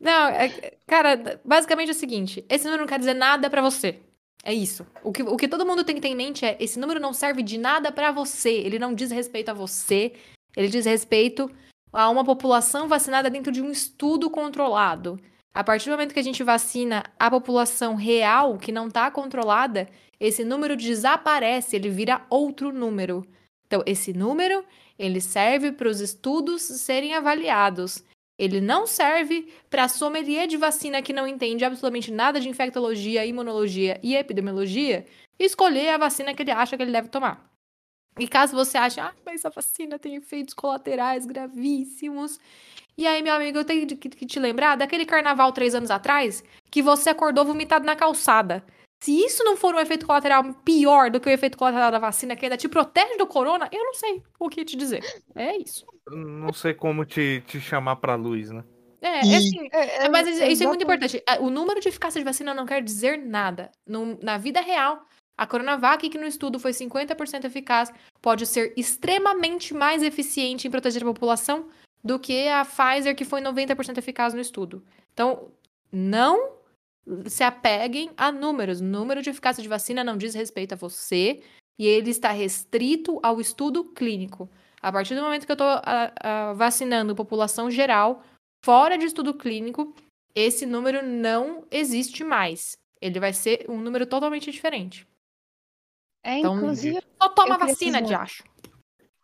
Não, 0.00 0.28
é- 0.28 0.72
cara, 0.86 1.40
basicamente 1.44 1.88
é 1.88 1.92
o 1.92 1.94
seguinte: 1.94 2.44
esse 2.48 2.64
número 2.64 2.82
não 2.82 2.88
quer 2.88 2.98
dizer 2.98 3.14
nada 3.14 3.48
pra 3.48 3.62
você. 3.62 4.00
É 4.42 4.52
isso. 4.52 4.86
O 5.02 5.10
que, 5.12 5.22
o 5.22 5.36
que 5.36 5.48
todo 5.48 5.64
mundo 5.64 5.84
tem 5.84 5.94
que 5.94 6.00
ter 6.02 6.08
em 6.08 6.16
mente 6.16 6.44
é: 6.44 6.56
esse 6.60 6.78
número 6.78 7.00
não 7.00 7.12
serve 7.12 7.42
de 7.42 7.56
nada 7.56 7.90
pra 7.92 8.10
você. 8.10 8.50
Ele 8.50 8.78
não 8.78 8.94
diz 8.94 9.10
respeito 9.10 9.50
a 9.50 9.54
você. 9.54 10.12
Ele 10.56 10.68
diz 10.68 10.84
respeito 10.84 11.50
a 11.92 12.08
uma 12.10 12.24
população 12.24 12.88
vacinada 12.88 13.30
dentro 13.30 13.52
de 13.52 13.62
um 13.62 13.70
estudo 13.70 14.28
controlado. 14.28 15.18
A 15.54 15.62
partir 15.62 15.86
do 15.86 15.92
momento 15.92 16.12
que 16.12 16.18
a 16.18 16.24
gente 16.24 16.42
vacina 16.42 17.04
a 17.18 17.30
população 17.30 17.94
real, 17.94 18.58
que 18.58 18.72
não 18.72 18.88
está 18.88 19.08
controlada, 19.10 19.88
esse 20.18 20.44
número 20.44 20.76
desaparece, 20.76 21.76
ele 21.76 21.88
vira 21.88 22.26
outro 22.28 22.72
número. 22.72 23.24
Então, 23.66 23.82
esse 23.86 24.12
número, 24.12 24.64
ele 24.98 25.20
serve 25.20 25.70
para 25.70 25.88
os 25.88 26.00
estudos 26.00 26.62
serem 26.62 27.14
avaliados. 27.14 28.04
Ele 28.36 28.60
não 28.60 28.84
serve 28.84 29.48
para 29.70 29.86
sommelier 29.86 30.48
de 30.48 30.56
vacina 30.56 31.00
que 31.00 31.12
não 31.12 31.26
entende 31.26 31.64
absolutamente 31.64 32.10
nada 32.10 32.40
de 32.40 32.48
infectologia, 32.48 33.24
imunologia 33.24 34.00
e 34.02 34.16
epidemiologia 34.16 35.06
escolher 35.38 35.90
a 35.90 35.98
vacina 35.98 36.34
que 36.34 36.42
ele 36.42 36.50
acha 36.50 36.76
que 36.76 36.82
ele 36.82 36.92
deve 36.92 37.08
tomar. 37.08 37.50
E 38.18 38.28
caso 38.28 38.54
você 38.54 38.78
ache, 38.78 39.00
ah, 39.00 39.12
mas 39.24 39.44
a 39.44 39.50
vacina 39.50 39.98
tem 39.98 40.14
efeitos 40.14 40.54
colaterais 40.54 41.26
gravíssimos. 41.26 42.38
E 42.96 43.06
aí, 43.06 43.22
meu 43.22 43.34
amigo, 43.34 43.58
eu 43.58 43.64
tenho 43.64 43.86
que 43.86 44.26
te 44.26 44.38
lembrar 44.38 44.76
daquele 44.76 45.04
carnaval 45.04 45.52
três 45.52 45.74
anos 45.74 45.90
atrás 45.90 46.44
que 46.70 46.80
você 46.82 47.10
acordou 47.10 47.44
vomitado 47.44 47.84
na 47.84 47.96
calçada. 47.96 48.64
Se 49.02 49.12
isso 49.12 49.42
não 49.44 49.56
for 49.56 49.74
um 49.74 49.80
efeito 49.80 50.06
colateral 50.06 50.42
pior 50.64 51.10
do 51.10 51.20
que 51.20 51.28
o 51.28 51.32
efeito 51.32 51.58
colateral 51.58 51.90
da 51.90 51.98
vacina 51.98 52.34
que 52.36 52.46
ainda 52.46 52.56
te 52.56 52.68
protege 52.68 53.16
do 53.16 53.26
corona, 53.26 53.68
eu 53.70 53.84
não 53.84 53.94
sei 53.94 54.22
o 54.38 54.48
que 54.48 54.64
te 54.64 54.76
dizer. 54.76 55.02
É 55.34 55.56
isso. 55.58 55.84
Não 56.08 56.52
sei 56.52 56.72
como 56.72 57.04
te, 57.04 57.42
te 57.46 57.60
chamar 57.60 57.96
pra 57.96 58.14
luz, 58.14 58.50
né? 58.50 58.64
É, 59.02 59.26
E- 59.26 59.32
é 59.34 59.36
assim, 59.36 59.68
É, 59.72 60.04
é- 60.06 60.08
mas 60.08 60.26
isso, 60.26 60.42
isso 60.44 60.62
é 60.62 60.66
muito 60.66 60.82
exatamente. 60.82 61.16
importante. 61.16 61.22
Ah, 61.28 61.38
O 61.42 61.50
número 61.50 61.80
de 61.80 61.88
eficácia 61.88 62.18
de 62.18 62.24
vacina 62.24 62.54
não 62.54 62.64
quer 62.64 62.82
dizer 62.82 63.18
nada. 63.18 63.70
No- 63.86 64.18
na 64.22 64.38
vida 64.38 64.60
real, 64.62 65.04
a 65.36 65.46
Coronavac, 65.46 66.08
que 66.08 66.16
no 66.16 66.26
estudo 66.26 66.58
foi 66.58 66.72
50% 66.72 67.44
eficaz, 67.44 67.92
pode 68.22 68.46
ser 68.46 68.72
extremamente 68.76 69.74
mais 69.74 70.02
eficiente 70.02 70.66
em 70.66 70.70
proteger 70.70 71.02
a 71.02 71.06
população 71.06 71.68
do 72.04 72.18
que 72.18 72.48
a 72.48 72.64
Pfizer, 72.64 73.16
que 73.16 73.24
foi 73.24 73.40
90% 73.40 73.96
eficaz 73.98 74.34
no 74.34 74.40
estudo. 74.40 74.84
Então, 75.12 75.50
não 75.90 76.58
se 77.26 77.42
apeguem 77.42 78.10
a 78.16 78.30
números. 78.30 78.80
O 78.80 78.84
número 78.84 79.22
de 79.22 79.30
eficácia 79.30 79.62
de 79.62 79.68
vacina 79.68 80.04
não 80.04 80.16
diz 80.16 80.34
respeito 80.34 80.72
a 80.74 80.76
você 80.76 81.42
e 81.78 81.86
ele 81.86 82.10
está 82.10 82.30
restrito 82.30 83.18
ao 83.22 83.40
estudo 83.40 83.84
clínico. 83.92 84.48
A 84.82 84.92
partir 84.92 85.14
do 85.14 85.22
momento 85.22 85.46
que 85.46 85.52
eu 85.52 85.54
estou 85.54 85.68
vacinando 86.56 87.14
população 87.14 87.70
geral, 87.70 88.22
fora 88.64 88.98
de 88.98 89.06
estudo 89.06 89.32
clínico, 89.34 89.94
esse 90.34 90.66
número 90.66 91.02
não 91.02 91.66
existe 91.70 92.22
mais. 92.22 92.76
Ele 93.00 93.18
vai 93.20 93.32
ser 93.32 93.64
um 93.68 93.80
número 93.80 94.06
totalmente 94.06 94.50
diferente. 94.50 95.06
É, 96.22 96.38
Então, 96.38 96.56
inclusive, 96.56 97.00
Só 97.22 97.28
toma 97.30 97.56
vacina, 97.58 97.98
fazer- 98.00 98.08
diacho. 98.08 98.44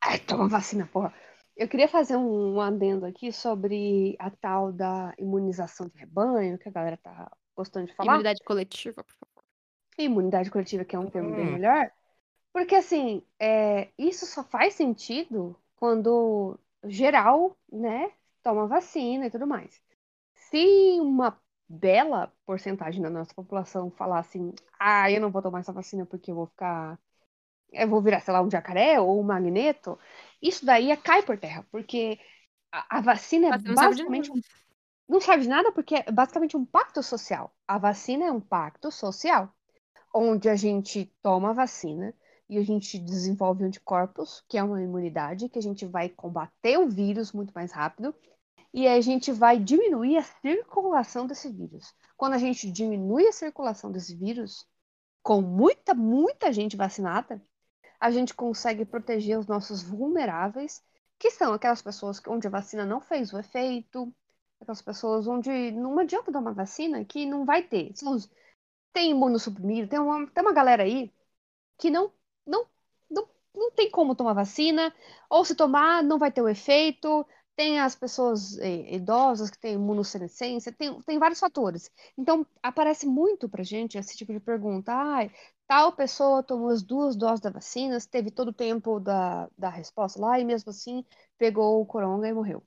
Ai, 0.03 0.19
toma 0.21 0.49
vacina, 0.49 0.89
porra. 0.91 1.15
Eu 1.61 1.69
queria 1.69 1.89
fazer 1.89 2.17
um 2.17 2.59
adendo 2.59 3.05
aqui 3.05 3.31
sobre 3.31 4.17
a 4.19 4.31
tal 4.31 4.73
da 4.73 5.13
imunização 5.19 5.87
de 5.89 5.99
rebanho, 5.99 6.57
que 6.57 6.67
a 6.67 6.73
galera 6.73 6.97
tá 6.97 7.31
gostando 7.55 7.87
de 7.87 7.95
falar. 7.95 8.13
Imunidade 8.13 8.41
coletiva, 8.43 9.05
por 9.05 9.13
favor. 9.13 9.45
Imunidade 9.99 10.51
coletiva, 10.51 10.87
que 10.87 10.97
é 10.97 10.99
um 10.99 11.11
termo 11.11 11.37
bem 11.37 11.45
Hum. 11.45 11.53
melhor. 11.53 11.91
Porque, 12.51 12.75
assim, 12.75 13.23
é, 13.39 13.91
isso 13.99 14.25
só 14.25 14.43
faz 14.43 14.73
sentido 14.73 15.55
quando 15.77 16.59
geral, 16.85 17.55
né, 17.71 18.11
toma 18.43 18.67
vacina 18.67 19.27
e 19.27 19.31
tudo 19.31 19.47
mais. 19.47 19.83
Se 20.33 20.99
uma 20.99 21.39
bela 21.69 22.33
porcentagem 22.47 23.03
da 23.03 23.11
nossa 23.11 23.35
população 23.35 23.91
falar 23.91 24.21
assim, 24.21 24.55
ah, 24.79 25.11
eu 25.11 25.21
não 25.21 25.31
vou 25.31 25.43
tomar 25.43 25.61
essa 25.61 25.75
vacina 25.75 26.07
porque 26.07 26.31
eu 26.31 26.37
vou 26.37 26.47
ficar. 26.47 26.99
Eu 27.73 27.89
vou 27.89 28.03
virar, 28.03 28.21
sei 28.21 28.33
lá, 28.33 28.43
um 28.43 28.51
jacaré 28.51 29.01
ou 29.01 29.21
um 29.21 29.23
magneto, 29.23 29.99
isso 30.43 30.65
daí 30.65 30.97
cai 30.97 31.23
por 31.23 31.39
terra, 31.39 31.67
porque 31.71 32.19
a, 32.73 32.99
a 32.99 33.01
vacina 33.01 33.49
é 33.49 33.59
não 33.59 33.75
basicamente 33.75 34.31
um 34.31 34.41
não 35.11 35.21
serve 35.21 35.43
de 35.43 35.49
nada 35.49 35.73
porque 35.73 35.97
é 35.97 36.13
basicamente 36.13 36.57
um 36.57 36.65
pacto 36.65 37.03
social. 37.03 37.53
A 37.67 37.79
vacina 37.79 38.27
é 38.27 38.33
um 38.33 38.41
pacto 38.41 38.93
social, 38.93 39.53
onde 40.15 40.49
a 40.49 40.55
gente 40.55 41.13
toma 41.21 41.51
a 41.51 41.53
vacina 41.53 42.15
e 42.49 42.57
a 42.57 42.63
gente 42.63 42.97
desenvolve 42.97 43.65
anticorpos, 43.65 44.45
que 44.49 44.57
é 44.57 44.63
uma 44.63 44.81
imunidade, 44.81 45.49
que 45.49 45.59
a 45.59 45.63
gente 45.63 45.85
vai 45.85 46.09
combater 46.09 46.79
o 46.79 46.89
vírus 46.89 47.33
muito 47.33 47.53
mais 47.53 47.73
rápido, 47.73 48.15
e 48.73 48.87
a 48.87 49.01
gente 49.01 49.33
vai 49.33 49.59
diminuir 49.59 50.17
a 50.17 50.23
circulação 50.23 51.27
desse 51.27 51.51
vírus. 51.51 51.93
Quando 52.17 52.35
a 52.35 52.39
gente 52.39 52.71
diminui 52.71 53.27
a 53.27 53.33
circulação 53.33 53.91
desse 53.91 54.15
vírus, 54.15 54.65
com 55.23 55.43
muita, 55.43 55.93
muita 55.93 56.53
gente 56.53 56.77
vacinada, 56.77 57.43
a 58.01 58.11
gente 58.11 58.35
consegue 58.35 58.85
proteger 58.85 59.39
os 59.39 59.47
nossos 59.47 59.83
vulneráveis, 59.83 60.83
que 61.19 61.31
são 61.31 61.53
aquelas 61.53 61.83
pessoas 61.83 62.21
onde 62.27 62.47
a 62.47 62.51
vacina 62.51 62.87
não 62.87 63.01
fez 63.01 63.33
o 63.33 63.39
efeito, 63.39 64.13
aquelas 64.61 64.83
pessoas 64.83 65.27
onde 65.29 65.71
não 65.73 65.99
adianta 65.99 66.33
dar 66.33 66.41
uma 66.41 66.53
vacina 66.55 67.05
que 67.05 67.27
não 67.27 67.45
vai 67.45 67.63
ter. 67.63 67.93
Tem 68.93 69.11
imunossuprimido, 69.13 69.89
tem 69.89 69.99
uma, 69.99 70.27
tem 70.29 70.43
uma 70.43 70.53
galera 70.53 70.83
aí 70.83 71.13
que 71.79 71.91
não, 71.91 72.13
não, 72.47 72.67
não, 73.11 73.29
não 73.55 73.71
tem 73.73 73.91
como 73.91 74.15
tomar 74.15 74.35
vacina, 74.35 74.95
ou 75.29 75.45
se 75.45 75.55
tomar, 75.55 76.03
não 76.03 76.19
vai 76.19 76.33
ter 76.33 76.43
o 76.43 76.49
efeito. 76.49 77.27
Tem 77.57 77.79
as 77.81 77.95
pessoas 77.95 78.59
eh, 78.59 78.95
idosas 78.97 79.51
que 79.51 79.59
têm 79.59 79.75
imunossenescência, 79.75 80.73
tem, 80.73 81.01
tem 81.03 81.19
vários 81.19 81.41
fatores. 81.41 81.91
Então, 82.17 82.47
aparece 82.63 83.07
muito 83.07 83.49
pra 83.49 83.63
gente 83.63 83.99
esse 83.99 84.17
tipo 84.17 84.33
de 84.33 84.41
pergunta. 84.41 84.93
Ai, 84.95 85.31
tal 85.71 85.93
pessoa 85.93 86.43
tomou 86.43 86.71
as 86.71 86.83
duas 86.83 87.15
doses 87.15 87.39
da 87.39 87.49
vacina, 87.49 87.97
teve 88.11 88.29
todo 88.33 88.49
o 88.49 88.53
tempo 88.53 88.99
da, 88.99 89.49
da 89.57 89.69
resposta 89.69 90.21
lá 90.21 90.37
e 90.41 90.45
mesmo 90.45 90.71
assim 90.71 91.05
pegou 91.39 91.81
o 91.81 91.87
coronga 91.87 92.27
e 92.27 92.33
morreu. 92.33 92.61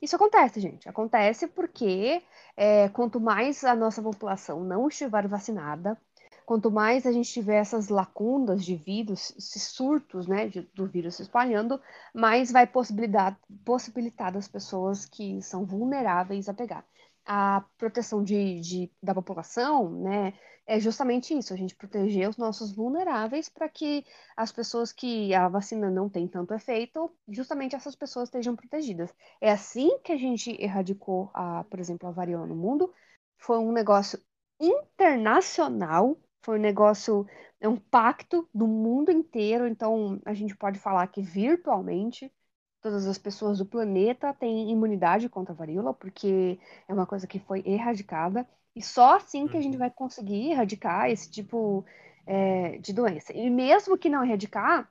Isso 0.00 0.14
acontece, 0.14 0.60
gente. 0.60 0.86
Acontece 0.86 1.46
porque 1.48 2.22
é, 2.54 2.90
quanto 2.90 3.18
mais 3.18 3.64
a 3.64 3.74
nossa 3.74 4.02
população 4.02 4.62
não 4.62 4.88
estiver 4.88 5.26
vacinada, 5.26 5.98
quanto 6.44 6.70
mais 6.70 7.06
a 7.06 7.12
gente 7.12 7.32
tiver 7.32 7.56
essas 7.56 7.88
lacunas 7.88 8.62
de 8.62 8.76
vírus, 8.76 9.34
esses 9.38 9.62
surtos 9.62 10.26
né, 10.26 10.46
de, 10.46 10.60
do 10.74 10.86
vírus 10.86 11.14
se 11.14 11.22
espalhando, 11.22 11.80
mais 12.12 12.52
vai 12.52 12.66
possibilitar, 12.66 13.38
possibilitar 13.64 14.30
das 14.34 14.46
pessoas 14.46 15.06
que 15.06 15.40
são 15.40 15.64
vulneráveis 15.64 16.46
a 16.46 16.52
pegar. 16.52 16.84
A 17.24 17.64
proteção 17.78 18.22
de, 18.22 18.60
de, 18.60 18.92
da 19.02 19.14
população, 19.14 19.90
né, 19.90 20.34
é 20.70 20.78
justamente 20.78 21.36
isso, 21.36 21.52
a 21.52 21.56
gente 21.56 21.74
proteger 21.74 22.28
os 22.28 22.36
nossos 22.36 22.72
vulneráveis 22.72 23.48
para 23.48 23.68
que 23.68 24.04
as 24.36 24.52
pessoas 24.52 24.92
que 24.92 25.34
a 25.34 25.48
vacina 25.48 25.90
não 25.90 26.08
tem 26.08 26.28
tanto 26.28 26.54
efeito, 26.54 27.10
justamente 27.28 27.74
essas 27.74 27.96
pessoas 27.96 28.28
estejam 28.28 28.54
protegidas. 28.54 29.12
É 29.40 29.50
assim 29.50 29.98
que 30.04 30.12
a 30.12 30.16
gente 30.16 30.56
erradicou, 30.62 31.28
a, 31.34 31.64
por 31.64 31.80
exemplo, 31.80 32.08
a 32.08 32.12
varíola 32.12 32.46
no 32.46 32.54
mundo. 32.54 32.94
Foi 33.36 33.58
um 33.58 33.72
negócio 33.72 34.20
internacional, 34.60 36.16
foi 36.40 36.56
um 36.56 36.62
negócio, 36.62 37.26
é 37.60 37.68
um 37.68 37.76
pacto 37.76 38.48
do 38.54 38.68
mundo 38.68 39.10
inteiro, 39.10 39.66
então 39.66 40.20
a 40.24 40.32
gente 40.34 40.56
pode 40.56 40.78
falar 40.78 41.04
que 41.08 41.20
virtualmente 41.20 42.32
todas 42.80 43.06
as 43.08 43.18
pessoas 43.18 43.58
do 43.58 43.66
planeta 43.66 44.32
têm 44.34 44.70
imunidade 44.70 45.28
contra 45.28 45.52
a 45.52 45.56
varíola, 45.56 45.92
porque 45.92 46.60
é 46.86 46.94
uma 46.94 47.06
coisa 47.06 47.26
que 47.26 47.40
foi 47.40 47.60
erradicada. 47.66 48.46
E 48.74 48.82
só 48.82 49.16
assim 49.16 49.48
que 49.48 49.56
a 49.56 49.60
gente 49.60 49.74
uhum. 49.74 49.80
vai 49.80 49.90
conseguir 49.90 50.50
erradicar 50.50 51.10
esse 51.10 51.30
tipo 51.30 51.84
é, 52.26 52.78
de 52.78 52.92
doença. 52.92 53.32
E 53.32 53.50
mesmo 53.50 53.98
que 53.98 54.08
não 54.08 54.24
erradicar, 54.24 54.90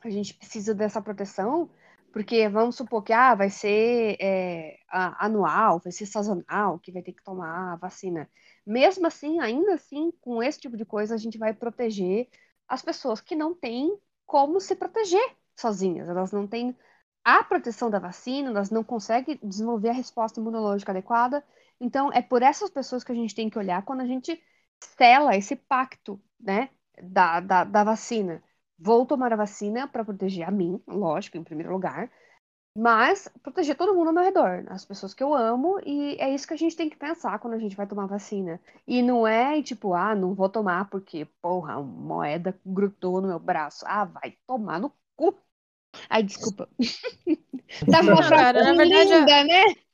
a 0.00 0.10
gente 0.10 0.34
precisa 0.34 0.74
dessa 0.74 1.02
proteção, 1.02 1.70
porque 2.12 2.48
vamos 2.48 2.76
supor 2.76 3.02
que 3.02 3.12
ah, 3.12 3.34
vai 3.34 3.50
ser 3.50 4.16
é, 4.20 4.78
anual, 4.88 5.78
vai 5.80 5.92
ser 5.92 6.06
sazonal, 6.06 6.78
que 6.78 6.90
vai 6.92 7.02
ter 7.02 7.12
que 7.12 7.22
tomar 7.22 7.74
a 7.74 7.76
vacina. 7.76 8.28
Mesmo 8.66 9.06
assim, 9.06 9.40
ainda 9.40 9.74
assim, 9.74 10.10
com 10.20 10.42
esse 10.42 10.60
tipo 10.60 10.76
de 10.76 10.84
coisa, 10.84 11.14
a 11.14 11.18
gente 11.18 11.38
vai 11.38 11.52
proteger 11.52 12.28
as 12.68 12.82
pessoas 12.82 13.20
que 13.20 13.34
não 13.36 13.54
têm 13.54 13.96
como 14.26 14.60
se 14.60 14.74
proteger 14.74 15.36
sozinhas. 15.56 16.08
Elas 16.08 16.32
não 16.32 16.46
têm 16.46 16.76
a 17.24 17.44
proteção 17.44 17.90
da 17.90 17.98
vacina, 17.98 18.50
elas 18.50 18.70
não 18.70 18.82
conseguem 18.82 19.38
desenvolver 19.42 19.90
a 19.90 19.92
resposta 19.92 20.40
imunológica 20.40 20.92
adequada 20.92 21.44
então, 21.80 22.10
é 22.12 22.20
por 22.22 22.42
essas 22.42 22.70
pessoas 22.70 23.02
que 23.02 23.12
a 23.12 23.14
gente 23.14 23.34
tem 23.34 23.48
que 23.48 23.58
olhar 23.58 23.82
quando 23.84 24.00
a 24.00 24.06
gente 24.06 24.40
sela 24.98 25.36
esse 25.36 25.56
pacto, 25.56 26.20
né, 26.38 26.70
da, 27.02 27.40
da, 27.40 27.64
da 27.64 27.84
vacina. 27.84 28.42
Vou 28.78 29.06
tomar 29.06 29.32
a 29.32 29.36
vacina 29.36 29.88
para 29.88 30.04
proteger 30.04 30.46
a 30.48 30.50
mim, 30.50 30.82
lógico, 30.86 31.36
em 31.36 31.44
primeiro 31.44 31.72
lugar, 31.72 32.10
mas 32.76 33.28
proteger 33.42 33.76
todo 33.76 33.94
mundo 33.94 34.08
ao 34.08 34.14
meu 34.14 34.22
redor, 34.22 34.64
as 34.68 34.84
pessoas 34.84 35.12
que 35.12 35.22
eu 35.22 35.34
amo, 35.34 35.80
e 35.84 36.16
é 36.20 36.32
isso 36.34 36.46
que 36.46 36.54
a 36.54 36.56
gente 36.56 36.76
tem 36.76 36.88
que 36.88 36.96
pensar 36.96 37.38
quando 37.38 37.54
a 37.54 37.58
gente 37.58 37.76
vai 37.76 37.86
tomar 37.86 38.06
vacina. 38.06 38.60
E 38.86 39.02
não 39.02 39.26
é 39.26 39.62
tipo, 39.62 39.92
ah, 39.94 40.14
não 40.14 40.34
vou 40.34 40.48
tomar 40.48 40.88
porque, 40.88 41.26
porra, 41.42 41.78
uma 41.78 42.16
moeda 42.16 42.58
grudou 42.64 43.20
no 43.20 43.28
meu 43.28 43.38
braço. 43.40 43.84
Ah, 43.86 44.04
vai 44.04 44.36
tomar 44.46 44.78
no 44.80 44.92
cu. 45.16 45.36
Ai, 46.08 46.22
desculpa. 46.22 46.68
tá 47.90 48.00
uma 48.02 48.22
frase 48.22 48.60
linda, 48.84 49.44
né? 49.44 49.89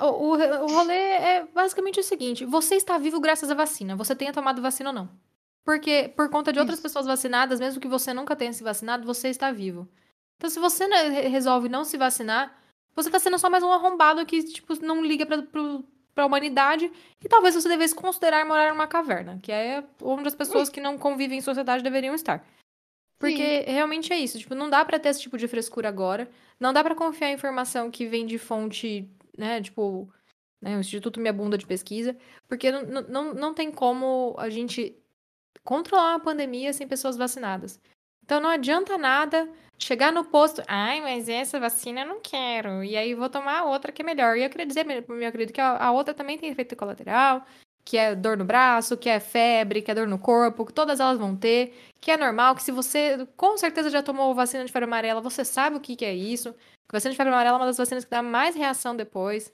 O, 0.00 0.32
o, 0.34 0.66
rolê 0.66 0.94
é 0.94 1.46
basicamente 1.54 2.00
o 2.00 2.02
seguinte: 2.02 2.44
você 2.44 2.76
está 2.76 2.96
vivo 2.98 3.20
graças 3.20 3.50
à 3.50 3.54
vacina, 3.54 3.94
você 3.94 4.14
tenha 4.16 4.32
tomado 4.32 4.62
vacina 4.62 4.90
ou 4.90 4.94
não. 4.94 5.08
Porque, 5.64 6.10
por 6.16 6.30
conta 6.30 6.52
de 6.52 6.58
outras 6.58 6.78
Isso. 6.78 6.82
pessoas 6.82 7.06
vacinadas, 7.06 7.60
mesmo 7.60 7.80
que 7.80 7.88
você 7.88 8.14
nunca 8.14 8.34
tenha 8.34 8.52
se 8.52 8.62
vacinado, 8.62 9.06
você 9.06 9.28
está 9.28 9.52
vivo. 9.52 9.86
Então, 10.36 10.48
se 10.48 10.58
você 10.58 10.86
resolve 11.28 11.68
não 11.68 11.84
se 11.84 11.98
vacinar, 11.98 12.58
você 12.96 13.08
está 13.08 13.18
sendo 13.18 13.38
só 13.38 13.50
mais 13.50 13.62
um 13.62 13.70
arrombado 13.70 14.24
que, 14.24 14.42
tipo, 14.42 14.74
não 14.82 15.04
liga 15.04 15.26
pra, 15.26 15.42
pro, 15.42 15.84
pra 16.14 16.24
humanidade. 16.24 16.90
E 17.22 17.28
talvez 17.28 17.54
você 17.54 17.68
devesse 17.68 17.94
considerar 17.94 18.44
morar 18.46 18.72
numa 18.72 18.86
caverna, 18.86 19.38
que 19.42 19.52
é 19.52 19.84
onde 20.02 20.26
as 20.26 20.34
pessoas 20.34 20.70
que 20.70 20.80
não 20.80 20.96
convivem 20.96 21.38
em 21.38 21.42
sociedade 21.42 21.84
deveriam 21.84 22.14
estar. 22.14 22.44
Porque 23.18 23.64
Sim. 23.64 23.70
realmente 23.70 24.12
é 24.14 24.18
isso. 24.18 24.38
Tipo, 24.38 24.54
não 24.54 24.70
dá 24.70 24.82
para 24.82 24.98
ter 24.98 25.10
esse 25.10 25.20
tipo 25.20 25.36
de 25.36 25.46
frescura 25.46 25.90
agora. 25.90 26.28
Não 26.58 26.72
dá 26.72 26.82
para 26.82 26.94
confiar 26.94 27.28
em 27.28 27.34
informação 27.34 27.90
que 27.90 28.06
vem 28.06 28.24
de 28.24 28.38
fonte 28.38 29.06
né? 29.40 29.60
Tipo, 29.60 30.12
né, 30.60 30.76
o 30.76 30.80
Instituto 30.80 31.18
Minha 31.18 31.32
Bunda 31.32 31.58
de 31.58 31.66
Pesquisa, 31.66 32.16
porque 32.46 32.70
não, 32.70 33.02
não, 33.02 33.34
não 33.34 33.54
tem 33.54 33.72
como 33.72 34.36
a 34.38 34.50
gente 34.50 34.96
controlar 35.64 36.10
uma 36.10 36.20
pandemia 36.20 36.72
sem 36.72 36.86
pessoas 36.86 37.16
vacinadas. 37.16 37.80
Então 38.22 38.40
não 38.40 38.50
adianta 38.50 38.96
nada 38.96 39.48
chegar 39.78 40.12
no 40.12 40.24
posto, 40.24 40.62
ai, 40.68 41.00
mas 41.00 41.28
essa 41.28 41.58
vacina 41.58 42.02
eu 42.02 42.06
não 42.06 42.20
quero, 42.20 42.84
e 42.84 42.96
aí 42.96 43.14
vou 43.14 43.30
tomar 43.30 43.64
outra 43.64 43.90
que 43.90 44.02
é 44.02 44.04
melhor. 44.04 44.36
E 44.36 44.44
eu 44.44 44.50
queria 44.50 44.66
dizer, 44.66 44.84
meu 44.84 45.32
querido, 45.32 45.52
que 45.52 45.60
a, 45.60 45.84
a 45.84 45.90
outra 45.90 46.12
também 46.12 46.38
tem 46.38 46.50
efeito 46.50 46.76
colateral, 46.76 47.44
que 47.84 47.96
é 47.96 48.14
dor 48.14 48.36
no 48.36 48.44
braço, 48.44 48.96
que 48.96 49.08
é 49.08 49.18
febre, 49.18 49.82
que 49.82 49.90
é 49.90 49.94
dor 49.94 50.06
no 50.06 50.18
corpo, 50.18 50.66
que 50.66 50.72
todas 50.72 51.00
elas 51.00 51.18
vão 51.18 51.34
ter, 51.34 51.74
que 52.00 52.10
é 52.10 52.16
normal, 52.16 52.54
que 52.54 52.62
se 52.62 52.70
você 52.70 53.26
com 53.36 53.56
certeza 53.56 53.90
já 53.90 54.02
tomou 54.02 54.34
vacina 54.34 54.64
de 54.64 54.72
febre 54.72 54.86
amarela, 54.86 55.20
você 55.20 55.44
sabe 55.44 55.76
o 55.76 55.80
que, 55.80 55.96
que 55.96 56.04
é 56.04 56.14
isso. 56.14 56.54
A 56.90 56.96
vacina 56.96 57.12
de 57.12 57.16
febre 57.16 57.32
amarela 57.32 57.56
é 57.56 57.60
uma 57.60 57.66
das 57.66 57.78
vacinas 57.78 58.04
que 58.04 58.10
dá 58.10 58.22
mais 58.22 58.56
reação 58.56 58.96
depois. 58.96 59.52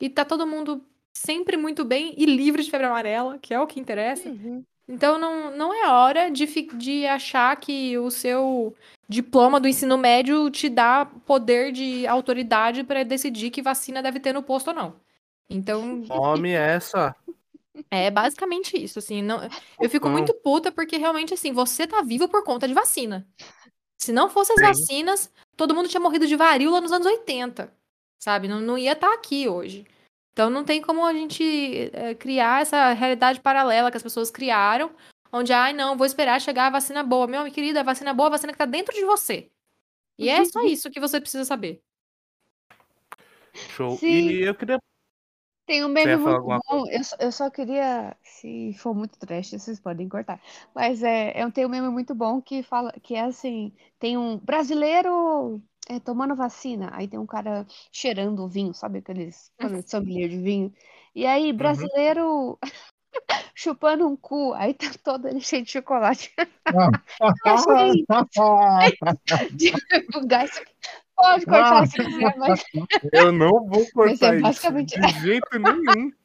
E 0.00 0.08
tá 0.08 0.24
todo 0.24 0.46
mundo 0.46 0.84
sempre 1.12 1.56
muito 1.56 1.84
bem 1.84 2.14
e 2.16 2.24
livre 2.24 2.62
de 2.62 2.70
febre 2.70 2.86
amarela, 2.86 3.38
que 3.38 3.52
é 3.52 3.60
o 3.60 3.66
que 3.66 3.80
interessa. 3.80 4.28
Uhum. 4.28 4.64
Então 4.88 5.18
não, 5.18 5.50
não 5.56 5.74
é 5.74 5.88
hora 5.90 6.30
de, 6.30 6.46
de 6.46 7.06
achar 7.06 7.56
que 7.56 7.98
o 7.98 8.08
seu 8.08 8.74
diploma 9.08 9.58
do 9.58 9.66
ensino 9.66 9.98
médio 9.98 10.48
te 10.48 10.68
dá 10.68 11.04
poder 11.04 11.72
de 11.72 12.06
autoridade 12.06 12.84
para 12.84 13.04
decidir 13.04 13.50
que 13.50 13.62
vacina 13.62 14.02
deve 14.02 14.20
ter 14.20 14.32
no 14.32 14.42
posto 14.42 14.68
ou 14.68 14.74
não. 14.74 14.94
Então. 15.50 16.02
Tome 16.02 16.52
essa. 16.52 17.14
É 17.90 18.10
basicamente 18.10 18.82
isso, 18.82 18.98
assim. 18.98 19.22
Não... 19.22 19.40
Eu 19.80 19.90
fico 19.90 20.08
muito 20.08 20.32
puta 20.34 20.70
porque 20.70 20.96
realmente, 20.96 21.34
assim, 21.34 21.52
você 21.52 21.86
tá 21.86 22.00
vivo 22.02 22.28
por 22.28 22.44
conta 22.44 22.66
de 22.66 22.74
vacina. 22.74 23.26
Se 23.98 24.12
não 24.12 24.30
fossem 24.30 24.54
as 24.54 24.60
Sim. 24.60 24.66
vacinas, 24.66 25.32
todo 25.56 25.74
mundo 25.74 25.88
tinha 25.88 26.00
morrido 26.00 26.26
de 26.26 26.36
varíola 26.36 26.80
nos 26.80 26.92
anos 26.92 27.06
80, 27.06 27.72
sabe? 28.18 28.48
Não, 28.48 28.60
não 28.60 28.76
ia 28.76 28.92
estar 28.92 29.08
tá 29.08 29.14
aqui 29.14 29.48
hoje. 29.48 29.86
Então 30.32 30.50
não 30.50 30.64
tem 30.64 30.82
como 30.82 31.04
a 31.04 31.12
gente 31.12 31.90
é, 31.92 32.14
criar 32.14 32.60
essa 32.60 32.92
realidade 32.92 33.40
paralela 33.40 33.90
que 33.90 33.96
as 33.96 34.02
pessoas 34.02 34.30
criaram, 34.30 34.90
onde, 35.32 35.52
ai, 35.52 35.72
não, 35.72 35.96
vou 35.96 36.06
esperar 36.06 36.40
chegar 36.40 36.66
a 36.66 36.70
vacina 36.70 37.02
boa. 37.02 37.26
Meu 37.26 37.50
querido, 37.50 37.78
a 37.78 37.82
vacina 37.82 38.12
boa 38.12 38.26
é 38.26 38.28
a 38.28 38.32
vacina 38.32 38.52
que 38.52 38.58
tá 38.58 38.66
dentro 38.66 38.94
de 38.94 39.04
você. 39.04 39.50
E 40.18 40.28
é 40.28 40.44
só 40.44 40.62
isso 40.62 40.90
que 40.90 41.00
você 41.00 41.20
precisa 41.20 41.44
saber. 41.44 41.82
Show. 43.54 43.96
Sim. 43.96 44.28
E 44.28 44.42
eu 44.42 44.54
queria 44.54 44.78
tem 45.66 45.84
um 45.84 45.88
meme 45.88 46.16
muito 46.16 46.42
bom. 46.42 46.84
Eu, 46.88 47.00
eu 47.18 47.32
só 47.32 47.50
queria, 47.50 48.16
se 48.22 48.72
for 48.74 48.94
muito 48.94 49.18
trash, 49.18 49.50
vocês 49.50 49.80
podem 49.80 50.08
cortar. 50.08 50.40
Mas 50.74 51.02
é, 51.02 51.42
eu 51.42 51.50
tenho 51.50 51.66
um 51.66 51.70
meme 51.70 51.88
muito 51.88 52.14
bom 52.14 52.40
que 52.40 52.62
fala 52.62 52.92
que 53.02 53.14
é 53.14 53.22
assim: 53.22 53.72
tem 53.98 54.16
um 54.16 54.38
brasileiro 54.38 55.60
é, 55.88 55.98
tomando 55.98 56.36
vacina, 56.36 56.90
aí 56.92 57.08
tem 57.08 57.18
um 57.18 57.26
cara 57.26 57.66
cheirando 57.92 58.44
o 58.44 58.48
vinho, 58.48 58.72
sabe 58.72 58.98
aqueles 58.98 59.50
sommelier 59.86 60.28
de 60.28 60.38
vinho? 60.38 60.72
E 61.14 61.26
aí, 61.26 61.50
uhum. 61.50 61.56
brasileiro 61.56 62.50
uhum. 62.50 62.58
chupando 63.54 64.06
um 64.06 64.16
cu, 64.16 64.52
aí 64.54 64.74
tá 64.74 64.90
todo 65.02 65.26
ele 65.26 65.40
cheio 65.40 65.64
de 65.64 65.72
chocolate. 65.72 66.32
Achei... 67.44 68.04
Pode 71.16 71.46
cortar 71.46 71.82
ah, 71.82 71.86
se 71.86 71.96
quiser, 71.96 72.36
mas. 72.36 72.64
Eu 73.12 73.32
não 73.32 73.66
vou 73.66 73.86
cortar 73.92 74.34
é 74.34 74.40
basicamente... 74.40 74.98
isso 74.98 75.14
de 75.14 75.20
jeito 75.20 75.58
nenhum. 75.58 76.12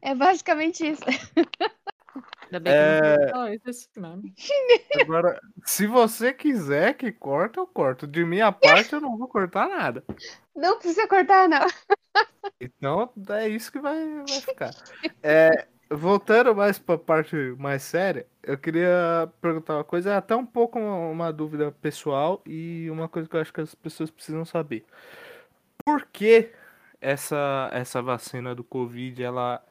É 0.00 0.14
basicamente 0.14 0.88
isso. 0.88 1.02
Ainda 2.44 2.60
bem 2.60 2.72
é... 2.72 3.58
que 3.58 3.70
esse 3.70 3.88
nome. 3.96 4.34
Agora, 5.00 5.38
se 5.66 5.86
você 5.86 6.32
quiser 6.32 6.94
que 6.94 7.12
corte, 7.12 7.58
eu 7.58 7.66
corto. 7.66 8.06
De 8.06 8.24
minha 8.24 8.50
parte, 8.50 8.94
eu 8.94 9.00
não 9.02 9.18
vou 9.18 9.28
cortar 9.28 9.68
nada. 9.68 10.02
Não 10.56 10.78
precisa 10.78 11.06
cortar, 11.06 11.46
não. 11.46 11.66
Então, 12.58 13.12
é 13.30 13.48
isso 13.48 13.70
que 13.70 13.78
vai, 13.78 14.24
vai 14.26 14.40
ficar. 14.40 14.74
É, 15.22 15.66
voltando 15.94 16.54
mais 16.54 16.78
para 16.78 16.94
a 16.96 16.98
parte 16.98 17.36
mais 17.58 17.82
séria, 17.82 18.26
eu 18.42 18.58
queria 18.58 19.30
perguntar 19.40 19.76
uma 19.76 19.84
coisa, 19.84 20.10
é 20.12 20.16
até 20.16 20.34
um 20.36 20.46
pouco 20.46 20.78
uma, 20.78 20.96
uma, 21.10 21.32
dúvida 21.32 21.72
pessoal 21.72 22.42
e 22.46 22.88
uma 22.90 23.08
coisa 23.08 23.28
que 23.28 23.36
eu 23.36 23.40
acho 23.40 23.52
que 23.52 23.60
as 23.60 23.74
pessoas 23.74 24.10
precisam 24.10 24.44
saber. 24.44 24.84
Por 25.84 26.06
que 26.06 26.52
essa, 27.00 27.70
essa 27.72 28.02
vacina 28.02 28.54
do 28.54 28.64
Covid, 28.64 29.22
ela. 29.22 29.64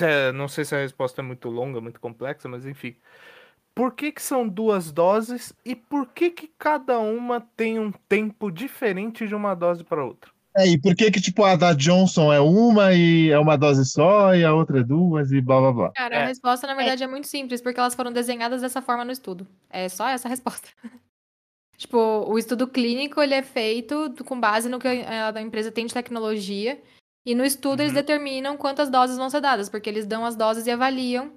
É, 0.00 0.32
não 0.32 0.48
sei 0.48 0.64
se 0.64 0.74
a 0.74 0.78
resposta 0.78 1.20
é 1.20 1.24
muito 1.24 1.48
longa, 1.48 1.80
muito 1.80 2.00
complexa, 2.00 2.48
mas 2.48 2.66
enfim. 2.66 2.96
Por 3.74 3.94
que, 3.94 4.12
que 4.12 4.22
são 4.22 4.48
duas 4.48 4.92
doses 4.92 5.54
e 5.64 5.74
por 5.76 6.08
que, 6.08 6.30
que 6.30 6.48
cada 6.58 6.98
uma 6.98 7.40
tem 7.56 7.78
um 7.78 7.92
tempo 7.92 8.50
diferente 8.50 9.26
de 9.26 9.34
uma 9.34 9.54
dose 9.54 9.84
para 9.84 10.04
outra? 10.04 10.31
É, 10.56 10.66
e 10.68 10.78
por 10.78 10.94
que 10.94 11.10
que, 11.10 11.20
tipo, 11.20 11.44
a 11.44 11.56
da 11.56 11.72
Johnson 11.72 12.32
é 12.32 12.38
uma 12.40 12.92
e 12.92 13.30
é 13.30 13.38
uma 13.38 13.56
dose 13.56 13.84
só 13.86 14.34
e 14.34 14.44
a 14.44 14.52
outra 14.54 14.80
é 14.80 14.82
duas 14.82 15.32
e 15.32 15.40
blá 15.40 15.58
blá 15.60 15.72
blá? 15.72 15.92
Cara, 15.92 16.14
É. 16.16 16.22
a 16.24 16.26
resposta, 16.26 16.66
na 16.66 16.74
verdade, 16.74 17.02
é 17.02 17.06
muito 17.06 17.26
simples, 17.26 17.60
porque 17.62 17.80
elas 17.80 17.94
foram 17.94 18.12
desenhadas 18.12 18.60
dessa 18.60 18.82
forma 18.82 19.04
no 19.04 19.12
estudo. 19.12 19.46
É 19.70 19.88
só 19.88 20.06
essa 20.08 20.28
a 20.28 20.30
resposta. 20.30 20.68
tipo, 21.76 21.96
o 21.98 22.38
estudo 22.38 22.66
clínico, 22.68 23.20
ele 23.20 23.34
é 23.34 23.42
feito 23.42 24.12
com 24.24 24.38
base 24.38 24.68
no 24.68 24.78
que 24.78 24.88
a 24.88 25.32
a 25.34 25.42
empresa 25.42 25.72
tem 25.72 25.86
de 25.86 25.94
tecnologia. 25.94 26.80
E 27.24 27.34
no 27.34 27.44
estudo 27.44 27.80
eles 27.80 27.92
Uhum. 27.92 27.96
determinam 28.00 28.56
quantas 28.56 28.90
doses 28.90 29.16
vão 29.16 29.30
ser 29.30 29.40
dadas, 29.40 29.68
porque 29.68 29.88
eles 29.88 30.06
dão 30.06 30.24
as 30.26 30.34
doses 30.36 30.66
e 30.66 30.70
avaliam 30.70 31.32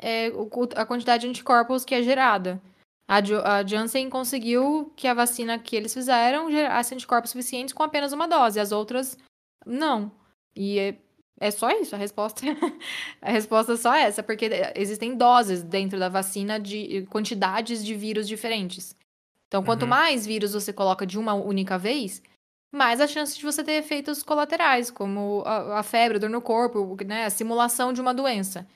é, 0.00 0.30
a 0.76 0.84
quantidade 0.84 1.22
de 1.22 1.28
anticorpos 1.28 1.84
que 1.84 1.94
é 1.94 2.02
gerada. 2.02 2.60
A, 3.08 3.20
Jo- 3.22 3.42
a 3.42 3.64
Janssen 3.66 4.10
conseguiu 4.10 4.92
que 4.94 5.08
a 5.08 5.14
vacina 5.14 5.58
que 5.58 5.74
eles 5.74 5.94
fizeram 5.94 6.50
gerasse 6.50 6.94
anticorpos 6.94 7.30
suficientes 7.30 7.72
com 7.72 7.82
apenas 7.82 8.12
uma 8.12 8.28
dose, 8.28 8.60
as 8.60 8.70
outras 8.70 9.16
não. 9.64 10.12
E 10.54 10.78
é, 10.78 10.94
é 11.40 11.50
só 11.50 11.70
isso, 11.70 11.94
a 11.94 11.98
resposta. 11.98 12.42
a 13.22 13.30
resposta 13.30 13.72
é 13.72 13.76
só 13.76 13.94
essa, 13.94 14.22
porque 14.22 14.50
existem 14.74 15.16
doses 15.16 15.62
dentro 15.62 15.98
da 15.98 16.08
vacina 16.10 16.60
de 16.60 17.06
quantidades 17.10 17.82
de 17.84 17.94
vírus 17.94 18.28
diferentes. 18.28 18.94
Então, 19.46 19.64
quanto 19.64 19.82
Uhum. 19.84 19.88
mais 19.88 20.26
vírus 20.26 20.52
você 20.52 20.72
coloca 20.72 21.06
de 21.06 21.18
uma 21.18 21.32
única 21.32 21.78
vez, 21.78 22.22
mais 22.70 23.00
a 23.00 23.06
chance 23.06 23.34
de 23.38 23.42
você 23.42 23.64
ter 23.64 23.72
efeitos 23.72 24.22
colaterais, 24.22 24.90
como 24.90 25.42
a, 25.46 25.78
a 25.78 25.82
febre, 25.82 26.18
a 26.18 26.20
dor 26.20 26.28
no 26.28 26.42
corpo, 26.42 26.94
né, 27.06 27.24
a 27.24 27.30
simulação 27.30 27.90
de 27.94 28.00
uma 28.02 28.12
doença. 28.12 28.68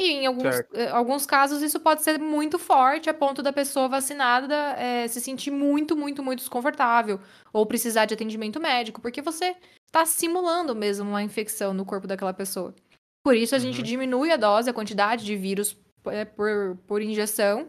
E 0.00 0.12
em 0.12 0.26
alguns, 0.26 0.56
Certo. 0.56 0.74
eh, 0.74 0.88
alguns 0.88 1.26
casos 1.26 1.60
isso 1.62 1.78
pode 1.78 2.02
ser 2.02 2.18
muito 2.18 2.58
forte 2.58 3.10
a 3.10 3.14
ponto 3.14 3.42
da 3.42 3.52
pessoa 3.52 3.86
vacinada 3.88 4.54
eh, 4.78 5.06
se 5.08 5.20
sentir 5.20 5.50
muito, 5.50 5.94
muito, 5.96 6.22
muito 6.22 6.38
desconfortável 6.40 7.20
ou 7.52 7.66
precisar 7.66 8.06
de 8.06 8.14
atendimento 8.14 8.58
médico, 8.58 9.00
porque 9.02 9.20
você 9.20 9.54
está 9.86 10.06
simulando 10.06 10.74
mesmo 10.74 11.08
uma 11.10 11.22
infecção 11.22 11.74
no 11.74 11.84
corpo 11.84 12.06
daquela 12.06 12.32
pessoa. 12.32 12.74
Por 13.22 13.36
isso 13.36 13.54
a 13.54 13.58
gente 13.58 13.82
Uhum. 13.82 13.84
diminui 13.84 14.30
a 14.32 14.36
dose, 14.38 14.70
a 14.70 14.72
quantidade 14.72 15.24
de 15.24 15.36
vírus 15.36 15.76
eh, 16.06 16.24
por, 16.24 16.78
por 16.86 17.02
injeção 17.02 17.68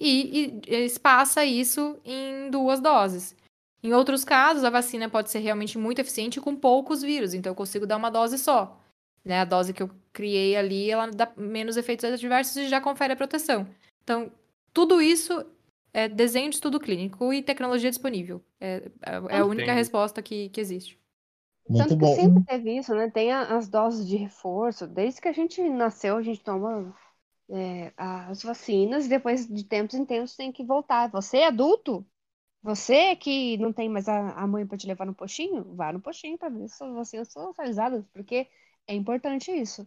e, 0.00 0.60
e 0.68 0.84
espaça 0.84 1.44
isso 1.44 1.98
em 2.04 2.50
duas 2.50 2.80
doses. 2.80 3.34
Em 3.82 3.92
outros 3.94 4.24
casos, 4.24 4.64
a 4.64 4.70
vacina 4.70 5.08
pode 5.10 5.30
ser 5.30 5.40
realmente 5.40 5.76
muito 5.78 5.98
eficiente 6.00 6.40
com 6.40 6.54
poucos 6.56 7.02
vírus, 7.02 7.34
então 7.34 7.50
eu 7.52 7.56
consigo 7.56 7.86
dar 7.86 7.96
uma 7.96 8.10
dose 8.10 8.38
só. 8.38 8.80
Né? 9.24 9.40
A 9.40 9.44
dose 9.44 9.72
que 9.72 9.82
eu 9.82 9.90
criei 10.12 10.56
ali, 10.56 10.90
ela 10.90 11.10
dá 11.10 11.32
menos 11.36 11.76
efeitos 11.76 12.04
adversos 12.04 12.56
e 12.56 12.68
já 12.68 12.80
confere 12.80 13.12
a 13.12 13.16
proteção. 13.16 13.66
Então, 14.02 14.30
tudo 14.72 15.00
isso 15.00 15.44
é 15.92 16.08
desenho 16.08 16.50
de 16.50 16.56
estudo 16.56 16.80
clínico 16.80 17.32
e 17.32 17.42
tecnologia 17.42 17.88
disponível. 17.90 18.42
É, 18.60 18.90
é 19.30 19.38
a 19.38 19.44
única 19.44 19.62
Entendi. 19.62 19.78
resposta 19.78 20.20
que, 20.20 20.48
que 20.50 20.60
existe. 20.60 20.98
Muito 21.68 21.88
Tanto 21.88 21.98
que 21.98 22.06
bom. 22.06 22.14
sempre 22.14 22.44
teve 22.44 22.76
isso, 22.76 22.94
né? 22.94 23.10
Tem 23.10 23.32
as 23.32 23.68
doses 23.68 24.06
de 24.06 24.16
reforço. 24.16 24.86
Desde 24.86 25.20
que 25.20 25.28
a 25.28 25.32
gente 25.32 25.62
nasceu, 25.62 26.16
a 26.16 26.22
gente 26.22 26.42
toma 26.42 26.94
é, 27.48 27.92
as 27.96 28.42
vacinas 28.42 29.06
e 29.06 29.08
depois 29.08 29.46
de 29.46 29.64
tempos 29.64 29.94
em 29.94 30.04
tempos 30.04 30.36
tem 30.36 30.52
que 30.52 30.64
voltar. 30.64 31.08
Você 31.10 31.38
é 31.38 31.46
adulto? 31.46 32.06
Você 32.62 33.14
que 33.16 33.56
não 33.58 33.72
tem 33.72 33.88
mais 33.88 34.08
a, 34.08 34.32
a 34.32 34.46
mãe 34.46 34.66
para 34.66 34.78
te 34.78 34.86
levar 34.86 35.06
no 35.06 35.14
postinho? 35.14 35.74
Vá 35.74 35.92
no 35.92 36.00
postinho 36.00 36.38
para 36.38 36.48
ver 36.48 36.68
se 36.68 36.76
suas 36.76 36.94
vacinas 36.94 37.28
são 37.28 37.50
atualizadas, 37.50 38.04
porque 38.12 38.48
é 38.86 38.94
importante 38.94 39.50
isso. 39.50 39.86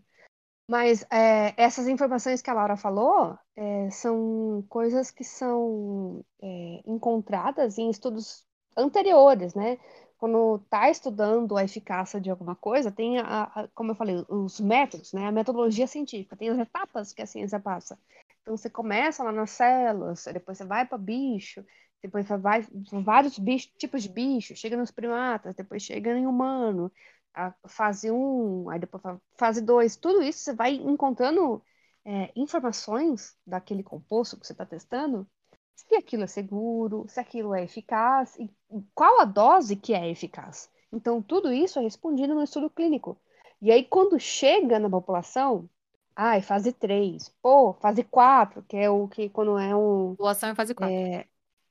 Mas 0.70 1.04
é, 1.12 1.54
essas 1.62 1.88
informações 1.88 2.42
que 2.42 2.50
a 2.50 2.54
Laura 2.54 2.78
falou 2.78 3.38
é, 3.56 3.90
são 3.92 4.66
coisas 4.70 5.12
que 5.12 5.24
são 5.24 6.26
é, 6.42 6.84
encontradas 6.88 7.78
em 7.78 7.90
estudos 7.90 8.46
anteriores, 8.78 9.56
né? 9.56 9.80
Quando 10.18 10.58
está 10.58 10.90
estudando 10.90 11.58
a 11.58 11.64
eficácia 11.66 12.22
de 12.22 12.30
alguma 12.32 12.56
coisa, 12.56 12.92
tem, 12.92 13.20
a, 13.20 13.44
a- 13.46 13.70
como 13.76 13.92
eu 13.92 13.96
falei, 13.96 14.26
os 14.30 14.60
métodos, 14.60 15.14
né? 15.14 15.28
A 15.28 15.32
metodologia 15.34 15.88
científica, 15.88 16.38
tem 16.38 16.50
as 16.50 16.60
etapas 16.60 17.14
que 17.14 17.22
a 17.22 17.28
ciência 17.28 17.60
passa. 17.60 18.00
Então, 18.42 18.58
você 18.58 18.70
começa 18.70 19.24
lá 19.24 19.32
nas 19.32 19.52
células, 19.52 20.26
depois 20.34 20.58
você 20.58 20.66
vai 20.66 20.86
para 20.86 20.98
bicho, 20.98 21.64
depois 22.02 22.26
você 22.28 22.38
vai 22.38 22.66
vários 23.04 23.38
bichos, 23.40 23.72
tipos 23.78 24.04
de 24.04 24.10
bicho, 24.10 24.56
chega 24.56 24.78
nos 24.78 24.92
primatas, 24.92 25.56
depois 25.56 25.84
chega 25.84 26.18
em 26.18 26.28
humano, 26.28 26.92
a 27.38 27.54
fase 27.68 28.10
1, 28.10 28.70
aí 28.70 28.80
depois 28.80 29.06
a 29.06 29.20
fase 29.36 29.62
2, 29.62 29.96
tudo 29.98 30.24
isso 30.24 30.40
você 30.40 30.54
vai 30.54 30.74
encontrando 30.74 31.62
é, 32.04 32.32
informações 32.36 33.36
daquele 33.46 33.84
composto 33.84 34.38
que 34.40 34.48
você 34.48 34.54
está 34.54 34.66
testando, 34.66 35.28
se 35.76 35.96
aquilo 35.96 36.24
é 36.24 36.28
seguro, 36.28 37.06
se 37.08 37.20
aquilo 37.20 37.54
é 37.54 37.64
eficaz, 37.64 38.36
e 38.40 38.50
qual 38.96 39.22
a 39.22 39.26
dose 39.26 39.76
que 39.76 39.94
é 39.94 40.10
eficaz. 40.10 40.70
Então, 40.92 41.22
tudo 41.22 41.54
isso 41.54 41.78
é 41.78 41.84
respondido 41.84 42.34
no 42.34 42.44
estudo 42.44 42.70
clínico. 42.70 43.18
E 43.62 43.72
aí, 43.72 43.84
quando 43.84 44.20
chega 44.20 44.80
na 44.80 44.90
população, 44.90 45.70
ai, 46.16 46.42
fase 46.42 46.72
3, 46.74 47.30
pô, 47.42 47.74
fase 47.74 48.04
4, 48.04 48.64
que 48.64 48.78
é 48.78 48.90
o 48.90 49.08
que 49.08 49.30
quando 49.30 49.58
é 49.60 49.76
um 49.76 50.12
População 50.12 50.50
em 50.50 50.56
fase 50.56 50.74
4. 50.74 50.92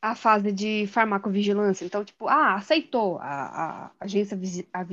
a 0.01 0.14
fase 0.14 0.52
de 0.52 0.86
farmacovigilância. 0.86 1.84
Então, 1.84 2.05
tipo, 2.05 2.28
ah, 2.28 2.55
aceitou 2.55 3.18
a, 3.18 3.86
a 3.86 3.90
agência, 3.98 4.38
a, 4.72 4.84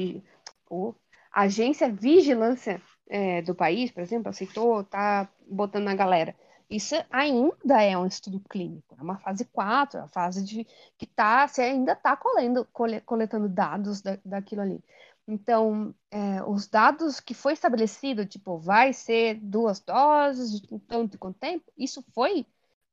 pô, 0.66 0.96
a 1.32 1.42
agência 1.44 1.92
vigilância 1.92 2.82
é, 3.10 3.42
do 3.42 3.56
país, 3.56 3.92
por 3.92 4.02
exemplo, 4.02 4.30
aceitou, 4.30 4.84
tá 4.84 5.30
botando 5.48 5.86
na 5.86 5.96
galera. 5.96 6.36
Isso 6.70 6.96
ainda 7.12 7.82
é 7.84 7.98
um 7.98 8.06
estudo 8.08 8.40
clínico, 8.50 8.96
é 9.00 9.04
uma 9.04 9.18
fase 9.20 9.46
4, 9.46 10.00
a 10.00 10.08
fase 10.08 10.44
de 10.44 10.66
que 10.98 11.06
tá, 11.06 11.48
você 11.48 11.62
ainda 11.62 11.94
está 11.94 12.16
colendo, 12.18 12.66
cole- 12.74 13.02
coletando 13.02 13.48
dados 13.50 14.02
da, 14.02 14.18
daquilo 14.26 14.62
ali. 14.62 14.84
Então, 15.28 15.94
é, 16.12 16.44
os 16.44 16.68
dados 16.68 17.20
que 17.20 17.34
foi 17.34 17.54
estabelecido, 17.54 18.26
tipo, 18.26 18.58
vai 18.58 18.92
ser 18.94 19.36
duas 19.42 19.80
doses 19.80 20.60
de 20.60 20.80
tanto 20.80 21.18
quanto 21.18 21.40
tempo, 21.40 21.72
isso 21.78 22.04
foi 22.14 22.46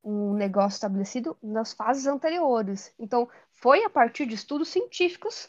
um 0.02 0.32
negócio 0.34 0.76
estabelecido 0.76 1.36
nas 1.42 1.72
fases 1.72 2.06
anteriores. 2.06 2.92
Então, 2.98 3.28
foi 3.50 3.84
a 3.84 3.90
partir 3.90 4.26
de 4.26 4.34
estudos 4.34 4.68
científicos 4.68 5.48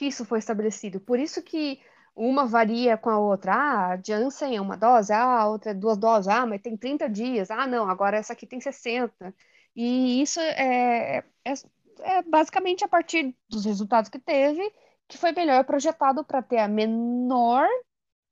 que 0.00 0.06
isso 0.06 0.24
foi 0.24 0.38
estabelecido. 0.38 0.98
Por 0.98 1.18
isso 1.18 1.42
que 1.42 1.78
uma 2.16 2.46
varia 2.46 2.96
com 2.96 3.10
a 3.10 3.18
outra. 3.18 3.52
Ah, 3.54 3.92
a 3.92 4.00
Janssen 4.02 4.56
é 4.56 4.60
uma 4.60 4.76
dose, 4.76 5.12
ah, 5.12 5.40
a 5.42 5.48
outra 5.48 5.72
é 5.72 5.74
duas 5.74 5.98
doses, 5.98 6.28
ah, 6.28 6.46
mas 6.46 6.62
tem 6.62 6.74
30 6.76 7.06
dias. 7.08 7.50
Ah, 7.50 7.66
não, 7.66 7.86
agora 7.88 8.16
essa 8.16 8.32
aqui 8.32 8.46
tem 8.46 8.60
60. 8.60 9.34
E 9.76 10.22
isso 10.22 10.40
é, 10.40 11.18
é, 11.44 11.52
é 12.00 12.22
basicamente 12.22 12.82
a 12.82 12.88
partir 12.88 13.36
dos 13.48 13.66
resultados 13.66 14.08
que 14.08 14.18
teve, 14.18 14.62
que 15.06 15.18
foi 15.18 15.32
melhor 15.32 15.64
projetado 15.64 16.24
para 16.24 16.40
ter 16.42 16.58
a 16.58 16.68
menor 16.68 17.66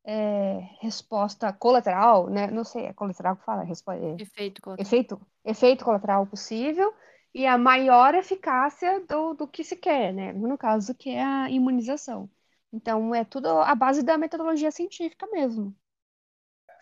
é, 0.05 0.61
resposta 0.81 1.53
colateral, 1.53 2.31
né? 2.31 2.47
Não 2.51 2.65
sei, 2.65 2.87
é 2.87 2.93
colateral 2.95 3.37
que 3.37 3.45
fala? 3.45 3.63
Respo- 3.63 3.93
é, 3.93 4.15
Efeito 4.19 4.63
colateral. 4.63 4.87
efeito, 4.87 5.21
efeito 5.45 5.85
colateral 5.85 6.27
possível 6.27 6.95
e 7.35 7.47
a 7.47 7.59
maior 7.59 8.15
eficácia 8.15 9.01
do, 9.07 9.35
do 9.35 9.49
que 9.49 9.65
se 9.65 9.77
quer, 9.77 10.13
né? 10.13 10.33
No 10.33 10.59
caso, 10.59 10.95
que 10.95 11.11
é 11.11 11.23
a 11.25 11.51
imunização. 11.51 12.31
Então, 12.73 13.15
é 13.15 13.25
tudo 13.25 13.49
a 13.49 13.75
base 13.75 14.03
da 14.03 14.19
metodologia 14.19 14.71
científica 14.71 15.27
mesmo. 15.29 15.75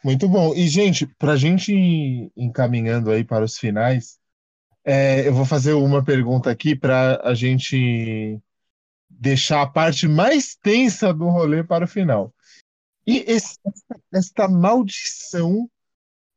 Muito 0.04 0.28
bom. 0.28 0.54
E, 0.54 0.68
gente, 0.68 1.06
para 1.06 1.32
a 1.32 1.36
gente 1.36 1.72
ir 1.72 2.30
encaminhando 2.36 3.10
aí 3.10 3.24
para 3.24 3.44
os 3.44 3.58
finais, 3.58 4.18
é, 4.84 5.26
eu 5.28 5.34
vou 5.34 5.46
fazer 5.46 5.74
uma 5.74 6.04
pergunta 6.04 6.50
aqui 6.50 6.76
para 6.76 7.20
a 7.24 7.34
gente 7.34 8.40
deixar 9.10 9.62
a 9.62 9.66
parte 9.66 10.08
mais 10.08 10.56
tensa 10.56 11.12
do 11.14 11.28
rolê 11.28 11.64
para 11.64 11.84
o 11.84 11.88
final. 11.88 12.34
E 13.06 13.24
esse- 13.28 13.58
esta 14.12 14.48
maldição 14.48 15.70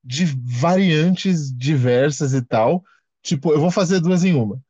de 0.03 0.26
variantes 0.26 1.53
diversas 1.56 2.34
e 2.34 2.41
tal, 2.44 2.84
tipo, 3.30 3.51
eu 3.51 3.60
vou 3.60 3.72
fazer 3.72 3.99
duas 3.99 4.23
em 4.23 4.34
uma. 4.34 4.61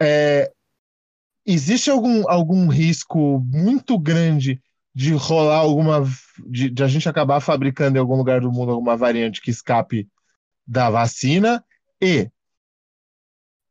É, 0.00 0.52
existe 1.46 1.90
algum, 1.90 2.28
algum 2.28 2.68
risco 2.68 3.40
muito 3.40 3.98
grande 3.98 4.60
de 4.92 5.12
rolar 5.12 5.58
alguma, 5.58 6.04
de, 6.46 6.70
de 6.70 6.82
a 6.82 6.88
gente 6.88 7.08
acabar 7.08 7.40
fabricando 7.40 7.96
em 7.96 8.00
algum 8.00 8.16
lugar 8.16 8.40
do 8.40 8.50
mundo 8.50 8.72
alguma 8.72 8.96
variante 8.96 9.40
que 9.40 9.50
escape 9.50 10.08
da 10.66 10.90
vacina? 10.90 11.64
E 12.00 12.30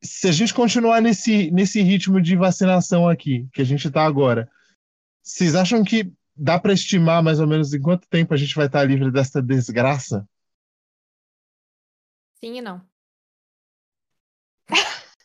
se 0.01 0.27
a 0.27 0.31
gente 0.31 0.53
continuar 0.53 1.01
nesse, 1.01 1.51
nesse 1.51 1.81
ritmo 1.81 2.21
de 2.21 2.35
vacinação 2.35 3.07
aqui, 3.07 3.47
que 3.53 3.61
a 3.61 3.65
gente 3.65 3.87
está 3.87 4.05
agora, 4.05 4.49
vocês 5.21 5.55
acham 5.55 5.83
que 5.83 6.11
dá 6.35 6.59
para 6.59 6.73
estimar 6.73 7.21
mais 7.21 7.39
ou 7.39 7.47
menos 7.47 7.73
em 7.73 7.81
quanto 7.81 8.07
tempo 8.07 8.33
a 8.33 8.37
gente 8.37 8.55
vai 8.55 8.67
estar 8.67 8.83
livre 8.83 9.11
dessa 9.11 9.41
desgraça? 9.41 10.27
Sim 12.41 12.57
e 12.57 12.61
não. 12.61 12.92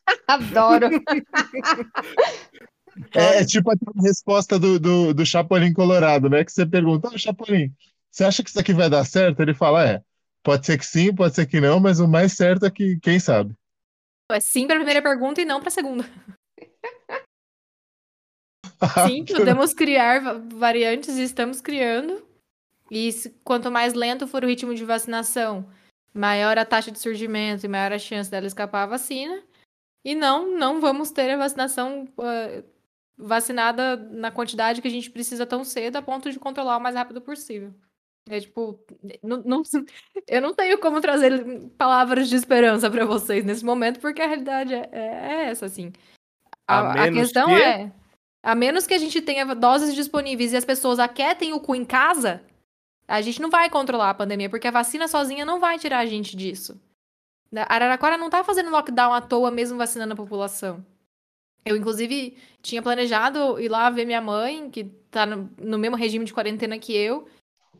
Adoro. 0.26 0.89
É, 3.14 3.40
é 3.40 3.44
tipo 3.44 3.70
a 3.70 3.74
resposta 4.02 4.59
do, 4.59 4.78
do, 4.78 5.14
do 5.14 5.26
Chapolin 5.26 5.72
Colorado, 5.72 6.28
né? 6.28 6.44
Que 6.44 6.52
você 6.52 6.66
pergunta, 6.66 7.09
ô 7.09 7.18
Chapolin, 7.18 7.72
você 8.10 8.24
acha 8.24 8.43
que 8.43 8.51
isso 8.51 8.59
aqui 8.59 8.72
vai 8.72 8.90
dar 8.90 9.05
certo? 9.05 9.40
Ele 9.40 9.55
fala, 9.55 9.86
é, 9.89 10.02
pode 10.43 10.66
ser 10.66 10.78
que 10.78 10.86
sim, 10.86 11.14
pode 11.14 11.35
ser 11.35 11.47
que 11.47 11.60
não, 11.60 11.78
mas 11.78 12.01
o 12.01 12.09
mais 12.09 12.32
certo 12.32 12.66
é 12.66 12.70
que 12.70 12.98
quem 13.01 13.20
sabe. 13.20 13.55
É 14.30 14.40
sim 14.40 14.66
para 14.66 14.76
a 14.76 14.78
primeira 14.78 15.01
pergunta 15.02 15.40
e 15.40 15.44
não 15.44 15.60
para 15.60 15.68
a 15.68 15.72
segunda. 15.72 16.05
Sim, 19.06 19.24
podemos 19.24 19.72
criar 19.74 20.20
va- 20.20 20.43
variantes 20.55 21.16
e 21.16 21.22
estamos 21.22 21.60
criando. 21.60 22.24
E 22.90 23.10
se- 23.12 23.30
quanto 23.44 23.70
mais 23.70 23.93
lento 23.94 24.26
for 24.26 24.44
o 24.44 24.47
ritmo 24.47 24.74
de 24.74 24.85
vacinação, 24.85 25.68
maior 26.14 26.56
a 26.59 26.64
taxa 26.64 26.90
de 26.90 26.98
surgimento 26.98 27.64
e 27.66 27.68
maior 27.68 27.93
a 27.93 27.98
chance 27.98 28.30
dela 28.30 28.47
escapar 28.47 28.85
a 28.85 28.86
vacina. 28.86 29.43
E 30.05 30.15
não, 30.15 30.57
não 30.57 30.81
vamos 30.81 31.11
ter 31.11 31.31
a 31.31 31.37
vacinação 31.37 32.07
ah, 32.19 32.62
vacinada 33.16 33.97
na 33.97 34.31
quantidade 34.31 34.81
que 34.81 34.89
a 34.89 34.91
gente 34.91 35.11
precisa 35.11 35.45
tão 35.45 35.65
cedo 35.65 35.97
a 35.97 36.03
ponto 36.03 36.31
de 36.31 36.39
controlar 36.39 36.77
o 36.77 36.81
mais 36.81 36.95
rápido 36.95 37.20
possível. 37.20 37.75
É 38.31 38.41
tipo, 38.41 38.79
não, 39.23 39.43
não- 39.43 39.62
eu 40.29 40.41
não 40.43 40.55
tenho 40.55 40.79
como 40.79 41.01
trazer 41.01 41.45
palavras 41.79 42.29
de 42.29 42.37
esperança 42.37 42.91
para 42.91 43.05
vocês 43.07 43.45
nesse 43.45 43.65
momento, 43.65 44.01
porque 44.01 44.20
a 44.23 44.27
realidade 44.27 44.75
é, 44.75 44.89
é- 44.93 44.99
é 45.01 45.45
essa, 45.51 45.66
assim. 45.66 45.93
A 46.66 46.81
A, 46.81 46.93
a 46.93 47.07
questão 47.12 47.47
que- 47.49 47.62
é, 47.62 47.93
a 48.43 48.55
menos 48.55 48.87
que 48.87 48.95
a 48.95 48.99
gente 48.99 49.20
tenha 49.23 49.47
doses 49.55 49.95
disponíveis 49.95 50.53
e 50.53 50.57
as 50.57 50.65
pessoas 50.65 50.99
aquietem 50.99 51.53
o 51.55 51.61
cu 51.61 51.75
em 51.75 51.85
casa, 51.85 52.43
a 53.09 53.20
gente 53.23 53.41
não 53.41 53.49
vai 53.51 53.69
controlar 53.70 54.11
a 54.11 54.15
pandemia, 54.15 54.51
porque 54.51 54.69
a 54.69 54.73
vacina 54.73 55.09
sozinha 55.09 55.45
não 55.45 55.59
vai 55.59 55.79
tirar 55.79 55.99
a 56.01 56.07
gente 56.07 56.37
disso. 56.37 56.79
Araraquara 57.69 58.16
não 58.16 58.29
tá 58.29 58.45
fazendo 58.45 58.70
lockdown 58.70 59.12
à 59.12 59.20
toa, 59.20 59.51
mesmo 59.51 59.79
vacinando 59.79 60.12
a 60.12 60.16
população. 60.16 60.85
Eu, 61.65 61.77
inclusive, 61.77 62.37
tinha 62.62 62.83
planejado 62.83 63.59
ir 63.61 63.69
lá 63.69 63.91
ver 63.91 64.05
minha 64.05 64.20
mãe, 64.20 64.70
que 64.70 64.85
tá 65.11 65.27
no, 65.27 65.51
no 65.59 65.79
mesmo 65.79 65.97
regime 65.97 66.25
de 66.25 66.33
quarentena 66.33 66.79
que 66.79 66.95
eu, 66.95 67.29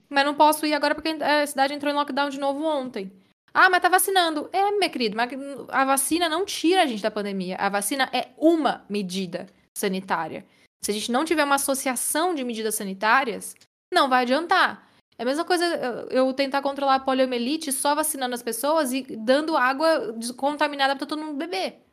mas 0.09 0.25
não 0.25 0.35
posso 0.35 0.67
ir 0.67 0.75
agora 0.75 0.95
porque 0.95 1.09
a 1.09 1.47
cidade 1.47 1.75
entrou 1.75 1.93
em 1.93 1.97
lockdown 1.97 2.31
de 2.31 2.41
novo 2.41 2.65
ontem. 2.65 3.13
Ah, 3.53 3.69
mas 3.69 3.81
tá 3.83 3.89
vacinando. 3.89 4.49
É, 4.53 4.71
meu 4.71 4.91
querido, 4.91 5.17
mas 5.17 5.31
a 5.69 5.85
vacina 5.85 6.29
não 6.29 6.45
tira 6.45 6.83
a 6.83 6.87
gente 6.87 7.03
da 7.03 7.11
pandemia. 7.11 7.57
A 7.57 7.69
vacina 7.69 8.09
é 8.13 8.29
uma 8.37 8.85
medida 8.89 9.47
sanitária. 9.77 10.47
Se 10.83 10.91
a 10.91 10.95
gente 10.95 11.11
não 11.11 11.25
tiver 11.25 11.45
uma 11.45 11.57
associação 11.57 12.35
de 12.35 12.45
medidas 12.45 12.75
sanitárias, 12.75 13.55
não 13.93 14.09
vai 14.09 14.23
adiantar. 14.23 14.88
É 15.19 15.25
a 15.25 15.27
mesma 15.27 15.45
coisa 15.45 15.65
eu- 16.11 16.33
tentar 16.33 16.63
controlar 16.63 16.95
a 16.95 17.01
poliomielite 17.01 17.73
só 17.73 17.95
vacinando 17.95 18.35
as 18.35 18.43
pessoas 18.43 18.93
e 18.93 19.03
dando 19.03 19.57
água 19.57 20.15
contaminada 20.37 20.95
para 20.95 21.07
todo 21.07 21.23
mundo 21.23 21.37
beber. 21.37 21.85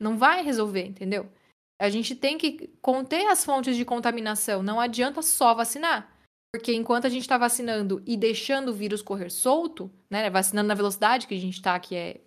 Não 0.00 0.16
vai 0.16 0.42
resolver, 0.42 0.86
entendeu? 0.86 1.30
A 1.78 1.90
gente 1.90 2.14
tem 2.14 2.38
que 2.38 2.68
conter 2.80 3.26
as 3.26 3.44
fontes 3.44 3.76
de 3.76 3.84
contaminação. 3.84 4.62
Não 4.62 4.80
adianta 4.80 5.20
só 5.20 5.54
vacinar. 5.54 6.10
Porque 6.54 6.74
enquanto 6.74 7.06
a 7.06 7.08
gente 7.10 7.22
está 7.22 7.38
vacinando 7.38 8.02
e 8.06 8.16
deixando 8.16 8.68
o 8.68 8.74
vírus 8.74 9.02
correr 9.02 9.30
solto, 9.30 9.90
né? 10.10 10.28
Vacinando 10.30 10.68
na 10.68 10.74
velocidade 10.74 11.26
que 11.26 11.34
a 11.34 11.40
gente 11.40 11.54
está, 11.54 11.78
que 11.78 11.94
é 11.94 12.20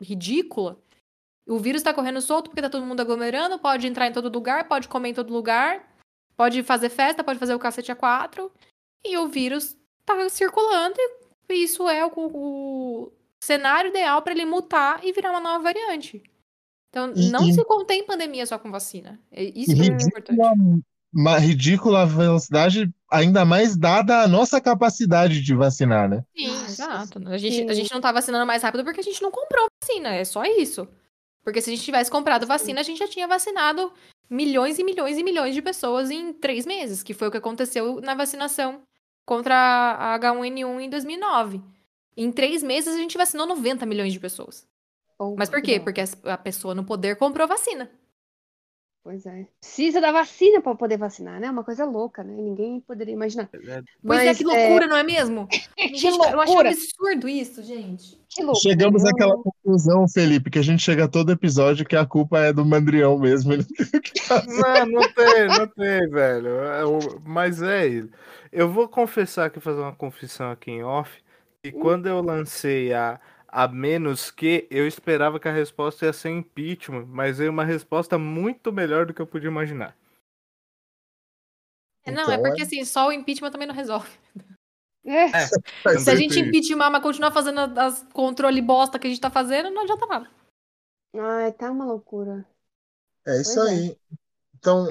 ridícula, 0.00 0.78
o 1.48 1.58
vírus 1.58 1.80
está 1.80 1.92
correndo 1.92 2.20
solto 2.20 2.48
porque 2.50 2.62
tá 2.62 2.70
todo 2.70 2.86
mundo 2.86 3.00
aglomerando, 3.00 3.58
pode 3.58 3.86
entrar 3.86 4.06
em 4.06 4.12
todo 4.12 4.32
lugar, 4.32 4.68
pode 4.68 4.88
comer 4.88 5.10
em 5.10 5.14
todo 5.14 5.32
lugar, 5.32 5.88
pode 6.36 6.62
fazer 6.62 6.88
festa, 6.88 7.24
pode 7.24 7.38
fazer 7.38 7.54
o 7.54 7.58
cacete 7.58 7.92
a 7.92 7.96
quatro, 7.96 8.52
e 9.04 9.16
o 9.18 9.28
vírus 9.28 9.76
tá 10.04 10.28
circulando, 10.28 10.96
e 11.48 11.54
isso 11.64 11.88
é 11.88 12.04
o, 12.04 12.12
o 12.16 13.12
cenário 13.40 13.90
ideal 13.90 14.22
para 14.22 14.32
ele 14.32 14.44
mutar 14.44 15.04
e 15.04 15.12
virar 15.12 15.30
uma 15.30 15.40
nova 15.40 15.64
variante. 15.64 16.22
Então, 16.90 17.12
E- 17.14 17.30
não 17.30 17.48
e- 17.48 17.52
se 17.52 17.64
contém 17.64 18.04
pandemia 18.06 18.46
só 18.46 18.58
com 18.58 18.70
vacina. 18.70 19.20
É- 19.32 19.42
Isso 19.44 19.74
que 19.74 19.82
é 19.82 19.86
importante. 19.86 20.30
ridícula, 20.30 20.52
uma 21.12 21.38
ridícula 21.38 22.06
velocidade, 22.06 22.88
ainda 23.10 23.44
mais 23.44 23.76
dada 23.76 24.22
a 24.22 24.28
nossa 24.28 24.60
capacidade 24.60 25.40
de 25.42 25.54
vacinar, 25.54 26.08
né? 26.08 26.24
Sim, 26.36 26.48
Nossa, 26.48 26.64
exato. 26.70 27.28
A 27.28 27.38
gente, 27.38 27.70
a 27.70 27.74
gente 27.74 27.92
não 27.92 28.00
tá 28.00 28.10
vacinando 28.12 28.46
mais 28.46 28.62
rápido 28.62 28.84
porque 28.84 29.00
a 29.00 29.04
gente 29.04 29.22
não 29.22 29.30
comprou 29.30 29.66
vacina. 29.82 30.14
É 30.14 30.24
só 30.24 30.44
isso. 30.44 30.88
Porque 31.42 31.60
se 31.60 31.70
a 31.70 31.74
gente 31.74 31.84
tivesse 31.84 32.10
comprado 32.10 32.46
vacina, 32.46 32.80
a 32.80 32.84
gente 32.84 32.98
já 32.98 33.06
tinha 33.08 33.28
vacinado 33.28 33.92
milhões 34.30 34.78
e 34.78 34.84
milhões 34.84 35.18
e 35.18 35.22
milhões 35.22 35.54
de 35.54 35.60
pessoas 35.62 36.10
em 36.10 36.32
três 36.32 36.64
meses, 36.64 37.02
que 37.02 37.12
foi 37.12 37.28
o 37.28 37.30
que 37.30 37.36
aconteceu 37.36 38.00
na 38.00 38.14
vacinação 38.14 38.80
contra 39.24 39.54
a 39.56 40.18
H1N1 40.18 40.80
em 40.80 40.90
2009. 40.90 41.60
Em 42.16 42.30
três 42.30 42.62
meses, 42.62 42.94
a 42.94 42.98
gente 42.98 43.16
vacinou 43.18 43.46
90 43.46 43.84
milhões 43.86 44.12
de 44.12 44.20
pessoas. 44.20 44.66
Ou- 45.18 45.36
Mas 45.36 45.48
por 45.50 45.60
quê? 45.62 45.80
Porque 45.80 46.02
a 46.24 46.38
pessoa 46.38 46.74
no 46.74 46.84
poder 46.84 47.16
comprou 47.16 47.46
vacina. 47.48 47.90
Pois 49.04 49.26
é. 49.26 49.46
Precisa 49.60 50.00
da 50.00 50.10
vacina 50.10 50.62
para 50.62 50.74
poder 50.74 50.96
vacinar, 50.96 51.38
né? 51.38 51.50
Uma 51.50 51.62
coisa 51.62 51.84
louca, 51.84 52.24
né? 52.24 52.32
Ninguém 52.34 52.80
poderia 52.80 53.12
imaginar. 53.12 53.50
Pois 53.52 53.68
é, 53.68 53.82
Mas, 54.02 54.38
que 54.38 54.44
loucura, 54.44 54.86
não 54.86 54.96
é 54.96 55.02
mesmo? 55.02 55.46
gente, 55.78 56.06
eu 56.06 56.22
acho 56.22 56.34
loucura. 56.52 56.70
absurdo 56.70 57.28
isso, 57.28 57.62
gente. 57.62 58.18
Que 58.30 58.42
loucura. 58.42 58.62
Chegamos 58.62 59.02
Eu- 59.04 59.10
àquela 59.10 59.36
conclusão, 59.36 60.08
Felipe, 60.08 60.48
que 60.50 60.58
a 60.58 60.62
gente 60.62 60.82
chega 60.82 61.04
a 61.04 61.08
todo 61.08 61.30
episódio 61.30 61.84
que 61.84 61.94
a 61.94 62.06
culpa 62.06 62.38
é 62.40 62.50
do 62.50 62.64
Mandrião 62.64 63.18
mesmo. 63.18 63.52
Ele 63.52 63.66
não 63.68 63.90
tem 63.90 64.00
que. 64.00 64.12
Não, 64.30 64.86
não 64.86 65.12
tem, 65.12 65.48
não 65.48 65.66
tem, 65.68 66.08
velho. 66.08 66.48
É 66.64 66.82
Mas 67.26 67.60
é 67.60 67.86
ele. 67.86 68.10
Eu 68.50 68.70
vou 68.70 68.88
confessar 68.88 69.46
aqui, 69.48 69.60
fazer 69.60 69.80
uma 69.80 69.94
confissão 69.94 70.50
aqui 70.50 70.70
em 70.70 70.82
off, 70.82 71.10
que 71.62 71.70
quando 71.72 72.06
eu 72.06 72.22
lancei 72.22 72.94
a, 72.94 73.20
a 73.54 73.68
menos 73.68 74.32
que, 74.32 74.66
eu 74.68 74.84
esperava 74.84 75.38
que 75.38 75.46
a 75.46 75.52
resposta 75.52 76.04
ia 76.04 76.12
ser 76.12 76.30
impeachment, 76.30 77.06
mas 77.06 77.38
veio 77.38 77.52
uma 77.52 77.64
resposta 77.64 78.18
muito 78.18 78.72
melhor 78.72 79.06
do 79.06 79.14
que 79.14 79.22
eu 79.22 79.26
podia 79.28 79.48
imaginar. 79.48 79.96
É, 82.04 82.10
Não, 82.10 82.22
é 82.22 82.34
Então, 82.34 82.42
porque 82.42 82.62
assim, 82.62 82.84
só 82.84 83.06
o 83.06 83.12
impeachment 83.12 83.52
também 83.52 83.68
não 83.68 83.74
resolve. 83.74 84.10
É. 85.06 85.26
É. 85.26 85.98
Se 86.00 86.10
a 86.10 86.16
gente 86.16 86.40
impeachment, 86.40 86.90
mas 86.90 87.02
continuar 87.02 87.30
fazendo 87.30 87.60
as 87.78 88.02
controle 88.12 88.60
bosta 88.60 88.98
que 88.98 89.06
a 89.06 89.10
gente 89.10 89.20
tá 89.20 89.30
fazendo, 89.30 89.70
não 89.70 89.82
adianta 89.82 90.06
nada. 90.06 90.30
Ai, 91.14 91.52
tá 91.52 91.70
uma 91.70 91.84
loucura. 91.84 92.44
É 93.24 93.40
isso 93.40 93.54
Pois 93.54 93.68
é. 93.68 93.70
aí. 93.70 93.98
Então, 94.58 94.88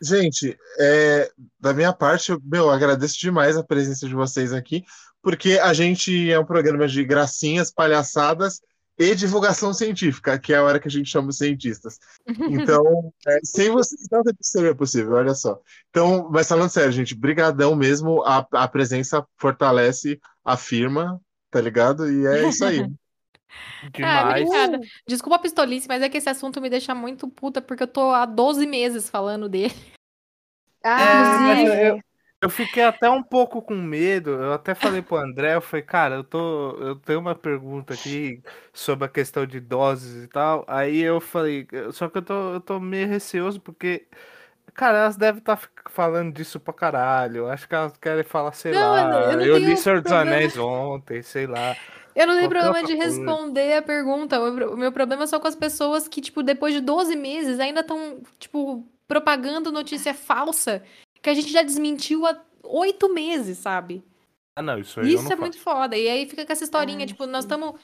gente, 0.00 0.56
é, 0.78 1.32
da 1.58 1.74
minha 1.74 1.92
parte, 1.92 2.30
eu, 2.30 2.40
meu, 2.44 2.70
agradeço 2.70 3.18
demais 3.18 3.56
a 3.56 3.64
presença 3.64 4.06
de 4.06 4.14
vocês 4.14 4.52
aqui, 4.52 4.84
porque 5.22 5.58
a 5.62 5.72
gente 5.72 6.30
é 6.30 6.38
um 6.38 6.44
programa 6.44 6.86
de 6.88 7.04
gracinhas, 7.04 7.70
palhaçadas 7.70 8.60
e 8.98 9.14
divulgação 9.14 9.72
científica, 9.72 10.38
que 10.38 10.52
é 10.52 10.56
a 10.56 10.62
hora 10.62 10.78
que 10.78 10.88
a 10.88 10.90
gente 10.90 11.08
chama 11.08 11.28
os 11.30 11.38
cientistas. 11.38 11.98
Então, 12.50 13.12
é, 13.26 13.38
sem 13.42 13.70
vocês 13.70 14.06
nada 14.10 14.32
disso 14.32 14.50
seria 14.52 14.74
possível, 14.74 15.12
olha 15.12 15.34
só. 15.34 15.58
Então, 15.90 16.28
mas 16.30 16.48
falando 16.48 16.68
sério, 16.70 16.92
gente, 16.92 17.14
brigadão 17.14 17.74
mesmo, 17.74 18.22
a, 18.22 18.46
a 18.52 18.68
presença 18.68 19.24
fortalece 19.38 20.20
a 20.44 20.56
firma, 20.56 21.20
tá 21.50 21.60
ligado? 21.60 22.10
E 22.10 22.26
é 22.26 22.48
isso 22.48 22.64
aí. 22.64 22.86
Ah, 23.84 23.90
Demais. 23.90 24.48
obrigada. 24.48 24.80
Desculpa 25.06 25.36
a 25.36 25.38
pistolice, 25.38 25.86
mas 25.86 26.00
é 26.00 26.08
que 26.08 26.16
esse 26.16 26.28
assunto 26.28 26.58
me 26.58 26.70
deixa 26.70 26.94
muito 26.94 27.28
puta, 27.28 27.60
porque 27.60 27.82
eu 27.82 27.86
tô 27.86 28.10
há 28.10 28.24
12 28.24 28.66
meses 28.66 29.10
falando 29.10 29.46
dele. 29.46 29.74
Ah, 30.82 31.54
é. 31.54 31.90
eu- 31.90 32.00
Eu 32.42 32.50
fiquei 32.50 32.82
até 32.82 33.08
um 33.08 33.22
pouco 33.22 33.62
com 33.62 33.76
medo. 33.76 34.30
Eu 34.30 34.52
até 34.52 34.74
falei 34.74 35.00
pro 35.00 35.16
André, 35.16 35.54
eu 35.54 35.60
falei, 35.60 35.84
cara, 35.84 36.16
eu 36.16 36.24
tô, 36.24 36.72
eu 36.72 36.96
tenho 36.96 37.20
uma 37.20 37.36
pergunta 37.36 37.94
aqui 37.94 38.42
sobre 38.72 39.04
a 39.04 39.08
questão 39.08 39.46
de 39.46 39.60
doses 39.60 40.24
e 40.24 40.26
tal. 40.26 40.64
Aí 40.66 41.00
eu 41.00 41.20
falei, 41.20 41.68
só 41.92 42.08
que 42.08 42.18
eu 42.18 42.22
tô, 42.22 42.54
eu 42.54 42.60
tô 42.60 42.80
meio 42.80 43.06
receoso 43.06 43.60
porque, 43.60 44.08
cara, 44.74 44.98
elas 44.98 45.16
devem 45.16 45.38
estar 45.38 45.56
falando 45.88 46.34
disso 46.34 46.58
pra 46.58 46.74
caralho. 46.74 47.46
Acho 47.46 47.68
que 47.68 47.76
elas 47.76 47.96
querem 47.96 48.24
falar, 48.24 48.50
sei 48.50 48.72
Não, 48.72 48.90
lá. 48.90 49.32
eu 49.32 49.36
não 49.38 49.44
Eu 49.44 49.58
li 49.58 49.76
Senhor 49.76 50.00
dos. 50.02 50.10
Anéis 50.10 50.58
ontem, 50.58 51.22
sei 51.22 51.46
lá. 51.46 51.76
Eu 52.14 52.26
não 52.26 52.36
tenho 52.36 52.50
problema 52.50 52.82
de 52.84 52.94
responder 52.94 53.72
a 53.72 53.80
pergunta. 53.80 54.38
O 54.38 54.52
meu, 54.52 54.74
o 54.74 54.76
meu 54.76 54.92
problema 54.92 55.22
é 55.22 55.26
só 55.26 55.40
com 55.40 55.48
as 55.48 55.54
pessoas 55.56 56.06
que, 56.06 56.20
tipo, 56.20 56.42
depois 56.42 56.74
de 56.74 56.80
12 56.82 57.16
meses 57.16 57.58
ainda 57.58 57.80
estão, 57.80 58.20
tipo, 58.38 58.86
propagando 59.08 59.72
notícia 59.72 60.12
falsa 60.12 60.82
que 61.22 61.30
a 61.30 61.34
gente 61.34 61.50
já 61.50 61.62
desmentiu 61.62 62.26
há 62.26 62.38
oito 62.64 63.08
meses, 63.08 63.58
sabe? 63.58 64.04
Ah, 64.56 64.62
não, 64.62 64.78
isso 64.78 65.00
aí 65.00 65.06
eu 65.06 65.14
Isso 65.14 65.24
não 65.24 65.32
é 65.32 65.36
muito 65.36 65.58
foda. 65.58 65.96
E 65.96 66.08
aí 66.08 66.28
fica 66.28 66.44
com 66.44 66.52
essa 66.52 66.64
historinha, 66.64 67.00
Ai, 67.00 67.06
tipo, 67.06 67.26
nós 67.26 67.44
estamos 67.44 67.74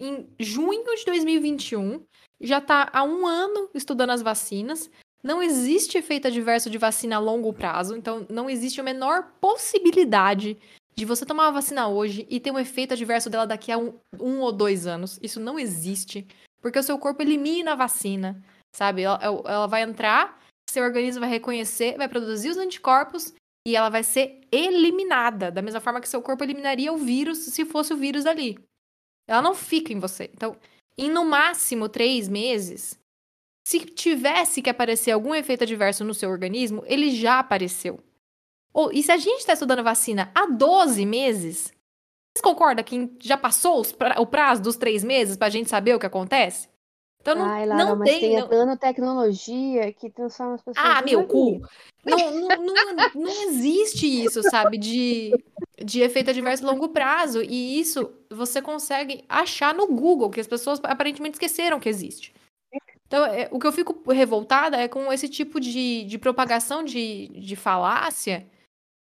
em 0.00 0.28
junho 0.38 0.84
de 0.96 1.04
2021, 1.06 2.04
já 2.40 2.60
tá 2.60 2.88
há 2.92 3.02
um 3.02 3.26
ano 3.26 3.68
estudando 3.74 4.10
as 4.10 4.22
vacinas. 4.22 4.90
Não 5.22 5.42
existe 5.42 5.98
efeito 5.98 6.28
adverso 6.28 6.70
de 6.70 6.78
vacina 6.78 7.16
a 7.16 7.20
longo 7.20 7.52
prazo, 7.52 7.96
então 7.96 8.24
não 8.30 8.48
existe 8.48 8.80
a 8.80 8.84
menor 8.84 9.32
possibilidade 9.40 10.56
de 10.94 11.04
você 11.04 11.26
tomar 11.26 11.46
uma 11.46 11.52
vacina 11.52 11.88
hoje 11.88 12.26
e 12.30 12.38
ter 12.38 12.50
um 12.50 12.58
efeito 12.58 12.94
adverso 12.94 13.28
dela 13.28 13.46
daqui 13.46 13.72
a 13.72 13.78
um, 13.78 13.94
um 14.18 14.40
ou 14.40 14.52
dois 14.52 14.86
anos. 14.86 15.18
Isso 15.22 15.40
não 15.40 15.58
existe, 15.58 16.26
porque 16.60 16.78
o 16.78 16.82
seu 16.82 16.98
corpo 16.98 17.22
elimina 17.22 17.72
a 17.72 17.76
vacina, 17.76 18.40
sabe? 18.74 19.02
Ela, 19.02 19.18
ela 19.22 19.66
vai 19.66 19.82
entrar, 19.82 20.40
seu 20.70 20.84
organismo 20.84 21.20
vai 21.20 21.30
reconhecer, 21.30 21.96
vai 21.96 22.08
produzir 22.08 22.50
os 22.50 22.56
anticorpos 22.56 23.32
e 23.66 23.76
ela 23.76 23.88
vai 23.88 24.02
ser 24.02 24.40
eliminada, 24.50 25.50
da 25.50 25.60
mesma 25.62 25.80
forma 25.80 26.00
que 26.00 26.08
seu 26.08 26.22
corpo 26.22 26.44
eliminaria 26.44 26.92
o 26.92 26.96
vírus 26.96 27.38
se 27.38 27.64
fosse 27.64 27.92
o 27.92 27.96
vírus 27.96 28.26
ali. 28.26 28.58
Ela 29.26 29.42
não 29.42 29.54
fica 29.54 29.92
em 29.92 29.98
você. 29.98 30.30
Então, 30.32 30.56
em 30.96 31.10
no 31.10 31.24
máximo 31.24 31.88
três 31.88 32.28
meses, 32.28 32.98
se 33.66 33.80
tivesse 33.80 34.62
que 34.62 34.70
aparecer 34.70 35.10
algum 35.10 35.34
efeito 35.34 35.64
adverso 35.64 36.04
no 36.04 36.14
seu 36.14 36.30
organismo, 36.30 36.82
ele 36.86 37.10
já 37.10 37.38
apareceu. 37.38 38.00
Ou, 38.72 38.90
e 38.92 39.02
se 39.02 39.12
a 39.12 39.16
gente 39.16 39.40
está 39.40 39.52
estudando 39.52 39.82
vacina 39.84 40.30
há 40.34 40.46
12 40.46 41.04
meses, 41.04 41.64
vocês 41.66 42.42
concordam 42.42 42.84
que 42.84 43.10
já 43.20 43.36
passou 43.36 43.84
pra- 43.94 44.20
o 44.20 44.26
prazo 44.26 44.62
dos 44.62 44.76
três 44.76 45.04
meses 45.04 45.36
para 45.36 45.48
a 45.48 45.50
gente 45.50 45.68
saber 45.68 45.94
o 45.94 45.98
que 45.98 46.06
acontece? 46.06 46.68
Então 47.20 47.34
não, 47.34 47.44
Ai, 47.44 47.66
Lara, 47.66 47.84
não 47.84 47.96
mas 47.96 48.10
tem. 48.10 48.20
tem 48.20 48.38
a 48.38 48.40
não- 48.46 48.48
nanotecnologia 48.48 49.92
que 49.92 50.08
transforma 50.08 50.54
as 50.54 50.62
pessoas 50.62 50.86
Ah, 50.86 51.02
meu 51.02 51.26
cu! 51.26 51.60
Não, 52.04 52.16
não, 52.40 52.56
não, 52.58 53.10
não 53.14 53.42
existe 53.48 54.06
isso, 54.06 54.42
sabe? 54.44 54.78
De, 54.78 55.32
de 55.84 56.00
efeito 56.00 56.30
adverso 56.30 56.64
longo 56.64 56.88
prazo. 56.88 57.42
E 57.42 57.78
isso 57.78 58.10
você 58.30 58.62
consegue 58.62 59.24
achar 59.28 59.74
no 59.74 59.86
Google, 59.86 60.30
que 60.30 60.40
as 60.40 60.46
pessoas 60.46 60.80
aparentemente 60.84 61.34
esqueceram 61.34 61.80
que 61.80 61.88
existe. 61.88 62.32
Então, 63.06 63.24
é, 63.26 63.48
o 63.50 63.58
que 63.58 63.66
eu 63.66 63.72
fico 63.72 64.10
revoltada 64.10 64.76
é 64.76 64.86
com 64.86 65.12
esse 65.12 65.28
tipo 65.28 65.58
de, 65.58 66.04
de 66.04 66.18
propagação 66.18 66.84
de, 66.84 67.28
de 67.28 67.56
falácia, 67.56 68.46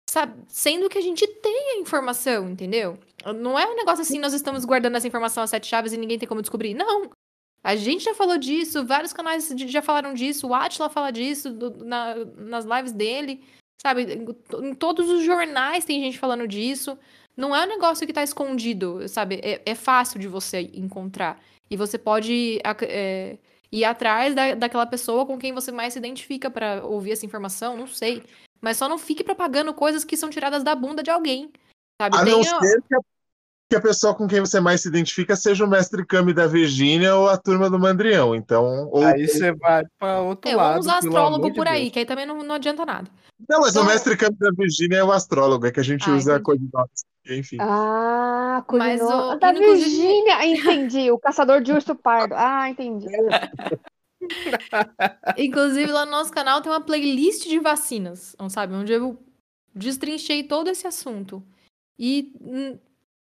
sabe? 0.09 0.35
Sendo 0.47 0.89
que 0.89 0.99
a 0.99 1.03
gente 1.03 1.27
tem 1.27 1.73
a 1.73 1.78
informação, 1.78 2.49
entendeu? 2.51 2.99
Não 3.36 3.59
é 3.59 3.66
um 3.66 3.74
negócio 3.74 4.03
assim, 4.03 4.19
nós 4.19 4.35
estamos 4.35 4.65
guardando 4.65 4.97
essa 4.97 5.09
informação 5.09 5.43
a 5.43 5.47
sete 5.47 5.66
chaves 5.66 5.93
e 5.93 5.97
ninguém 5.97 6.19
tem 6.19 6.28
como 6.28 6.43
descobrir. 6.43 6.74
Não! 6.74 7.11
A 7.65 7.74
gente 7.77 8.05
já 8.05 8.15
falou 8.15 8.36
disso, 8.36 8.85
vários 8.85 9.15
canais 9.15 9.49
já 9.57 9.81
falaram 9.81 10.12
disso, 10.12 10.47
o 10.47 10.55
Atila 10.55 10.91
fala 10.91 11.11
disso 11.11 11.51
do- 11.51 11.82
na- 11.85 12.15
nas 12.36 12.66
lives 12.66 12.93
dele, 12.93 13.43
sabe? 13.81 14.03
Em, 14.62 14.74
todos 14.74 15.09
os 15.09 15.24
jornais 15.24 15.85
tem 15.85 16.03
gente 16.03 16.19
falando 16.19 16.47
disso. 16.47 16.99
Não 17.35 17.57
é 17.57 17.65
um 17.65 17.69
negócio 17.69 18.07
que 18.07 18.12
tá 18.12 18.23
escondido, 18.23 19.09
sabe? 19.09 19.41
É, 19.43 19.62
é 19.65 19.74
fácil 19.74 20.20
de 20.20 20.28
você 20.28 20.70
encontrar. 20.74 21.41
E 21.70 21.77
você 21.77 21.97
pode 21.97 22.61
é, 22.82 23.39
ir 23.73 23.85
atrás 23.85 24.35
da, 24.35 24.55
daquela 24.55 24.86
pessoa 24.86 25.24
com 25.24 25.39
quem 25.39 25.53
você 25.53 25.73
mais 25.73 25.95
se 25.95 25.99
identifica 25.99 26.51
pra 26.51 26.85
ouvir 26.85 27.12
essa 27.12 27.24
informação, 27.27 27.77
não 27.78 27.86
sei. 27.86 28.23
Mas 28.61 28.77
só 28.77 28.89
não 28.89 28.99
fique 28.99 29.24
propagando 29.24 29.73
coisas 29.73 30.05
que 30.05 30.16
são 30.16 30.28
tiradas 30.31 30.62
da 30.62 30.74
bunda 30.74 31.03
de 31.03 31.11
alguém. 31.11 31.51
Sabe? 32.01 32.16
A 32.16 32.24
não 32.24 32.43
ser 32.61 32.82
que 32.82 32.95
a, 32.95 33.01
que 33.70 33.77
a 33.77 33.81
pessoa 33.81 34.15
com 34.15 34.27
quem 34.28 34.41
você 34.41 34.61
mais 34.61 34.82
se 34.82 34.89
identifica 34.89 35.35
seja 35.35 35.65
o 35.65 35.69
mestre 35.69 36.05
Kami 36.07 36.32
da 36.35 36.47
Virgínia 36.47 37.15
ou 37.16 37.28
a 37.28 37.36
turma 37.36 37.70
do 37.70 37.78
Mandrião. 37.78 38.35
Então, 38.35 38.89
ou, 38.91 39.05
Aí 39.05 39.27
você 39.27 39.53
vai 39.53 39.82
pra 39.99 40.20
outro 40.20 40.51
É, 40.51 40.55
ou 40.55 40.61
lado. 40.61 41.16
amor 41.16 41.51
de 41.51 41.55
por 41.57 41.66
aí, 41.66 41.82
Deus. 41.82 41.93
que 41.93 41.99
aí 42.01 42.05
também 42.07 42.27
não, 42.27 42.43
não 42.43 42.55
adianta 42.55 42.85
nada. 42.85 43.11
Não, 43.49 43.61
mas 43.61 43.74
o 43.74 43.81
Então- 43.81 43.85
mestre 43.86 44.16
Kami 44.16 44.36
da 44.39 44.51
Virgínia 44.57 44.97
é 44.99 45.05
o 45.05 45.11
astrólogo, 45.12 45.66
é 45.66 45.73
que 45.73 45.81
a 45.81 45.85
gente 45.85 46.09
Ah, 46.09 46.15
usa 46.15 46.32
entendi. 46.32 46.45
codinomes. 46.45 47.05
Enfim. 47.27 47.57
Ah, 47.59 48.62
Mas 48.70 49.01
codinome 49.01 49.35
o- 49.35 49.39
da 49.39 49.51
inclusive- 49.53 49.91
Virgínia. 49.91 50.36
Ah, 50.36 50.47
Entendi. 50.78 51.11
O 51.11 51.19
caçador 51.19 51.62
de 51.62 51.73
urso 51.73 51.95
pardo. 51.95 52.35
Ah, 52.36 52.69
entendi. 52.69 53.07
Inclusive, 55.39 55.91
lá 55.91 56.05
no 56.05 56.11
nosso 56.12 56.31
canal 56.32 56.61
tem 56.61 56.70
uma 56.70 56.81
playlist 56.81 57.47
de 57.49 57.59
vacinas, 57.59 58.35
não 58.39 58.49
sabe? 58.49 58.74
Onde 58.74 58.93
eu 58.93 59.19
destrinchei 59.74 60.45
todo 60.45 60.69
esse 60.69 60.86
assunto. 60.86 61.43
E 61.99 62.32
hum, 62.41 62.78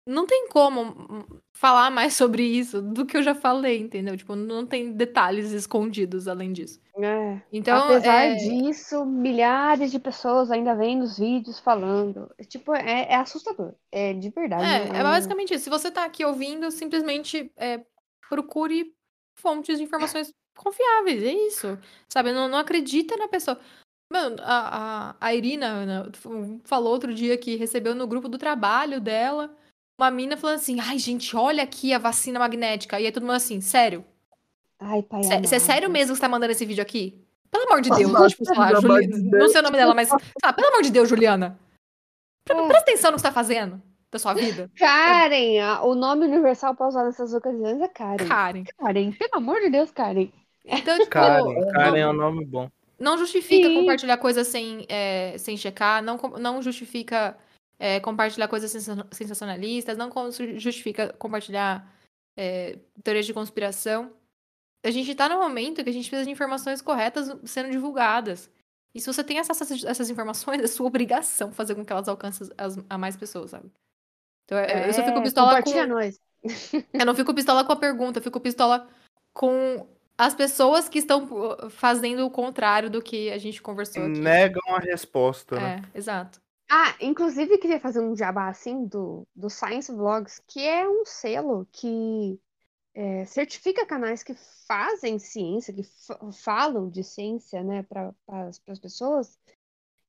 não 0.10 0.26
tem 0.26 0.48
como 0.50 1.42
falar 1.54 1.92
mais 1.92 2.16
sobre 2.16 2.44
isso 2.44 2.82
do 2.82 3.06
que 3.06 3.16
eu 3.16 3.22
já 3.22 3.36
falei, 3.36 3.80
entendeu? 3.80 4.18
Tipo, 4.18 4.36
não 4.36 4.66
tem 4.66 4.92
detalhes 4.92 5.52
escondidos 5.52 6.28
além 6.28 6.52
disso. 6.52 6.82
É. 6.98 7.40
Então, 7.54 7.86
Apesar 7.86 8.26
é, 8.26 8.36
disso, 8.36 9.06
milhares 9.06 9.92
de 9.92 10.00
pessoas 10.00 10.50
ainda 10.50 10.74
vêm 10.74 10.98
nos 10.98 11.20
vídeos 11.20 11.60
falando. 11.60 12.30
É, 12.38 12.44
Tipo, 12.44 12.74
é, 12.74 13.12
é 13.12 13.16
assustador. 13.16 13.74
É 13.92 14.14
de 14.14 14.30
verdade. 14.30 14.64
é, 14.64 15.00
é 15.00 15.04
basicamente 15.04 15.54
isso. 15.54 15.66
Se 15.66 15.70
você 15.70 15.92
tá 15.92 16.06
aqui 16.06 16.26
ouvindo, 16.26 16.72
simplesmente 16.72 17.52
é, 17.56 17.82
procure 18.28 18.94
fontes 19.36 19.78
de 19.78 19.84
informações 19.84 20.34
confiáveis. 20.58 21.24
É 21.24 21.34
isso. 21.34 21.78
Sabe? 22.12 22.32
Não, 22.32 22.48
não 22.50 22.58
acredita 22.58 23.16
na 23.16 23.28
pessoa. 23.28 23.60
Mano, 24.12 24.38
a, 24.40 25.12
a, 25.12 25.16
a 25.22 25.36
Irina 25.36 25.86
né, 25.86 26.12
falou 26.64 26.92
outro 26.92 27.14
dia 27.14 27.38
que 27.38 27.56
recebeu 27.56 27.94
no 27.94 28.08
grupo 28.08 28.28
do 28.28 28.40
trabalho 28.40 29.00
dela 29.00 29.56
uma 30.00 30.12
mina 30.12 30.38
falando 30.38 30.56
assim: 30.58 30.80
ai, 30.80 30.98
gente, 30.98 31.36
olha 31.36 31.64
aqui 31.64 31.94
a 31.94 31.98
vacina 31.98 32.40
magnética. 32.40 33.00
E 33.00 33.06
aí 33.06 33.12
todo 33.12 33.24
mundo 33.24 33.34
assim: 33.36 33.62
sério? 33.62 34.04
Ai, 34.80 35.02
pai. 35.04 35.22
Você 35.24 35.56
é 35.56 35.60
sério 35.60 35.90
mesmo 35.90 36.14
que 36.14 36.16
você 36.18 36.22
tá 36.22 36.30
mandando 36.30 36.52
esse 36.52 36.66
vídeo 36.66 36.82
aqui? 36.82 37.22
Pelo 37.52 37.66
amor 37.66 37.82
de 37.82 37.90
Deus, 37.90 38.12
não, 38.12 38.28
tipo, 38.28 38.46
sei 38.46 38.56
lá, 38.58 38.68
pelo 38.68 38.82
Juli... 38.82 38.94
amor 38.94 39.02
de 39.02 39.30
não 39.38 39.50
sei 39.50 39.60
o 39.60 39.64
nome 39.64 39.78
dela, 39.78 39.94
mas. 39.96 40.10
lá, 40.10 40.54
pelo 40.54 40.68
amor 40.68 40.82
de 40.84 40.92
Deus, 40.92 41.10
Juliana. 41.10 41.60
Pre- 42.46 42.56
É. 42.58 42.68
Presta 42.68 42.84
atenção 42.92 43.12
no 43.12 43.16
que 43.18 43.22
você 43.22 43.28
tá 43.28 43.34
fazendo 43.34 43.82
da 44.12 44.18
sua 44.20 44.34
vida. 44.34 44.70
Karen, 44.78 45.80
o 45.84 45.94
nome 45.96 46.26
universal 46.26 46.76
pra 46.76 46.88
usar 46.88 47.04
nessas 47.04 47.34
ocasiões 47.34 47.80
é 47.82 47.88
Karen. 47.88 48.28
Karen. 48.28 48.64
Karen, 48.78 49.12
pelo 49.12 49.36
amor 49.36 49.60
de 49.60 49.70
Deus, 49.70 49.92
Karen. 49.92 50.30
Então, 50.66 50.98
tipo, 51.00 51.10
Karen, 51.10 51.72
Karen 51.74 52.00
é 52.00 52.08
um 52.08 52.14
nome 52.14 52.46
bom. 52.46 52.70
não 53.00 53.18
justifica 53.18 53.68
Sim. 53.68 53.76
compartilhar 53.76 54.18
coisas 54.18 54.48
sem, 54.48 54.86
é, 54.90 55.36
sem 55.38 55.58
checar, 55.58 56.02
não, 56.04 56.18
não 56.40 56.62
justifica 56.62 57.36
é, 57.80 58.00
compartilhar 58.00 58.48
coisas 58.50 58.70
sensa- 58.70 59.08
sensacionalistas, 59.12 59.98
não 59.98 60.12
justifica 60.58 61.14
compartilhar 61.14 61.90
é, 62.38 62.78
teorias 63.04 63.26
de 63.26 63.34
conspiração. 63.34 64.12
A 64.86 64.92
gente 64.92 65.16
tá 65.16 65.28
num 65.28 65.40
momento 65.40 65.84
que 65.84 65.90
a 65.90 65.94
gente 65.94 66.08
precisa 66.10 66.26
de 66.26 66.32
informações 66.32 66.82
corretas 66.82 67.32
sendo 67.46 67.72
divulgadas. 67.72 68.50
E 68.94 69.00
se 69.02 69.08
você 69.08 69.24
tem 69.24 69.40
acesso 69.40 69.64
a 69.64 69.90
essas- 69.92 70.10
informações, 70.10 70.62
é 70.64 70.68
sua 70.68 70.88
obrigação 70.88 71.52
fazer 71.52 71.76
com 71.76 71.86
que 71.86 71.92
elas 71.94 72.08
alcancem 72.08 72.50
as- 72.58 72.78
a 72.90 72.98
mais 72.98 73.16
pessoas, 73.16 73.52
sabe? 73.52 73.72
Então, 74.46 74.58
eu- 74.58 74.88
eu 74.88 74.94
só 74.94 75.04
fico 75.04 75.20
É, 75.20 75.22
pistola 75.22 75.48
compartilha 75.50 75.88
com... 75.88 75.94
nós. 75.94 76.20
Eu 76.94 77.06
não 77.06 77.14
fico 77.16 77.34
pistola 77.34 77.64
com 77.66 77.72
a 77.74 77.76
pergunta, 77.76 78.20
eu 78.20 78.24
fico 78.24 78.40
pistola 78.40 78.88
com 79.34 79.86
as 80.18 80.34
pessoas 80.34 80.90
que 80.90 81.00
estão 81.00 81.26
uh, 81.26 81.70
fazendo 81.70 82.26
o 82.26 82.32
contrário 82.32 82.90
do 82.90 83.02
que 83.02 83.30
a 83.32 83.38
gente 83.38 83.62
conversou 83.62 84.04
aqui. 84.04 84.20
Negam 84.20 84.76
a 84.76 84.80
resposta, 84.80 85.56
né? 85.60 85.82
É, 85.94 85.98
exato. 85.98 86.42
Ah, 86.72 86.96
inclusive 87.02 87.58
queria 87.58 87.80
fazer 87.80 88.00
um 88.00 88.16
jabá 88.16 88.48
assim 88.50 88.86
do, 88.86 89.28
do 89.36 89.50
Science 89.50 89.92
Vlogs, 89.92 90.40
que 90.48 90.60
é 90.66 90.88
um 90.88 91.04
selo 91.06 91.68
que 91.72 92.40
é, 92.94 93.26
certifica 93.26 93.86
canais 93.86 94.24
que 94.24 94.36
fazem 94.68 95.20
ciência, 95.20 95.74
que 95.74 95.84
fa- 95.84 96.20
falam 96.34 96.90
de 96.90 97.04
ciência, 97.04 97.64
né, 97.64 97.84
para 97.84 98.14
as 98.28 98.80
pessoas. 98.80 99.38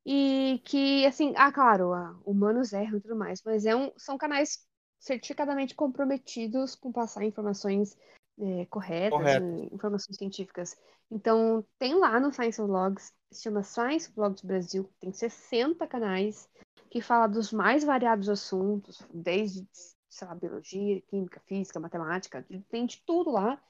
E 0.06 0.60
que, 0.64 1.06
assim, 1.06 1.34
ah, 1.36 1.52
claro, 1.52 1.92
ah, 1.94 2.18
humanos 2.24 2.72
erram 2.72 2.98
e 2.98 3.00
tudo 3.02 3.16
mais, 3.16 3.42
mas 3.44 3.66
é 3.66 3.76
um, 3.76 3.92
são 3.98 4.18
canais 4.18 4.66
certificadamente 5.00 5.74
comprometidos 5.74 6.74
com 6.74 6.92
passar 6.92 7.24
informações 7.24 7.96
é, 8.40 8.66
corretas, 8.66 9.20
e 9.42 9.74
informações 9.74 10.16
científicas. 10.16 10.76
Então, 11.10 11.64
tem 11.78 11.94
lá 11.94 12.18
no 12.18 12.32
Science 12.32 12.60
Vlogs, 12.60 13.12
se 13.30 13.42
chama 13.42 13.62
Science 13.62 14.10
Vlogs 14.12 14.42
Brasil, 14.42 14.90
tem 14.98 15.12
60 15.12 15.86
canais 15.86 16.48
que 16.88 17.00
fala 17.00 17.26
dos 17.26 17.52
mais 17.52 17.84
variados 17.84 18.28
assuntos, 18.28 19.02
desde, 19.12 19.66
sei 20.08 20.26
lá, 20.26 20.34
biologia, 20.34 21.00
química, 21.02 21.40
física, 21.46 21.78
matemática, 21.78 22.44
tem 22.68 22.86
de 22.86 23.02
tudo 23.04 23.30
lá 23.30 23.60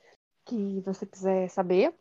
que 0.44 0.80
você 0.80 1.04
quiser 1.04 1.48
saber. 1.48 1.94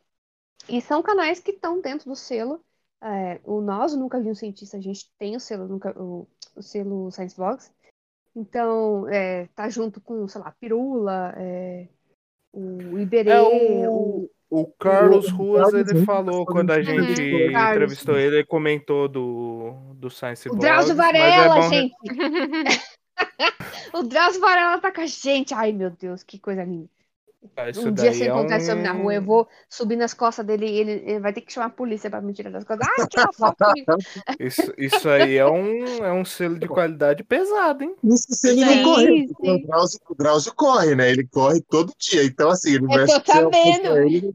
E 0.67 0.81
são 0.81 1.01
canais 1.01 1.39
que 1.39 1.51
estão 1.51 1.81
dentro 1.81 2.09
do 2.09 2.15
selo. 2.15 2.63
é, 3.01 3.39
o 3.43 3.61
Nós, 3.61 3.95
Nunca 3.95 4.19
Vi 4.19 4.29
um 4.29 4.35
Cientista, 4.35 4.77
a 4.77 4.81
gente 4.81 5.11
tem 5.17 5.35
o 5.35 5.39
selo, 5.39 5.67
nunca, 5.67 5.97
o, 5.99 6.27
o 6.55 6.61
selo 6.61 7.11
Science 7.11 7.35
Vlogs. 7.35 7.73
Então, 8.35 9.07
é, 9.09 9.47
tá 9.47 9.69
junto 9.69 9.99
com, 9.99 10.27
sei 10.27 10.41
lá, 10.41 10.51
Pirula, 10.51 11.33
é, 11.37 11.89
o 12.51 12.99
Iberê, 12.99 13.29
É 13.31 13.41
o... 13.41 14.29
o, 14.49 14.65
Carlos 14.79 15.27
o 15.27 15.35
Ruas, 15.35 15.73
ele 15.73 16.05
falou 16.05 16.45
quando 16.45 16.71
a 16.71 16.81
gente. 16.81 17.51
Carlos. 17.51 17.71
entrevistou 17.75 18.17
ele, 18.17 18.37
ele 18.37 18.45
comentou 18.45 19.07
do, 19.07 19.73
do 19.95 20.09
Science 20.09 20.49
O 20.49 20.55
Drauzio 20.55 20.93
é 20.93 20.95
Varela, 20.95 21.61
re- 21.61 21.69
gente! 21.69 21.95
o 23.93 24.03
Drauzio 24.03 24.41
Varela 24.41 24.79
tá 24.79 24.91
com 24.91 25.01
a 25.01 25.05
gente! 25.05 25.53
Ai, 25.53 25.71
meu 25.71 25.89
Deus, 25.91 26.23
que 26.23 26.39
coisa 26.39 26.63
linda. 26.63 26.89
Ah, 27.55 27.69
Isso 27.69 27.87
um 27.87 27.93
dia 27.93 28.11
se 28.13 28.23
é 28.23 28.27
encontrar 28.27 28.57
esse 28.57 28.69
homem 28.71 28.83
na 28.83 28.91
rua, 28.91 29.13
eu 29.13 29.21
um- 29.21 29.25
vou 29.25 29.47
subir 29.69 29.95
nas 29.95 30.13
costas 30.13 30.45
dele 30.45 30.65
e 30.65 30.77
ele, 30.77 30.91
ele 31.05 31.19
vai 31.19 31.31
ter 31.33 31.41
que 31.41 31.51
chamar 31.51 31.67
a 31.67 31.69
polícia 31.69 32.09
pra 32.09 32.21
me 32.21 32.33
tirar 32.33 32.49
das 32.51 32.63
costas. 32.65 32.87
Ai, 32.99 33.07
tira 33.07 33.29
foto 33.33 33.55
comigo. 33.65 33.85
Isso, 34.39 34.73
isso 34.77 35.09
aí 35.09 35.37
é 35.37 35.45
um, 35.45 36.05
é 36.05 36.11
um 36.13 36.23
selo 36.25 36.57
de 36.59 36.67
qualidade 36.67 37.23
pesado, 37.23 37.83
hein? 37.83 37.95
Isso 38.03 38.27
se 38.33 38.49
ele 38.49 38.65
Sim, 38.65 38.75
não 38.75 38.83
correr. 38.83 39.27
porque 39.27 39.45
sim. 39.45 39.55
O 39.63 39.67
Drauzio, 39.67 39.99
o 40.09 40.15
Drauzio 40.15 40.53
corre, 40.55 40.95
né? 40.95 41.09
Ele 41.11 41.27
corre 41.27 41.61
todo 41.61 41.93
dia. 41.97 42.23
Então, 42.23 42.49
assim, 42.49 42.75
ele 42.75 42.87
vai 42.87 43.01
alcançar 43.03 43.23
sabendo. 43.43 43.97
ele, 43.97 44.33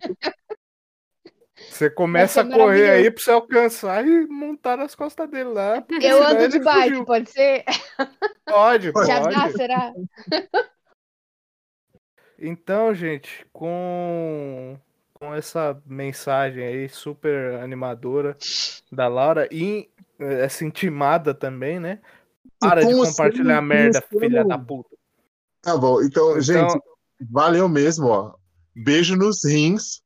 Você 1.71 1.89
começa 1.91 2.41
a 2.43 2.45
correr 2.49 2.91
aí 2.91 3.11
pra 3.11 3.23
você 3.23 3.31
alcançar 3.31 4.07
e 4.07 4.27
montar 4.27 4.77
nas 4.77 4.95
costas 4.95 5.29
dele 5.31 5.51
lá. 5.51 5.83
Eu 6.03 6.23
ando 6.27 6.49
de 6.49 6.59
bike, 6.59 6.89
fugiu. 6.91 7.05
pode 7.05 7.31
ser? 7.31 7.65
Pode, 8.47 8.93
Já 9.07 9.21
dá, 9.21 9.41
pode. 9.43 9.53
será? 9.57 9.93
Então, 12.47 12.95
gente, 12.95 13.47
com, 13.53 14.79
com 15.15 15.35
essa 15.35 15.81
mensagem 15.87 16.63
aí 16.65 16.89
super 16.89 17.55
animadora 17.55 18.37
da 18.93 19.09
Laura 19.09 19.49
e 19.51 19.89
eh, 20.19 20.45
essa 20.45 20.65
intimada 20.65 21.33
também, 21.35 21.81
né? 21.81 22.01
Para 22.61 22.85
de 22.85 22.93
compartilhar 22.95 23.55
selo- 23.57 23.63
merda, 23.67 24.03
filha 24.03 24.29
selo- 24.31 24.49
da 24.49 24.59
puta. 24.59 24.97
Tá 25.63 25.77
bom. 25.77 26.03
Então, 26.03 26.31
Então- 26.33 26.41
gente, 26.43 26.79
valeu 27.31 27.69
mesmo, 27.69 28.07
ó. 28.09 28.35
Beijo 28.77 29.17
nos 29.17 29.45
rins. 29.45 30.03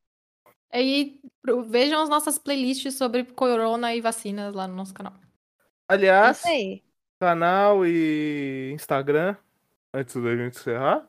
E 0.72 1.20
vejam 1.68 2.02
as 2.02 2.08
nossas 2.08 2.38
playlists 2.38 2.94
sobre 2.94 3.24
corona 3.24 3.94
e 3.94 4.00
vacinas 4.00 4.54
lá 4.54 4.68
no 4.68 4.74
nosso 4.76 4.92
canal. 4.94 5.14
Aliás, 5.88 6.42
canal 7.18 7.86
e 7.86 8.70
Instagram, 8.74 9.34
antes 9.94 10.14
da 10.22 10.36
gente 10.36 10.58
encerrar. 10.58 11.08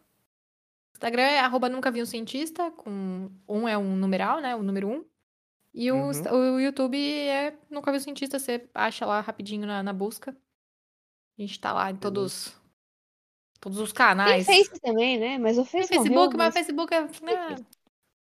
Instagram 1.00 1.24
é 1.24 1.40
arroba 1.40 1.70
nunca 1.70 1.90
vi 1.90 2.02
um 2.02 2.06
cientista, 2.06 2.70
com 2.72 3.32
um 3.48 3.68
é 3.68 3.78
um 3.78 3.96
numeral, 3.96 4.42
né? 4.42 4.54
O 4.54 4.62
número 4.62 4.90
um. 4.90 5.06
E 5.74 5.90
o, 5.92 5.96
Uhum. 5.96 6.56
O 6.56 6.60
YouTube 6.60 6.98
é 7.00 7.58
nunca 7.70 7.90
vi 7.92 8.00
um 8.00 8.02
cientista, 8.02 8.38
você 8.38 8.68
acha 8.74 9.06
lá 9.06 9.22
rapidinho 9.22 9.66
na, 9.66 9.82
na 9.82 9.94
busca. 9.94 10.36
A 11.38 11.42
gente 11.42 11.58
tá 11.58 11.72
lá 11.72 11.90
em 11.90 11.96
todos, 11.96 12.54
todos 13.62 13.80
os 13.80 13.94
Tem 13.94 13.98
canais. 13.98 14.46
Face 14.46 14.78
também, 14.82 15.18
né? 15.18 15.38
Mas 15.38 15.58
o 15.58 15.64
Tem 15.64 15.72
Face 15.72 15.88
Facebook, 15.88 16.14
morreu, 16.14 16.38
mas 16.38 16.50
o 16.50 16.58
Facebook 16.58 16.94
é. 16.94 17.02
né, 17.02 17.56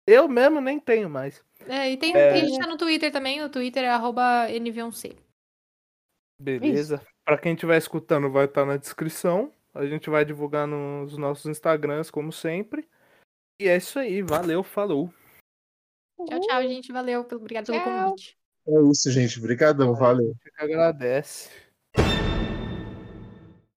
Eu 0.05 0.26
mesmo 0.26 0.60
nem 0.60 0.80
tenho 0.80 1.09
mais. 1.09 1.44
é, 1.68 1.92
e 1.92 1.96
tem, 1.96 2.12
É. 2.12 2.32
a 2.32 2.36
gente 2.38 2.59
tá 2.59 2.66
no 2.66 2.76
Twitter 2.76 3.12
também, 3.12 3.40
o 3.40 3.48
Twitter 3.48 3.84
é 3.84 3.90
arroba 3.90 4.48
NV1C. 4.48 5.16
Beleza. 6.40 7.01
Pra 7.24 7.38
quem 7.38 7.55
estiver 7.55 7.78
escutando, 7.78 8.32
vai 8.32 8.46
estar 8.46 8.66
na 8.66 8.76
descrição. 8.76 9.52
A 9.74 9.84
gente 9.86 10.09
vai 10.09 10.24
divulgar 10.24 10.66
nos 10.68 11.18
nossos 11.18 11.46
Instagrams, 11.46 12.10
como 12.10 12.32
sempre. 12.32 12.88
E 13.60 13.68
é 13.68 13.76
isso 13.76 13.98
aí. 13.98 14.22
Valeu, 14.22 14.62
falou. 14.62 15.12
Tchau, 16.28 16.40
tchau, 16.40 16.62
gente. 16.62 16.92
Valeu. 16.92 17.26
Obrigado 17.32 17.66
pelo 17.66 17.82
convite. 17.82 18.38
É 18.66 18.90
isso, 18.90 19.10
gente. 19.10 19.38
Obrigadão, 19.38 19.94
valeu. 19.94 20.26
A 20.26 20.28
gente 20.28 20.56
que 20.56 20.62
agradece. 20.62 21.51